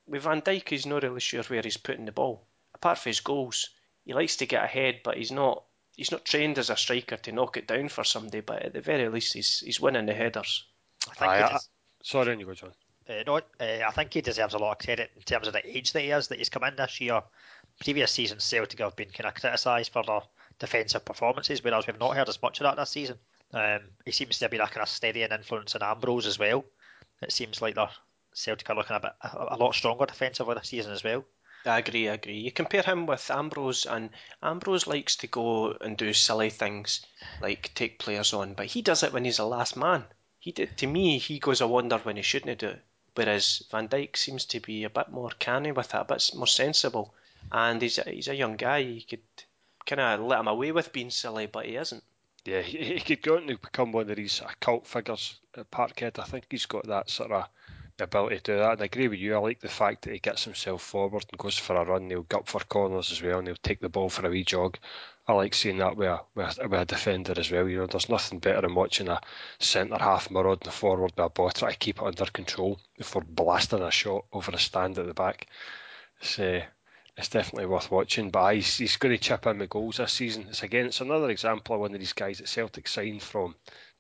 With 0.09 0.23
Van 0.23 0.43
Dijk, 0.43 0.69
he's 0.69 0.87
not 0.87 1.05
really 1.05 1.21
sure 1.21 1.45
where 1.45 1.63
he's 1.63 1.77
putting 1.77 2.07
the 2.07 2.13
ball. 2.13 2.45
Apart 2.75 2.99
from 2.99 3.11
his 3.11 3.21
goals, 3.21 3.71
he 4.05 4.13
likes 4.13 4.37
to 4.37 4.47
get 4.47 4.65
ahead, 4.65 5.03
but 5.05 5.19
he's 5.19 5.31
not 5.31 5.63
he's 6.01 6.11
not 6.11 6.25
trained 6.25 6.57
as 6.59 6.71
a 6.71 6.77
striker 6.77 7.19
to 7.19 7.31
knock 7.31 7.59
it 7.59 7.67
down 7.67 7.91
for 7.91 8.05
somebody. 8.05 8.41
But 8.41 8.63
at 8.63 8.73
the 8.73 8.81
very 8.81 9.07
least, 9.11 9.35
he's 9.35 9.61
he's 9.61 9.81
winning 9.83 10.07
the 10.07 10.15
headers. 10.15 10.65
I 11.11 11.15
think 11.15 11.31
Aye, 11.31 11.37
he 11.37 11.43
I- 11.45 11.49
des- 11.53 11.59
Sorry, 12.03 12.33
on 12.33 12.41
you 12.41 12.47
go, 12.47 12.55
John. 12.55 12.73
uh, 13.11 13.23
no, 13.27 13.37
uh, 13.37 13.41
I 13.61 13.91
think 13.91 14.15
he 14.15 14.23
deserves 14.23 14.55
a 14.55 14.59
lot 14.59 14.73
of 14.73 14.79
credit 14.79 15.11
in 15.15 15.21
terms 15.23 15.47
of 15.47 15.53
the 15.53 15.77
age 15.77 15.93
that 15.93 16.01
he 16.01 16.11
is 16.11 16.29
that 16.29 16.39
he's 16.39 16.49
come 16.49 16.65
in 16.65 16.75
this 16.77 16.99
year. 17.03 17.23
Previous 17.79 18.11
seasons, 18.13 18.45
Celtic 18.45 18.79
have 18.81 18.97
been 18.97 19.11
kind 19.11 19.27
of 19.27 19.35
criticised 19.35 19.93
for 19.93 20.03
their 20.03 20.21
defensive 20.59 21.05
performances, 21.05 21.63
whereas 21.63 21.87
we've 21.87 22.01
not 22.01 22.17
heard 22.17 22.31
as 22.31 22.41
much 22.41 22.61
of 22.61 22.65
that 22.65 22.77
this 22.77 22.89
season. 22.89 23.19
Um, 23.53 23.81
he 24.07 24.13
seems 24.13 24.39
to 24.39 24.49
be 24.49 24.57
a 24.57 24.67
kind 24.67 24.81
of 24.83 24.89
steadying 24.89 25.31
influence 25.33 25.75
in 25.75 25.83
Ambrose 25.83 26.27
as 26.27 26.39
well. 26.39 26.65
It 27.21 27.33
seems 27.33 27.61
like 27.61 27.75
they're 27.75 27.91
Celtic 28.33 28.71
are 28.71 28.77
looking 28.77 28.97
a 28.97 29.01
bit 29.01 29.13
a, 29.23 29.55
a 29.55 29.57
lot 29.57 29.75
stronger 29.75 30.07
defensively 30.07 30.55
this 30.55 30.69
season 30.69 30.93
as 30.93 31.05
well. 31.05 31.23
I 31.67 31.79
agree, 31.79 32.09
I 32.09 32.15
agree. 32.15 32.39
You 32.39 32.53
compare 32.53 32.83
him 32.83 33.07
with 33.07 33.31
Ambrose, 33.31 33.85
and 33.85 34.11
Ambrose 34.43 34.87
likes 34.87 35.17
to 35.17 35.27
go 35.27 35.73
and 35.73 35.97
do 35.97 36.13
silly 36.13 36.49
things 36.49 37.05
like 37.41 37.75
take 37.75 37.99
players 37.99 38.33
on, 38.33 38.55
but 38.55 38.67
he 38.67 38.83
does 38.83 39.03
it 39.03 39.13
when 39.13 39.25
he's 39.25 39.37
the 39.37 39.47
last 39.47 39.77
man. 39.77 40.05
He 40.39 40.53
did, 40.53 40.79
to 40.79 40.87
me, 40.87 41.19
he 41.19 41.39
goes 41.39 41.61
a 41.61 41.67
wonder 41.67 41.99
when 41.99 42.17
he 42.17 42.23
shouldn't 42.23 42.59
do 42.59 42.69
it. 42.69 42.83
Whereas 43.15 43.63
Van 43.71 43.89
Dijk 43.89 44.17
seems 44.17 44.47
to 44.47 44.61
be 44.61 44.85
a 44.85 44.91
bit 44.91 45.11
more 45.11 45.31
canny 45.39 45.73
with 45.73 45.95
it, 45.95 46.01
a 46.01 46.05
bit 46.05 46.31
more 46.35 46.47
sensible, 46.47 47.13
and 47.53 47.83
he's 47.83 47.99
a, 47.99 48.09
he's 48.09 48.29
a 48.29 48.35
young 48.35 48.57
guy. 48.57 48.79
You 48.79 49.03
could 49.03 49.21
kind 49.85 50.01
of 50.01 50.21
let 50.21 50.41
him 50.41 50.49
away 50.49 50.73
with 50.73 50.93
being 50.93 51.11
silly, 51.11 51.47
but 51.47 51.67
he 51.67 51.77
isn't. 51.77 52.03
Yeah, 52.47 52.63
he, 52.63 52.95
he 52.95 53.01
could 53.01 53.23
go 53.23 53.37
on 53.37 53.47
to 53.49 53.59
become 53.59 53.93
one 53.93 54.09
of 54.09 54.17
these 54.17 54.41
cult 54.61 54.87
figures 54.87 55.39
at 55.55 55.71
Parkhead. 55.71 56.19
I 56.19 56.25
think 56.25 56.47
he's 56.49 56.65
got 56.67 56.87
that 56.87 57.11
sort 57.11 57.33
of 57.33 57.49
ability 58.01 58.37
to 58.37 58.43
do 58.43 58.59
that. 58.59 58.73
And 58.73 58.83
I 58.83 58.85
agree 58.87 59.09
with 59.09 59.19
you. 59.19 59.35
I 59.35 59.39
like 59.39 59.61
the 59.61 59.69
fact 59.69 60.03
that 60.03 60.13
he 60.13 60.19
gets 60.19 60.45
himself 60.45 60.83
forward 60.83 61.25
and 61.31 61.39
goes 61.39 61.59
for 61.59 61.77
a 61.77 61.85
run. 61.85 62.09
He'll 62.11 62.23
gut 62.23 62.49
for 62.49 62.61
corners 62.61 63.13
as 63.13 63.23
well, 63.23 63.39
and 63.39 63.47
he'll 63.47 63.57
take 63.57 63.81
the 63.81 63.89
ball 63.89 64.09
for 64.09 64.27
a 64.27 64.31
wee 64.31 64.45
jog. 64.45 64.79
I 65.27 65.33
like 65.33 65.55
seeing 65.55 65.79
that 65.79 65.97
with 65.97 66.09
a, 66.09 66.21
with 66.35 66.59
a, 66.59 66.69
with 66.69 66.81
a 66.81 66.85
defender 66.85 67.35
as 67.37 67.51
well. 67.51 67.69
You 67.69 67.79
know, 67.79 67.87
there's 67.87 68.09
nothing 68.09 68.41
better 68.41 68.63
than 68.63 68.75
watching 68.75 69.09
a 69.09 69.21
centre 69.59 69.99
half 69.99 70.31
marauding 70.31 70.73
forward 70.73 71.13
with 71.17 71.25
a 71.25 71.29
ball, 71.29 71.51
try 71.51 71.71
to 71.71 71.79
keep 71.79 71.99
it 71.99 72.05
under 72.05 72.25
control 72.27 72.81
before 72.99 73.23
blasting 73.29 73.83
a 73.83 73.91
shot 73.91 74.25
over 74.33 74.53
a 74.53 74.59
stand 74.59 74.99
at 74.99 75.07
the 75.07 75.15
back. 75.15 75.47
It's, 76.21 76.39
uh, 76.39 76.63
it's 77.17 77.29
definitely 77.29 77.67
worth 77.67 77.91
watching. 77.91 78.31
But 78.31 78.55
he's, 78.55 78.79
he's 78.79 78.97
going 78.97 79.17
to 79.17 79.23
chip 79.23 79.47
in 79.47 79.59
the 79.59 79.67
goals 79.67 79.99
this 79.99 80.13
season. 80.13 80.47
It's 80.49 80.63
again, 80.63 80.87
it's 80.87 81.01
another 81.01 81.31
example 81.31 81.77
of 81.77 81.83
one 81.83 81.95
of 81.95 82.01
these 82.01 82.13
guys 82.13 82.39
that 82.39 82.49
Celtic 82.49 82.89
signed 82.89 83.23
from 83.23 83.55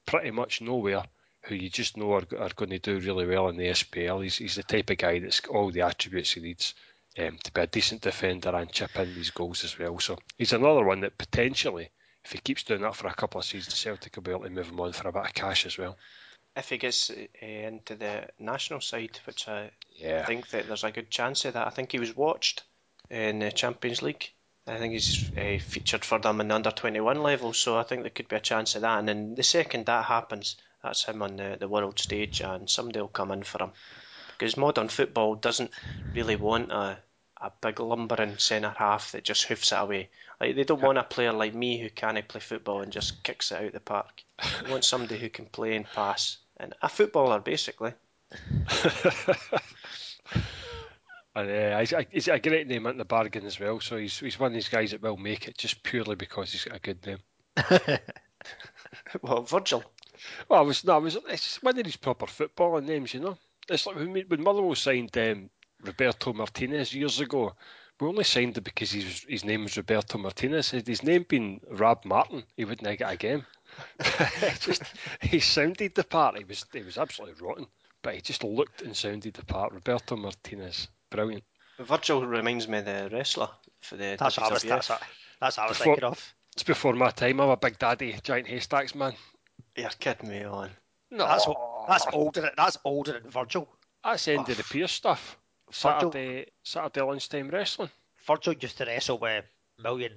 pretty 0.07 0.31
much 0.31 0.61
nowhere, 0.61 1.05
who 1.43 1.55
you 1.55 1.71
just 1.71 1.97
know 1.97 2.13
are, 2.13 2.25
are 2.39 2.51
going 2.55 2.71
to 2.71 2.79
do 2.79 2.99
really 2.99 3.27
well 3.27 3.49
in 3.49 3.57
the 3.57 3.69
SPL. 3.69 4.23
He's, 4.23 4.37
he's 4.37 4.57
the 4.57 4.63
type 4.63 4.91
of 4.91 4.99
guy 4.99 5.19
that's 5.19 5.41
got 5.41 5.55
all 5.55 5.71
the 5.71 5.83
attributes 5.83 6.33
he 6.33 6.41
needs 6.41 6.75
um, 7.19 7.39
to 7.43 7.53
be 7.53 7.61
a 7.61 7.67
decent 7.67 8.03
defender 8.03 8.51
and 8.51 8.71
chip 8.71 8.99
in 8.99 9.15
these 9.15 9.31
goals 9.31 9.65
as 9.65 9.79
well. 9.79 9.99
So 9.99 10.19
he's 10.39 10.53
another 10.53 10.85
one 10.85 11.01
that 11.01 11.19
potentially, 11.19 11.91
if 12.25 12.33
he 12.33 12.39
keeps 12.39 12.63
doing 12.63 12.83
that 12.83 12.95
for 12.95 13.09
a 13.09 13.15
couple 13.15 13.39
of 13.41 13.45
seasons, 13.45 13.75
Celtic 13.75 14.15
will 14.17 14.23
be 14.23 14.31
able 14.31 14.45
to 14.45 14.51
move 14.51 14.69
him 14.69 14.81
on 14.81 14.93
for 14.93 15.09
a 15.09 15.13
bit 15.13 15.25
of 15.25 15.35
cash 15.35 15.67
as 15.67 15.79
well. 15.79 15.97
If 16.57 16.69
he 16.69 16.79
gets 16.79 17.11
uh, 17.11 17.15
into 17.41 17.95
the 17.95 18.29
national 18.39 18.81
side, 18.81 19.19
which 19.25 19.49
I 19.49 19.71
Yeah. 19.97 20.27
think 20.27 20.49
that 20.49 20.67
there's 20.67 20.85
a 20.85 20.91
good 20.91 21.11
chance 21.11 21.45
of 21.45 21.55
that. 21.55 21.67
I 21.67 21.71
think 21.71 21.93
he 21.93 21.99
was 21.99 22.15
watched 22.15 22.65
in 23.09 23.39
the 23.39 23.51
Champions 23.51 24.03
League. 24.03 24.31
I 24.67 24.77
think 24.77 24.93
he's 24.93 25.31
uh, 25.37 25.59
featured 25.59 26.05
for 26.05 26.19
them 26.19 26.41
in 26.41 26.49
the 26.49 26.55
under 26.55 26.71
21 26.71 27.23
level, 27.23 27.53
so 27.53 27.79
I 27.79 27.83
think 27.83 28.03
there 28.03 28.11
could 28.11 28.29
be 28.29 28.37
a 28.37 28.41
chance 28.41 28.75
of 28.75 28.83
that. 28.83 28.99
And 28.99 29.09
then 29.09 29.35
the 29.35 29.43
second 29.43 29.87
that 29.87 30.05
happens, 30.05 30.57
that's 30.83 31.05
him 31.05 31.23
on 31.23 31.37
the, 31.37 31.57
the 31.59 31.69
world 31.69 31.99
stage, 31.99 32.41
and 32.41 32.69
somebody 32.69 33.01
will 33.01 33.09
come 33.09 33.31
in 33.33 33.43
for 33.43 33.63
him. 33.63 33.73
Because 34.39 34.57
modern 34.57 34.89
football 34.89 35.35
doesn't 35.35 35.71
really 36.15 36.37
want 36.37 36.73
a, 36.73 36.99
a 37.41 37.53
big 37.61 37.79
lumbering 37.81 38.39
centre 38.39 38.75
half 38.77 39.13
that 39.13 39.25
just 39.25 39.45
hoofs 39.45 39.73
it 39.73 39.77
away. 39.77 40.09
Like 40.41 40.57
they 40.57 40.65
don't 40.65 40.83
want 40.83 40.99
a 40.99 41.03
player 41.03 41.33
like 41.33 41.55
me 41.55 41.79
who 41.79 41.91
can't 41.91 42.27
play 42.27 42.41
football 42.41 42.81
and 42.81 42.91
just 42.93 43.23
kicks 43.23 43.53
it 43.53 43.63
out 43.63 43.73
the 43.73 43.81
park. 43.81 44.23
They 44.65 44.71
want 44.71 44.85
somebody 44.87 45.19
who 45.19 45.29
can 45.29 45.47
play 45.47 45.77
and 45.77 45.85
pass, 45.85 46.39
and 46.57 46.75
a 46.83 46.89
footballer 46.89 47.41
basically. 47.41 47.93
And 51.35 51.49
uh, 51.49 51.79
he's, 51.79 51.93
a- 51.93 52.07
he's 52.11 52.27
a 52.29 52.41
great 52.41 52.67
name 52.67 52.87
in 52.87 52.97
the 52.99 53.05
bargain 53.05 53.47
as 53.47 53.61
well. 53.61 53.79
So 53.79 53.97
he's 53.97 54.19
he's 54.19 54.39
one 54.39 54.49
of 54.49 54.55
these 54.55 54.69
guys 54.69 54.91
that 54.91 55.01
will 55.01 55.17
make 55.17 55.47
it 55.47 55.57
just 55.57 55.83
purely 55.85 56.17
because 56.17 56.51
he's 56.51 56.65
got 56.65 56.77
a 56.77 56.81
good 56.81 57.07
name. 57.07 57.19
Well, 59.23 59.43
Virgil. 59.43 59.85
Well, 60.49 60.61
I 60.61 60.63
was 60.63 60.85
no, 60.85 60.95
I 60.95 60.99
was 60.99 61.17
it's 61.29 61.63
one 61.63 61.79
of 61.79 61.85
these 61.85 61.97
proper 61.97 62.27
footballing 62.27 62.87
names, 62.87 63.15
you 63.15 63.21
know. 63.21 63.37
It's 63.69 63.87
like 63.87 63.97
when, 63.97 64.13
we- 64.13 64.25
when 64.25 64.43
Motherwell 64.43 64.75
signed 64.75 65.17
um, 65.19 65.51
Roberto 65.85 66.33
Martinez 66.33 66.93
years 66.95 67.21
ago. 67.21 67.55
we 68.01 68.09
only 68.09 68.25
signed 68.25 68.57
him 68.57 68.65
because 68.65 68.91
his 68.93 69.25
his 69.29 69.45
name 69.45 69.63
was 69.65 69.77
Roberto 69.77 70.19
Martinez. 70.19 70.71
Had 70.73 70.87
his 70.87 71.03
name 71.03 71.25
been 71.29 71.61
Rob 71.71 72.05
Martin, 72.05 72.43
he 72.57 72.65
wouldn't 72.65 72.87
have 72.89 72.99
got 72.99 73.13
a 73.13 73.17
game. 73.17 73.47
just 74.61 74.83
he 75.21 75.41
sounded 75.41 75.95
the 75.95 76.05
part. 76.05 76.37
He 76.39 76.45
was 76.45 76.65
he 76.73 76.83
was 76.83 76.99
absolutely 76.99 77.41
rotten, 77.47 77.67
but 78.03 78.15
he 78.15 78.21
just 78.21 78.43
looked 78.45 78.83
and 78.83 78.97
sounded 78.97 79.35
the 79.35 79.45
part. 79.45 79.73
Roberto 79.73 80.17
Martinez, 80.17 80.89
brilliant. 81.11 81.45
Virgil 81.79 82.27
reminds 82.27 82.69
me 82.69 82.79
of 82.79 82.85
the 82.85 83.09
wrestler 83.13 83.49
for 83.81 83.97
the 83.97 84.17
That's 84.19 84.37
what 84.37 84.51
I 84.51 84.53
was. 84.55 84.63
That's 84.63 84.89
what, 84.91 85.03
that's 85.41 85.57
what 85.57 85.65
I 85.65 85.69
was 85.69 85.79
Before- 85.79 85.95
thinking 85.95 86.05
of. 86.11 86.35
It's 86.55 86.65
before 86.65 86.95
my 86.95 87.11
time. 87.11 87.41
I'm 87.41 87.49
a 87.51 87.57
big 87.57 87.79
daddy, 87.79 88.17
giant 88.25 88.49
haystacks 88.49 88.95
man. 88.95 89.15
You're 89.77 89.91
kidding 89.99 90.29
me 90.31 90.45
on. 90.45 90.71
No, 91.11 91.27
That's 91.27 91.47
that's 91.89 92.07
older. 92.13 92.51
That's 92.57 92.79
older 92.85 93.19
than 93.21 93.31
Virgil. 93.31 93.69
That's 94.05 94.25
the 94.25 94.33
end 94.33 94.49
of 94.49 94.57
the 94.57 94.65
Pierce 94.65 94.93
stuff. 94.93 95.37
Virgil- 95.73 95.91
Saturday, 96.13 96.47
Saturday 96.63 97.01
lunchtime 97.03 97.49
wrestling. 97.49 97.91
Virgil 98.27 98.55
used 98.55 98.79
to 98.79 98.85
wrestle 98.85 99.19
with 99.19 99.45
million. 99.79 100.13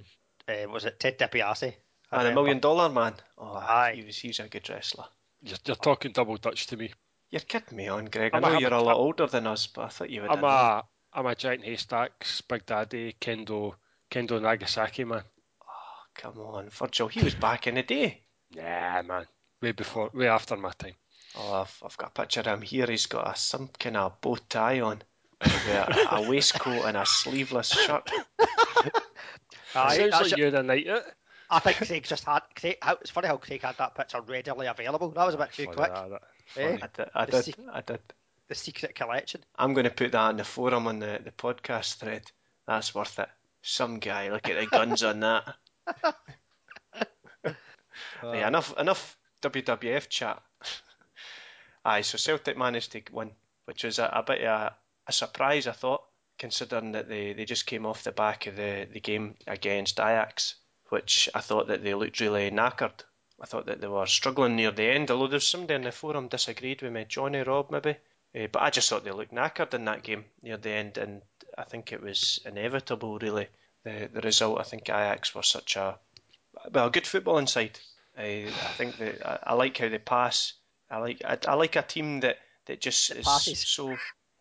Uh, 0.47 0.67
was 0.69 0.85
it 0.85 0.99
Ted 0.99 1.17
DiBiase? 1.17 1.73
I 2.11 2.15
Ah, 2.17 2.23
the 2.23 2.33
million 2.33 2.59
dollar 2.59 2.89
man. 2.89 3.15
Oh, 3.37 3.55
Aye. 3.55 3.93
he 3.95 4.03
was 4.05 4.17
he 4.17 4.27
was 4.29 4.39
a 4.39 4.47
good 4.47 4.67
wrestler. 4.69 5.05
You're, 5.41 5.57
you're 5.65 5.75
talking 5.75 6.11
double 6.11 6.37
Dutch 6.37 6.67
to 6.67 6.77
me. 6.77 6.91
You're 7.29 7.39
kidding 7.41 7.75
me 7.77 7.87
on, 7.87 8.05
Greg. 8.05 8.31
I 8.33 8.37
I'm 8.37 8.43
a 8.43 8.49
know 8.53 8.59
you're 8.59 8.69
a 8.69 8.73
habit- 8.73 8.85
lot 8.85 8.97
older 8.97 9.25
than 9.27 9.47
us, 9.47 9.65
but 9.67 9.85
I 9.85 9.87
thought 9.89 10.09
you 10.09 10.21
would. 10.21 10.29
I'm 10.29 10.37
have 10.37 10.41
known. 10.43 10.51
a 10.51 10.83
I'm 11.19 11.25
a 11.25 11.35
giant 11.35 11.63
haystacks, 11.63 12.41
big 12.41 12.65
daddy, 12.65 13.15
Kendo, 13.19 13.75
Kendo 14.11 14.39
Nagasaki 14.41 15.03
man. 15.05 15.23
Oh, 15.63 16.03
come 16.15 16.39
on, 16.39 16.69
Virgil. 16.69 17.07
He 17.07 17.23
was 17.23 17.35
back 17.35 17.65
in 17.67 17.75
the 17.75 17.83
day. 17.83 18.21
Nah, 18.55 19.01
man, 19.01 19.25
way 19.63 19.71
before, 19.71 20.11
way 20.13 20.27
after 20.27 20.55
my 20.57 20.71
time. 20.77 20.93
Oh, 21.35 21.61
I've, 21.61 21.81
I've 21.83 21.97
got 21.97 22.09
a 22.09 22.21
picture 22.21 22.41
of 22.41 22.45
him 22.47 22.61
here. 22.61 22.85
He's 22.85 23.07
got 23.07 23.33
a, 23.35 23.39
some 23.39 23.69
kind 23.79 23.97
of 23.97 24.21
bow 24.21 24.37
tie 24.49 24.81
on, 24.81 25.01
a, 25.41 26.07
a 26.11 26.29
waistcoat 26.29 26.85
and 26.85 26.97
a 26.97 27.05
sleeveless 27.05 27.69
shirt. 27.71 28.11
Aye, 29.75 30.09
Sounds 30.09 30.31
like 30.31 30.37
you're 30.37 30.55
a 30.55 30.61
night 30.61 30.87
out. 30.87 31.03
I 31.49 31.59
think 31.59 31.77
Craig 31.77 32.03
just 32.03 32.25
had. 32.25 32.41
Craig, 32.55 32.77
how, 32.81 32.97
it's 33.01 33.09
funny 33.09 33.27
how 33.27 33.37
Craig 33.37 33.61
had 33.63 33.77
that 33.77 33.95
picture 33.95 34.21
readily 34.21 34.67
available. 34.67 35.09
That 35.09 35.25
was 35.25 35.33
a 35.35 35.37
bit 35.39 35.51
too 35.53 35.65
Funny 35.65 35.75
quick. 35.77 35.93
that, 35.93 36.09
that. 36.09 36.21
Eh? 36.61 36.77
I 36.81 36.87
did. 36.95 37.09
I 37.15 37.25
The 37.25 37.31
did. 37.31 37.45
sec- 37.45 37.65
I 37.71 37.81
did. 37.81 37.99
The 38.49 38.55
secret 38.55 38.93
collection. 38.93 39.41
I'm 39.55 39.73
going 39.73 39.85
to 39.85 39.89
put 39.89 40.11
that 40.11 40.29
in 40.31 40.37
the 40.37 40.43
forum 40.43 40.85
on 40.87 40.99
the, 40.99 41.19
the 41.23 41.31
podcast 41.31 41.95
thread. 41.95 42.23
That's 42.67 42.93
worth 42.93 43.17
it. 43.17 43.29
Some 43.61 43.99
guy, 43.99 44.29
look 44.29 44.47
at 44.49 44.59
the 44.59 44.67
guns 44.67 45.01
on 45.03 45.21
that. 45.21 45.55
yeah, 48.23 48.47
enough 48.47 48.77
enough 48.77 49.17
WWF 49.43 50.09
chat. 50.09 50.41
Aye, 51.85 52.01
so 52.01 52.17
Celtic 52.17 52.57
managed 52.57 52.93
to 52.93 53.01
win, 53.11 53.31
which 53.65 53.83
was 53.83 53.99
a, 53.99 54.05
a 54.05 54.23
bit 54.23 54.41
of 54.41 54.47
a, 54.47 54.75
a 55.07 55.11
surprise, 55.11 55.67
I 55.67 55.73
thought, 55.73 56.03
considering 56.39 56.93
that 56.93 57.09
they, 57.09 57.33
they 57.33 57.45
just 57.45 57.65
came 57.65 57.85
off 57.85 58.03
the 58.03 58.11
back 58.11 58.47
of 58.47 58.55
the, 58.55 58.87
the 58.91 58.99
game 58.99 59.35
against 59.45 59.99
Ajax, 59.99 60.55
which 60.89 61.29
I 61.35 61.41
thought 61.41 61.67
that 61.67 61.83
they 61.83 61.93
looked 61.93 62.19
really 62.19 62.49
knackered. 62.51 63.03
I 63.41 63.45
thought 63.45 63.65
that 63.65 63.81
they 63.81 63.87
were 63.87 64.05
struggling 64.05 64.55
near 64.55 64.71
the 64.71 64.83
end, 64.83 65.11
although 65.11 65.27
there's 65.27 65.47
somebody 65.47 65.75
in 65.75 65.81
the 65.83 65.91
forum 65.91 66.29
disagreed 66.29 66.81
with 66.81 66.93
me, 66.93 67.05
Johnny 67.05 67.41
Rob 67.41 67.71
maybe. 67.71 67.97
Eh, 68.35 68.47
but 68.51 68.61
I 68.61 68.69
just 68.69 68.89
thought 68.89 69.03
they 69.03 69.11
looked 69.11 69.33
knackered 69.33 69.73
in 69.73 69.85
that 69.85 70.03
game 70.03 70.25
near 70.41 70.57
the 70.57 70.71
end, 70.71 70.97
and 70.97 71.21
I 71.57 71.63
think 71.63 71.91
it 71.91 72.01
was 72.01 72.39
inevitable, 72.45 73.19
really. 73.19 73.47
The 73.83 74.09
the 74.11 74.21
result. 74.21 74.59
I 74.59 74.63
think 74.63 74.89
Ajax 74.89 75.35
were 75.35 75.43
such 75.43 75.75
a 75.75 75.99
well, 76.71 76.89
good 76.89 77.05
football 77.05 77.37
inside. 77.37 77.79
I, 78.17 78.45
I 78.47 78.67
think 78.77 78.97
that 78.99 79.25
I, 79.27 79.39
I 79.51 79.53
like 79.53 79.77
how 79.77 79.89
they 79.89 79.97
pass. 79.99 80.53
I 80.89 80.97
like 80.97 81.21
I, 81.25 81.37
I 81.47 81.53
like 81.55 81.75
a 81.75 81.81
team 81.81 82.19
that 82.21 82.37
that 82.65 82.81
just 82.81 83.09
That 83.09 83.17
is 83.19 83.25
passes. 83.25 83.67
so 83.67 83.95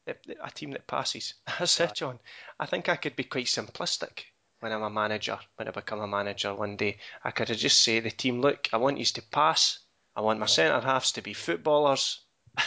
a 0.07 0.51
team 0.51 0.73
that 0.73 0.87
passes. 0.87 1.35
That's 1.59 1.81
it, 1.81 1.95
John. 1.95 2.19
I 2.59 2.67
think 2.67 2.89
I 2.89 2.97
could 2.97 3.17
be 3.17 3.25
quite 3.25 3.47
simplistic 3.47 4.25
when 4.61 4.73
I'm 4.73 4.83
a 4.83 4.91
manager. 4.91 5.39
When 5.57 5.69
I 5.69 5.71
become 5.71 6.01
a 6.01 6.07
manager 6.09 6.55
one 6.55 6.77
day, 6.77 6.99
I 7.25 7.31
could 7.31 7.47
just 7.49 7.83
say 7.83 8.01
the 8.01 8.11
team, 8.11 8.41
"Look, 8.41 8.69
I 8.73 8.77
want 8.79 8.99
you 8.99 9.05
to 9.05 9.23
pass. 9.23 9.79
I 10.15 10.21
want 10.21 10.41
my 10.41 10.47
centre 10.47 10.85
halves 10.87 11.13
to 11.13 11.23
be 11.23 11.33
footballers." 11.35 12.21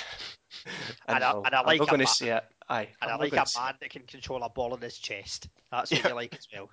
And 1.07 1.23
I- 1.23 1.29
I'll- 1.29 1.43
and 1.45 1.53
I 1.53 1.59
I'm 1.59 1.65
like 1.67 1.79
not 1.79 1.87
a 1.89 1.91
going 1.91 1.99
to 2.01 2.07
say 2.07 2.29
it. 2.29 2.43
Aye, 2.67 2.87
And 3.01 3.11
I'm 3.11 3.19
I 3.19 3.23
like 3.23 3.33
a 3.33 3.45
man 3.59 3.75
that 3.79 3.89
can 3.91 4.01
control 4.07 4.41
a 4.41 4.49
ball 4.49 4.73
in 4.73 4.81
his 4.81 4.97
chest. 4.97 5.47
That's 5.71 5.91
what 5.91 6.03
you 6.03 6.15
like 6.15 6.33
as 6.33 6.47
well. 6.51 6.69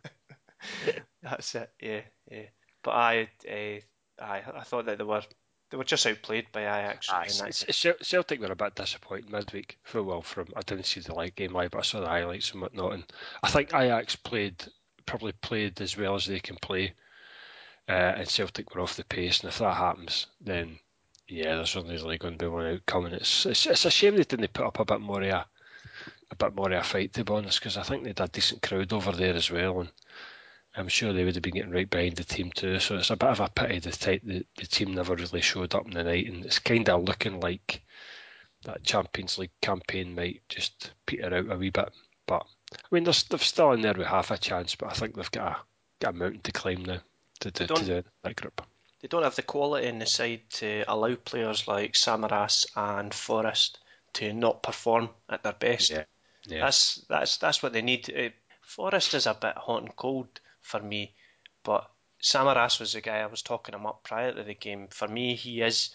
That's 1.23 1.55
it. 1.55 1.71
Yeah, 1.81 2.01
yeah. 2.31 2.47
But 2.83 2.91
I, 2.93 3.29
uh, 3.49 3.81
I, 4.21 4.43
I 4.57 4.63
thought 4.63 4.87
that 4.87 4.99
they 4.99 5.05
were 5.05 5.23
they 5.71 5.77
were 5.79 5.85
just 5.85 6.07
outplayed 6.07 6.53
by 6.53 6.63
Ajax. 6.63 7.09
Aye, 7.11 7.23
in 7.25 7.29
that 7.39 7.49
it's- 7.49 7.65
it's 7.67 7.79
Cel- 7.79 7.95
Celtic 8.03 8.41
were 8.41 8.53
a 8.53 8.57
bit 8.57 8.75
disappointed 8.75 9.31
midweek. 9.31 9.79
Full 9.85 10.03
well 10.05 10.23
from 10.23 10.49
I 10.55 10.61
didn't 10.61 10.85
see 10.85 11.01
the 11.01 11.15
live 11.15 11.35
game 11.35 11.53
live, 11.55 11.71
but 11.71 11.79
I 11.79 11.83
saw 11.83 12.01
the 12.01 12.09
highlights 12.09 12.53
and 12.53 12.61
whatnot. 12.61 12.93
And 12.93 13.05
I 13.43 13.49
think 13.51 13.73
Ajax 13.75 14.17
played 14.17 14.63
probably 15.07 15.33
played 15.33 15.81
as 15.81 15.97
well 15.97 16.15
as 16.15 16.27
they 16.27 16.41
can 16.41 16.57
play, 16.57 16.93
uh, 17.89 17.93
and 17.93 18.29
Celtic 18.29 18.75
were 18.75 18.83
off 18.83 18.97
the 18.97 19.05
pace. 19.05 19.41
And 19.41 19.49
if 19.49 19.59
that 19.59 19.77
happens, 19.77 20.27
then 20.41 20.79
yeah, 21.27 21.57
there's 21.57 21.75
only 21.77 21.95
really 21.95 22.19
going 22.19 22.35
to 22.37 22.45
be 22.45 22.49
one 22.49 22.67
outcome. 22.67 23.07
And 23.07 23.15
it's 23.15 23.47
it's, 23.47 23.65
it's 23.67 23.85
a 23.87 23.91
shame 23.91 24.17
they 24.17 24.25
didn't 24.25 24.53
put 24.53 24.67
up 24.67 24.79
a 24.79 24.85
bit 24.85 25.01
more 25.01 25.23
of 25.23 25.29
a, 25.29 25.47
a 26.31 26.37
bit 26.37 26.55
more 26.55 26.71
of 26.71 26.79
a 26.79 26.83
fight 26.85 27.15
to 27.15 27.25
be 27.25 27.33
honest, 27.33 27.59
because 27.61 27.79
I 27.79 27.83
think 27.83 28.03
they 28.03 28.11
had 28.11 28.21
a 28.21 28.29
decent 28.29 28.61
crowd 28.61 28.93
over 28.93 29.13
there 29.13 29.35
as 29.35 29.51
well, 29.51 29.81
and 29.81 29.91
I'm 30.75 30.89
sure 30.89 31.13
they 31.13 31.25
would 31.25 31.35
have 31.35 31.43
been 31.43 31.55
getting 31.55 31.73
right 31.73 31.89
behind 31.89 32.17
the 32.17 32.25
team 32.25 32.51
too. 32.51 32.79
So 32.79 32.97
it's 32.97 33.11
a 33.11 33.17
bit 33.17 33.29
of 33.29 33.41
a 33.41 33.49
pity 33.49 33.79
the 33.79 33.93
type 33.93 34.23
the, 34.25 34.45
the 34.57 34.67
team 34.67 34.95
never 34.95 35.15
really 35.15 35.43
showed 35.43 35.75
up 35.75 35.87
in 35.87 35.93
the 35.93 36.05
night, 36.05 36.27
and 36.27 36.45
it's 36.45 36.59
kind 36.59 36.89
of 36.89 37.05
looking 37.05 37.41
like 37.41 37.83
that 38.65 38.85
Champions 38.85 39.39
League 39.39 39.51
campaign 39.61 40.15
might 40.15 40.43
just 40.49 40.93
peter 41.07 41.35
out 41.35 41.51
a 41.51 41.57
wee 41.57 41.71
bit. 41.71 41.91
But 42.27 42.47
I 42.73 42.79
mean, 42.91 43.05
they're, 43.05 43.15
they're 43.29 43.39
still 43.39 43.73
in 43.73 43.83
there 43.83 43.95
with 43.95 44.07
half 44.07 44.31
a 44.31 44.39
chance, 44.39 44.75
but 44.75 44.91
I 44.91 44.95
think 44.95 45.15
they've 45.15 45.31
got 45.31 45.53
a 45.53 45.57
got 46.01 46.15
a 46.15 46.17
mountain 46.17 46.41
to 46.41 46.53
climb 46.53 46.85
now 46.85 47.01
to 47.41 47.51
to, 47.51 47.67
to 47.67 47.75
don't- 47.75 48.07
that 48.23 48.37
group. 48.37 48.63
They 49.01 49.09
don't 49.09 49.25
have 49.25 49.35
the 49.35 49.43
quality 49.43 49.89
in 49.89 49.99
the 49.99 50.07
side 50.07 50.43
to 50.51 50.85
allow 50.87 51.17
players 51.17 51.67
like 51.67 51.95
Samaras 51.95 52.67
and 52.77 53.13
Forrest 53.13 53.81
to 54.13 54.33
not 54.33 54.63
perform 54.63 55.09
at 55.29 55.43
their 55.43 55.55
best. 55.55 55.91
Yeah, 55.91 56.05
yeah. 56.47 56.61
That's 56.61 57.05
that's 57.09 57.37
that's 57.39 57.63
what 57.63 57.73
they 57.73 57.83
need. 57.83 58.09
Uh, 58.17 58.29
Forrest 58.61 59.15
is 59.15 59.27
a 59.27 59.35
bit 59.35 59.57
hot 59.57 59.83
and 59.83 59.97
cold 59.97 60.29
for 60.63 60.81
me, 60.81 61.15
but 61.63 61.91
Samaras 62.23 62.79
was 62.79 62.93
the 62.93 63.01
guy 63.01 63.19
I 63.19 63.27
was 63.27 63.43
talking 63.43 63.75
him 63.75 63.87
up 63.87 64.05
prior 64.05 64.33
to 64.33 64.43
the 64.43 64.55
game. 64.55 64.89
For 64.89 65.09
me, 65.09 65.35
he 65.35 65.61
is 65.61 65.91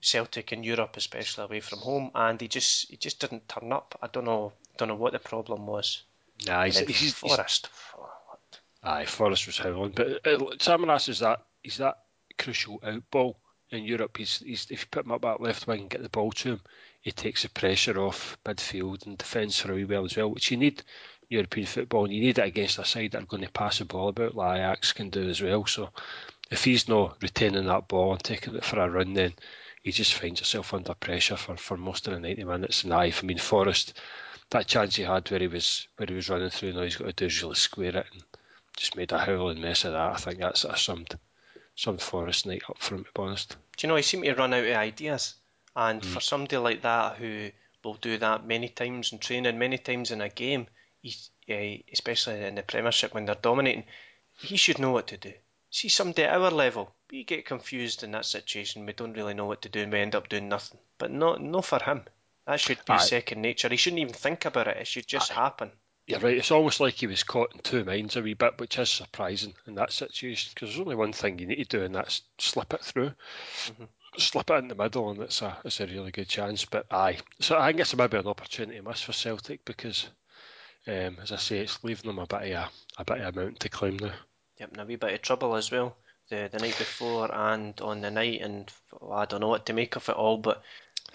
Celtic 0.00 0.52
in 0.52 0.62
Europe, 0.62 0.96
especially 0.96 1.44
away 1.44 1.60
from 1.60 1.78
home, 1.80 2.10
and 2.14 2.40
he 2.40 2.48
just 2.48 2.90
he 2.90 2.96
just 2.96 3.20
didn't 3.20 3.48
turn 3.48 3.72
up. 3.72 3.98
I 4.02 4.06
don't 4.06 4.24
know 4.24 4.52
don't 4.76 4.88
know 4.88 4.94
what 4.94 5.12
the 5.12 5.18
problem 5.18 5.66
was. 5.66 6.02
Nah, 6.46 6.64
he's, 6.64 6.78
he's, 6.78 7.14
Forrest. 7.14 7.68
Aye, 8.82 9.04
Forrest 9.04 9.46
was 9.46 9.58
howling, 9.58 9.92
but 9.92 10.26
uh, 10.26 10.38
Samaras 10.58 11.08
is 11.08 11.18
that 11.18 11.42
he's 11.62 11.76
that 11.78 11.98
crucial 12.38 12.80
out 12.82 13.02
ball 13.10 13.36
in 13.70 13.84
Europe. 13.84 14.16
He's, 14.16 14.38
he's 14.38 14.66
if 14.70 14.82
you 14.82 14.86
put 14.90 15.04
him 15.04 15.12
up 15.12 15.22
that 15.22 15.40
left 15.40 15.66
wing 15.66 15.82
and 15.82 15.90
get 15.90 16.02
the 16.02 16.08
ball 16.08 16.32
to 16.32 16.52
him, 16.52 16.60
he 17.00 17.12
takes 17.12 17.42
the 17.42 17.50
pressure 17.50 17.98
off 18.00 18.38
midfield 18.44 19.06
and 19.06 19.18
defence 19.18 19.60
for 19.60 19.72
a 19.72 19.74
wee 19.74 19.84
while 19.84 20.04
as 20.04 20.16
well, 20.16 20.30
which 20.30 20.50
you 20.50 20.56
need 20.56 20.82
European 21.30 21.66
football, 21.66 22.04
and 22.04 22.12
you 22.12 22.20
need 22.20 22.38
it 22.38 22.44
against 22.44 22.78
a 22.78 22.84
side 22.84 23.12
that 23.12 23.22
are 23.22 23.26
going 23.26 23.44
to 23.44 23.50
pass 23.50 23.78
the 23.78 23.84
ball 23.84 24.08
about 24.08 24.34
like 24.34 24.58
Ajax 24.58 24.92
can 24.92 25.10
do 25.10 25.28
as 25.28 25.40
well. 25.40 25.64
So 25.64 25.90
if 26.50 26.64
he's 26.64 26.88
not 26.88 27.22
retaining 27.22 27.66
that 27.66 27.86
ball 27.86 28.12
and 28.12 28.22
taking 28.22 28.56
it 28.56 28.64
for 28.64 28.80
a 28.80 28.90
run, 28.90 29.14
then 29.14 29.34
he 29.82 29.92
just 29.92 30.14
finds 30.14 30.40
himself 30.40 30.74
under 30.74 30.92
pressure 30.94 31.36
for, 31.36 31.56
for 31.56 31.76
most 31.76 32.08
of 32.08 32.14
the 32.14 32.20
ninety 32.20 32.42
minutes. 32.44 32.82
And 32.82 32.92
aye, 32.92 33.12
I 33.16 33.24
mean 33.24 33.38
Forrest, 33.38 33.98
that 34.50 34.66
chance 34.66 34.96
he 34.96 35.04
had 35.04 35.30
where 35.30 35.40
he 35.40 35.46
was 35.46 35.86
where 35.96 36.08
he 36.08 36.14
was 36.14 36.28
running 36.28 36.50
through, 36.50 36.72
now 36.72 36.82
he's 36.82 36.96
got 36.96 37.06
to 37.06 37.12
do 37.12 37.26
is 37.26 37.42
really 37.42 37.54
square 37.54 37.96
it 37.96 38.06
and 38.12 38.22
just 38.76 38.96
made 38.96 39.12
a 39.12 39.18
howling 39.18 39.60
mess 39.60 39.84
of 39.84 39.92
that. 39.92 40.12
I 40.12 40.16
think 40.16 40.38
that's 40.38 40.64
a 40.64 40.76
summed 40.76 41.16
summed 41.76 42.02
Forrest 42.02 42.44
night 42.44 42.62
up 42.68 42.78
for 42.78 42.96
him 42.96 43.04
to 43.04 43.10
be 43.14 43.22
honest. 43.22 43.56
Do 43.76 43.86
you 43.86 43.88
know 43.88 43.96
he 43.96 44.02
seemed 44.02 44.24
to 44.24 44.34
run 44.34 44.52
out 44.52 44.64
of 44.64 44.76
ideas, 44.76 45.36
and 45.76 46.04
for 46.04 46.18
mm. 46.18 46.22
somebody 46.22 46.56
like 46.56 46.82
that 46.82 47.18
who 47.18 47.50
will 47.84 47.94
do 47.94 48.18
that 48.18 48.44
many 48.44 48.68
times 48.68 49.12
in 49.12 49.18
training, 49.20 49.58
many 49.58 49.78
times 49.78 50.10
in 50.10 50.20
a 50.20 50.28
game, 50.28 50.66
he's, 51.02 51.30
eh, 51.48 51.78
especially 51.92 52.42
in 52.44 52.54
the 52.54 52.62
Premiership 52.62 53.14
when 53.14 53.26
they're 53.26 53.34
dominating, 53.34 53.84
he 54.38 54.56
should 54.56 54.78
know 54.78 54.90
what 54.90 55.08
to 55.08 55.16
do. 55.16 55.32
See 55.70 55.88
somebody 55.88 56.24
at 56.24 56.40
our 56.40 56.50
level, 56.50 56.94
we 57.10 57.24
get 57.24 57.46
confused 57.46 58.02
in 58.02 58.10
that 58.12 58.26
situation. 58.26 58.86
We 58.86 58.92
don't 58.92 59.12
really 59.14 59.34
know 59.34 59.46
what 59.46 59.62
to 59.62 59.68
do, 59.68 59.82
and 59.82 59.92
we 59.92 60.00
end 60.00 60.14
up 60.14 60.28
doing 60.28 60.48
nothing. 60.48 60.78
But 60.98 61.10
not 61.10 61.40
no 61.40 61.62
for 61.62 61.82
him. 61.82 62.04
That 62.46 62.60
should 62.60 62.84
be 62.84 62.94
Aye. 62.94 62.98
second 62.98 63.42
nature. 63.42 63.68
He 63.68 63.76
shouldn't 63.76 64.00
even 64.00 64.14
think 64.14 64.44
about 64.44 64.68
it. 64.68 64.78
It 64.78 64.86
should 64.86 65.06
just 65.06 65.30
happen. 65.30 65.70
You're 66.06 66.18
right. 66.18 66.36
It's 66.36 66.50
almost 66.50 66.80
like 66.80 66.94
he 66.94 67.06
was 67.06 67.22
caught 67.22 67.54
in 67.54 67.60
two 67.60 67.84
minds 67.84 68.16
a 68.16 68.22
wee 68.22 68.34
bit, 68.34 68.58
which 68.58 68.78
is 68.78 68.90
surprising 68.90 69.54
in 69.66 69.76
that 69.76 69.92
situation 69.92 70.50
because 70.52 70.70
there's 70.70 70.80
only 70.80 70.96
one 70.96 71.12
thing 71.12 71.38
you 71.38 71.46
need 71.46 71.70
to 71.70 71.78
do, 71.78 71.84
and 71.84 71.94
that's 71.94 72.22
slip 72.38 72.74
it 72.74 72.82
through, 72.82 73.12
slip 74.16 74.50
it 74.50 74.54
in 74.54 74.68
the 74.68 74.74
middle, 74.74 75.10
and 75.10 75.20
it's 75.20 75.40
a 75.42 75.56
it's 75.64 75.78
a 75.78 75.86
really 75.86 76.10
good 76.10 76.28
chance. 76.28 76.64
But 76.64 76.86
aye, 76.90 77.18
so 77.38 77.56
I 77.56 77.68
think 77.68 77.80
it's 77.80 77.94
maybe 77.94 78.16
an 78.16 78.26
opportunity 78.26 78.80
miss 78.80 79.02
for 79.02 79.12
Celtic 79.12 79.64
because, 79.64 80.08
um, 80.86 81.18
as 81.22 81.32
I 81.32 81.36
say, 81.36 81.58
it's 81.58 81.82
leaving 81.84 82.08
them 82.08 82.18
a 82.18 82.26
bit 82.26 82.52
of 82.52 82.58
a, 82.58 82.70
a 82.98 83.04
bit 83.04 83.20
of 83.20 83.36
a 83.36 83.40
mountain 83.40 83.58
to 83.58 83.68
climb 83.68 83.96
now. 83.96 84.12
Yep, 84.58 84.72
and 84.72 84.80
a 84.80 84.84
wee 84.84 84.96
bit 84.96 85.14
of 85.14 85.22
trouble 85.22 85.56
as 85.56 85.70
well. 85.70 85.96
The 86.28 86.48
the 86.52 86.58
night 86.58 86.78
before 86.78 87.34
and 87.34 87.80
on 87.80 88.00
the 88.00 88.10
night, 88.10 88.40
and 88.42 88.70
well, 89.00 89.18
I 89.18 89.24
don't 89.24 89.40
know 89.40 89.48
what 89.48 89.66
to 89.66 89.72
make 89.72 89.96
of 89.96 90.08
it 90.08 90.16
all, 90.16 90.38
but 90.38 90.62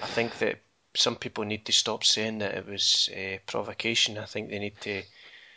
I 0.02 0.08
think 0.08 0.38
that 0.40 0.60
some 0.96 1.16
people 1.16 1.44
need 1.44 1.66
to 1.66 1.72
stop 1.72 2.04
saying 2.04 2.40
that 2.40 2.56
it 2.56 2.68
was 2.68 3.10
uh, 3.16 3.38
provocation. 3.46 4.18
I 4.18 4.26
think 4.26 4.50
they 4.50 4.60
need 4.60 4.80
to 4.82 5.04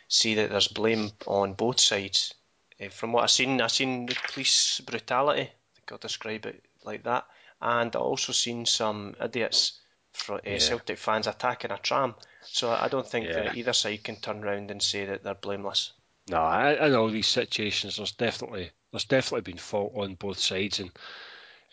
see 0.07 0.35
that 0.35 0.49
there's 0.49 0.67
blame 0.67 1.11
on 1.27 1.53
both 1.53 1.79
sides. 1.79 2.33
Uh, 2.81 2.89
from 2.89 3.11
what 3.11 3.23
I've 3.23 3.31
seen, 3.31 3.61
I've 3.61 3.71
seen 3.71 4.05
the 4.05 4.15
police 4.31 4.79
brutality. 4.81 5.41
I 5.41 5.75
think 5.75 5.91
I'll 5.91 5.97
describe 5.97 6.45
it 6.45 6.63
like 6.83 7.03
that. 7.03 7.25
And 7.61 7.93
I've 7.95 8.01
also 8.01 8.33
seen 8.33 8.65
some 8.65 9.15
idiots, 9.21 9.79
for, 10.13 10.35
uh, 10.35 10.41
Yeah. 10.45 10.57
Celtic 10.59 10.97
fans, 10.97 11.27
attacking 11.27 11.71
a 11.71 11.77
tram. 11.77 12.15
So 12.41 12.71
I 12.71 12.87
don't 12.87 13.07
think 13.07 13.29
Yeah. 13.29 13.43
that 13.43 13.55
either 13.55 13.73
side 13.73 14.03
can 14.03 14.15
turn 14.17 14.41
round 14.41 14.71
and 14.71 14.81
say 14.81 15.05
that 15.05 15.23
they're 15.23 15.33
blameless. 15.35 15.93
No, 16.29 16.37
I, 16.37 16.87
in 16.87 16.95
all 16.95 17.09
these 17.09 17.27
situations, 17.27 17.97
there's 17.97 18.11
definitely 18.11 18.71
there's 18.91 19.05
definitely 19.05 19.51
been 19.51 19.57
fault 19.57 19.93
on 19.95 20.15
both 20.15 20.39
sides, 20.39 20.79
and 20.79 20.91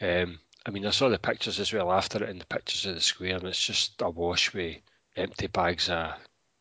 um, 0.01 0.41
I 0.65 0.71
mean 0.71 0.87
I 0.87 0.91
saw 0.91 1.09
the 1.09 1.19
pictures 1.19 1.61
as 1.61 1.73
well 1.73 1.93
after 1.93 2.23
it, 2.25 2.31
and 2.31 2.41
the 2.41 2.47
pictures 2.47 2.87
of 2.87 2.95
the 2.95 3.01
square, 3.01 3.37
and 3.37 3.45
it's 3.45 3.65
just 3.65 4.01
awash 4.01 4.53
with 4.55 4.77
empty 5.17 5.47
bags 5.47 5.89
of 5.91 6.15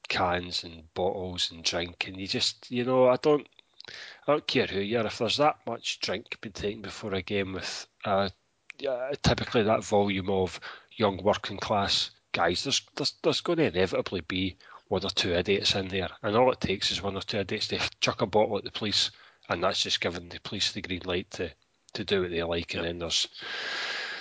cans 0.07 0.63
and 0.63 0.93
bottles 0.93 1.51
and 1.51 1.63
drink, 1.63 2.07
and 2.07 2.19
you 2.19 2.27
just 2.27 2.69
you 2.69 2.83
know 2.83 3.07
I 3.07 3.15
don't 3.17 3.47
I 4.27 4.33
don't 4.33 4.47
care 4.47 4.67
who 4.67 4.79
you 4.81 4.99
are 4.99 5.05
if 5.07 5.17
there's 5.19 5.37
that 5.37 5.59
much 5.65 5.99
drink 5.99 6.39
being 6.41 6.53
taken 6.53 6.81
before 6.81 7.13
a 7.13 7.21
game 7.21 7.53
with 7.53 7.87
uh, 8.03 8.29
yeah, 8.77 9.11
typically 9.23 9.63
that 9.63 9.83
volume 9.83 10.29
of 10.29 10.59
young 10.91 11.21
working 11.23 11.57
class 11.57 12.11
guys, 12.35 12.65
there's 12.65 12.81
there's, 12.95 13.13
there's 13.23 13.41
going 13.41 13.57
to 13.57 13.67
inevitably 13.67 14.21
be 14.21 14.57
one 14.89 15.03
or 15.03 15.09
two 15.09 15.33
idiots 15.33 15.73
in 15.73 15.87
there, 15.87 16.09
and 16.21 16.35
all 16.35 16.51
it 16.51 16.59
takes 16.59 16.91
is 16.91 17.01
one 17.01 17.15
or 17.15 17.21
two 17.21 17.39
idiots 17.39 17.69
to 17.69 17.79
chuck 18.01 18.21
a 18.21 18.25
bottle 18.25 18.57
at 18.57 18.65
the 18.65 18.71
police, 18.71 19.09
and 19.49 19.63
that's 19.63 19.81
just 19.81 20.01
giving 20.01 20.27
the 20.29 20.39
police 20.41 20.73
the 20.73 20.81
green 20.81 21.01
light 21.05 21.31
to, 21.31 21.49
to 21.93 22.03
do 22.03 22.21
what 22.21 22.29
they 22.29 22.43
like, 22.43 22.73
and 22.75 22.83
then 22.85 22.99
there's 22.99 23.27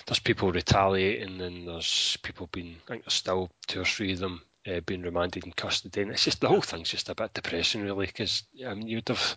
there's 0.06 0.20
people 0.20 0.52
retaliating, 0.52 1.40
and 1.40 1.66
there's 1.66 2.16
people 2.22 2.48
being, 2.52 2.76
I 2.86 2.88
think 2.88 3.04
there's 3.04 3.14
still 3.14 3.50
two 3.66 3.80
or 3.80 3.84
three 3.84 4.12
of 4.12 4.20
them 4.20 4.42
uh, 4.66 4.80
being 4.86 5.02
remanded 5.02 5.44
in 5.44 5.52
custody, 5.52 6.02
and 6.02 6.12
it's 6.12 6.24
just 6.24 6.40
the 6.40 6.48
whole 6.48 6.60
thing's 6.60 6.90
just 6.90 7.08
a 7.08 7.14
bit 7.14 7.34
depressing, 7.34 7.82
really, 7.82 8.06
because 8.06 8.44
I 8.64 8.74
mean, 8.74 8.86
you 8.86 8.98
would 8.98 9.08
have 9.08 9.36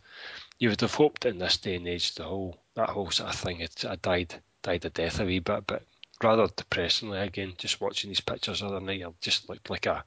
you 0.59 0.69
would 0.69 0.81
have 0.81 0.93
hoped 0.93 1.25
in 1.25 1.39
this 1.39 1.57
day 1.57 1.75
and 1.75 1.87
age 1.87 2.15
the 2.15 2.23
whole 2.23 2.57
that 2.75 2.89
whole 2.89 3.09
sort 3.09 3.29
of 3.29 3.39
thing 3.39 3.57
had, 3.57 3.71
had 3.81 4.01
died 4.01 4.35
died 4.61 4.85
a 4.85 4.89
death 4.89 5.19
a 5.19 5.25
wee 5.25 5.39
bit, 5.39 5.65
but 5.65 5.83
rather 6.23 6.47
depressingly 6.55 7.19
again, 7.19 7.53
just 7.57 7.81
watching 7.81 8.09
these 8.09 8.21
pictures 8.21 8.59
the 8.59 8.67
other 8.67 8.81
night, 8.81 9.01
it 9.01 9.21
just 9.21 9.49
looked 9.49 9.69
like 9.69 9.85
a 9.85 10.03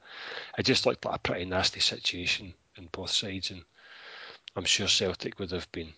it 0.59 0.65
just 0.65 0.87
looked 0.87 1.05
like 1.05 1.17
a 1.17 1.21
pretty 1.21 1.45
nasty 1.45 1.81
situation 1.81 2.55
in 2.77 2.89
both 2.93 3.11
sides, 3.11 3.51
and 3.51 3.63
I'm 4.57 4.65
sure 4.65 4.89
Celtic 4.89 5.39
would 5.39 5.51
have 5.53 5.71
been 5.73 5.93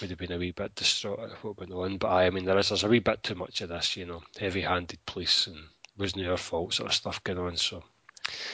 would 0.00 0.10
have 0.10 0.18
been 0.18 0.32
a 0.32 0.38
wee 0.38 0.52
bit 0.52 0.74
distraught 0.74 1.20
at 1.20 1.44
what 1.44 1.58
went 1.58 1.72
on. 1.72 1.98
But 1.98 2.08
I, 2.08 2.26
I 2.26 2.30
mean, 2.30 2.44
there 2.44 2.58
is 2.58 2.68
there's 2.68 2.84
a 2.84 2.88
wee 2.88 3.00
bit 3.00 3.22
too 3.22 3.34
much 3.34 3.60
of 3.60 3.68
this, 3.68 3.96
you 3.96 4.06
know, 4.06 4.22
heavy-handed 4.38 5.04
police 5.06 5.46
and 5.46 5.58
wasn't 5.98 6.26
our 6.26 6.36
fault 6.36 6.74
sort 6.74 6.88
of 6.88 6.94
stuff 6.94 7.22
going 7.24 7.38
on. 7.38 7.56
So 7.56 7.82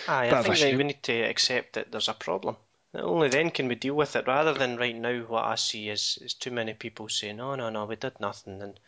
Aye, 0.09 0.31
I 0.31 0.43
think 0.43 0.59
that 0.59 0.77
we 0.77 0.85
need 0.85 1.03
to 1.03 1.23
accept 1.23 1.75
that 1.75 1.93
there's 1.93 2.09
a 2.09 2.15
problem. 2.15 2.57
Only 2.95 3.29
then 3.29 3.51
can 3.51 3.69
we 3.69 3.75
deal 3.75 3.95
with 3.95 4.17
it, 4.17 4.27
rather 4.27 4.55
than 4.55 4.79
right 4.79 4.97
now 4.97 5.21
what 5.23 5.45
I 5.45 5.57
see 5.57 5.91
is, 5.91 6.19
is 6.23 6.33
too 6.33 6.51
many 6.51 6.73
people 6.73 7.09
saying, 7.09 7.37
no, 7.37 7.55
no, 7.55 7.69
no, 7.69 7.85
we 7.85 7.97
did 7.97 8.19
nothing. 8.21 8.63
And 8.63 8.81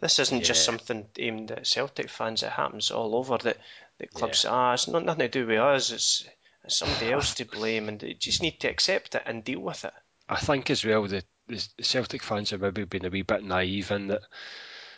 this 0.00 0.18
isn't 0.18 0.44
just 0.44 0.64
something 0.64 1.08
aimed 1.18 1.50
at 1.50 1.66
Celtic 1.66 2.10
fans, 2.10 2.42
it 2.42 2.50
happens 2.50 2.90
all 2.90 3.14
over. 3.14 3.38
That, 3.38 3.58
that 3.98 4.12
clubs 4.12 4.40
say, 4.40 4.48
ah, 4.48 4.74
it's 4.74 4.88
not 4.88 5.04
nothing 5.04 5.20
to 5.20 5.28
do 5.28 5.46
with 5.46 5.58
us, 5.58 5.90
it's, 5.90 6.28
it's 6.64 6.78
somebody 6.78 7.12
else 7.12 7.34
to 7.34 7.44
blame, 7.44 7.88
and 7.88 8.02
you 8.02 8.14
just 8.14 8.42
need 8.42 8.60
to 8.60 8.68
accept 8.68 9.14
it 9.14 9.22
and 9.26 9.44
deal 9.44 9.60
with 9.60 9.84
it. 9.84 9.94
I 10.28 10.36
think 10.36 10.70
as 10.70 10.84
well 10.84 11.06
the, 11.06 11.24
the 11.46 11.64
Celtic 11.80 12.22
fans 12.22 12.50
have 12.50 12.60
maybe 12.60 12.84
been 12.84 13.06
a 13.06 13.10
wee 13.10 13.22
bit 13.22 13.42
naive 13.42 13.90
in 13.90 14.08
that 14.08 14.22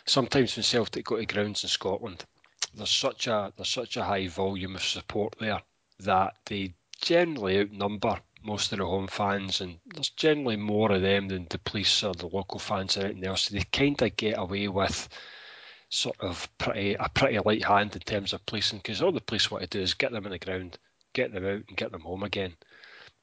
sometimes 0.05 0.55
when 0.55 0.63
Celtic 0.63 1.05
go 1.05 1.17
to 1.17 1.25
grounds 1.25 1.63
in 1.63 1.69
Scotland, 1.69 2.25
there's 2.73 2.89
such 2.89 3.27
a 3.27 3.53
there's 3.55 3.69
such 3.69 3.97
a 3.97 4.03
high 4.03 4.27
volume 4.27 4.75
of 4.75 4.83
support 4.83 5.35
there 5.39 5.61
that 5.99 6.35
they 6.45 6.73
generally 7.01 7.59
outnumber 7.59 8.19
most 8.43 8.71
of 8.71 8.79
the 8.79 8.85
home 8.85 9.07
fans, 9.07 9.61
and 9.61 9.79
there's 9.85 10.09
generally 10.09 10.57
more 10.57 10.91
of 10.91 11.01
them 11.01 11.27
than 11.27 11.47
the 11.49 11.59
police 11.59 12.03
or 12.03 12.13
the 12.13 12.27
local 12.27 12.59
fans 12.59 12.97
or 12.97 13.05
anything 13.05 13.25
else. 13.25 13.43
So 13.43 13.55
they 13.55 13.63
kind 13.71 14.01
of 14.01 14.15
get 14.15 14.37
away 14.37 14.67
with 14.67 15.09
sort 15.89 16.15
of 16.21 16.49
pretty 16.57 16.95
a 16.95 17.09
pretty 17.09 17.37
light 17.39 17.65
hand 17.65 17.93
in 17.95 18.01
terms 18.01 18.33
of 18.33 18.45
policing 18.45 18.79
because 18.79 19.01
all 19.01 19.11
the 19.11 19.21
police 19.21 19.51
want 19.51 19.63
to 19.63 19.77
do 19.77 19.81
is 19.81 19.93
get 19.93 20.11
them 20.11 20.25
in 20.25 20.31
the 20.31 20.39
ground, 20.39 20.77
get 21.13 21.33
them 21.33 21.45
out, 21.45 21.63
and 21.67 21.77
get 21.77 21.91
them 21.91 22.01
home 22.01 22.23
again. 22.23 22.55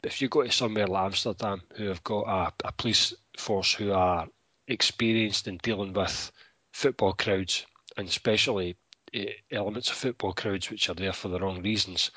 But 0.02 0.12
if 0.12 0.22
you 0.22 0.28
go 0.28 0.42
to 0.42 0.52
somewhere 0.52 0.86
like 0.86 1.06
Amsterdam, 1.06 1.62
who 1.74 1.86
have 1.86 2.04
got 2.04 2.52
a, 2.62 2.68
a 2.68 2.72
police 2.72 3.14
force 3.36 3.72
who 3.74 3.92
are 3.92 4.28
experienced 4.68 5.48
in 5.48 5.56
dealing 5.58 5.92
with 5.92 6.30
football 6.72 7.14
crowds, 7.14 7.66
and 7.96 8.06
especially 8.06 8.76
eh, 9.14 9.32
elements 9.50 9.90
of 9.90 9.96
football 9.96 10.34
crowds 10.34 10.70
which 10.70 10.88
are 10.88 10.94
there 10.94 11.12
for 11.12 11.28
the 11.28 11.40
wrong 11.40 11.62
reasons, 11.62 12.10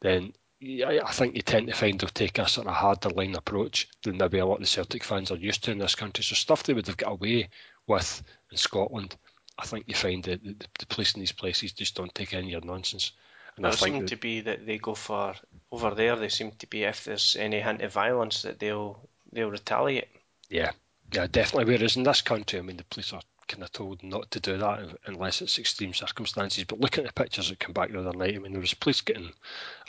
then 0.00 0.32
I 0.62 1.00
I 1.04 1.12
think 1.12 1.36
you 1.36 1.42
tend 1.42 1.68
to 1.68 1.72
find 1.74 1.98
they'll 1.98 2.08
take 2.10 2.38
a 2.38 2.48
sort 2.48 2.66
of 2.66 2.74
harder 2.74 3.10
line 3.10 3.34
approach 3.34 3.88
than 4.02 4.18
maybe 4.18 4.38
a 4.38 4.46
lot 4.46 4.56
of 4.56 4.60
the 4.60 4.66
Celtic 4.66 5.04
fans 5.04 5.30
are 5.30 5.36
used 5.36 5.64
to 5.64 5.70
in 5.72 5.78
this 5.78 5.94
country. 5.94 6.22
So 6.22 6.34
stuff 6.34 6.62
they 6.64 6.74
would 6.74 6.86
have 6.86 6.96
got 6.96 7.12
away 7.12 7.48
with 7.86 8.22
in 8.50 8.58
Scotland, 8.58 9.16
I 9.58 9.64
think 9.64 9.84
you 9.88 9.94
find 9.94 10.22
that 10.24 10.42
the, 10.44 10.54
the 10.78 10.86
police 10.86 11.14
in 11.14 11.20
these 11.20 11.32
places 11.32 11.72
just 11.72 11.94
don't 11.94 12.14
take 12.14 12.34
any 12.34 12.52
of 12.54 12.64
your 12.64 12.72
nonsense. 12.72 13.12
And 13.56 13.66
I 13.66 13.70
There 13.70 13.76
think 13.78 13.94
seem 13.94 14.02
that- 14.02 14.08
to 14.08 14.16
be 14.16 14.40
that 14.42 14.66
they 14.66 14.78
go 14.78 14.94
for 14.94 15.34
over 15.72 15.90
there. 15.94 16.16
They 16.16 16.28
seem 16.28 16.52
to 16.52 16.66
be 16.66 16.84
if 16.84 17.04
there's 17.04 17.36
any 17.36 17.60
hint 17.60 17.82
of 17.82 17.92
violence 17.92 18.42
that 18.42 18.58
they'll 18.58 18.98
they'll 19.32 19.50
retaliate. 19.50 20.08
Yeah, 20.48 20.72
yeah, 21.12 21.26
definitely. 21.26 21.72
Whereas 21.72 21.96
in 21.96 22.02
this 22.02 22.20
country, 22.22 22.58
I 22.58 22.62
mean, 22.62 22.76
the 22.76 22.84
police 22.84 23.12
are 23.12 23.22
kind 23.50 23.64
of 23.64 23.72
told 23.72 24.02
not 24.02 24.30
to 24.30 24.40
do 24.40 24.56
that 24.58 24.96
unless 25.06 25.42
it's 25.42 25.58
extreme 25.58 25.92
circumstances. 25.92 26.64
But 26.64 26.80
looking 26.80 27.04
at 27.04 27.14
the 27.14 27.22
pictures 27.22 27.48
that 27.48 27.58
come 27.58 27.72
back 27.72 27.90
the 27.90 27.98
other 28.00 28.16
night, 28.16 28.36
I 28.36 28.38
mean, 28.38 28.52
there 28.52 28.60
was 28.60 28.74
police 28.74 29.00
getting 29.00 29.32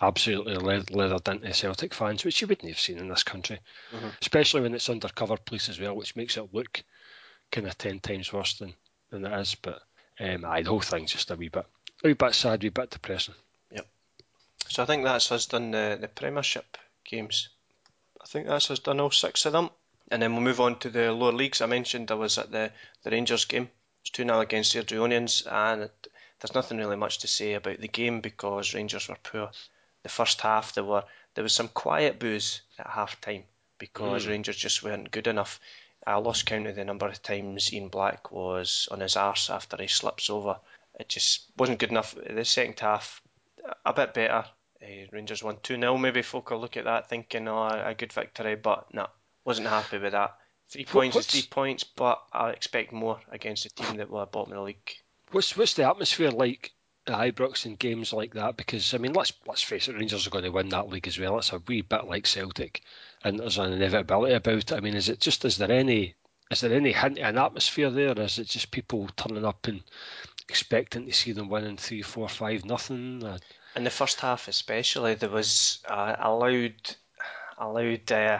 absolutely 0.01 0.55
le- 0.55 0.83
leathered 0.89 1.27
into 1.27 1.53
Celtic 1.53 1.93
fans, 1.93 2.25
which 2.25 2.41
you 2.41 2.47
wouldn't 2.47 2.69
have 2.69 2.79
seen 2.79 2.97
in 2.97 3.07
this 3.07 3.23
country, 3.23 3.59
Mhm. 3.93 4.11
especially 4.21 4.61
when 4.61 4.73
it's 4.73 4.89
undercover 4.89 5.37
police 5.37 5.69
as 5.69 5.79
well, 5.79 5.95
which 5.95 6.15
makes 6.15 6.37
it 6.37 6.53
look 6.53 6.83
kind 7.51 7.67
of 7.67 7.77
ten 7.77 7.99
times 7.99 8.33
worse 8.33 8.55
than, 8.57 8.73
than 9.11 9.25
it 9.25 9.39
is. 9.39 9.55
But 9.55 9.83
um, 10.19 10.43
aye, 10.45 10.63
the 10.63 10.69
whole 10.69 10.81
thing's 10.81 11.11
just 11.11 11.29
a 11.31 11.35
wee 11.35 11.49
bit, 11.49 11.65
a 12.03 12.07
wee 12.07 12.13
bit 12.13 12.33
sad, 12.33 12.63
a 12.63 12.65
wee 12.65 12.69
bit 12.69 12.89
depressing. 12.89 13.35
Yep. 13.71 13.87
So 14.69 14.83
I 14.83 14.85
think 14.85 15.03
that's 15.03 15.31
us 15.31 15.45
done 15.45 15.71
the, 15.71 15.97
the 16.01 16.07
Premiership 16.07 16.77
games. 17.05 17.49
I 18.21 18.25
think 18.25 18.47
that's 18.47 18.71
us 18.71 18.79
done 18.79 18.99
all 18.99 19.11
six 19.11 19.45
of 19.45 19.53
them. 19.53 19.69
And 20.11 20.21
then 20.21 20.33
we'll 20.33 20.43
move 20.43 20.59
on 20.59 20.77
to 20.79 20.89
the 20.89 21.11
lower 21.11 21.31
leagues. 21.31 21.61
I 21.61 21.65
mentioned 21.65 22.11
I 22.11 22.15
was 22.15 22.37
at 22.37 22.51
the, 22.51 22.71
the 23.03 23.11
Rangers 23.11 23.45
game. 23.45 23.63
It 23.63 24.03
was 24.03 24.09
2 24.11 24.23
0 24.25 24.39
against 24.41 24.73
the 24.73 24.83
Airdrieonians, 24.83 25.47
and 25.51 25.83
it, 25.83 26.07
there's 26.39 26.53
nothing 26.53 26.77
really 26.77 26.97
much 26.97 27.19
to 27.19 27.27
say 27.27 27.53
about 27.53 27.79
the 27.79 27.87
game 27.87 28.19
because 28.21 28.73
Rangers 28.73 29.07
were 29.07 29.17
poor. 29.23 29.51
The 30.03 30.09
first 30.09 30.41
half, 30.41 30.73
there 30.73 30.83
were 30.83 31.03
there 31.33 31.43
was 31.43 31.53
some 31.53 31.69
quiet 31.69 32.19
boos 32.19 32.61
at 32.77 32.87
half 32.87 33.19
time 33.21 33.45
because 33.77 34.25
Mm. 34.25 34.29
Rangers 34.29 34.57
just 34.57 34.83
weren't 34.83 35.11
good 35.11 35.27
enough. 35.27 35.59
I 36.05 36.15
lost 36.17 36.45
count 36.45 36.67
of 36.67 36.75
the 36.75 36.83
number 36.83 37.07
of 37.07 37.21
times 37.21 37.71
Ian 37.73 37.87
Black 37.87 38.31
was 38.31 38.87
on 38.91 38.99
his 38.99 39.15
arse 39.15 39.49
after 39.49 39.77
he 39.77 39.87
slips 39.87 40.29
over. 40.29 40.59
It 40.99 41.07
just 41.07 41.45
wasn't 41.57 41.79
good 41.79 41.91
enough. 41.91 42.15
The 42.15 42.43
second 42.43 42.79
half, 42.79 43.21
a 43.85 43.93
bit 43.93 44.13
better. 44.13 44.45
Uh, 44.83 45.07
Rangers 45.11 45.43
won 45.43 45.57
2 45.63 45.77
0. 45.77 45.97
Maybe 45.97 46.21
folk 46.21 46.49
will 46.49 46.59
look 46.59 46.75
at 46.75 46.85
that 46.85 47.07
thinking, 47.07 47.47
oh, 47.47 47.67
a 47.67 47.93
good 47.93 48.11
victory, 48.11 48.55
but 48.55 48.93
no, 48.93 49.07
wasn't 49.45 49.67
happy 49.67 49.97
with 49.97 50.11
that. 50.13 50.35
Three 50.69 50.85
points 50.85 51.15
is 51.15 51.19
what's- 51.19 51.31
three 51.31 51.47
points, 51.49 51.83
but 51.83 52.21
I 52.31 52.51
expect 52.51 52.93
more 52.93 53.19
against 53.29 53.65
a 53.65 53.69
team 53.69 53.97
that 53.97 54.09
were 54.09 54.25
bottom 54.25 54.53
of 54.53 54.57
the 54.57 54.63
league. 54.63 54.95
What's 55.31 55.55
what's 55.57 55.73
the 55.73 55.83
atmosphere 55.89 56.31
like 56.31 56.71
at 57.07 57.35
Ibrox 57.35 57.65
in 57.65 57.75
games 57.75 58.13
like 58.13 58.33
that? 58.35 58.57
Because 58.57 58.93
I 58.93 58.97
mean, 58.97 59.13
let's 59.13 59.33
let's 59.45 59.61
face 59.61 59.87
it, 59.87 59.95
Rangers 59.95 60.27
are 60.27 60.29
going 60.29 60.43
to 60.45 60.51
win 60.51 60.69
that 60.69 60.89
league 60.89 61.07
as 61.07 61.19
well. 61.19 61.37
It's 61.37 61.51
a 61.51 61.59
wee 61.67 61.81
bit 61.81 62.05
like 62.05 62.27
Celtic, 62.27 62.81
and 63.23 63.39
there's 63.39 63.57
an 63.57 63.73
inevitability 63.73 64.33
about 64.35 64.57
it. 64.57 64.71
I 64.73 64.79
mean, 64.79 64.95
is 64.95 65.09
it 65.09 65.19
just 65.19 65.43
is 65.45 65.57
there 65.57 65.71
any 65.71 66.15
is 66.51 66.61
there 66.61 66.73
any 66.73 66.91
hint 66.91 67.17
of 67.17 67.25
an 67.25 67.37
atmosphere 67.37 67.89
there? 67.89 68.17
Is 68.19 68.39
it 68.39 68.47
just 68.47 68.71
people 68.71 69.09
turning 69.15 69.45
up 69.45 69.67
and 69.67 69.83
expecting 70.49 71.05
to 71.05 71.13
see 71.13 71.31
them 71.31 71.49
winning 71.49 71.77
three, 71.77 72.01
four, 72.01 72.27
five, 72.29 72.65
nothing? 72.65 73.23
Uh, 73.23 73.37
In 73.75 73.85
the 73.85 73.89
first 73.89 74.19
half, 74.19 74.49
especially, 74.49 75.15
there 75.15 75.29
was 75.29 75.79
uh, 75.87 76.15
a 76.19 76.29
loud, 76.31 76.75
a 77.57 77.67
loud. 77.67 78.11
Uh, 78.11 78.39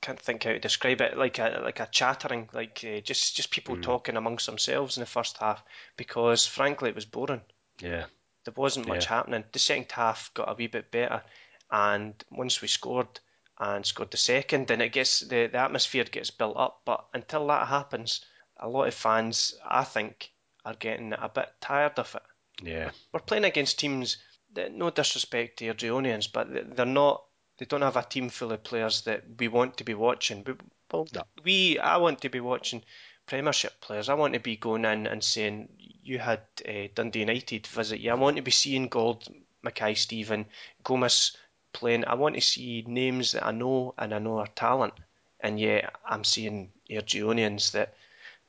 can't 0.00 0.20
think 0.20 0.44
how 0.44 0.52
to 0.52 0.58
describe 0.58 1.00
it. 1.00 1.16
Like 1.16 1.38
a 1.38 1.60
like 1.62 1.80
a 1.80 1.86
chattering, 1.90 2.48
like 2.52 2.84
uh, 2.84 3.00
just 3.00 3.36
just 3.36 3.50
people 3.50 3.76
Mm. 3.76 3.82
talking 3.82 4.16
amongst 4.16 4.46
themselves 4.46 4.96
in 4.96 5.00
the 5.02 5.06
first 5.06 5.38
half 5.38 5.62
because 5.96 6.46
frankly 6.46 6.88
it 6.90 6.94
was 6.94 7.06
boring. 7.06 7.42
yeah, 7.80 8.06
There 8.44 8.54
wasn't 8.56 8.86
much 8.88 9.04
Yeah. 9.04 9.16
happening. 9.16 9.44
The 9.52 9.58
second 9.58 9.92
half 9.92 10.32
got 10.34 10.50
a 10.50 10.54
wee 10.54 10.66
bit 10.66 10.90
better, 10.90 11.22
and 11.70 12.14
once 12.30 12.60
we 12.62 12.68
scored 12.68 13.20
and 13.58 13.84
scored 13.84 14.10
the 14.10 14.16
second, 14.16 14.66
then 14.68 14.80
it 14.80 14.92
gets 14.92 15.20
the, 15.20 15.46
the 15.46 15.58
atmosphere 15.58 16.04
gets 16.04 16.30
built 16.30 16.56
up. 16.56 16.82
But 16.84 17.06
until 17.14 17.46
that 17.48 17.68
happens, 17.68 18.24
a 18.56 18.68
lot 18.68 18.88
of 18.88 18.94
fans, 18.94 19.54
I 19.64 19.84
think, 19.84 20.32
are 20.64 20.74
getting 20.74 21.12
a 21.12 21.28
bit 21.28 21.48
tired 21.60 21.98
of 21.98 22.14
it. 22.14 22.22
yeah, 22.66 22.90
We're 23.12 23.20
playing 23.20 23.44
against 23.44 23.78
teams 23.78 24.16
that, 24.54 24.72
no 24.72 24.90
disrespect 24.90 25.58
to 25.58 25.66
Airdrieonians, 25.66 26.32
but 26.32 26.76
they're 26.76 26.86
not. 26.86 27.24
They 27.60 27.66
don't 27.66 27.82
have 27.82 27.96
a 27.98 28.02
team 28.02 28.30
full 28.30 28.52
of 28.52 28.64
players 28.64 29.02
that 29.02 29.22
we 29.38 29.46
want 29.48 29.76
to 29.76 29.84
be 29.84 29.92
watching. 29.92 30.42
But 30.42 30.56
well, 30.90 31.06
No. 31.14 31.22
we, 31.44 31.78
I 31.78 31.98
want 31.98 32.22
to 32.22 32.30
be 32.30 32.40
watching 32.40 32.82
Premiership 33.26 33.78
players. 33.82 34.08
I 34.08 34.14
want 34.14 34.32
to 34.32 34.40
be 34.40 34.56
going 34.56 34.86
in 34.86 35.06
and 35.06 35.22
saying 35.22 35.68
you 36.02 36.18
had 36.18 36.40
uh, 36.66 36.88
Dundee 36.94 37.20
United 37.20 37.66
visit 37.66 38.00
you. 38.00 38.12
I 38.12 38.14
want 38.14 38.36
to 38.38 38.42
be 38.42 38.50
seeing 38.50 38.88
Gauld, 38.88 39.28
Mackay, 39.62 39.92
Stephen, 39.94 40.46
Gomis 40.84 41.36
playing. 41.74 42.06
I 42.06 42.14
want 42.14 42.34
to 42.36 42.40
see 42.40 42.82
names 42.88 43.32
that 43.32 43.44
I 43.46 43.52
know 43.52 43.92
and 43.98 44.14
I 44.14 44.18
know 44.20 44.38
are 44.38 44.46
talent, 44.46 44.94
and 45.40 45.60
yet 45.60 45.94
I'm 46.04 46.24
seeing 46.24 46.72
Airdrieonians 46.90 47.72
that, 47.72 47.94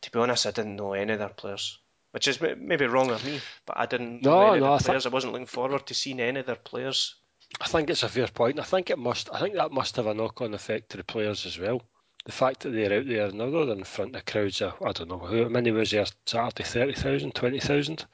to 0.04 0.12
be 0.12 0.20
honest, 0.20 0.46
I 0.48 0.52
didn't 0.52 0.78
know 0.78 0.94
any 0.94 1.12
of 1.14 1.20
their 1.20 1.28
players. 1.30 1.78
Which 2.12 2.28
is 2.28 2.42
maybe 2.42 2.86
wrong 2.88 3.10
of 3.12 3.24
me, 3.26 3.40
but 3.66 3.78
I 3.78 3.86
didn't 3.86 4.22
know 4.24 4.40
No, 4.40 4.52
any 4.52 4.60
no, 4.62 4.66
I 4.66 4.76
of 4.76 4.80
the 4.80 4.84
thi- 4.84 4.88
players. 4.90 5.06
I 5.06 5.10
wasn't 5.10 5.34
looking 5.34 5.48
forward 5.48 5.86
to 5.88 5.94
seeing 5.94 6.20
any 6.22 6.40
of 6.40 6.46
their 6.46 6.56
players. 6.56 7.16
I 7.60 7.68
think 7.68 7.90
it's 7.90 8.04
a 8.04 8.10
fair 8.10 8.28
point. 8.28 8.60
I 8.60 8.64
think 8.64 8.90
it 8.90 8.98
must. 8.98 9.30
I 9.34 9.40
think 9.40 9.56
that 9.56 9.72
must 9.72 9.96
have 9.98 10.08
a 10.08 10.14
knock-on 10.14 10.54
effect 10.54 10.90
to 10.90 10.98
the 10.98 11.04
players 11.04 11.46
as 11.46 11.60
well. 11.60 11.82
The 12.26 12.32
fact 12.32 12.62
that 12.62 12.70
they're 12.70 13.00
out 13.00 13.08
there 13.08 13.32
now, 13.32 13.50
they're 13.50 13.76
in 13.76 13.84
front 13.84 14.16
of 14.16 14.26
crowds 14.26 14.62
of 14.62 14.74
I 14.86 14.92
don't 14.92 15.10
know 15.10 15.20
how 15.20 15.50
many 15.50 15.72
was 15.72 15.92
there 15.92 16.06
Saturday, 16.26 16.64
30,000, 16.64 17.34
20,000? 17.34 18.06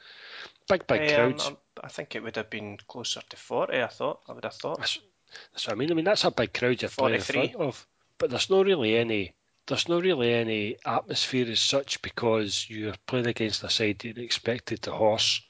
Big, 0.69 0.87
big 0.87 1.01
Um, 1.01 1.07
crowds. 1.15 1.45
I'm- 1.45 1.57
I 1.83 1.89
think 1.89 2.15
it 2.15 2.23
would 2.23 2.35
have 2.37 2.49
been 2.49 2.77
closer 2.87 3.21
to 3.29 3.37
40, 3.37 3.81
I 3.83 3.87
thought. 3.87 4.21
I 4.27 4.33
would 4.33 4.43
have 4.45 4.55
thought. 4.55 4.79
That's, 4.79 4.99
that's 5.53 5.67
what 5.67 5.73
I 5.73 5.75
mean. 5.75 5.91
I 5.91 5.93
mean 5.93 6.05
that's 6.05 6.23
a 6.23 6.31
big 6.31 6.53
crowd 6.53 6.81
you're 6.81 6.89
playing 6.89 7.15
in 7.15 7.21
front 7.21 7.55
of. 7.55 7.87
But 8.17 8.31
there's 8.31 8.49
not 8.49 8.65
really 8.65 8.97
any. 8.97 9.35
There's 9.67 9.87
not 9.87 10.01
really 10.01 10.33
any 10.33 10.77
atmosphere 10.85 11.51
as 11.51 11.59
such 11.59 12.01
because 12.01 12.65
you're 12.69 12.95
playing 13.05 13.27
against 13.27 13.63
a 13.63 13.69
side 13.69 13.99
that 13.99 14.15
you're 14.15 14.25
expected 14.25 14.81
to 14.83 14.91
horse 14.91 15.41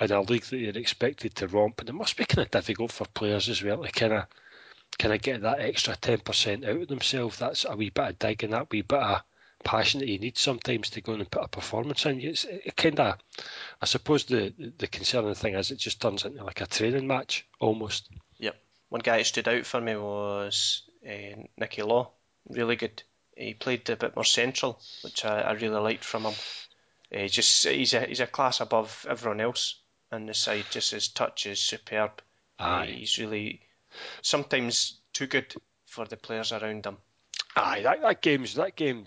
in 0.00 0.10
a 0.10 0.20
league 0.22 0.44
that 0.44 0.58
you're 0.58 0.78
expected 0.78 1.34
to 1.36 1.48
romp, 1.48 1.80
and 1.80 1.88
it 1.90 1.94
must 1.94 2.16
be 2.16 2.24
kind 2.24 2.46
of 2.46 2.50
difficult 2.50 2.92
for 2.92 3.06
players 3.06 3.48
as 3.48 3.62
well 3.62 3.82
to 3.82 3.92
kind 3.92 4.12
of 4.12 4.24
kind 4.98 5.14
of 5.14 5.22
get 5.22 5.42
that 5.42 5.60
extra 5.60 5.96
ten 5.96 6.18
percent 6.18 6.64
out 6.64 6.76
of 6.76 6.88
themselves. 6.88 7.38
That's 7.38 7.64
a 7.64 7.76
wee 7.76 7.90
bit 7.90 8.08
of 8.08 8.18
dig 8.18 8.44
and 8.44 8.52
that 8.52 8.70
wee 8.70 8.82
bit 8.82 8.98
of 8.98 9.22
passion 9.62 10.00
that 10.00 10.08
you 10.08 10.18
need 10.18 10.38
sometimes 10.38 10.90
to 10.90 11.00
go 11.00 11.12
in 11.12 11.20
and 11.20 11.30
put 11.30 11.44
a 11.44 11.48
performance 11.48 12.06
in. 12.06 12.20
It's 12.20 12.44
it 12.44 12.76
kind 12.76 12.98
of, 13.00 13.18
I 13.80 13.86
suppose 13.86 14.24
the 14.24 14.52
the 14.78 14.86
concerning 14.86 15.34
thing 15.34 15.54
is 15.54 15.70
it 15.70 15.78
just 15.78 16.00
turns 16.00 16.24
into 16.24 16.44
like 16.44 16.60
a 16.60 16.66
training 16.66 17.06
match 17.06 17.46
almost. 17.58 18.08
Yep. 18.38 18.56
One 18.88 19.02
guy 19.02 19.18
that 19.18 19.26
stood 19.26 19.48
out 19.48 19.66
for 19.66 19.80
me 19.80 19.96
was 19.96 20.82
uh, 21.06 21.42
Nicky 21.58 21.82
Law. 21.82 22.10
Really 22.48 22.76
good. 22.76 23.02
He 23.36 23.54
played 23.54 23.88
a 23.90 23.96
bit 23.96 24.16
more 24.16 24.24
central, 24.24 24.80
which 25.02 25.24
I, 25.24 25.40
I 25.42 25.52
really 25.52 25.80
liked 25.80 26.04
from 26.04 26.24
him. 26.24 26.34
Uh, 27.14 27.26
just 27.26 27.66
he's 27.66 27.94
a 27.94 28.00
he's 28.06 28.20
a 28.20 28.26
class 28.26 28.60
above 28.60 29.06
everyone 29.08 29.40
else 29.40 29.79
on 30.12 30.26
the 30.26 30.34
side. 30.34 30.64
Just 30.70 30.92
his 30.92 31.08
touch 31.08 31.46
is 31.46 31.60
superb. 31.60 32.22
Aye. 32.58 32.94
he's 32.98 33.18
really 33.18 33.60
sometimes 34.22 34.98
too 35.12 35.26
good 35.26 35.54
for 35.86 36.04
the 36.04 36.16
players 36.16 36.52
around 36.52 36.84
him. 36.84 36.98
Aye, 37.56 37.82
that, 37.82 38.02
that 38.02 38.22
game's 38.22 38.54
that 38.54 38.76
game 38.76 39.06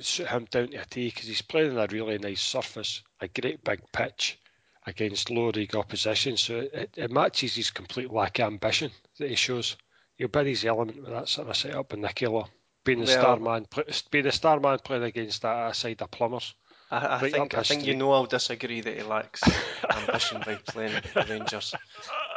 suit 0.00 0.28
him 0.28 0.46
down 0.50 0.68
to 0.68 0.76
a 0.76 0.84
T 0.84 1.08
because 1.08 1.26
he's 1.26 1.42
playing 1.42 1.72
on 1.72 1.78
a 1.78 1.92
really 1.92 2.18
nice 2.18 2.40
surface, 2.40 3.02
a 3.20 3.28
great 3.28 3.62
big 3.64 3.80
pitch 3.92 4.38
against 4.86 5.30
low 5.30 5.48
league 5.50 5.74
opposition. 5.76 6.36
So 6.36 6.60
it, 6.60 6.90
it 6.96 7.10
matches 7.10 7.54
his 7.54 7.70
complete 7.70 8.12
lack 8.12 8.38
of 8.38 8.46
ambition 8.46 8.90
that 9.18 9.28
he 9.30 9.36
shows. 9.36 9.76
He'll 10.16 10.28
be 10.28 10.44
his 10.44 10.64
element 10.64 11.00
with 11.02 11.10
that 11.10 11.28
sort 11.28 11.48
of 11.48 11.56
setup 11.56 11.92
in 11.92 12.00
Nicky 12.00 12.26
Law. 12.26 12.48
Being 12.84 13.00
the 13.00 13.06
Well- 13.06 13.20
star 13.20 13.38
man, 13.38 13.66
being 14.10 14.24
the 14.24 14.32
star 14.32 14.60
man 14.60 14.78
playing 14.78 15.04
against 15.04 15.42
that 15.42 15.74
side 15.74 16.02
of 16.02 16.10
plumbers. 16.10 16.54
I, 16.94 17.16
I 17.16 17.20
Right 17.22 17.32
think 17.32 17.54
I 17.54 17.62
think 17.62 17.86
you 17.86 17.94
know 17.96 18.12
I'll 18.12 18.26
disagree 18.26 18.80
that 18.80 18.96
he 18.96 19.02
lacks 19.02 19.42
ambition 19.90 20.42
by 20.44 20.56
playing 20.56 21.00
for 21.12 21.24
Rangers. 21.28 21.74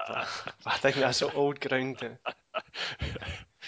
But 0.07 0.27
I 0.65 0.77
think 0.77 0.95
that's 0.95 1.21
old 1.21 1.59
ground. 1.59 1.97
that 1.97 2.17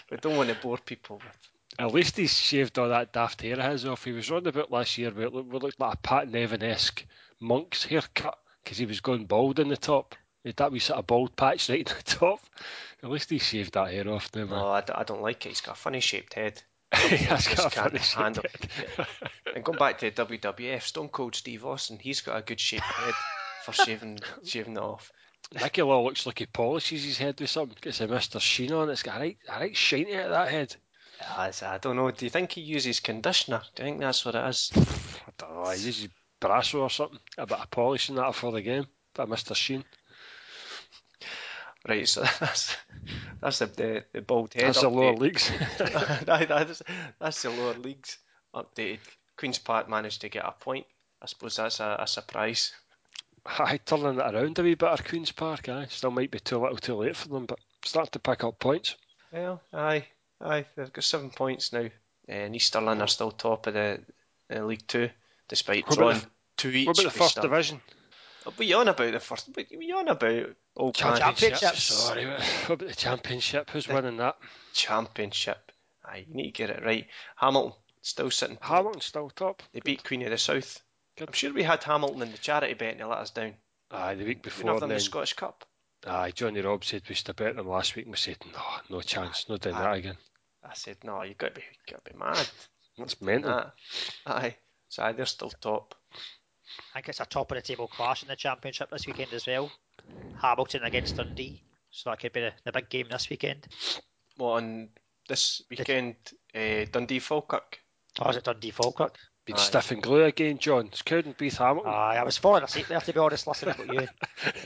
We 0.09 0.17
don't 0.17 0.37
want 0.37 0.49
to 0.49 0.55
bore 0.55 0.77
people 0.77 1.17
with. 1.17 1.49
At 1.77 1.93
least 1.93 2.17
he's 2.17 2.33
shaved 2.33 2.77
all 2.79 2.89
that 2.89 3.13
daft 3.13 3.41
hair 3.41 3.59
of 3.59 3.71
his 3.71 3.85
off. 3.85 4.03
He 4.03 4.11
was 4.11 4.29
round 4.29 4.47
about 4.47 4.71
last 4.71 4.97
year 4.97 5.11
where 5.11 5.27
it 5.27 5.33
looked, 5.33 5.53
it 5.53 5.63
looked 5.63 5.79
like 5.79 5.93
a 5.93 5.97
Pat 5.97 6.29
Nevin 6.29 6.63
esque 6.63 7.05
monk's 7.39 7.85
haircut 7.85 8.37
because 8.63 8.77
he 8.77 8.85
was 8.85 8.99
going 8.99 9.25
bald 9.25 9.59
in 9.59 9.69
the 9.69 9.77
top. 9.77 10.15
He 10.43 10.49
had 10.49 10.57
that 10.57 10.71
wee 10.71 10.79
sort 10.79 10.99
of 10.99 11.07
bald 11.07 11.35
patch 11.35 11.69
right 11.69 11.79
in 11.79 11.95
the 11.97 12.03
top. 12.05 12.39
At 13.03 13.09
least 13.09 13.29
he 13.29 13.37
shaved 13.39 13.73
that 13.75 13.91
hair 13.93 14.09
off 14.09 14.29
now, 14.35 14.41
man. 14.45 14.59
No, 14.59 14.67
I, 14.67 14.81
d- 14.81 14.93
I 14.93 15.03
don't 15.03 15.21
like 15.21 15.45
it. 15.45 15.49
He's 15.49 15.61
got 15.61 15.77
a 15.77 15.79
funny 15.79 15.99
shaped 16.01 16.33
head. 16.33 16.61
He 16.95 17.17
just 17.17 17.71
can't 17.71 17.97
handle 17.97 18.43
head. 18.43 19.07
And 19.55 19.63
going 19.63 19.77
back 19.77 19.99
to 19.99 20.11
WWF, 20.11 20.81
Stone 20.81 21.09
Cold 21.09 21.35
Steve 21.35 21.65
Austin, 21.65 21.99
he's 21.99 22.21
got 22.21 22.37
a 22.37 22.41
good 22.41 22.59
shaped 22.59 22.83
head 22.83 23.13
for 23.63 23.73
shaving 23.73 24.19
shaving 24.43 24.75
it 24.75 24.79
off. 24.79 25.11
Nicky 25.53 25.81
Law 25.81 26.03
looks 26.03 26.25
like 26.25 26.39
he 26.39 26.45
polishes 26.45 27.03
his 27.03 27.17
head 27.17 27.39
with 27.39 27.49
something. 27.49 27.77
Gets 27.81 28.01
a 28.01 28.07
Mr. 28.07 28.39
Sheen 28.39 28.71
on. 28.71 28.89
It's 28.89 29.03
got 29.03 29.17
a 29.17 29.19
right, 29.19 29.37
a 29.47 29.59
right 29.59 29.77
shiny 29.77 30.15
out 30.15 30.25
of 30.25 30.31
that 30.31 30.49
head. 30.49 30.75
Ah, 31.21 31.49
I, 31.61 31.75
I 31.75 31.77
don't 31.79 31.95
know. 31.95 32.11
Do 32.11 32.25
you 32.25 32.29
think 32.29 32.51
he 32.51 32.61
uses 32.61 32.99
conditioner? 32.99 33.61
Do 33.75 33.83
you 33.83 33.89
think 33.89 33.99
that's 33.99 34.23
what 34.25 34.35
it 34.35 34.47
is? 34.47 34.71
I 34.75 35.31
don't 35.37 35.55
know. 35.55 35.69
He 35.71 35.85
uses 35.85 36.07
Brasso 36.39 36.81
or 36.81 36.89
something. 36.89 37.19
A 37.37 37.45
bit 37.45 37.59
of 37.59 37.71
polishing 37.71 38.15
that 38.15 38.35
for 38.35 38.51
the 38.51 38.61
game. 38.61 38.85
Of 39.17 39.27
Mr. 39.27 39.55
Sheen. 39.55 39.83
Right, 41.87 42.07
so 42.07 42.21
that's 42.39 42.75
that's 43.41 43.59
the 43.59 43.65
the, 43.67 44.03
the 44.13 44.21
bald 44.21 44.53
head. 44.53 44.65
That's 44.65 44.81
the 44.81 44.89
lower 44.89 45.13
leagues. 45.15 45.51
That's, 46.25 46.81
that's 47.19 47.41
the 47.41 47.49
lower 47.49 47.73
leagues 47.75 48.17
updated. 48.53 48.99
Queens 49.37 49.57
Park 49.59 49.89
managed 49.89 50.21
to 50.21 50.29
get 50.29 50.45
a 50.45 50.51
point. 50.51 50.85
I 51.21 51.25
suppose 51.25 51.55
that's 51.55 51.79
a, 51.79 51.97
a 51.99 52.07
surprise. 52.07 52.73
Aye, 53.45 53.79
turning 53.85 54.19
it 54.19 54.35
around 54.35 54.59
a 54.59 54.63
wee 54.63 54.75
bit 54.75 54.89
at 54.89 55.07
Queen's 55.07 55.31
Park, 55.31 55.69
aye. 55.69 55.87
Still 55.89 56.11
might 56.11 56.31
be 56.31 56.39
too 56.39 56.57
little 56.59 56.77
too 56.77 56.95
late 56.95 57.15
for 57.15 57.29
them, 57.29 57.45
but 57.45 57.59
starting 57.85 58.11
to 58.11 58.19
pick 58.19 58.43
up 58.43 58.59
points. 58.59 58.95
Well, 59.31 59.61
aye, 59.73 60.05
aye, 60.41 60.65
they've 60.75 60.91
got 60.91 61.03
seven 61.03 61.29
points 61.29 61.71
now. 61.71 61.87
And 62.27 62.55
East 62.55 62.67
Stirling 62.67 63.01
are 63.01 63.07
still 63.07 63.31
top 63.31 63.67
of 63.67 63.73
the, 63.73 63.99
the 64.49 64.65
League 64.65 64.85
Two, 64.87 65.09
despite 65.47 65.87
What 65.87 65.97
drawing 65.97 66.19
the- 66.19 66.27
two 66.57 66.69
each. 66.69 66.87
What 66.87 66.99
about 66.99 67.13
the 67.13 67.17
first 67.19 67.41
division? 67.41 67.81
You 68.59 68.77
on 68.77 68.87
about 68.87 69.11
the 69.11 69.19
first? 69.19 69.53
But 69.53 69.71
you 69.71 69.97
on 69.97 70.07
about 70.09 70.49
old 70.79 70.95
Championship. 70.95 71.25
Championship? 71.59 71.59
Championships. 71.59 71.83
Sorry, 71.83 72.25
what 72.25 72.69
about 72.69 72.87
the 72.87 72.95
championship? 72.95 73.69
Who's 73.69 73.87
winning 73.87 74.17
that? 74.17 74.37
Championship. 74.73 75.71
Aye, 76.05 76.25
you 76.27 76.33
need 76.33 76.45
to 76.45 76.51
get 76.51 76.69
it 76.71 76.83
right. 76.83 77.05
Hamilton 77.35 77.73
still 78.01 78.31
sitting. 78.31 78.57
Hamilton 78.61 79.01
still 79.01 79.29
top. 79.29 79.61
They 79.73 79.81
beat 79.81 80.03
Queen 80.03 80.23
of 80.23 80.31
the 80.31 80.37
South. 80.37 80.81
Good. 81.17 81.27
I'm 81.29 81.33
sure 81.33 81.53
we 81.53 81.63
had 81.63 81.83
Hamilton 81.83 82.21
in 82.23 82.31
the 82.31 82.37
charity 82.37 82.73
bet 82.73 82.91
and 82.93 82.99
they 83.01 83.03
let 83.03 83.19
us 83.19 83.29
down. 83.31 83.53
Aye, 83.91 84.15
the 84.15 84.25
week 84.25 84.37
We 84.37 84.41
before. 84.43 84.71
have 84.71 84.79
them 84.79 84.85
in 84.85 84.89
then, 84.89 84.97
the 84.97 85.03
Scottish 85.03 85.33
Cup. 85.33 85.65
aye, 86.07 86.31
Johnny 86.31 86.61
Robb 86.61 86.83
said 86.85 87.03
we 87.09 87.15
stood 87.15 87.35
bet 87.35 87.55
them 87.55 87.67
last 87.67 87.95
week 87.95 88.05
and 88.05 88.13
we 88.13 88.17
said, 88.17 88.37
no, 88.53 88.61
no 88.97 89.01
chance, 89.01 89.47
no 89.49 89.57
doing 89.57 89.75
that 89.75 89.93
again. 89.93 90.17
I 90.63 90.73
said, 90.73 90.97
no, 91.03 91.21
you 91.23 91.33
got 91.35 91.49
to 91.55 91.55
be, 91.55 91.61
you 91.61 91.93
got 91.93 92.05
to 92.05 92.11
be 92.13 92.17
mad. 92.17 92.47
That's 92.97 93.21
mental. 93.21 93.51
Ah, 93.51 93.71
aye. 94.25 94.55
So 94.87 95.03
aye, 95.03 95.11
they're 95.13 95.25
still 95.25 95.49
top. 95.61 95.95
I 96.93 96.99
think 96.99 97.09
it's 97.09 97.19
a 97.19 97.25
top 97.25 97.51
of 97.51 97.55
the 97.55 97.61
table 97.61 97.87
clash 97.87 98.21
in 98.23 98.29
the 98.29 98.35
championship 98.35 98.89
this 98.89 99.07
weekend 99.07 99.33
as 99.33 99.45
well. 99.47 99.71
Hamilton 100.41 100.83
against 100.83 101.15
Dundee, 101.17 101.63
so 101.91 102.09
that 102.09 102.19
could 102.19 102.33
be 102.33 102.41
the, 102.41 102.53
the 102.63 102.71
big 102.71 102.89
game 102.89 103.07
this 103.09 103.29
weekend. 103.29 103.67
Well, 104.37 104.51
on 104.51 104.89
this 105.27 105.61
weekend, 105.69 106.15
uh, 106.55 106.85
Dundee 106.91 107.19
Falkirk. 107.19 107.79
Or 108.21 108.31
is 108.31 108.37
it 108.37 108.43
Dundee 108.45 108.71
Falkirk? 108.71 109.15
Been 109.45 109.55
Aye. 109.55 109.59
stiff 109.59 109.91
and 109.91 110.01
glue 110.01 110.23
again, 110.23 110.57
John. 110.57 110.87
It's 110.87 111.01
Cowdenbeath 111.01 111.57
Hamilton. 111.57 111.91
Aye, 111.91 112.17
I 112.19 112.23
was 112.23 112.37
falling 112.37 112.63
asleep 112.63 112.87
there 112.87 112.99
to 113.01 113.13
be 113.13 113.19
honest, 113.19 113.47
listening 113.47 113.75
to 113.75 113.93
you. 113.93 114.07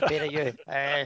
Better 0.00 0.26
you. 0.26 0.52
Uh, 0.68 1.04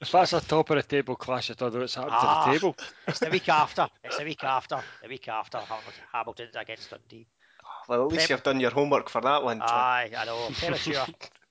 if 0.00 0.12
that's 0.12 0.32
a 0.34 0.40
top 0.40 0.70
of 0.70 0.76
the 0.76 0.82
table 0.82 1.16
clash, 1.16 1.50
I 1.50 1.54
don't 1.54 1.72
know 1.74 1.80
what's 1.80 1.94
happened 1.94 2.12
Ah. 2.14 2.44
to 2.44 2.50
the 2.52 2.58
table. 2.58 2.76
it's 3.08 3.18
the 3.18 3.30
week 3.30 3.48
after. 3.48 3.88
It's 4.04 4.18
the 4.18 4.24
week 4.24 4.44
after. 4.44 4.80
The 5.02 5.08
week 5.08 5.26
after 5.28 5.58
Hamilton, 5.58 5.92
Hamilton 6.12 6.48
against 6.56 6.90
Dundee. 6.90 7.26
Well, 7.88 8.06
at 8.06 8.12
least 8.12 8.26
Prem- 8.26 8.36
you've 8.36 8.42
done 8.44 8.60
your 8.60 8.70
homework 8.70 9.08
for 9.08 9.20
that 9.22 9.42
one. 9.42 9.58
John. 9.58 9.68
Aye, 9.70 10.10
I 10.16 10.24
know. 10.26 10.48
Premature. 10.52 10.96
Uh, 10.98 11.06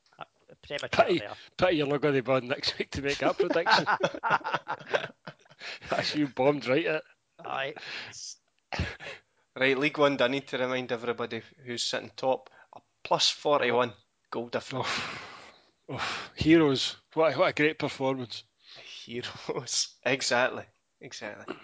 Premature 0.67 1.05
Pity, 1.05 1.19
there. 1.19 1.33
pity 1.57 1.75
you're 1.77 1.87
not 1.87 2.01
going 2.01 2.15
to 2.15 2.23
be 2.23 2.31
on 2.31 2.47
next 2.47 2.77
week 2.79 2.89
to 2.91 3.01
make 3.01 3.17
that 3.17 3.37
prediction. 3.37 3.85
That's 5.89 6.15
you 6.15 6.27
bombed 6.27 6.67
right 6.67 6.85
at. 6.85 7.03
Aye. 7.45 7.73
Right, 9.55 9.77
League 9.77 9.97
One. 9.97 10.19
I 10.21 10.27
need 10.27 10.47
to 10.47 10.57
remind 10.57 10.91
everybody 10.91 11.41
who's 11.65 11.83
sitting 11.83 12.11
top. 12.15 12.49
A 12.75 12.79
plus 13.03 13.29
forty-one 13.29 13.93
goal 14.31 14.47
difference. 14.47 14.87
Oh, 15.89 16.01
heroes. 16.35 16.95
What, 17.13 17.33
a- 17.33 17.37
what 17.37 17.49
a 17.49 17.53
great 17.53 17.77
performance. 17.77 18.43
Heroes. 19.05 19.95
exactly. 20.05 20.63
Exactly. 21.01 21.55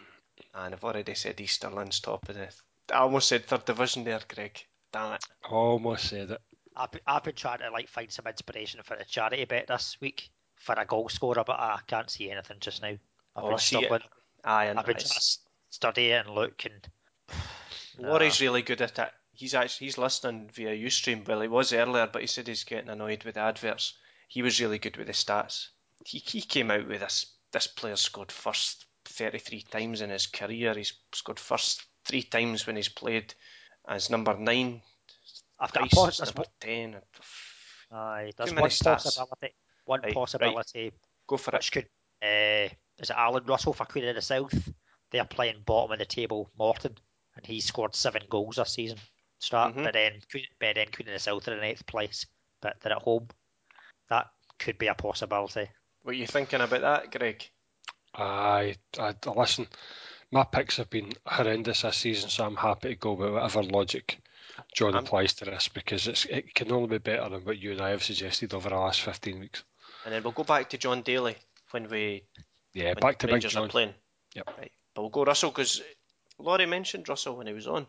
And 0.53 0.73
I've 0.75 0.83
already 0.83 1.15
said 1.15 1.39
East 1.41 1.55
Stirling's 1.61 1.99
top 2.01 2.27
of 2.29 2.35
the. 2.35 2.49
I 2.93 2.97
almost 2.99 3.29
said 3.29 3.45
third 3.45 3.65
division 3.65 4.03
there, 4.03 4.19
Greg. 4.27 4.59
Damn 4.91 5.13
it. 5.13 5.23
Almost 5.49 6.09
said 6.09 6.31
it. 6.31 6.41
I've 6.79 6.91
been, 6.91 7.01
I've 7.05 7.23
been 7.23 7.35
trying 7.35 7.59
to 7.59 7.71
like 7.71 7.89
find 7.89 8.09
some 8.09 8.25
inspiration 8.27 8.79
for 8.83 8.93
a 8.93 9.03
charity 9.03 9.43
bet 9.45 9.67
this 9.67 9.97
week 9.99 10.29
for 10.55 10.75
a 10.75 10.85
goal 10.85 11.09
scorer, 11.09 11.43
but 11.45 11.59
I 11.59 11.79
can't 11.87 12.09
see 12.09 12.31
anything 12.31 12.57
just 12.61 12.81
now. 12.81 12.87
I've 13.35 13.43
Oh, 13.43 13.47
been 13.47 13.53
I 13.53 13.57
struggling. 13.57 14.01
Aye, 14.45 14.65
and 14.65 14.79
I've 14.79 14.85
been 14.85 14.95
trying 14.95 15.19
to 15.19 15.37
study 15.69 16.11
it 16.11 16.25
and 16.25 16.35
look 16.35 16.65
and. 16.65 16.87
Laurie's 17.99 18.39
really 18.39 18.61
good 18.61 18.81
at 18.81 18.97
it. 18.97 19.11
He's 19.33 19.53
actually 19.53 19.87
he's 19.87 19.97
listening 19.97 20.49
via 20.53 20.75
UStream. 20.75 21.27
Well, 21.27 21.41
he 21.41 21.47
was 21.49 21.73
earlier, 21.73 22.07
but 22.07 22.21
he 22.21 22.27
said 22.27 22.47
he's 22.47 22.63
getting 22.63 22.89
annoyed 22.89 23.23
with 23.25 23.35
the 23.35 23.41
adverts. 23.41 23.93
He 24.29 24.41
was 24.41 24.61
really 24.61 24.79
good 24.79 24.95
with 24.95 25.07
the 25.07 25.13
stats. 25.13 25.67
He 26.05 26.19
he 26.19 26.41
came 26.41 26.71
out 26.71 26.87
with 26.87 27.01
this. 27.01 27.25
This 27.51 27.67
player 27.67 27.97
scored 27.97 28.31
first 28.31 28.85
33 29.05 29.63
times 29.63 30.01
in 30.01 30.11
his 30.11 30.27
career. 30.27 30.73
He's 30.73 30.93
scored 31.13 31.39
first 31.39 31.83
three 32.05 32.23
times 32.23 32.65
when 32.65 32.75
he's 32.77 32.89
played 32.89 33.33
as 33.87 34.09
number 34.09 34.37
nine. 34.37 34.81
I've 35.59 35.71
got 35.73 35.85
a 35.85 35.89
Twice 35.89 35.95
pos- 35.95 36.21
as 36.21 36.33
there's 36.33 36.35
number 36.35 36.49
ten. 36.59 37.01
Aye, 37.91 38.31
there's 38.37 38.53
one 38.53 38.69
stats. 38.69 39.03
possibility. 39.03 39.55
One 39.85 39.99
Right, 40.01 40.05
right. 40.07 40.13
possibility 40.13 40.91
Go 41.27 41.37
for 41.37 41.55
it. 41.55 41.69
could 41.71 41.87
uh, 42.21 42.69
is 42.99 43.09
it 43.09 43.15
Alan 43.15 43.45
Russell 43.45 43.73
for 43.73 43.85
Queen 43.85 44.05
of 44.07 44.15
the 44.15 44.21
South? 44.21 44.53
They're 45.11 45.25
playing 45.25 45.63
bottom 45.65 45.93
of 45.93 45.99
the 45.99 46.05
table, 46.05 46.51
Morton, 46.57 46.95
and 47.35 47.45
he 47.45 47.59
scored 47.61 47.95
seven 47.95 48.21
goals 48.29 48.57
this 48.57 48.71
season. 48.73 48.99
Start, 49.39 49.73
Mhm. 49.75 49.83
but 49.85 49.93
then 49.93 50.21
but 50.59 50.75
then 50.75 50.87
Queen 50.91 51.07
of 51.07 51.13
the 51.13 51.19
South 51.19 51.47
are 51.47 51.57
in 51.57 51.63
eighth 51.63 51.85
place, 51.87 52.25
but 52.61 52.79
they're 52.81 52.93
at 52.93 53.01
home. 53.01 53.27
That 54.09 54.27
could 54.59 54.77
be 54.77 54.87
a 54.87 54.93
possibility. 54.95 55.69
What 56.03 56.11
are 56.11 56.17
you 56.17 56.27
thinking 56.27 56.61
about 56.61 56.81
that, 56.81 57.11
Greg? 57.11 57.49
I, 58.13 58.75
I 58.99 59.13
listen. 59.35 59.67
My 60.31 60.43
picks 60.43 60.77
have 60.77 60.89
been 60.89 61.11
horrendous 61.25 61.81
this 61.81 61.97
season, 61.97 62.29
so 62.29 62.45
I'm 62.45 62.55
happy 62.55 62.89
to 62.89 62.95
go 62.95 63.13
with 63.13 63.33
whatever 63.33 63.63
logic 63.63 64.19
John 64.75 64.95
I'm- 64.95 65.03
applies 65.03 65.33
to 65.35 65.45
this 65.45 65.67
because 65.67 66.07
it's 66.07 66.25
it 66.25 66.53
can 66.53 66.71
only 66.71 66.87
be 66.87 66.97
better 66.97 67.29
than 67.29 67.43
what 67.45 67.57
you 67.57 67.71
and 67.71 67.81
I 67.81 67.89
have 67.89 68.03
suggested 68.03 68.53
over 68.53 68.69
the 68.69 68.75
last 68.75 69.01
15 69.01 69.39
weeks. 69.39 69.63
And 70.05 70.13
then 70.13 70.23
we'll 70.23 70.31
go 70.33 70.43
back 70.43 70.69
to 70.69 70.77
Jon 70.77 71.01
Daly 71.01 71.35
when 71.71 71.89
we 71.89 72.23
Yeah, 72.73 72.89
when 72.89 72.95
back 72.95 73.19
to 73.19 73.27
Big 73.27 73.41
John. 73.41 73.65
are 73.65 73.67
playing. 73.69 73.93
Yep. 74.35 74.47
Right. 74.57 74.71
But 74.93 75.01
we'll 75.01 75.09
go 75.09 75.23
Russell 75.25 75.51
because 75.51 75.81
Laurie 76.37 76.65
mentioned 76.65 77.09
Russell 77.09 77.35
when 77.35 77.47
he 77.47 77.53
was 77.53 77.67
on. 77.67 77.85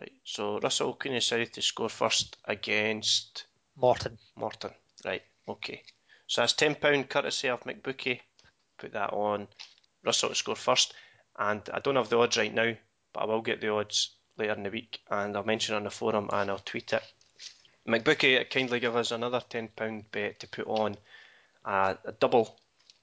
Right. 0.00 0.12
So 0.24 0.58
Russell 0.60 0.94
Queen 0.94 1.16
of 1.16 1.22
South 1.24 1.52
to 1.52 1.62
score 1.62 1.88
first 1.88 2.36
against 2.44 3.46
Morton, 3.76 4.18
Morton. 4.36 4.70
Right. 5.04 5.22
Okay. 5.48 5.82
So 6.26 6.40
that's 6.42 6.52
ten 6.54 6.74
pound 6.74 7.08
courtesy 7.08 7.48
of 7.48 7.60
McBookie. 7.60 8.20
Put 8.78 8.92
that 8.92 9.12
on. 9.12 9.48
Russell 10.04 10.28
to 10.30 10.34
score 10.34 10.56
first, 10.56 10.94
and 11.38 11.62
I 11.72 11.80
don't 11.80 11.96
have 11.96 12.08
the 12.08 12.18
odds 12.18 12.36
right 12.36 12.52
now, 12.52 12.74
but 13.12 13.20
I 13.20 13.24
will 13.26 13.40
get 13.42 13.60
the 13.60 13.70
odds 13.72 14.16
later 14.38 14.54
in 14.54 14.62
the 14.62 14.70
week, 14.70 15.00
and 15.10 15.36
I'll 15.36 15.44
mention 15.44 15.74
on 15.74 15.84
the 15.84 15.90
forum 15.90 16.28
and 16.32 16.50
I'll 16.50 16.58
tweet 16.58 16.92
it. 16.92 17.02
McBookie 17.86 18.48
kindly 18.50 18.80
give 18.80 18.96
us 18.96 19.10
another 19.10 19.42
ten 19.48 19.68
pound 19.68 20.10
bet 20.10 20.40
to 20.40 20.48
put 20.48 20.66
on 20.66 20.96
uh, 21.64 21.94
a 22.04 22.12
double, 22.12 22.58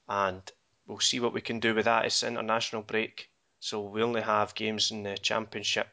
and 0.08 0.42
we'll 0.86 1.00
see 1.00 1.20
what 1.20 1.32
we 1.32 1.40
can 1.40 1.60
do 1.60 1.74
with 1.74 1.84
that. 1.84 2.04
It's 2.04 2.22
international 2.22 2.82
break, 2.82 3.30
so 3.60 3.80
we 3.80 4.02
only 4.02 4.22
have 4.22 4.54
games 4.54 4.90
in 4.90 5.04
the 5.04 5.16
Championship, 5.16 5.88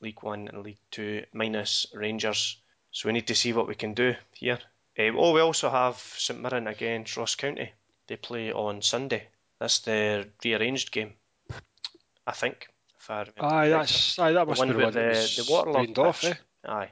League 0.00 0.22
One 0.22 0.48
and 0.48 0.62
League 0.64 0.80
Two, 0.90 1.24
minus 1.32 1.86
Rangers. 1.94 2.56
So 2.90 3.08
we 3.08 3.12
need 3.12 3.28
to 3.28 3.34
see 3.34 3.52
what 3.52 3.68
we 3.68 3.74
can 3.74 3.94
do 3.94 4.14
here. 4.34 4.58
Uh, 4.98 5.12
oh, 5.16 5.32
we 5.32 5.40
also 5.40 5.70
have 5.70 5.96
St 5.96 6.40
Mirren 6.40 6.66
against 6.66 7.16
Ross 7.16 7.36
County. 7.36 7.72
They 8.08 8.16
play 8.16 8.52
on 8.52 8.82
Sunday. 8.82 9.28
That's 9.58 9.78
the 9.78 10.28
rearranged 10.44 10.90
game, 10.90 11.12
I 12.26 12.32
think. 12.32 12.68
If 13.02 13.10
I 13.10 13.18
remember 13.20 13.44
Aye, 13.44 13.68
that's 13.68 14.18
aye, 14.18 14.32
that 14.32 14.40
the 14.44 14.46
must 14.46 14.62
be 14.62 14.68
the 14.68 14.74
with 14.74 14.84
one 14.84 14.92
that 14.94 15.14
the, 15.14 15.42
the 15.42 15.52
waterlogged 15.52 15.86
rained 15.86 15.98
off. 15.98 16.20
pitch. 16.20 16.36
Eh? 16.64 16.70
Aye. 16.70 16.90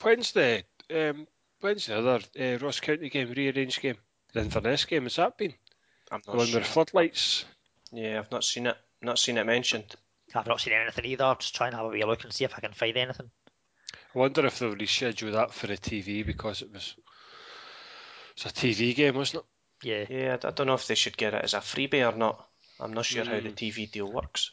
When's 0.00 0.32
the 0.32 0.64
um, 0.94 1.26
when's 1.60 1.86
the 1.86 1.98
other 1.98 2.20
uh, 2.40 2.58
Ross 2.58 2.80
County 2.80 3.08
game 3.10 3.30
rearranged 3.36 3.80
game? 3.80 3.96
The 4.32 4.40
Inverness 4.40 4.84
game 4.86 5.02
has 5.04 5.16
that 5.16 5.36
been 5.36 5.52
I'm 6.10 6.20
the 6.24 6.32
not 6.32 6.38
one 6.38 6.46
sure. 6.46 6.60
with 6.60 6.68
floodlights? 6.68 7.44
Yeah, 7.92 8.18
I've 8.18 8.30
not 8.32 8.44
seen 8.44 8.66
it. 8.66 8.76
Not 9.02 9.18
seen 9.18 9.36
it 9.38 9.44
mentioned. 9.44 9.94
I've 10.34 10.46
not 10.46 10.60
seen 10.60 10.72
anything 10.72 11.04
either. 11.04 11.24
I'm 11.24 11.36
just 11.38 11.54
trying 11.54 11.72
to 11.72 11.76
have 11.76 11.86
a 11.86 11.90
wee 11.90 12.04
look 12.04 12.24
and 12.24 12.32
see 12.32 12.44
if 12.44 12.54
I 12.56 12.60
can 12.60 12.72
find 12.72 12.96
anything. 12.96 13.30
I 14.14 14.18
wonder 14.18 14.46
if 14.46 14.58
they'll 14.58 14.74
reschedule 14.74 15.32
that 15.32 15.52
for 15.52 15.66
the 15.66 15.76
TV 15.76 16.24
because 16.24 16.62
it 16.62 16.72
was 16.72 16.96
it's 18.32 18.46
a 18.46 18.48
TV 18.48 18.94
game, 18.94 19.14
wasn't 19.16 19.44
it? 19.82 20.08
Yeah, 20.10 20.16
Yeah, 20.16 20.36
I 20.42 20.50
don't 20.52 20.66
know 20.68 20.74
if 20.74 20.86
they 20.86 20.94
should 20.94 21.16
get 21.16 21.34
it 21.34 21.44
as 21.44 21.54
a 21.54 21.58
freebie 21.58 22.10
or 22.10 22.16
not. 22.16 22.48
I'm 22.80 22.92
not 22.94 23.04
sure 23.04 23.24
how 23.24 23.32
the 23.40 23.50
Mm. 23.50 23.54
TV 23.54 23.90
deal 23.90 24.10
works. 24.10 24.52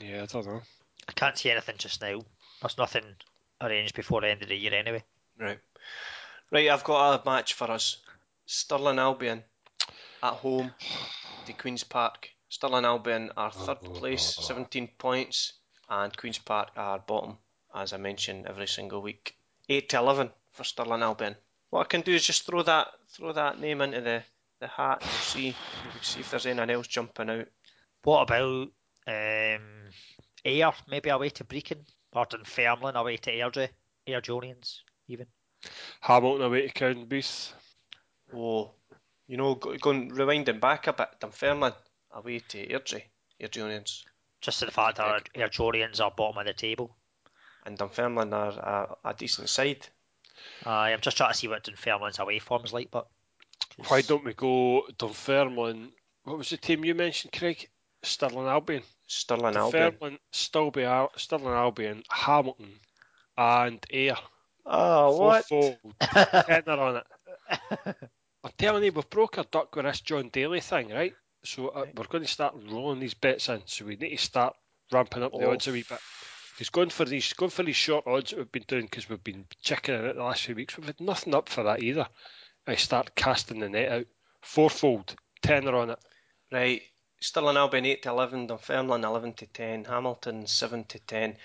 Yeah, 0.00 0.22
I 0.22 0.26
don't 0.26 0.46
know. 0.46 0.62
I 1.08 1.12
can't 1.12 1.38
see 1.38 1.50
anything 1.50 1.76
just 1.78 2.02
now. 2.02 2.20
There's 2.60 2.78
nothing 2.78 3.04
arranged 3.60 3.94
before 3.94 4.20
the 4.20 4.28
end 4.28 4.42
of 4.42 4.48
the 4.48 4.56
year 4.56 4.74
anyway. 4.74 5.02
Right. 5.38 5.58
Right, 6.50 6.68
I've 6.68 6.84
got 6.84 7.20
a 7.20 7.24
match 7.24 7.54
for 7.54 7.70
us. 7.70 7.98
Stirling 8.46 8.98
Albion 8.98 9.42
at 10.22 10.34
home 10.34 10.72
to 11.46 11.52
Queen's 11.52 11.84
Park. 11.84 12.28
Stirling 12.48 12.84
Albion 12.84 13.30
are 13.36 13.52
oh, 13.54 13.64
third 13.64 13.78
oh, 13.84 13.90
place, 13.90 14.36
17 14.40 14.88
points, 14.98 15.54
and 15.88 16.16
Queen's 16.16 16.38
Park 16.38 16.70
are 16.76 16.98
bottom, 16.98 17.38
as 17.74 17.92
I 17.92 17.96
mention 17.96 18.46
every 18.46 18.68
single 18.68 19.02
week. 19.02 19.36
8 19.68 19.88
to 19.88 19.98
11 19.98 20.30
for 20.52 20.64
Stirling 20.64 21.02
Albion. 21.02 21.36
What 21.70 21.80
I 21.80 21.84
can 21.84 22.02
do 22.02 22.14
is 22.14 22.24
just 22.24 22.46
throw 22.46 22.62
that 22.62 22.88
throw 23.08 23.32
that 23.32 23.58
name 23.60 23.80
into 23.80 24.00
the, 24.00 24.22
the 24.60 24.68
hat 24.68 25.02
and 25.02 25.10
see 25.10 25.56
see 26.00 26.20
if 26.20 26.30
there's 26.30 26.46
anything 26.46 26.70
else 26.70 26.86
jumping 26.86 27.30
out. 27.30 27.48
What 28.04 28.22
about 28.22 28.68
um, 29.06 29.62
Ayr? 30.44 30.72
Maybe 30.88 31.10
away 31.10 31.30
to 31.30 31.44
Brechin, 31.44 31.78
or 32.12 32.26
Dunfermline 32.26 32.96
away 32.96 33.16
to 33.18 33.32
Airdrie, 33.32 33.68
Airdrieonians 34.08 34.78
even. 35.08 35.26
Hamilton 36.00 36.46
away 36.46 36.68
to 36.68 36.72
Cowdenbeath. 36.72 37.52
Oh, 38.34 38.72
you 39.26 39.36
know, 39.36 39.54
go- 39.54 39.76
going 39.76 40.10
rewinding 40.10 40.60
back 40.60 40.86
a 40.86 40.92
bit, 40.92 41.08
Dunfermline 41.20 41.72
away 42.12 42.40
to 42.40 42.66
Airdrie, 42.66 43.04
Airdrieonians. 43.40 44.04
Just 44.40 44.60
to 44.60 44.66
the 44.66 44.72
fact 44.72 44.98
that 44.98 45.28
Airdrieonians 45.34 46.00
are 46.00 46.10
bottom 46.10 46.38
of 46.38 46.46
the 46.46 46.52
table. 46.52 46.96
and 47.64 47.76
Dunfermline 47.78 48.32
are 48.32 48.50
a, 49.04 49.10
a 49.10 49.14
decent 49.14 49.48
side. 49.48 49.86
Aye, 50.64 50.92
I'm 50.92 51.00
just 51.00 51.16
trying 51.16 51.32
to 51.32 51.36
see 51.38 51.48
what 51.48 51.64
Dunfermline's 51.64 52.18
away 52.18 52.38
form's 52.38 52.72
like, 52.72 52.90
but 52.90 53.06
Why 53.88 54.02
don't 54.02 54.24
we 54.24 54.34
go 54.34 54.82
Dunfermline? 54.98 55.90
What 56.24 56.38
was 56.38 56.50
the 56.50 56.56
team 56.56 56.84
you 56.84 56.94
mentioned, 56.94 57.32
Craig? 57.32 57.68
Stirling 58.02 58.46
Albion. 58.46 58.82
Stirling 59.06 59.56
Albion. 59.56 59.82
Dunfermline, 59.90 60.18
Stilby, 60.32 60.84
Al- 60.84 61.12
Stirling 61.16 61.46
Albion, 61.46 62.02
Hamilton, 62.10 62.72
and 63.36 63.84
Ayr. 63.90 64.16
Oh, 64.64 65.16
what? 65.16 65.44
Fourfold. 65.46 65.94
Tenner 66.00 66.72
on 66.72 66.96
it. 66.96 67.06
I'm 68.44 68.52
telling 68.58 68.84
you, 68.84 68.92
we've 68.92 69.08
broke 69.10 69.38
our 69.38 69.44
duck 69.44 69.74
with 69.76 69.84
this 69.84 70.00
Jon 70.00 70.28
Daly 70.32 70.60
thing, 70.60 70.90
right? 70.90 71.14
So 71.44 71.68
uh, 71.68 71.84
we're 71.96 72.04
going 72.06 72.24
to 72.24 72.30
start 72.30 72.54
rolling 72.68 72.98
these 73.00 73.14
bets 73.14 73.48
in. 73.48 73.62
So 73.66 73.84
we 73.84 73.96
need 73.96 74.16
to 74.16 74.22
start 74.22 74.54
ramping 74.92 75.22
up 75.22 75.32
the 75.32 75.46
Oh. 75.46 75.52
odds 75.52 75.68
a 75.68 75.72
wee 75.72 75.84
bit. 75.88 75.98
He's 76.58 76.70
going 76.70 76.90
for 76.90 77.04
these, 77.04 77.32
going 77.34 77.50
for 77.50 77.62
these 77.62 77.76
short 77.76 78.06
odds 78.06 78.30
that 78.30 78.38
we've 78.38 78.50
been 78.52 78.64
doing 78.66 78.84
because 78.86 79.08
we've 79.08 79.22
been 79.22 79.44
chickening 79.62 80.04
it 80.06 80.16
the 80.16 80.22
last 80.22 80.42
few 80.42 80.54
weeks. 80.54 80.76
We've 80.76 80.86
had 80.86 81.00
nothing 81.00 81.34
up 81.34 81.48
for 81.48 81.64
that 81.64 81.82
either. 81.82 82.06
I 82.66 82.74
start 82.76 83.14
casting 83.14 83.60
the 83.60 83.68
net 83.68 83.92
out. 83.92 84.06
Fourfold, 84.42 85.14
tenner 85.42 85.74
on 85.76 85.90
it. 85.90 85.98
Right. 86.50 86.82
Stirling 87.20 87.56
Albion 87.56 87.86
8 87.86 88.02
to 88.02 88.10
11, 88.10 88.46
Dunfermline 88.48 89.04
11 89.04 89.32
to 89.34 89.46
10, 89.46 89.84
Hamilton 89.84 90.46
7 90.46 90.84
to 90.84 90.98
10, 90.98 91.36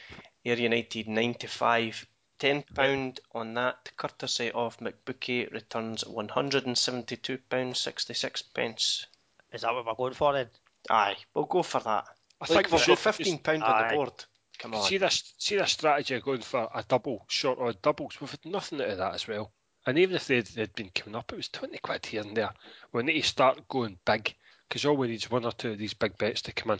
Ayr 0.46 0.56
United 0.56 1.08
9 1.08 1.34
to 1.36 1.48
5. 1.48 2.08
£10 2.40 3.20
on 3.34 3.54
that, 3.54 3.92
courtesy 3.96 4.52
of 4.52 4.78
McBookie, 4.80 5.50
returns 5.52 6.04
£172.66. 6.04 8.44
pence. 8.54 9.06
is 9.54 9.62
that 9.62 9.74
what 9.74 9.86
we're 9.86 9.94
going 9.94 10.14
for 10.14 10.34
then? 10.34 10.50
Aye, 10.90 11.16
we'll 11.34 11.46
go 11.46 11.64
for 11.64 11.80
that. 11.80 12.06
I 12.42 12.46
Look, 12.50 12.50
think 12.50 12.72
we 12.72 12.78
we've 12.78 12.88
got 12.88 12.98
£15 12.98 13.48
on 13.48 13.64
Aye. 13.64 13.88
the 13.90 13.96
board. 13.96 14.26
Come 14.58 14.74
on. 14.74 14.84
See 14.84 14.98
this, 14.98 15.34
see 15.38 15.56
this 15.56 15.72
strategy 15.72 16.16
of 16.16 16.24
going 16.24 16.42
for 16.42 16.68
a 16.74 16.84
double, 16.84 17.24
short 17.30 17.60
odd 17.60 17.82
doubles. 17.82 18.20
We've 18.20 18.32
had 18.32 18.46
nothing 18.46 18.82
out 18.82 18.90
of 18.90 18.98
that 18.98 19.14
as 19.14 19.28
well. 19.28 19.52
And 19.86 19.98
even 19.98 20.16
if 20.16 20.28
they'd, 20.28 20.46
they'd 20.48 20.76
been 20.76 20.90
coming 20.90 21.16
up, 21.16 21.32
it 21.32 21.38
was 21.38 21.48
twenty 21.48 21.78
quid 21.78 22.06
here 22.06 22.22
and 22.22 22.36
there. 22.36 22.54
We 22.92 23.04
need 23.04 23.22
to 23.22 23.28
start 23.28 23.68
going 23.68 23.98
big 24.06 24.36
because 24.72 24.86
all 24.86 24.96
we 24.96 25.10
need 25.10 25.16
is 25.16 25.30
one 25.30 25.44
or 25.44 25.52
two 25.52 25.72
of 25.72 25.78
these 25.78 25.94
big 25.94 26.18
bets 26.18 26.44
to 26.44 26.54
come 26.54 26.72
in, 26.72 26.80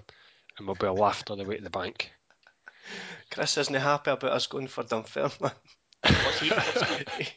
and 0.58 0.66
we'll 0.66 0.78
be 0.78 0.88
laughed 0.88 1.30
on 1.30 1.38
the 1.38 1.44
way 1.44 1.58
to 1.58 1.64
the 1.64 1.70
bank. 1.70 2.10
Chris 3.30 3.58
isn't 3.58 3.76
happy 3.76 4.12
about 4.12 4.32
us 4.32 4.48
going 4.48 4.68
for 4.68 4.84
Dunfermline. 4.84 5.52
He? 6.40 6.50
he, 7.20 7.28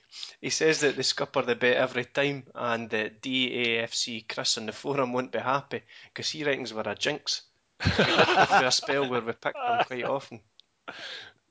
he 0.40 0.50
says 0.50 0.80
that 0.80 0.96
they 0.96 1.02
scupper 1.02 1.42
the 1.42 1.54
bet 1.54 1.76
every 1.76 2.06
time, 2.06 2.44
and 2.54 2.88
the 2.88 3.12
DAFC 3.20 4.26
Chris 4.26 4.56
on 4.56 4.66
the 4.66 4.72
forum 4.72 5.12
won't 5.12 5.32
be 5.32 5.38
happy 5.38 5.82
because 6.06 6.30
he 6.30 6.44
reckons 6.44 6.72
we're 6.72 6.80
a 6.82 6.94
jinx. 6.94 7.42
we 7.84 7.90
did 7.90 8.06
go 8.06 8.44
through 8.46 8.66
a 8.66 8.70
spell 8.70 9.10
where 9.10 9.20
we 9.20 9.32
picked 9.32 9.58
them 9.58 9.84
quite 9.84 10.04
often. 10.04 10.40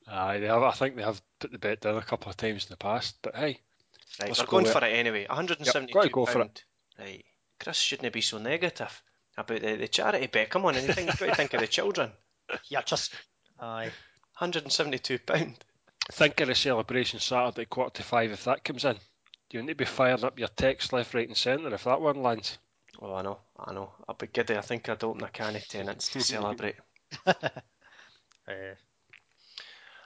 Aye, 0.07 0.39
they 0.39 0.47
have, 0.47 0.63
I 0.63 0.71
think 0.71 0.95
they 0.95 1.03
have 1.03 1.21
put 1.39 1.51
the 1.51 1.59
bet 1.59 1.81
down 1.81 1.97
a 1.97 2.01
couple 2.01 2.31
of 2.31 2.37
times 2.37 2.65
in 2.65 2.69
the 2.69 2.77
past, 2.77 3.17
but 3.21 3.35
hey, 3.35 3.59
Right, 4.19 4.29
Let's 4.29 4.39
we're 4.39 4.45
go 4.45 4.51
going 4.51 4.65
for 4.65 4.83
it 4.85 4.93
anyway. 4.93 5.25
172 5.27 5.93
gotta 5.93 6.09
go 6.09 6.25
for 6.25 6.39
pound. 6.39 6.63
Right, 6.99 7.25
Chris 7.64 7.78
shouldn't 7.78 8.14
be 8.14 8.22
so 8.22 8.38
negative 8.38 9.01
about 9.38 9.61
the, 9.61 9.76
the 9.76 9.88
charity 9.88 10.28
bet. 10.28 10.49
Come 10.49 10.66
on, 10.66 10.76
anything 10.76 11.07
you've 11.07 11.20
got 11.20 11.30
to 11.30 11.36
think 11.36 11.53
of 11.53 11.61
the 11.61 11.68
children. 11.68 12.11
Yeah, 12.68 12.82
just 12.82 13.14
aye. 13.59 13.91
172 14.38 15.20
pound. 15.20 15.55
think 16.11 16.41
of 16.41 16.49
the 16.49 16.55
celebration 16.55 17.20
Saturday 17.20 17.66
quarter 17.66 18.01
to 18.01 18.03
five 18.03 18.32
if 18.32 18.43
that 18.43 18.64
comes 18.64 18.84
in. 18.84 18.95
Do 19.49 19.57
you 19.57 19.61
need 19.61 19.70
to 19.70 19.76
be 19.76 19.86
firing 19.86 20.24
up 20.24 20.39
your 20.39 20.49
text 20.49 20.91
left, 20.91 21.14
right, 21.14 21.28
and 21.28 21.38
centre 21.38 21.74
if 21.74 21.86
that 21.86 22.01
one 22.01 22.22
lands. 22.22 22.57
Oh, 23.01 23.16
I 23.16 23.22
know, 23.22 23.39
I 23.57 23.74
know. 23.74 23.91
I'll 24.07 24.16
be 24.16 24.28
giddy. 24.28 24.57
I 24.57 24.61
think 24.61 24.89
I'd 24.89 25.03
open 25.03 25.24
a 25.24 25.30
can 25.30 25.55
of 25.55 25.68
Tennent's 25.68 26.09
to 26.09 26.22
celebrate. 26.22 26.76
Uh, 28.45 28.76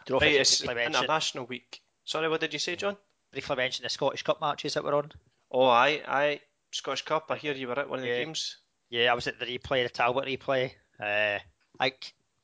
do 0.06 0.14
you 0.14 0.14
know 0.14 0.18
if 0.18 0.22
right, 0.22 0.42
it's 0.42 0.58
should 0.58 0.68
briefly 0.68 0.84
mention, 0.84 1.02
International 1.02 1.46
Week. 1.48 1.82
Sorry, 2.06 2.30
what 2.30 2.40
did 2.40 2.54
you 2.54 2.60
say, 2.60 2.76
John? 2.76 2.96
briefly 3.32 3.56
mention 3.56 3.82
the 3.82 3.90
Scottish 3.90 4.22
Cup 4.22 4.40
matches 4.40 4.76
that 4.76 4.84
were 4.84 4.94
on? 4.94 5.12
Oh, 5.52 5.66
aye, 5.66 6.04
aye. 6.08 6.40
Scottish 6.72 7.04
Cup. 7.04 7.26
I 7.30 7.38
hear 7.38 7.54
you 7.54 7.68
were 7.68 7.80
at 7.80 7.90
one 7.90 8.00
of 8.00 8.04
the 8.04 8.10
Yeah. 8.10 8.24
games. 8.24 8.58
Yeah, 8.90 9.12
I 9.12 9.16
was 9.16 9.28
at 9.28 9.40
the 9.40 9.46
replay, 9.46 9.84
the 9.84 9.90
Talbot 9.90 10.26
replay. 10.26 10.72
Uh, 11.00 11.40
I 11.80 11.94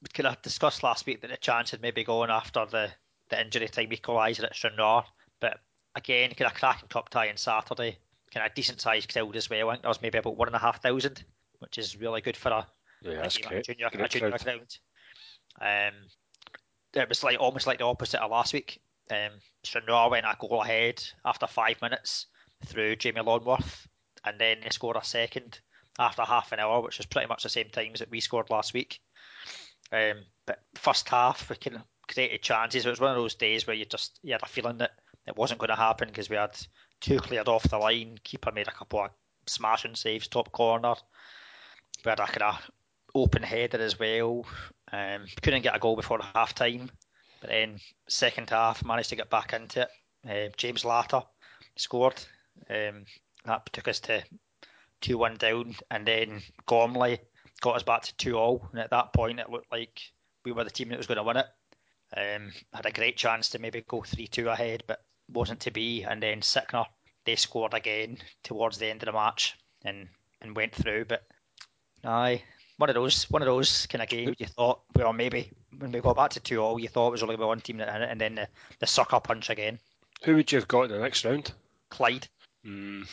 we 0.02 0.08
kind 0.14 0.28
of 0.28 0.42
discussed 0.42 0.84
last 0.84 1.06
week 1.06 1.22
that 1.22 1.30
the 1.30 1.38
chance 1.38 1.72
had 1.72 1.82
maybe 1.82 2.04
gone 2.04 2.30
after 2.30 2.66
the, 2.66 2.92
the 3.30 3.40
injury 3.40 3.70
time 3.70 3.90
equaliser 3.90 4.44
at 4.44 4.54
Stranraer, 4.54 5.04
but 5.40 5.60
again, 5.96 6.32
kind 6.32 6.52
of 6.52 6.58
cracking 6.58 6.90
cup 6.90 7.08
tie 7.08 7.30
on 7.30 7.38
Saturday, 7.38 7.98
kind 8.34 8.46
of 8.46 8.54
decent 8.54 8.82
sized 8.82 9.12
crowd 9.14 9.34
as 9.38 9.50
well. 9.50 9.70
I 9.70 9.74
think 9.74 9.84
there 9.84 9.90
was 9.90 10.02
maybe 10.02 10.18
about 10.18 10.36
one 10.36 10.50
and 10.50 10.56
a 10.56 10.60
half 10.60 10.82
thousand 10.82 11.24
which 11.60 11.78
is 11.78 11.96
really 11.96 12.20
good 12.20 12.36
for 12.36 12.50
a, 12.50 12.68
Yeah, 13.02 13.12
a 13.12 13.16
that's 13.22 13.38
game 13.38 13.46
at 13.46 13.50
great. 13.52 13.60
a 13.70 13.74
junior, 13.74 13.88
a 13.88 13.92
Great 13.96 14.10
junior 14.12 14.30
crowd. 14.32 14.44
ground. 14.44 14.78
Um, 15.62 15.94
it 16.94 17.08
was 17.08 17.24
like 17.24 17.40
almost 17.40 17.66
like 17.68 17.80
the 17.80 17.86
opposite 17.86 18.22
of 18.22 18.32
last 18.32 18.52
week. 18.54 18.82
Um, 19.10 19.32
Stranraer 19.64 20.10
went 20.10 20.26
a 20.26 20.36
goal 20.38 20.62
ahead 20.62 21.02
after 21.24 21.48
five 21.48 21.82
minutes 21.82 22.26
through 22.66 22.98
Jamie 22.98 23.22
Longworth, 23.22 23.88
and 24.26 24.40
then 24.40 24.58
they 24.62 24.70
scored 24.70 24.98
a 24.98 25.04
second 25.04 25.60
after 26.00 26.24
half 26.24 26.52
an 26.52 26.60
hour, 26.60 26.82
which 26.82 26.98
was 26.98 27.06
pretty 27.06 27.28
much 27.28 27.44
the 27.44 27.50
same 27.50 27.70
times 27.70 28.00
that 28.00 28.12
we 28.12 28.20
scored 28.20 28.50
last 28.50 28.74
week. 28.74 29.00
Um, 29.92 30.24
but 30.46 30.60
first 30.76 31.08
half, 31.10 31.50
we 31.50 31.56
of 31.76 31.82
created 32.08 32.42
chances. 32.42 32.86
It 32.86 32.90
was 32.90 33.00
one 33.00 33.12
of 33.12 33.18
those 33.18 33.36
days 33.36 33.68
where 33.68 33.76
you 33.76 33.86
just 33.86 34.20
you 34.24 34.34
had 34.34 34.44
a 34.44 34.48
feeling 34.48 34.78
that 34.80 34.92
it 35.28 35.38
wasn't 35.38 35.60
going 35.60 35.70
to 35.70 35.76
happen 35.76 36.08
because 36.08 36.30
we 36.30 36.36
had 36.36 36.58
two 37.00 37.20
cleared 37.20 37.48
off 37.48 37.70
the 37.70 37.78
line. 37.78 38.18
Keeper 38.24 38.52
made 38.52 38.68
a 38.68 38.72
couple 38.72 39.04
of 39.04 39.12
smashing 39.48 39.96
saves, 39.96 40.28
top 40.28 40.52
corner. 40.52 40.96
We 42.04 42.10
had 42.10 42.20
a 42.20 42.26
kind 42.26 42.44
of 42.44 42.72
open 43.16 43.44
header 43.44 43.80
as 43.80 44.00
well. 44.00 44.46
Um, 44.92 45.26
couldn't 45.42 45.62
get 45.62 45.76
a 45.76 45.80
goal 45.80 45.96
before 45.96 46.20
half 46.36 46.56
time, 46.56 46.90
but 47.42 47.50
then 47.50 47.80
second 48.08 48.50
half 48.50 48.84
managed 48.84 49.10
to 49.10 49.16
get 49.16 49.30
back 49.30 49.54
into 49.54 49.82
it. 49.82 49.90
Uh, 50.28 50.54
James 50.58 50.86
Latter 50.86 51.22
scored. 51.76 52.22
Um, 52.70 53.06
that 53.46 53.72
took 53.74 53.88
us 53.88 54.00
to 54.02 54.24
two 55.02 55.18
one 55.18 55.36
down, 55.36 55.76
and 55.92 56.06
then 56.06 56.42
Gormley 56.66 57.20
got 57.62 57.76
us 57.76 57.84
back 57.84 58.04
to 58.04 58.18
two 58.18 58.38
all. 58.38 58.68
And 58.72 58.80
at 58.80 58.92
that 58.92 59.14
point, 59.14 59.40
it 59.40 59.50
looked 59.50 59.72
like 59.72 60.02
we 60.46 60.52
were 60.52 60.64
the 60.64 60.70
team 60.70 60.90
that 60.90 60.98
was 60.98 61.08
going 61.08 61.18
to 61.18 61.24
win 61.24 61.38
it. 61.38 61.48
Um, 62.16 62.52
had 62.74 62.86
a 62.86 62.92
great 62.92 63.18
chance 63.18 63.50
to 63.50 63.60
maybe 63.60 63.84
go 63.88 64.02
three 64.02 64.28
two 64.28 64.50
ahead, 64.50 64.84
but 64.88 65.04
wasn't 65.32 65.62
to 65.62 65.72
be. 65.72 66.04
And 66.04 66.22
then 66.22 66.42
Sickner 66.42 66.86
they 67.26 67.36
scored 67.36 67.74
again 67.74 68.18
towards 68.44 68.78
the 68.78 68.88
end 68.88 69.02
of 69.04 69.08
the 69.08 69.14
match 69.14 69.58
and 69.84 70.08
and 70.42 70.56
went 70.56 70.76
through. 70.76 71.06
But 71.06 71.24
aye, 72.04 72.44
one 72.78 72.90
of 72.90 72.96
those 72.96 73.30
one 73.30 73.42
of 73.42 73.48
those 73.48 73.88
kind 73.88 74.02
of 74.02 74.10
games 74.10 74.36
you 74.40 74.48
thought 74.48 74.82
well 74.96 75.14
maybe 75.14 75.52
when 75.78 75.92
we 75.92 76.02
got 76.02 76.16
back 76.16 76.32
to 76.32 76.40
two 76.40 76.60
all 76.60 76.80
you 76.80 76.90
thought 76.90 77.10
it 77.10 77.12
was 77.12 77.24
only 77.24 77.36
one 77.36 77.62
team 77.62 77.78
that 77.78 77.90
had 77.90 78.02
it, 78.02 78.10
and 78.10 78.22
then 78.22 78.36
the, 78.36 78.48
the 78.80 78.88
sucker 78.88 79.20
punch 79.20 79.50
again. 79.50 79.80
Who 80.24 80.36
would 80.36 80.52
you 80.52 80.60
have 80.60 80.68
got 80.68 80.84
in 80.84 80.92
the 80.92 81.00
next 81.00 81.26
round? 81.26 81.52
Clyde. 81.90 82.28
Mm. 82.66 83.08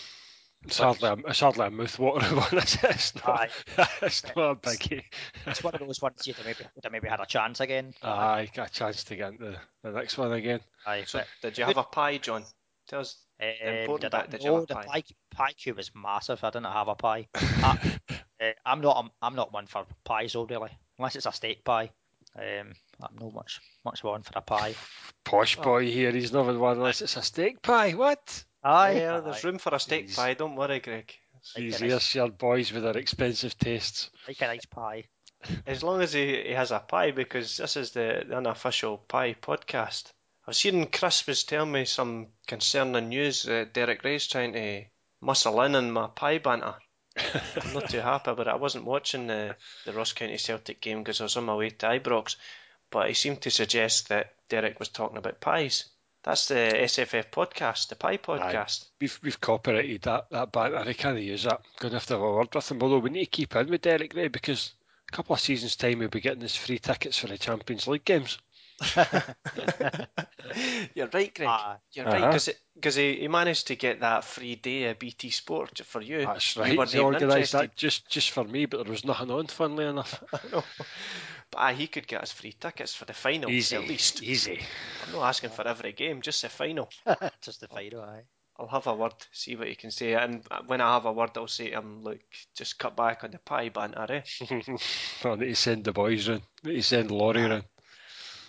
It's 0.65 0.79
hardly, 0.79 1.09
a, 1.09 1.17
it's 1.27 1.41
hardly 1.41 1.67
a 1.67 1.71
mouthwater 1.71 2.37
one. 2.53 2.63
It's, 2.63 2.77
it's, 2.85 3.15
not, 3.15 3.41
Aye. 3.79 3.89
it's 4.03 4.25
not 4.37 4.51
a 4.51 4.55
biggie. 4.57 5.05
It's 5.47 5.65
one 5.65 5.75
of 5.75 5.81
those 5.81 6.03
ones 6.03 6.27
you'd 6.27 6.37
have 6.37 6.45
maybe 6.47 6.65
would 6.75 6.85
have 6.85 6.93
maybe 6.93 7.09
had 7.09 7.21
a 7.21 7.27
chance 7.27 7.61
again. 7.61 7.95
Aye, 8.03 8.51
got 8.55 8.69
a 8.69 8.73
chance 8.73 9.05
to 9.05 9.17
get 9.17 9.33
into 9.33 9.59
the 9.83 9.91
next 9.91 10.19
one 10.19 10.33
again. 10.33 10.61
Aye, 10.87 11.05
So, 11.07 11.23
did 11.43 11.57
you 11.57 11.65
have 11.65 11.79
a 11.79 11.83
pie, 11.85 12.19
John? 12.19 12.45
Tell 12.89 13.01
us. 13.01 13.17
Um, 13.43 13.49
important 13.69 14.13
did 14.13 14.15
I, 14.15 14.23
bit, 14.23 14.31
did 14.33 14.43
you 14.43 14.51
no, 14.51 14.55
have 14.57 14.65
a 14.65 14.67
the 14.67 14.75
pie? 14.75 14.85
pie 14.87 15.03
pie 15.31 15.53
cube 15.53 15.79
was 15.79 15.91
massive. 15.95 16.45
I 16.45 16.51
didn't 16.51 16.67
have 16.67 16.89
a 16.89 16.95
pie. 16.95 17.29
I, 17.35 17.99
uh, 18.41 18.51
I'm 18.67 18.83
not. 18.83 18.97
I'm, 18.99 19.11
I'm 19.23 19.35
not 19.35 19.53
one 19.53 19.67
for 19.67 19.87
pies, 20.05 20.35
though, 20.35 20.45
really. 20.45 20.71
Unless 20.99 21.17
it's 21.17 21.27
a 21.27 21.33
steak 21.33 21.65
pie. 21.65 21.91
Um, 22.37 22.73
I'm 23.03 23.17
not 23.19 23.35
much 23.35 23.61
much 23.85 24.05
one 24.05 24.23
for 24.23 24.33
a 24.37 24.43
pie. 24.43 24.75
Posh 25.25 25.57
boy 25.57 25.91
here, 25.91 26.13
he's 26.13 26.33
not 26.33 26.55
one 26.55 26.77
unless 26.77 27.01
it's 27.01 27.17
a 27.17 27.23
steak 27.23 27.63
pie. 27.63 27.93
What? 27.93 28.45
Ah, 28.63 28.83
aye, 28.85 28.97
yeah, 28.99 29.21
there's 29.21 29.45
aye. 29.45 29.49
room 29.49 29.59
for 29.59 29.75
a 29.75 29.81
steak 29.81 30.09
Jeez. 30.09 30.17
pie. 30.17 30.35
Don't 30.35 30.57
worry, 30.57 30.81
Greg. 30.81 31.13
Like 31.57 31.65
These 31.65 31.81
a 31.81 31.85
nice- 31.85 31.93
Ayrshire 31.95 32.29
boys 32.29 32.73
with 32.73 32.83
their 32.83 32.97
expensive 32.99 33.57
tastes. 33.59 34.11
like 34.29 34.41
a 34.43 34.47
nice 34.47 34.67
pie. 34.67 35.05
As 35.67 35.83
long 35.83 36.03
as 36.03 36.13
he, 36.13 36.43
he 36.49 36.53
has 36.53 36.71
a 36.71 36.81
pie, 36.81 37.13
because 37.13 37.57
this 37.57 37.77
is 37.77 37.93
the, 37.93 38.25
the 38.29 38.37
unofficial 38.37 38.99
pie 38.99 39.35
podcast. 39.41 40.13
I've 40.47 40.57
seen 40.57 40.87
Chris 40.87 41.27
was 41.27 41.45
telling 41.45 41.73
me 41.73 41.85
some 41.87 42.29
concerning 42.47 43.09
news 43.09 43.45
that 43.45 43.73
Derek 43.73 44.05
Rae's 44.05 44.27
trying 44.27 44.53
to 44.53 44.85
muscle 45.23 45.61
in 45.63 45.75
on 45.75 45.91
my 45.93 46.09
pie 46.09 46.39
banter. 46.39 46.75
I'm 47.17 47.73
not 47.73 47.89
too 47.89 48.01
happy 48.01 48.31
about 48.31 48.47
it. 48.47 48.51
I 48.51 48.57
wasn't 48.57 48.85
watching 48.85 49.27
the, 49.29 49.57
the 49.87 49.93
Ross 49.93 50.13
County 50.13 50.37
Celtic 50.39 50.81
game 50.81 50.99
because 51.03 51.21
I 51.21 51.25
was 51.25 51.37
on 51.37 51.45
my 51.45 51.55
way 51.55 51.71
to 51.71 51.87
Ibrox, 51.87 52.37
but 52.91 53.09
he 53.09 53.15
seemed 53.15 53.41
to 53.43 53.51
suggest 53.51 54.09
that 54.11 54.35
Derek 54.49 54.79
was 54.79 54.89
talking 54.89 55.17
about 55.19 55.41
pies. 55.41 55.85
That's 56.23 56.49
the 56.49 56.55
SFF 56.55 57.31
podcast, 57.31 57.89
the 57.89 57.97
pie 57.97 58.18
podcast. 58.18 58.85
We've 59.01 59.18
we've 59.23 59.41
copyrighted 59.41 60.03
that 60.03 60.29
that 60.31 60.53
banter. 60.53 60.79
I 60.79 60.93
can't 60.93 61.18
use 61.18 61.45
that. 61.45 61.62
Going 61.79 61.93
to 61.93 61.97
have 61.97 62.07
to 62.07 62.14
have 62.14 62.23
a 62.23 62.31
word 62.33 62.55
with 62.55 62.71
him. 62.71 62.83
Although 62.83 62.99
we 62.99 63.11
need 63.11 63.25
to 63.25 63.31
keep 63.31 63.57
in 63.57 63.71
with 63.71 63.81
Derek 63.83 64.14
Rae 64.14 64.29
because 64.29 64.75
a 65.11 65.16
couple 65.16 65.33
of 65.35 65.41
seasons 65.41 65.77
time 65.77 65.99
we'll 65.99 66.09
be 66.09 66.21
getting 66.21 66.43
his 66.43 66.55
free 66.57 66.79
tickets 66.79 67.16
for 67.18 67.27
the 67.29 67.39
Champions 67.39 67.87
League 67.89 68.05
games. 68.05 68.39
You're 70.95 71.09
right, 71.12 71.35
Greg. 71.35 71.49
Aye. 71.49 71.77
You're 71.93 72.07
right, 72.07 72.23
Uh-huh. 72.23 72.53
because 72.75 72.95
he, 72.97 73.16
he 73.16 73.29
managed 73.29 73.66
to 73.68 73.77
get 73.77 74.01
that 74.01 74.25
free 74.25 74.55
day 74.57 74.85
of 74.85 74.99
BT 74.99 75.31
Sport 75.31 75.81
for 75.85 76.01
you. 76.01 76.21
That's 76.25 76.57
right. 76.57 76.77
weren't 76.77 76.91
He 76.91 76.99
organised 76.99 77.53
that 77.53 77.77
just 77.77 78.09
just 78.09 78.31
for 78.31 78.45
me, 78.45 78.66
but 78.66 78.83
there 78.83 78.91
was 78.91 79.05
nothing 79.05 79.31
on. 79.31 79.47
Funnily 79.47 79.87
enough, 79.87 80.23
No. 80.53 80.64
But 81.51 81.59
aye, 81.59 81.75
he 81.75 81.87
could 81.89 82.07
get 82.07 82.23
us 82.23 82.33
free 82.33 82.53
tickets 82.53 82.95
for 82.95 83.05
the 83.05 83.13
final 83.13 83.51
easy, 83.51 83.77
at 83.77 83.89
least. 83.89 84.23
easy. 84.23 84.61
I'm 85.07 85.13
not 85.13 85.29
asking 85.29 85.51
for 85.51 85.67
every 85.67 85.93
game, 85.93 86.21
just 86.21 86.43
the 86.43 86.49
final. 86.49 86.89
Just 87.43 87.61
the 87.61 87.69
final, 87.69 88.03
aye. 88.03 88.25
I'll 88.57 88.69
have 88.69 88.87
a 88.87 88.95
word, 88.95 89.15
see 89.33 89.57
what 89.57 89.69
he 89.69 89.75
can 89.75 89.91
say, 89.91 90.13
and 90.13 90.45
when 90.67 90.83
I 90.83 90.93
have 90.93 91.07
a 91.07 91.13
word, 91.13 91.31
I'll 91.37 91.47
say 91.49 91.71
to 91.71 91.79
him, 91.79 92.03
look, 92.03 92.21
just 92.55 92.79
cut 92.79 92.95
back 92.95 93.25
on 93.25 93.31
the 93.31 93.39
pie 93.39 93.71
banter, 93.71 94.07
eh? 94.11 94.21
I 95.25 95.35
need 95.37 95.47
to 95.47 95.55
send 95.55 95.85
the 95.85 95.93
boys 95.93 96.29
round. 96.29 96.43
Need 96.63 96.75
to 96.75 96.83
send 96.83 97.11
Laurie 97.11 97.47
round. 97.47 97.65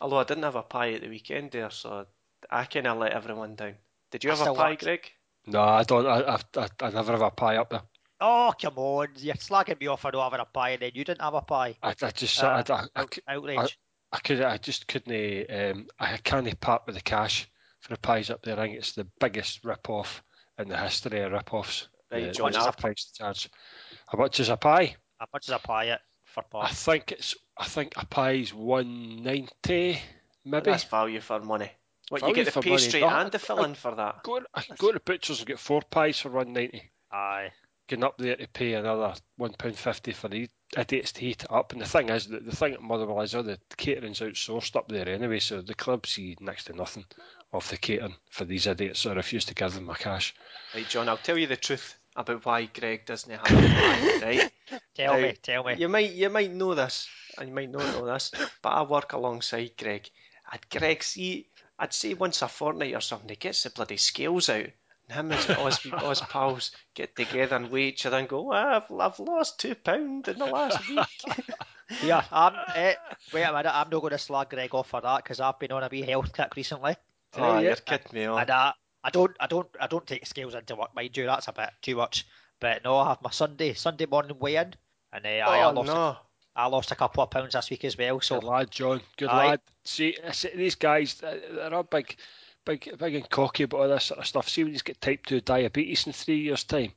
Although 0.02 0.20
I 0.20 0.26
didn't 0.26 0.44
have 0.44 0.58
a 0.58 0.64
pie 0.64 0.92
at 0.94 1.02
the 1.02 1.08
weekend 1.08 1.52
there, 1.52 1.70
so 1.70 2.06
I 2.50 2.66
kind 2.66 2.88
of 2.88 2.98
let 2.98 3.14
everyone 3.14 3.56
down. 3.56 3.76
Did 4.12 4.26
you 4.26 4.32
I 4.32 4.36
have 4.36 4.48
a 4.48 4.54
pie, 4.54 4.72
watch. 4.72 4.80
Greg? 4.84 5.12
No, 5.48 5.62
I 5.62 5.84
don't. 5.84 6.06
I, 6.06 6.38
I, 6.58 6.68
I 6.82 6.90
never 6.90 7.14
have 7.14 7.22
a 7.22 7.32
pie 7.32 7.56
up 7.56 7.70
there. 7.70 7.84
Oh, 8.22 8.54
come 8.62 8.78
on. 8.78 9.08
You're 9.18 9.36
slagging 9.36 9.80
me 9.80 9.88
off 9.88 10.02
for 10.02 10.12
not 10.12 10.24
having 10.32 10.40
a 10.40 10.46
pie 10.46 10.70
and 10.72 10.82
then 10.82 10.92
you 10.94 11.04
didn't 11.04 11.22
have 11.22 11.34
a 11.34 11.42
pie. 11.42 11.76
I, 11.82 11.96
I 12.02 12.12
just, 12.12 12.42
Uh, 12.44 12.64
I, 12.70 12.74
I, 12.74 12.86
I, 12.96 13.02
Out- 13.02 13.18
outrage. 13.28 13.78
I 14.14 14.20
could, 14.20 14.42
I 14.42 14.58
just 14.58 14.88
couldn't. 14.88 15.50
Um, 15.52 15.88
I 16.00 16.18
can't 16.18 16.60
part 16.60 16.84
with 16.86 16.96
the 16.96 17.02
cash 17.02 17.50
for 17.80 17.94
the 17.94 18.00
pies 18.00 18.30
up 18.30 18.44
there. 18.44 18.60
I 18.60 18.64
think 18.68 18.78
it's 18.78 18.92
the 18.94 19.08
biggest 19.20 19.64
rip 19.64 19.90
off 19.90 20.22
in 20.60 20.68
the 20.70 20.78
history 20.78 21.22
of 21.22 21.32
rip 21.32 21.54
offs. 21.54 21.88
Right, 22.12 22.26
the, 22.26 22.32
John, 22.32 22.52
the 22.52 22.60
I'll- 22.60 22.74
price 22.74 23.06
to 23.06 23.14
charge. 23.24 23.50
How 24.08 24.18
much 24.18 24.40
is 24.40 24.50
a 24.50 24.58
pie? 24.58 24.96
How 25.20 25.28
much 25.34 25.48
is 25.48 25.54
a 25.54 25.60
pie 25.60 25.88
at 25.88 26.02
for 26.26 26.44
I 26.56 26.70
think 26.72 27.12
it's. 27.12 27.36
I 27.58 27.66
think 27.66 27.94
a 27.96 28.06
pie's 28.06 28.54
one 28.54 29.24
ninety, 29.24 30.00
maybe. 30.46 30.72
That's 30.72 30.84
value 30.86 31.20
for 31.22 31.40
money. 31.42 31.72
What, 32.10 32.22
you 32.28 32.34
get 32.34 32.46
the 32.46 32.52
for 32.52 32.60
money, 32.60 32.72
pastry 32.72 33.04
and 33.04 33.32
the 33.32 33.38
I- 33.38 33.42
filling 33.42 33.76
for 33.76 33.96
that? 33.96 34.24
Go, 34.24 34.42
I 34.54 34.62
can 34.62 34.76
go 34.78 34.88
to 34.88 34.94
the 34.94 35.00
butchers 35.00 35.40
and 35.40 35.48
get 35.48 35.60
four 35.60 35.82
pies 35.82 36.20
for 36.20 36.30
one 36.30 36.54
ninety. 36.54 36.92
Aye. 37.12 37.52
Getting 37.92 38.06
up 38.06 38.18
there 38.18 38.38
to 38.38 38.48
pay 38.48 38.76
another 38.76 39.14
one 39.36 39.52
pound 39.52 39.78
fifty 39.78 40.14
for 40.14 40.30
the 40.30 40.50
idiots 40.78 41.12
to 41.12 41.20
heat 41.20 41.44
it 41.44 41.52
up. 41.52 41.74
And 41.74 41.82
the 41.82 41.86
thing 41.86 42.08
is, 42.08 42.26
the, 42.26 42.40
the 42.40 42.56
thing 42.56 42.74
at 42.74 42.82
Motherwell 42.82 43.20
is 43.20 43.36
all 43.36 43.44
the 43.44 43.60
catering's 43.76 44.22
outsourced 44.22 44.78
up 44.78 44.88
there 44.88 45.10
anyway, 45.10 45.40
so 45.40 45.62
the 45.62 45.74
club 45.74 46.08
see 46.08 46.38
next 46.40 46.64
to 46.68 46.74
nothing 46.74 47.04
of 47.52 47.70
the 47.70 47.76
catering 47.76 48.16
for 48.30 48.46
these 48.46 48.66
idiots. 48.66 49.02
So 49.02 49.12
I 49.12 49.16
refuse 49.16 49.44
to 49.44 49.54
give 49.54 49.74
them 49.74 49.84
my 49.84 49.96
cash. 49.96 50.34
Right, 50.74 50.88
John, 50.88 51.10
I'll 51.10 51.18
tell 51.18 51.38
you 51.38 51.48
the 51.48 51.58
truth 51.58 51.98
about 52.16 52.46
why 52.46 52.64
Greg 52.64 53.06
doesn't 53.06 53.30
have 53.30 53.42
a 53.42 54.20
pie, 54.22 54.26
right? 54.26 54.82
Tell 54.96 55.20
me, 55.20 55.34
tell 55.44 55.66
me. 55.66 55.76
You 55.78 55.90
might 55.90 56.14
you 56.14 56.30
might 56.30 56.54
know 56.54 56.74
this, 56.74 57.10
and 57.38 57.50
you 57.50 57.54
might 57.54 57.72
not 57.72 57.84
know 57.94 58.06
this, 58.06 58.32
but 58.62 58.70
I 58.70 58.84
work 58.84 59.12
alongside 59.12 59.72
Greg. 59.78 60.10
And 60.50 60.62
Greg, 60.70 61.04
see, 61.04 61.50
I'd 61.78 61.94
say 61.94 62.14
once 62.14 62.42
a 62.42 62.48
fortnight 62.48 62.96
or 62.96 63.02
something, 63.02 63.28
he 63.28 63.36
gets 63.36 63.64
the 63.64 63.70
bloody 63.70 63.98
scales 63.98 64.48
out. 64.48 64.68
And 65.12 65.32
him 65.32 65.38
and 65.38 65.58
all 65.58 65.66
his, 65.66 65.80
all 65.94 66.10
his 66.10 66.22
pals 66.22 66.72
get 66.94 67.16
together 67.16 67.56
and 67.56 67.70
weigh 67.70 67.88
each 67.88 68.06
other 68.06 68.18
and 68.18 68.28
go, 68.28 68.52
ah, 68.54 68.78
I've, 68.78 68.92
I've 69.00 69.20
lost 69.20 69.60
two 69.60 69.76
pound 69.76 70.28
in 70.28 70.40
the 70.40 70.46
last 70.46 70.88
week. 70.90 70.98
Yeah, 72.06 72.24
I'm, 72.32 72.54
eh, 72.74 72.94
wait 73.34 73.44
a 73.44 73.52
minute. 73.52 73.70
I'm 73.76 73.90
not 73.90 74.00
going 74.00 74.12
to 74.12 74.18
slag 74.18 74.50
Greg 74.50 74.74
off 74.74 74.88
for 74.88 75.02
that 75.02 75.24
because 75.26 75.42
I've 75.42 75.60
been 75.60 75.74
on 75.74 75.84
a 75.84 75.90
wee 75.92 76.04
health 76.04 76.32
kick 76.32 76.56
recently, 76.56 76.96
oh, 77.36 77.56
yeah. 77.56 77.60
you're 77.60 77.76
kidding 77.76 78.08
me 78.14 78.24
on. 78.24 78.40
and 78.40 78.50
uh, 78.50 78.72
I 79.04 79.10
don't, 79.10 79.36
I 79.42 79.48
don't, 79.48 79.68
I 79.78 79.88
don't 79.88 80.08
take 80.08 80.26
scales 80.26 80.56
into 80.56 80.78
work, 80.78 80.96
mind 80.96 81.18
you. 81.18 81.26
That's 81.26 81.50
a 81.50 81.52
bit 81.52 81.72
too 81.82 81.98
much. 81.98 82.26
But 82.62 82.86
no, 82.86 82.96
I 82.98 83.10
have 83.10 83.22
my 83.22 83.30
Sunday, 83.32 83.74
Sunday 83.74 84.06
morning 84.06 84.38
weigh-in, 84.40 84.74
and 85.12 85.26
uh, 85.26 85.28
I, 85.28 85.58
I 85.58 85.64
Oh, 85.66 85.72
lost, 85.74 85.88
no. 85.88 86.16
I 86.56 86.68
lost 86.68 86.92
a 86.92 86.96
couple 86.96 87.24
of 87.24 87.30
pounds 87.30 87.52
this 87.56 87.70
week 87.70 87.84
as 87.84 87.98
well. 87.98 88.22
So 88.22 88.40
Good 88.40 88.48
lad, 88.48 88.72
John. 88.72 89.02
Good 89.18 89.28
Aye. 89.30 89.48
lad. 89.50 89.60
See, 89.84 90.16
see 90.32 90.52
these 90.56 90.76
guys, 90.76 91.22
uh, 91.22 91.40
they're 91.56 91.74
all 91.74 91.84
big, 91.84 92.16
big, 92.66 92.98
big 92.98 93.16
and 93.16 93.30
cocky 93.30 93.64
about 93.64 93.80
all 93.82 93.88
this 93.90 94.06
sort 94.06 94.20
of 94.20 94.28
stuff. 94.28 94.50
See 94.50 94.64
when 94.64 94.74
he's 94.74 94.82
got 94.82 95.00
type 95.02 95.26
two 95.26 95.42
diabetes 95.42 96.08
in 96.08 96.14
three 96.14 96.40
years' 96.40 96.64
time, 96.64 96.92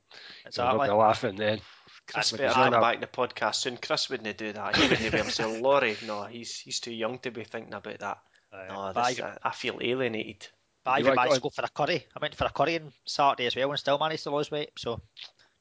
exactly. 0.45 0.77
they'll 0.87 0.95
be 0.95 0.99
laughing 1.01 1.35
then. 1.35 1.59
Chris 2.07 2.31
And 2.31 2.39
better 2.39 2.53
John, 2.53 2.71
come 2.71 2.81
back 2.81 2.95
in 2.95 3.01
the 3.01 3.07
podcast 3.07 3.55
soon. 3.55 3.77
Chris 3.77 4.09
wouldn't 4.09 4.37
do 4.37 4.53
that. 4.53 4.75
He 4.75 4.83
wouldn't 4.87 5.11
be 5.11 5.17
able 5.17 5.25
to 5.27 5.31
say, 5.31 5.59
Laurie, 5.59 5.97
no, 6.05 6.23
he's 6.25 6.59
he's 6.59 6.79
too 6.79 6.93
young 6.93 7.17
to 7.19 7.31
be 7.31 7.43
thinking 7.43 7.73
about 7.73 7.99
that. 7.99 8.17
Uh, 8.53 8.65
No, 8.69 8.79
I, 8.95 9.09
this, 9.11 9.19
I, 9.21 9.37
I 9.43 9.51
feel 9.51 9.79
alienated. 9.81 10.47
but 10.83 10.91
I 10.91 10.97
You 10.99 11.05
even 11.05 11.15
managed 11.15 11.35
to 11.35 11.41
go 11.41 11.49
for 11.49 11.65
a 11.65 11.69
curry. 11.69 12.05
I 12.15 12.19
went 12.21 12.35
for 12.35 12.45
a 12.45 12.51
curry 12.51 12.75
on 12.79 12.93
Saturday 13.05 13.47
as 13.47 13.55
well, 13.55 13.71
and 13.71 13.79
still 13.79 13.97
managed 13.97 14.23
to 14.23 14.35
lose 14.35 14.51
weight. 14.51 14.69
So 14.77 15.01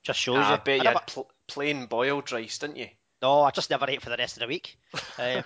just 0.02 0.20
shows 0.20 0.36
Ah, 0.38 0.48
you. 0.50 0.54
I 0.54 0.58
bet 0.58 0.76
you 0.78 0.84
never- 0.84 0.98
had 0.98 1.06
pl- 1.06 1.30
plain 1.48 1.86
boiled 1.86 2.30
rice, 2.30 2.58
didn't 2.58 2.76
you? 2.76 2.88
No, 3.22 3.40
I 3.42 3.50
just 3.50 3.70
never 3.70 3.88
ate 3.88 4.02
for 4.02 4.10
the 4.10 4.16
rest 4.18 4.36
of 4.36 4.40
the 4.40 4.46
week. 4.48 4.76
Uh, 5.18 5.42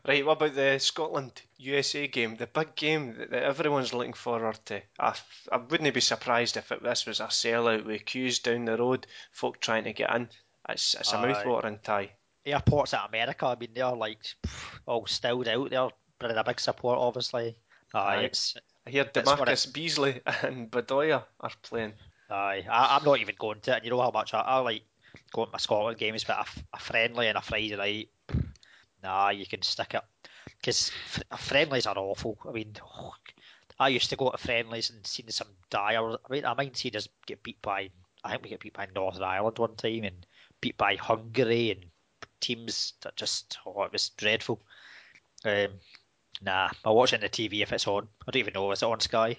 Right, 0.07 0.25
what 0.25 0.37
about 0.37 0.55
the 0.55 0.79
Scotland 0.79 1.39
USA 1.57 2.07
game, 2.07 2.35
the 2.35 2.47
big 2.47 2.75
game 2.75 3.15
that, 3.17 3.29
that 3.29 3.43
everyone's 3.43 3.93
looking 3.93 4.13
forward 4.13 4.59
to? 4.65 4.81
I, 4.99 5.15
I 5.51 5.57
wouldn't 5.57 5.93
be 5.93 6.01
surprised 6.01 6.57
if 6.57 6.71
it, 6.71 6.81
this 6.81 7.05
was 7.05 7.19
a 7.19 7.25
sellout 7.25 7.85
with 7.85 8.05
queues 8.05 8.39
down 8.39 8.65
the 8.65 8.77
road, 8.77 9.05
folk 9.31 9.59
trying 9.59 9.83
to 9.83 9.93
get 9.93 10.13
in. 10.15 10.29
It's, 10.69 10.95
it's 10.95 11.13
a 11.13 11.17
Aye. 11.17 11.27
mouth-watering 11.27 11.79
tie. 11.83 12.11
Airports 12.45 12.95
at 12.95 13.09
America, 13.09 13.45
I 13.45 13.55
mean, 13.55 13.69
they're 13.75 13.91
like 13.91 14.23
pff, 14.43 14.79
all 14.87 15.05
stilled 15.05 15.47
out. 15.47 15.69
They're 15.69 15.89
bringing 16.17 16.37
a 16.37 16.43
big 16.43 16.59
support, 16.59 16.97
obviously. 16.97 17.55
Aye, 17.93 18.15
Aye. 18.15 18.21
it's 18.23 18.57
I 18.87 18.89
hear 18.89 19.05
DaMarcus 19.05 19.71
Beasley 19.71 20.21
and 20.41 20.71
Bedoya 20.71 21.23
are 21.39 21.51
playing. 21.61 21.93
Aye, 22.31 22.65
I, 22.69 22.97
I'm 22.97 23.05
not 23.05 23.19
even 23.19 23.35
going 23.37 23.59
to 23.61 23.71
it. 23.71 23.75
And 23.75 23.85
you 23.85 23.91
know 23.91 24.01
how 24.01 24.09
much 24.11 24.33
I, 24.33 24.39
I 24.39 24.57
like 24.59 24.83
going 25.31 25.47
to 25.47 25.51
my 25.51 25.59
Scotland 25.59 25.99
games, 25.99 26.23
but 26.23 26.37
a, 26.37 26.45
a 26.73 26.79
friendly 26.79 27.27
and 27.27 27.37
a 27.37 27.41
Friday 27.41 27.75
night, 27.75 28.09
nah, 29.03 29.29
you 29.29 29.45
can 29.45 29.61
stick 29.61 29.93
it. 29.93 30.03
Because 30.59 30.91
f- 31.31 31.39
friendlies 31.39 31.87
are 31.87 31.97
awful. 31.97 32.37
I 32.47 32.51
mean, 32.51 32.73
I 33.79 33.89
used 33.89 34.09
to 34.11 34.15
go 34.15 34.29
to 34.29 34.37
friendlies 34.37 34.89
and 34.89 35.05
seen 35.05 35.29
some 35.29 35.47
dire. 35.69 36.11
I 36.11 36.17
mean, 36.29 36.45
I 36.45 36.53
mind 36.53 36.77
seeing 36.77 36.95
us 36.95 37.07
get 37.25 37.43
beat 37.43 37.61
by. 37.61 37.89
I 38.23 38.31
think 38.31 38.43
we 38.43 38.49
get 38.49 38.59
beat 38.59 38.73
by 38.73 38.87
Northern 38.93 39.23
Ireland 39.23 39.57
one 39.57 39.75
time 39.75 40.03
and 40.03 40.25
beat 40.59 40.77
by 40.77 40.95
Hungary 40.95 41.71
and 41.71 41.85
teams 42.39 42.93
that 43.01 43.15
just 43.15 43.57
oh, 43.65 43.83
it 43.83 43.91
was 43.91 44.09
dreadful. 44.09 44.61
Um, 45.43 45.67
nah, 46.41 46.69
I'll 46.85 46.95
watch 46.95 47.13
it 47.13 47.17
on 47.17 47.21
the 47.21 47.29
TV 47.29 47.61
if 47.61 47.73
it's 47.73 47.87
on. 47.87 48.07
I 48.27 48.31
don't 48.31 48.39
even 48.39 48.53
know 48.53 48.71
is 48.71 48.83
it 48.83 48.85
on 48.85 48.99
Sky. 48.99 49.37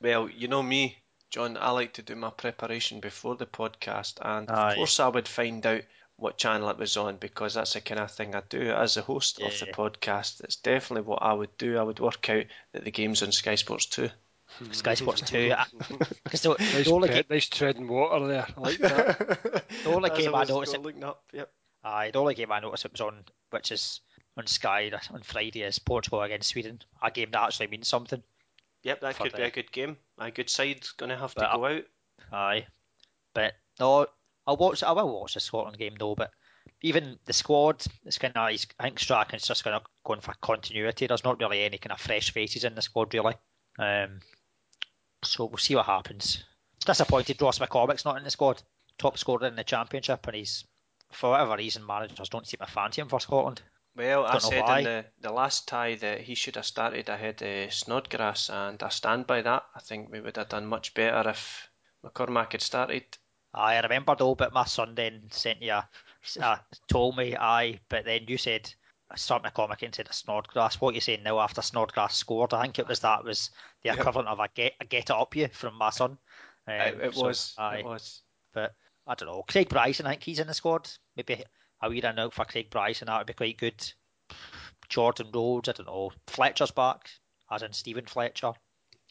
Well, 0.00 0.28
you 0.28 0.48
know 0.48 0.62
me, 0.62 0.98
John, 1.30 1.56
I 1.56 1.70
like 1.70 1.92
to 1.94 2.02
do 2.02 2.14
my 2.14 2.30
preparation 2.30 3.00
before 3.00 3.36
the 3.36 3.46
podcast, 3.46 4.18
and 4.20 4.50
Aye. 4.50 4.70
of 4.70 4.76
course 4.76 5.00
I 5.00 5.08
would 5.08 5.28
find 5.28 5.64
out 5.64 5.82
what 6.16 6.38
channel 6.38 6.70
it 6.70 6.78
was 6.78 6.96
on 6.96 7.16
because 7.16 7.54
that's 7.54 7.72
the 7.74 7.80
kind 7.80 8.00
of 8.00 8.10
thing 8.10 8.34
I 8.34 8.42
do 8.48 8.70
as 8.70 8.96
a 8.96 9.02
host 9.02 9.40
of 9.42 9.58
the 9.58 9.66
podcast. 9.66 10.42
It's 10.44 10.56
definitely 10.56 11.08
what 11.08 11.22
I 11.22 11.32
would 11.32 11.56
do. 11.58 11.76
I 11.78 11.82
would 11.82 11.98
work 12.00 12.28
out 12.30 12.44
that 12.72 12.84
the 12.84 12.90
game's 12.92 13.22
on 13.22 13.32
Sky 13.32 13.56
Sports 13.56 13.86
2. 13.86 14.08
Sky 14.72 14.94
Sports 14.94 15.22
Two. 15.22 15.52
Because 16.24 16.42
the, 16.42 16.50
Nice, 16.58 16.84
the 16.84 16.92
only 16.92 17.08
pet, 17.08 17.28
nice 17.30 17.48
treading 17.48 17.88
water 17.88 18.26
there. 18.28 18.46
I 18.56 18.60
like 18.60 18.78
that. 18.78 19.64
The 19.84 19.90
only 19.92 20.10
As 20.10 20.18
game 20.18 20.34
I 20.34 20.40
was 20.40 20.48
noticed 20.48 20.74
it- 20.74 20.82
looking 20.82 21.02
up, 21.04 21.24
yep. 21.32 21.50
Aye, 21.82 22.12
the 22.12 22.20
only 22.20 22.34
game 22.34 22.52
I 22.52 22.60
noticed 22.60 22.84
it 22.84 22.92
was 22.92 23.00
on, 23.00 23.24
which 23.50 23.72
is 23.72 24.00
on 24.36 24.46
Sky 24.46 24.90
on 25.10 25.22
Friday, 25.22 25.62
is 25.62 25.78
Portugal 25.78 26.22
against 26.22 26.50
Sweden. 26.50 26.80
A 27.02 27.10
game 27.10 27.30
that 27.32 27.42
actually 27.42 27.66
means 27.66 27.88
something. 27.88 28.22
Yep, 28.84 29.00
that 29.00 29.14
For 29.16 29.24
could 29.24 29.32
be 29.36 29.42
a 29.42 29.50
good 29.50 29.72
game. 29.72 29.96
A 30.18 30.30
good 30.30 30.48
side's 30.48 30.92
going 30.92 31.10
to 31.10 31.16
have 31.16 31.34
to 31.34 31.40
But 31.40 31.50
I- 31.50 31.56
go 31.56 31.64
out. 31.66 31.84
Aye, 32.32 32.66
but 33.34 33.54
no, 33.80 34.06
I'll 34.46 34.56
watch. 34.56 34.82
I 34.82 34.92
will 34.92 35.20
watch 35.20 35.34
the 35.34 35.40
Scotland 35.40 35.78
game 35.78 35.94
though. 35.98 36.14
But 36.14 36.30
even 36.82 37.18
the 37.24 37.32
squad, 37.32 37.84
it's 38.04 38.18
kind 38.18 38.36
of. 38.36 38.42
I 38.42 38.56
think 38.82 38.98
Strachan's 38.98 39.46
just 39.46 39.64
going 39.64 39.78
to 39.78 39.84
go 40.04 40.14
in 40.14 40.20
for 40.20 40.34
continuity. 40.42 41.06
There's 41.06 41.24
not 41.24 41.40
really 41.40 41.64
any 41.64 41.78
kind 41.78 41.92
of 41.92 42.00
fresh 42.00 42.30
faces 42.32 42.64
in 42.64 42.74
the 42.74 42.82
squad 42.82 43.14
really. 43.14 43.34
Um, 43.78 44.20
so 45.22 45.46
we'll 45.46 45.58
see 45.58 45.74
what 45.74 45.86
happens. 45.86 46.44
It's 46.76 46.84
disappointed 46.84 47.40
Ross 47.40 47.58
McCormack's 47.58 48.04
not 48.04 48.18
in 48.18 48.24
the 48.24 48.30
squad. 48.30 48.62
Top 48.98 49.18
scorer 49.18 49.46
in 49.46 49.56
the 49.56 49.64
championship, 49.64 50.26
and 50.26 50.36
he's 50.36 50.64
for 51.10 51.30
whatever 51.30 51.56
reason 51.56 51.86
managers 51.86 52.28
don't 52.28 52.46
seem 52.46 52.58
to 52.60 52.66
fancy 52.66 53.00
him 53.00 53.08
for 53.08 53.20
Scotland. 53.20 53.62
Well, 53.96 54.24
I 54.24 54.32
Don't 54.32 54.42
know 54.42 54.50
said 54.50 54.62
why. 54.62 54.78
in 54.78 54.84
the, 54.84 55.04
the 55.20 55.32
last 55.32 55.68
tie 55.68 55.94
that 55.96 56.20
he 56.22 56.34
should 56.34 56.56
have 56.56 56.66
started 56.66 57.08
ahead 57.08 57.40
of 57.42 57.72
Snodgrass, 57.72 58.50
and 58.50 58.82
I 58.82 58.88
stand 58.88 59.26
by 59.26 59.42
that. 59.42 59.62
I 59.74 59.80
think 59.80 60.10
we 60.10 60.20
would 60.20 60.36
have 60.36 60.48
done 60.48 60.66
much 60.66 60.94
better 60.94 61.30
if 61.30 61.68
McCormack 62.04 62.52
had 62.52 62.62
started. 62.62 63.04
I 63.54 63.78
remember 63.80 64.16
though, 64.16 64.34
but 64.34 64.52
my 64.52 64.64
son 64.64 64.94
then 64.94 65.22
sent 65.30 65.62
you, 65.62 65.72
a, 65.72 65.88
uh, 66.40 66.56
told 66.88 67.16
me, 67.16 67.36
aye, 67.36 67.80
but 67.88 68.04
then 68.04 68.22
you 68.26 68.36
said, 68.36 68.72
start 69.16 69.44
McCormack 69.44 69.82
instead 69.82 70.08
of 70.08 70.14
Snodgrass. 70.14 70.80
What 70.80 70.94
you 70.94 71.00
saying 71.00 71.22
now 71.22 71.38
after 71.38 71.62
Snodgrass 71.62 72.16
scored? 72.16 72.52
I 72.52 72.62
think 72.62 72.78
it 72.78 72.88
was 72.88 73.00
that 73.00 73.24
was 73.24 73.50
the 73.82 73.90
Yep. 73.90 73.98
equivalent 73.98 74.28
of 74.28 74.40
a 74.40 74.48
get, 74.54 74.72
a 74.80 74.84
get 74.84 75.10
it 75.10 75.10
up 75.10 75.36
you 75.36 75.48
from 75.48 75.76
my 75.76 75.90
son. 75.90 76.18
Um, 76.66 76.74
it 76.74 77.00
it 77.00 77.14
so, 77.14 77.22
was. 77.26 77.54
aye, 77.58 77.78
It 77.78 77.84
was. 77.84 78.22
but 78.52 78.74
I 79.06 79.14
don't 79.14 79.28
know. 79.28 79.44
Craig 79.46 79.68
Bryson, 79.68 80.06
I 80.06 80.10
think 80.10 80.22
he's 80.24 80.40
in 80.40 80.46
the 80.46 80.54
squad. 80.54 80.90
Maybe 81.16 81.44
a 81.80 81.88
wee 81.88 82.00
run 82.00 82.18
out 82.18 82.32
for 82.34 82.44
Craig 82.44 82.70
Bryson, 82.70 83.06
that 83.06 83.18
would 83.18 83.26
be 83.26 83.34
quite 83.34 83.58
good. 83.58 83.92
Jordan 84.88 85.30
Rhodes, 85.32 85.68
I 85.68 85.72
don't 85.72 85.86
know. 85.86 86.10
Fletcher's 86.26 86.70
back, 86.70 87.10
as 87.50 87.62
in 87.62 87.72
Stephen 87.72 88.06
Fletcher. 88.06 88.52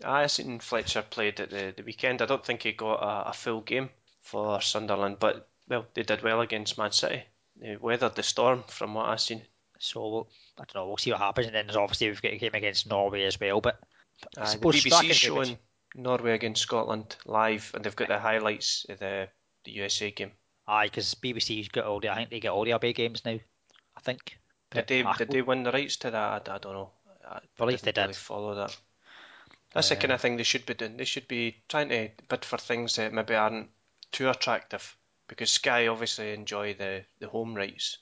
I 0.04 0.28
seen 0.28 0.60
Fletcher 0.60 1.04
played 1.04 1.40
at 1.40 1.50
the, 1.52 1.74
the 1.78 1.84
weekend. 1.84 2.22
I 2.22 2.26
don't 2.26 2.44
think 2.46 2.64
he 2.64 2.72
got 2.74 2.96
a, 2.96 3.30
a 3.30 3.34
full 3.34 3.62
game 3.62 3.90
for 4.24 4.60
Sunderland, 4.62 5.18
but 5.20 5.48
well, 5.70 5.86
they 5.94 6.04
did 6.04 6.24
well 6.24 6.42
against 6.42 6.78
Man 6.78 6.92
City. 6.92 7.24
They 7.56 7.76
weathered 7.78 8.16
the 8.16 8.24
storm, 8.24 8.64
from 8.68 8.96
what 8.96 9.08
I've 9.10 9.22
seen. 9.22 9.44
So 9.80 10.02
we'll, 10.10 10.30
I 10.58 10.64
don't 10.64 10.76
know. 10.76 10.88
We'll 10.88 10.98
see 10.98 11.12
what 11.12 11.20
happens. 11.20 11.48
And 11.48 11.56
then 11.56 11.68
there's 11.68 11.78
obviously 11.78 12.08
we've 12.08 12.22
got 12.22 12.34
a 12.34 12.38
game 12.38 12.56
against 12.56 12.90
Norway 12.90 13.24
as 13.26 13.40
well. 13.40 13.62
But 13.62 13.80
I 14.38 14.42
Uh, 14.42 14.44
the 14.46 14.50
suppose 14.52 14.76
BBC's 14.84 15.00
could 15.00 15.08
be- 15.08 15.14
showing 15.14 15.58
Norway 15.96 16.34
against 16.34 16.62
Scotland 16.64 17.16
live, 17.26 17.72
and 17.76 17.84
they've 17.84 17.96
got 17.96 18.08
the 18.08 18.20
highlights 18.20 18.86
of 18.90 19.00
the 19.00 19.30
the 19.66 19.72
USA 19.72 20.12
game. 20.12 20.32
Aye, 20.68 20.86
because 20.88 21.14
BBC's 21.16 21.68
got 21.70 21.86
all 21.86 22.00
the. 22.00 22.10
I 22.10 22.16
think 22.16 22.30
they 22.32 22.40
get 22.40 22.52
all 22.52 22.66
the 22.66 22.72
away 22.72 22.94
games 22.94 23.24
now. 23.26 23.38
I 23.96 24.00
think. 24.02 24.38
Did 24.72 24.88
they 24.88 25.04
did 25.18 25.30
they 25.30 25.42
win 25.42 25.64
the 25.64 25.72
rights 25.72 25.98
to 25.98 26.12
that? 26.12 26.50
I, 26.50 26.56
I 26.56 26.58
don't 26.58 26.74
know. 26.74 26.90
I 27.30 27.40
believe 27.58 27.82
they 27.82 27.92
didn't 27.92 28.04
really 28.06 28.14
did. 28.14 28.20
follow 28.20 28.56
that. 28.56 28.76
That's 29.74 29.90
the 29.90 29.96
kind 29.96 30.12
of 30.12 30.22
thing 30.22 30.38
they 30.38 30.44
should 30.44 30.66
be 30.66 30.74
doing. 30.74 30.98
They 30.98 31.06
should 31.06 31.28
be 31.28 31.58
trying 31.68 31.90
to 31.90 32.10
bid 32.30 32.46
for 32.46 32.58
things 32.58 32.96
that 32.96 33.14
maybe 33.14 33.36
aren't 33.36 33.70
too 34.14 34.30
attractive, 34.30 34.96
because 35.28 35.52
Sky 35.52 35.88
obviously 35.88 36.34
enjoy 36.34 36.74
the 36.74 37.04
the 37.20 37.28
home 37.28 37.54
rights, 37.54 37.98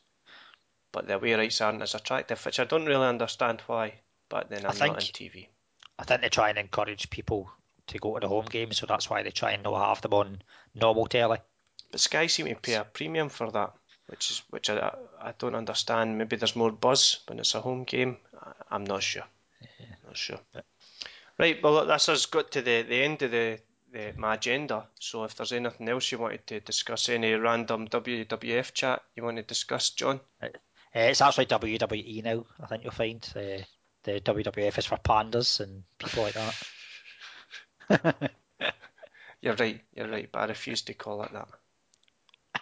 but 0.92 1.08
the 1.08 1.16
away 1.16 1.34
rights 1.34 1.60
aren't 1.62 1.82
as 1.82 1.96
attractive, 1.96 2.46
which 2.46 2.60
I 2.60 2.66
don't 2.66 2.86
really 2.86 3.08
understand 3.08 3.62
why. 3.66 3.96
But 4.30 4.50
then 4.50 4.66
I 4.66 4.70
I'm 4.70 4.78
not 4.78 5.02
think- 5.02 5.22
in 5.22 5.30
TV. 5.30 5.48
I 5.98 6.04
think 6.04 6.22
they 6.22 6.30
try 6.30 6.50
and 6.50 6.58
encourage 6.58 7.10
people 7.10 7.52
to 7.88 8.00
go 8.00 8.16
to 8.16 8.20
the 8.22 8.28
home 8.28 8.46
games, 8.46 8.78
so 8.78 8.86
that's 8.86 9.10
why 9.10 9.22
they 9.24 9.32
try 9.32 9.52
and 9.52 9.64
not 9.64 9.88
have 9.88 10.02
them 10.02 10.14
on 10.14 10.42
normal 10.74 11.06
telly. 11.06 11.38
But 11.92 12.00
Sky 12.00 12.28
seem 12.28 12.48
to 12.48 12.56
pay 12.56 12.74
a 12.74 12.84
premium 12.84 13.30
for 13.30 13.52
that, 13.52 13.74
which 14.08 14.32
is 14.32 14.42
which 14.50 14.70
I 14.70 14.96
I 15.20 15.34
don't 15.38 15.56
understand. 15.56 16.18
Maybe 16.18 16.38
there's 16.38 16.56
more 16.56 16.72
buzz 16.72 17.20
when 17.28 17.40
it's 17.40 17.56
a 17.56 17.62
home 17.62 17.84
game. 17.84 18.18
I, 18.40 18.52
I'm 18.72 18.84
not 18.86 19.04
sure. 19.04 19.26
Not 20.06 20.18
sure. 20.18 20.40
Right. 21.38 21.62
Well, 21.62 21.86
that's 21.86 22.10
us 22.10 22.26
got 22.26 22.52
to 22.52 22.62
the, 22.62 22.82
the 22.84 23.04
end 23.04 23.22
of 23.22 23.32
the, 23.32 23.60
the 23.92 24.14
my 24.18 24.36
agenda. 24.36 24.88
So 25.00 25.24
if 25.24 25.36
there's 25.36 25.52
anything 25.52 25.90
else 25.90 26.12
you 26.12 26.18
wanted 26.18 26.46
to 26.48 26.60
discuss, 26.60 27.10
any 27.10 27.34
random 27.34 27.88
WWF 27.88 28.74
chat 28.74 29.02
you 29.16 29.24
want 29.24 29.38
to 29.38 29.44
discuss, 29.44 29.90
John? 29.92 30.20
Uh, 30.42 30.48
it's 30.94 31.22
actually 31.22 31.46
WWE 31.46 32.24
now. 32.24 32.46
I 32.62 32.68
think 32.68 32.84
you'll 32.84 32.92
find 32.92 33.28
uh, 33.36 33.64
the 34.04 34.20
WWF 34.22 34.78
is 34.78 34.86
for 34.86 34.98
pandas 34.98 35.60
and 35.60 35.84
people 35.98 36.24
like 36.24 36.36
that. 37.90 38.32
You're 39.42 39.56
right. 39.56 39.82
You're 39.96 40.08
right. 40.08 40.30
But 40.32 40.40
I 40.40 40.46
refuse 40.46 40.84
to 40.84 40.94
call 40.94 41.24
it 41.24 41.32
that. 41.34 41.48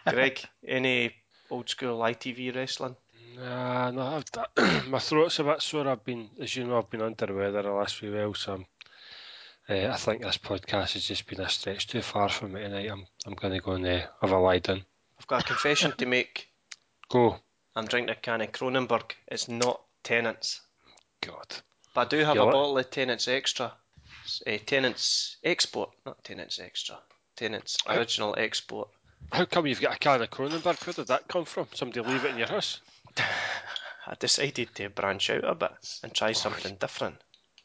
Greg, 0.07 0.39
any 0.67 1.13
old 1.49 1.69
school 1.69 1.99
ITV 1.99 2.55
wrestling? 2.55 2.95
Nah, 3.37 3.91
no, 3.91 4.01
I've, 4.01 4.87
my 4.87 4.99
throat's 4.99 5.39
a 5.39 5.43
bit 5.43 5.61
sore. 5.61 5.87
I've 5.87 6.03
been, 6.03 6.29
as 6.39 6.55
you 6.55 6.65
know, 6.65 6.77
I've 6.77 6.89
been 6.89 7.01
under 7.01 7.25
the 7.25 7.33
weather 7.33 7.61
the 7.61 7.71
last 7.71 7.97
few 7.97 8.13
while, 8.13 8.33
so 8.33 8.53
I'm, 8.53 8.65
uh, 9.69 9.89
I 9.91 9.95
think 9.95 10.21
this 10.21 10.37
podcast 10.37 10.93
has 10.93 11.05
just 11.05 11.27
been 11.27 11.41
a 11.41 11.49
stretch 11.49 11.87
too 11.87 12.01
far 12.01 12.29
for 12.29 12.47
me 12.47 12.61
tonight. 12.61 12.89
I'm, 12.89 13.05
I'm 13.25 13.35
going 13.35 13.53
to 13.53 13.59
go 13.59 13.73
and 13.73 13.85
uh, 13.85 14.01
have 14.21 14.31
a 14.31 14.37
lie 14.37 14.59
down. 14.59 14.83
I've 15.19 15.27
got 15.27 15.43
a 15.43 15.47
confession 15.47 15.93
to 15.97 16.05
make. 16.05 16.49
Go. 17.09 17.37
I'm 17.75 17.85
drinking 17.85 18.11
a 18.11 18.15
can 18.15 18.41
of 18.41 18.51
Kronenbourg. 18.51 19.11
It's 19.27 19.47
not 19.47 19.81
Tennent's. 20.03 20.61
God. 21.21 21.47
But 21.93 22.07
I 22.07 22.09
do 22.17 22.23
have 22.25 22.35
You 22.35 22.41
a 22.41 22.45
what? 22.45 22.53
bottle 22.53 22.77
of 22.77 22.89
Tennent's 22.89 23.27
Extra. 23.27 23.73
Uh, 24.45 24.57
Tennent's 24.65 25.37
Export, 25.43 25.91
not 26.05 26.23
Tennent's 26.23 26.59
Extra. 26.59 26.97
Tennent's. 27.35 27.77
Original 27.87 28.35
Export. 28.37 28.89
How 29.31 29.45
come 29.45 29.67
you've 29.67 29.81
got 29.81 29.95
a 29.95 29.99
can 29.99 30.21
of 30.21 30.29
Kronenbourg? 30.29 30.85
Where 30.85 30.93
did 30.93 31.07
that 31.07 31.27
come 31.27 31.45
from? 31.45 31.67
Somebody 31.73 32.01
leave 32.01 32.25
it 32.25 32.31
in 32.31 32.37
your 32.37 32.47
house? 32.47 32.79
I 34.07 34.15
decided 34.17 34.73
to 34.75 34.89
branch 34.89 35.29
out 35.29 35.43
a 35.43 35.53
bit 35.53 35.99
and 36.03 36.13
try 36.13 36.31
something 36.31 36.75
different. 36.75 37.15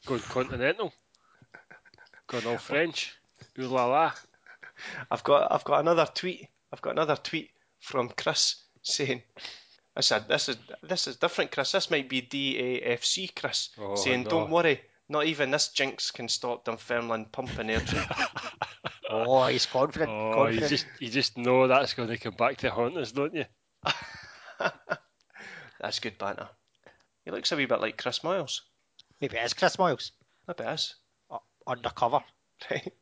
Going 0.06 0.20
continental? 0.20 0.92
Going 2.26 2.46
all 2.46 2.58
French? 2.58 3.14
Ooh 3.58 3.68
la 3.68 3.86
la. 3.86 4.12
I've 5.10 5.22
got 5.24 5.52
I've 5.52 5.64
got 5.64 5.80
another 5.80 6.06
tweet. 6.14 6.48
I've 6.72 6.82
got 6.82 6.90
another 6.92 7.16
tweet 7.16 7.50
from 7.80 8.08
Chris 8.10 8.56
saying 8.82 9.22
I 9.96 10.00
said 10.00 10.26
this 10.28 10.48
is 10.48 10.56
this 10.82 11.06
is 11.06 11.16
different, 11.16 11.52
Chris. 11.52 11.72
This 11.72 11.90
might 11.90 12.08
be 12.08 12.22
DAFC 12.22 13.34
Chris 13.36 13.70
Oh, 13.78 13.94
saying 13.94 14.24
no. 14.24 14.30
don't 14.30 14.50
worry, 14.50 14.80
not 15.08 15.26
even 15.26 15.50
this 15.50 15.68
jinx 15.68 16.10
can 16.10 16.28
stop 16.28 16.64
Dunfermline 16.64 17.26
pumping 17.26 17.70
energy. 17.70 17.98
oh, 19.10 19.46
he's 19.46 19.66
confident. 19.66 20.10
Oh, 20.10 20.46
you 20.48 20.60
just, 20.60 20.86
you 20.98 21.10
just 21.10 21.36
know 21.38 21.68
that's 21.68 21.94
going 21.94 22.08
to 22.08 22.18
come 22.18 22.34
back 22.34 22.56
to 22.58 22.70
haunt 22.70 22.96
us, 22.96 23.12
don't 23.12 23.34
you? 23.34 23.44
That's 25.80 25.98
good 25.98 26.16
banter. 26.18 26.48
He 27.24 27.30
looks 27.30 27.52
a 27.52 27.56
wee 27.56 27.66
bit 27.66 27.80
like 27.80 27.98
Chris 27.98 28.24
Miles. 28.24 28.62
Maybe 29.20 29.36
it 29.36 29.44
is 29.44 29.52
Chris 29.54 29.78
Miles 29.78 30.12
Maybe 30.48 30.64
it 30.64 30.72
is. 30.72 30.94
Undercover. 31.66 32.20
Right. 32.70 32.92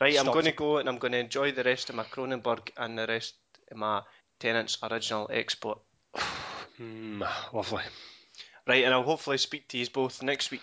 Right, 0.00 0.18
I'm 0.18 0.26
going 0.26 0.44
to 0.44 0.52
go 0.52 0.76
and 0.78 0.88
I'm 0.88 0.98
going 0.98 1.12
to 1.12 1.18
enjoy 1.18 1.52
the 1.52 1.64
rest 1.64 1.88
of 1.90 1.96
my 1.96 2.04
Kronenbourg 2.04 2.68
and 2.76 2.98
the 2.98 3.06
rest 3.06 3.34
of 3.70 3.76
my 3.78 4.02
Tennent's 4.38 4.78
Original 4.82 5.28
Export. 5.32 5.78
Mm, 6.78 7.26
lovely. 7.54 7.82
Right, 8.66 8.84
and 8.84 8.92
I'll 8.92 9.02
hopefully 9.02 9.38
speak 9.38 9.66
to 9.68 9.78
you 9.78 9.86
both 9.88 10.22
next 10.22 10.50
week 10.50 10.60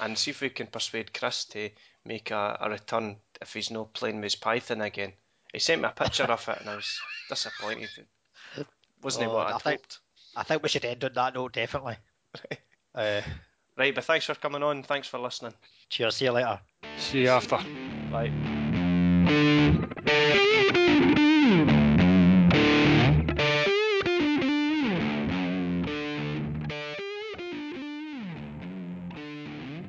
and 0.00 0.16
see 0.18 0.30
if 0.30 0.42
we 0.42 0.50
can 0.50 0.66
persuade 0.66 1.14
Chris 1.14 1.46
to 1.46 1.70
make 2.04 2.30
a, 2.30 2.58
a 2.60 2.68
return 2.68 3.16
if 3.40 3.54
he's 3.54 3.70
not 3.70 3.94
playing 3.94 4.16
with 4.16 4.24
his 4.24 4.34
Python 4.34 4.82
again. 4.82 5.14
He 5.54 5.58
sent 5.60 5.80
me 5.80 5.88
a 5.88 5.92
picture 5.92 6.24
of 6.24 6.46
it 6.50 6.60
and 6.60 6.68
I 6.68 6.76
was 6.76 7.00
disappointed. 7.30 7.88
Wasn't 9.02 9.24
it 9.24 9.28
Oh, 9.30 9.34
what 9.36 9.46
I 9.46 9.54
I'd 9.54 9.62
think- 9.62 9.80
hoped? 9.80 9.98
I 10.36 10.42
think 10.42 10.62
we 10.62 10.68
should 10.68 10.84
end 10.84 11.02
on 11.04 11.12
that 11.14 11.34
note, 11.34 11.52
definitely. 11.54 11.96
Uh, 12.94 13.22
Right, 13.76 13.94
but 13.94 14.04
thanks 14.04 14.26
for 14.26 14.34
coming 14.34 14.62
on. 14.62 14.82
Thanks 14.82 15.08
for 15.08 15.18
listening. 15.18 15.54
cheers. 15.88 16.16
See 16.16 16.26
you 16.26 16.32
later. 16.32 16.60
See 16.96 17.22
you 17.22 17.30
after. 17.30 17.58
Bye. 18.10 18.30